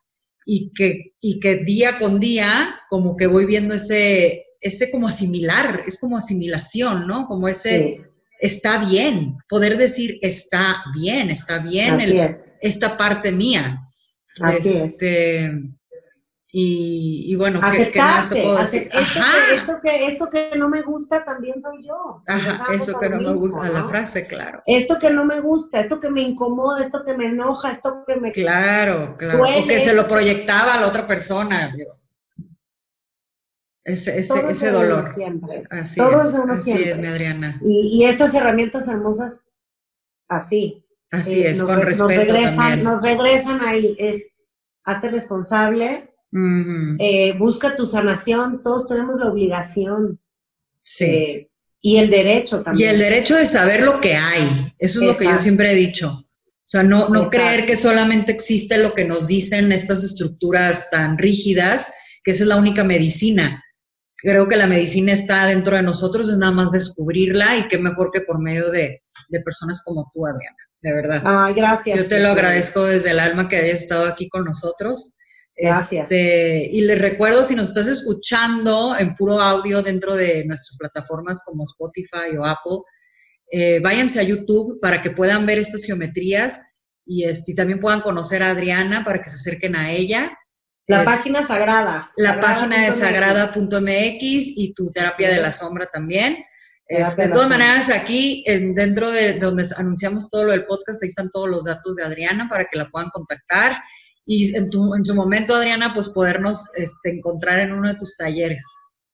y 0.47 0.73
que, 0.75 1.15
y 1.21 1.41
que 1.41 1.57
día 1.57 1.99
con 1.99 2.21
día 2.21 2.81
como 2.89 3.17
que 3.17 3.27
voy 3.27 3.47
viendo 3.47 3.75
ese, 3.75 4.45
ese 4.61 4.91
como 4.91 5.09
asimilar, 5.09 5.83
es 5.87 5.99
como 5.99 6.17
asimilación, 6.17 7.07
¿no? 7.07 7.27
Como 7.27 7.49
ese, 7.49 8.01
está 8.40 8.78
bien, 8.78 9.36
poder 9.48 9.77
decir 9.78 10.19
está 10.23 10.82
bien, 10.94 11.31
está 11.31 11.59
bien 11.59 12.36
esta 12.61 12.97
parte 12.97 13.32
mía. 13.32 13.81
Así 14.40 14.77
es. 14.77 14.94
Este, 14.94 15.52
Y, 16.56 17.35
bueno, 17.36 17.61
¿qué, 17.61 17.98
más 18.01 18.28
te 18.28 18.40
puedo 18.40 18.56
decir? 18.59 18.82
Esto, 18.82 18.94
que, 18.94 19.55
esto, 19.55 19.73
que, 19.82 20.06
esto, 20.06 20.31
que, 20.31 20.51
no 20.56 20.69
me 20.69 20.82
gusta 20.82 21.24
también 21.24 21.61
soy 21.61 21.85
yo. 21.85 22.23
Ajá, 22.28 22.73
eso 22.73 22.98
que 23.01 23.09
no 23.09 23.20
me 23.20 23.35
gusta, 23.35 23.69
la 23.70 23.85
frase, 23.85 24.28
claro. 24.28 24.62
Esto 24.65 24.98
que 25.01 25.11
no 25.11 25.24
me 25.24 25.40
gusta, 25.40 25.81
esto 25.81 25.98
que 25.98 26.11
me 26.11 26.23
incomoda, 26.23 26.81
esto 26.81 27.05
que 27.05 27.15
me 27.15 27.27
enoja, 27.27 27.73
esto 27.73 28.05
que 28.06 28.16
me... 28.16 28.31
Claro, 28.31 29.16
claro. 29.16 29.43
o 29.43 29.66
que 29.66 29.81
se 29.81 29.94
lo 29.94 30.06
proyectaba 30.06 30.74
a 30.74 30.81
la 30.81 30.86
otra 30.86 31.09
persona, 31.09 31.73
digo. 31.74 31.93
Ese, 33.85 34.19
ese, 34.19 34.35
ese 34.48 34.70
dolor. 34.70 35.12
Siempre. 35.15 35.62
Así 35.70 35.97
Todo 35.97 36.23
es, 36.23 36.35
uno 36.35 36.55
así 36.55 36.73
es, 36.73 36.97
mi 36.98 37.06
Adriana. 37.06 37.61
Y, 37.62 37.98
y, 37.98 38.05
estas 38.06 38.35
herramientas 38.35 38.89
hermosas, 38.89 39.44
así. 40.27 40.86
Así 41.11 41.43
eh, 41.43 41.51
es, 41.51 41.62
con 41.62 41.82
respeto 41.82 42.09
nos 42.09 42.16
regresan, 42.16 42.56
también. 42.56 42.85
Nos 42.85 43.02
regresan 43.02 43.61
ahí, 43.62 43.94
es, 43.98 44.32
hazte 44.85 45.11
responsable, 45.11 46.11
eh, 46.98 47.35
busca 47.39 47.77
tu 47.77 47.86
sanación, 47.86 48.62
todos 48.62 48.89
tenemos 48.89 49.20
la 49.20 49.31
obligación. 49.31 50.20
Sí. 50.82 51.05
Eh, 51.05 51.51
y 51.81 51.98
el 51.98 52.11
derecho 52.11 52.62
también. 52.62 52.89
Y 52.89 52.90
el 52.90 52.98
derecho 52.98 53.36
de 53.36 53.44
saber 53.44 53.82
lo 53.82 54.01
que 54.01 54.15
hay, 54.15 54.74
eso 54.78 55.01
es 55.01 55.06
lo 55.06 55.16
que 55.16 55.24
yo 55.27 55.39
siempre 55.39 55.70
he 55.70 55.74
dicho. 55.74 56.09
O 56.11 56.66
sea, 56.66 56.82
no, 56.82 57.11
no 57.11 57.28
creer 57.28 57.66
que 57.66 57.77
solamente 57.77 58.32
existe 58.32 58.78
lo 58.78 58.94
que 58.94 59.05
nos 59.05 59.27
dicen 59.28 59.70
estas 59.70 60.02
estructuras 60.02 60.89
tan 60.89 61.19
rígidas, 61.19 61.93
que 62.24 62.31
esa 62.31 62.44
es 62.44 62.48
la 62.48 62.56
única 62.56 62.85
medicina. 62.85 63.62
Creo 64.25 64.49
que 64.49 64.57
la 64.57 64.67
medicina 64.67 65.13
está 65.13 65.47
dentro 65.47 65.77
de 65.77 65.83
nosotros, 65.83 66.31
es 66.31 66.39
nada 66.39 66.53
más 66.53 66.73
descubrirla 66.73 67.59
y 67.59 67.69
qué 67.69 67.79
mejor 67.79 68.11
que 68.11 68.23
por 68.23 68.41
medio 68.41 68.71
de, 68.71 69.03
de 69.29 69.41
personas 69.41 69.83
como 69.85 70.11
tú, 70.15 70.27
Adriana, 70.27 70.57
de 70.81 70.95
verdad. 70.95 71.23
Ay, 71.25 71.55
gracias. 71.55 72.03
Yo 72.03 72.09
te 72.09 72.21
lo 72.21 72.31
agradezco 72.31 72.85
desde 72.85 73.11
el 73.11 73.21
alma 73.21 73.49
que 73.49 73.57
hayas 73.57 73.83
estado 73.83 74.07
aquí 74.07 74.29
con 74.29 74.45
nosotros. 74.45 75.17
Gracias. 75.57 76.11
Este, 76.11 76.69
y 76.73 76.81
les 76.83 77.01
recuerdo, 77.01 77.45
si 77.45 77.55
nos 77.55 77.69
estás 77.69 77.87
escuchando 77.87 78.97
en 78.99 79.15
puro 79.15 79.41
audio 79.41 79.83
dentro 79.83 80.15
de 80.15 80.45
nuestras 80.47 80.77
plataformas 80.79 81.43
como 81.45 81.65
Spotify 81.65 82.37
o 82.39 82.45
Apple, 82.45 82.79
eh, 83.53 83.81
váyanse 83.81 84.21
a 84.21 84.25
YouTube 84.25 84.81
para 84.81 85.01
que 85.01 85.11
puedan 85.11 85.47
ver 85.47 85.59
estas 85.59 85.85
geometrías 85.85 86.61
y, 87.07 87.25
este, 87.25 87.55
también 87.55 87.79
puedan 87.79 88.01
conocer 88.01 88.43
a 88.43 88.51
Adriana 88.51 89.05
para 89.05 89.21
que 89.21 89.29
se 89.29 89.37
acerquen 89.37 89.77
a 89.77 89.93
ella. 89.93 90.37
La 90.86 91.05
página 91.05 91.43
sagrada. 91.43 92.11
La 92.16 92.40
página 92.40 92.85
de 92.85 92.93
sagrada.mx 92.93 94.20
y 94.20 94.74
tu 94.74 94.90
terapia 94.90 95.31
de 95.31 95.40
la 95.40 95.52
sombra 95.52 95.86
también. 95.86 96.44
Este, 96.86 97.23
de 97.23 97.28
todas 97.31 97.48
maneras, 97.48 97.89
aquí 97.90 98.44
dentro 98.47 99.11
de 99.11 99.39
donde 99.39 99.65
anunciamos 99.78 100.28
todo 100.28 100.44
lo 100.44 100.51
del 100.51 100.66
podcast, 100.66 101.02
ahí 101.02 101.09
están 101.09 101.31
todos 101.31 101.48
los 101.48 101.65
datos 101.65 101.97
de 101.97 102.05
Adriana 102.05 102.47
para 102.48 102.66
que 102.70 102.77
la 102.77 102.90
puedan 102.90 103.09
contactar 103.09 103.74
y 104.27 104.55
en, 104.56 104.70
tu, 104.70 104.94
en 104.94 105.05
su 105.05 105.15
momento, 105.15 105.55
Adriana, 105.55 105.93
pues 105.93 106.09
podernos 106.09 106.70
este, 106.77 107.11
encontrar 107.11 107.59
en 107.61 107.73
uno 107.73 107.90
de 107.90 107.98
tus 107.98 108.16
talleres, 108.16 108.65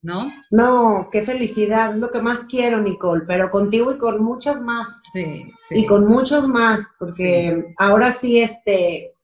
¿no? 0.02 0.30
No, 0.50 1.08
qué 1.10 1.22
felicidad, 1.22 1.94
es 1.94 2.00
lo 2.00 2.10
que 2.10 2.22
más 2.22 2.40
quiero, 2.48 2.80
Nicole, 2.80 3.24
pero 3.26 3.50
contigo 3.50 3.92
y 3.92 3.98
con 3.98 4.22
muchas 4.22 4.60
más. 4.60 5.02
Sí, 5.12 5.52
sí. 5.56 5.80
Y 5.80 5.86
con 5.86 6.06
muchos 6.06 6.46
más, 6.46 6.94
porque 6.98 7.74
ahora 7.76 8.12
sí, 8.12 8.40
este, 8.40 9.14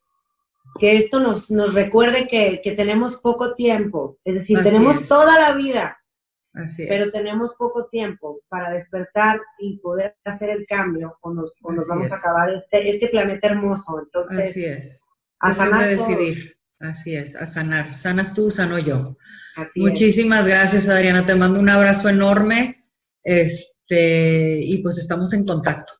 que 0.78 0.96
esto 0.96 1.20
nos, 1.20 1.50
nos 1.50 1.74
recuerde 1.74 2.28
que, 2.28 2.60
que 2.62 2.72
tenemos 2.72 3.16
poco 3.16 3.54
tiempo, 3.54 4.18
es 4.24 4.34
decir, 4.34 4.58
tenemos 4.62 5.08
toda 5.08 5.38
la 5.38 5.54
vida, 5.54 5.98
Así 6.52 6.86
pero 6.88 7.10
tenemos 7.10 7.54
poco 7.58 7.88
tiempo 7.88 8.40
para 8.48 8.70
despertar 8.70 9.40
y 9.58 9.78
poder 9.80 10.16
hacer 10.24 10.48
el 10.48 10.66
cambio 10.66 11.18
o 11.20 11.34
nos, 11.34 11.58
o 11.62 11.72
nos 11.72 11.86
vamos 11.86 12.10
a 12.12 12.16
acabar 12.16 12.48
este, 12.50 12.88
este 12.88 13.08
planeta 13.08 13.48
hermoso. 13.48 14.00
Entonces, 14.00 14.48
Así 14.48 14.64
es 14.64 15.06
a 15.40 15.54
sanar 15.54 15.80
de 15.82 15.88
decidir. 15.88 16.56
Así 16.80 17.16
es, 17.16 17.36
a 17.36 17.46
sanar. 17.46 17.94
Sanas 17.96 18.34
tú, 18.34 18.50
sano 18.50 18.78
yo. 18.78 19.16
Así 19.56 19.80
Muchísimas 19.80 20.46
gracias, 20.46 20.88
Adriana. 20.88 21.24
Te 21.24 21.34
mando 21.34 21.58
un 21.58 21.68
abrazo 21.68 22.08
enorme. 22.08 22.82
Este, 23.22 24.58
y 24.60 24.82
pues 24.82 24.98
estamos 24.98 25.32
en 25.32 25.46
contacto. 25.46 25.94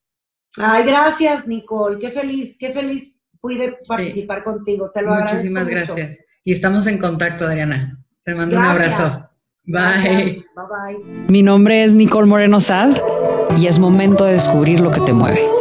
Ay, 0.59 0.85
gracias, 0.85 1.47
Nicole. 1.47 1.99
Qué 1.99 2.11
feliz, 2.11 2.57
qué 2.59 2.73
feliz 2.73 3.16
fui 3.41 3.57
de 3.57 3.77
participar 3.87 4.45
contigo. 4.45 4.91
Te 4.93 5.03
lo 5.03 5.15
Muchísimas 5.15 5.69
gracias. 5.69 6.19
Y 6.45 6.53
estamos 6.53 6.87
en 6.87 6.99
contacto, 6.99 7.47
Adriana. 7.47 8.03
Te 8.23 8.35
mando 8.35 8.57
un 8.57 8.65
abrazo. 8.65 9.29
Bye. 9.65 10.45
Bye 10.55 10.95
bye. 10.95 11.27
Mi 11.29 11.43
nombre 11.43 11.83
es 11.85 11.97
Nicole 11.97 12.27
Moreno 12.27 12.61
Sad 12.61 12.97
y 13.59 13.67
es 13.67 13.79
momento 13.79 14.25
de 14.25 14.35
descubrir 14.35 14.81
lo 14.81 14.91
que 14.91 15.01
te 15.01 15.13
mueve. 15.13 15.56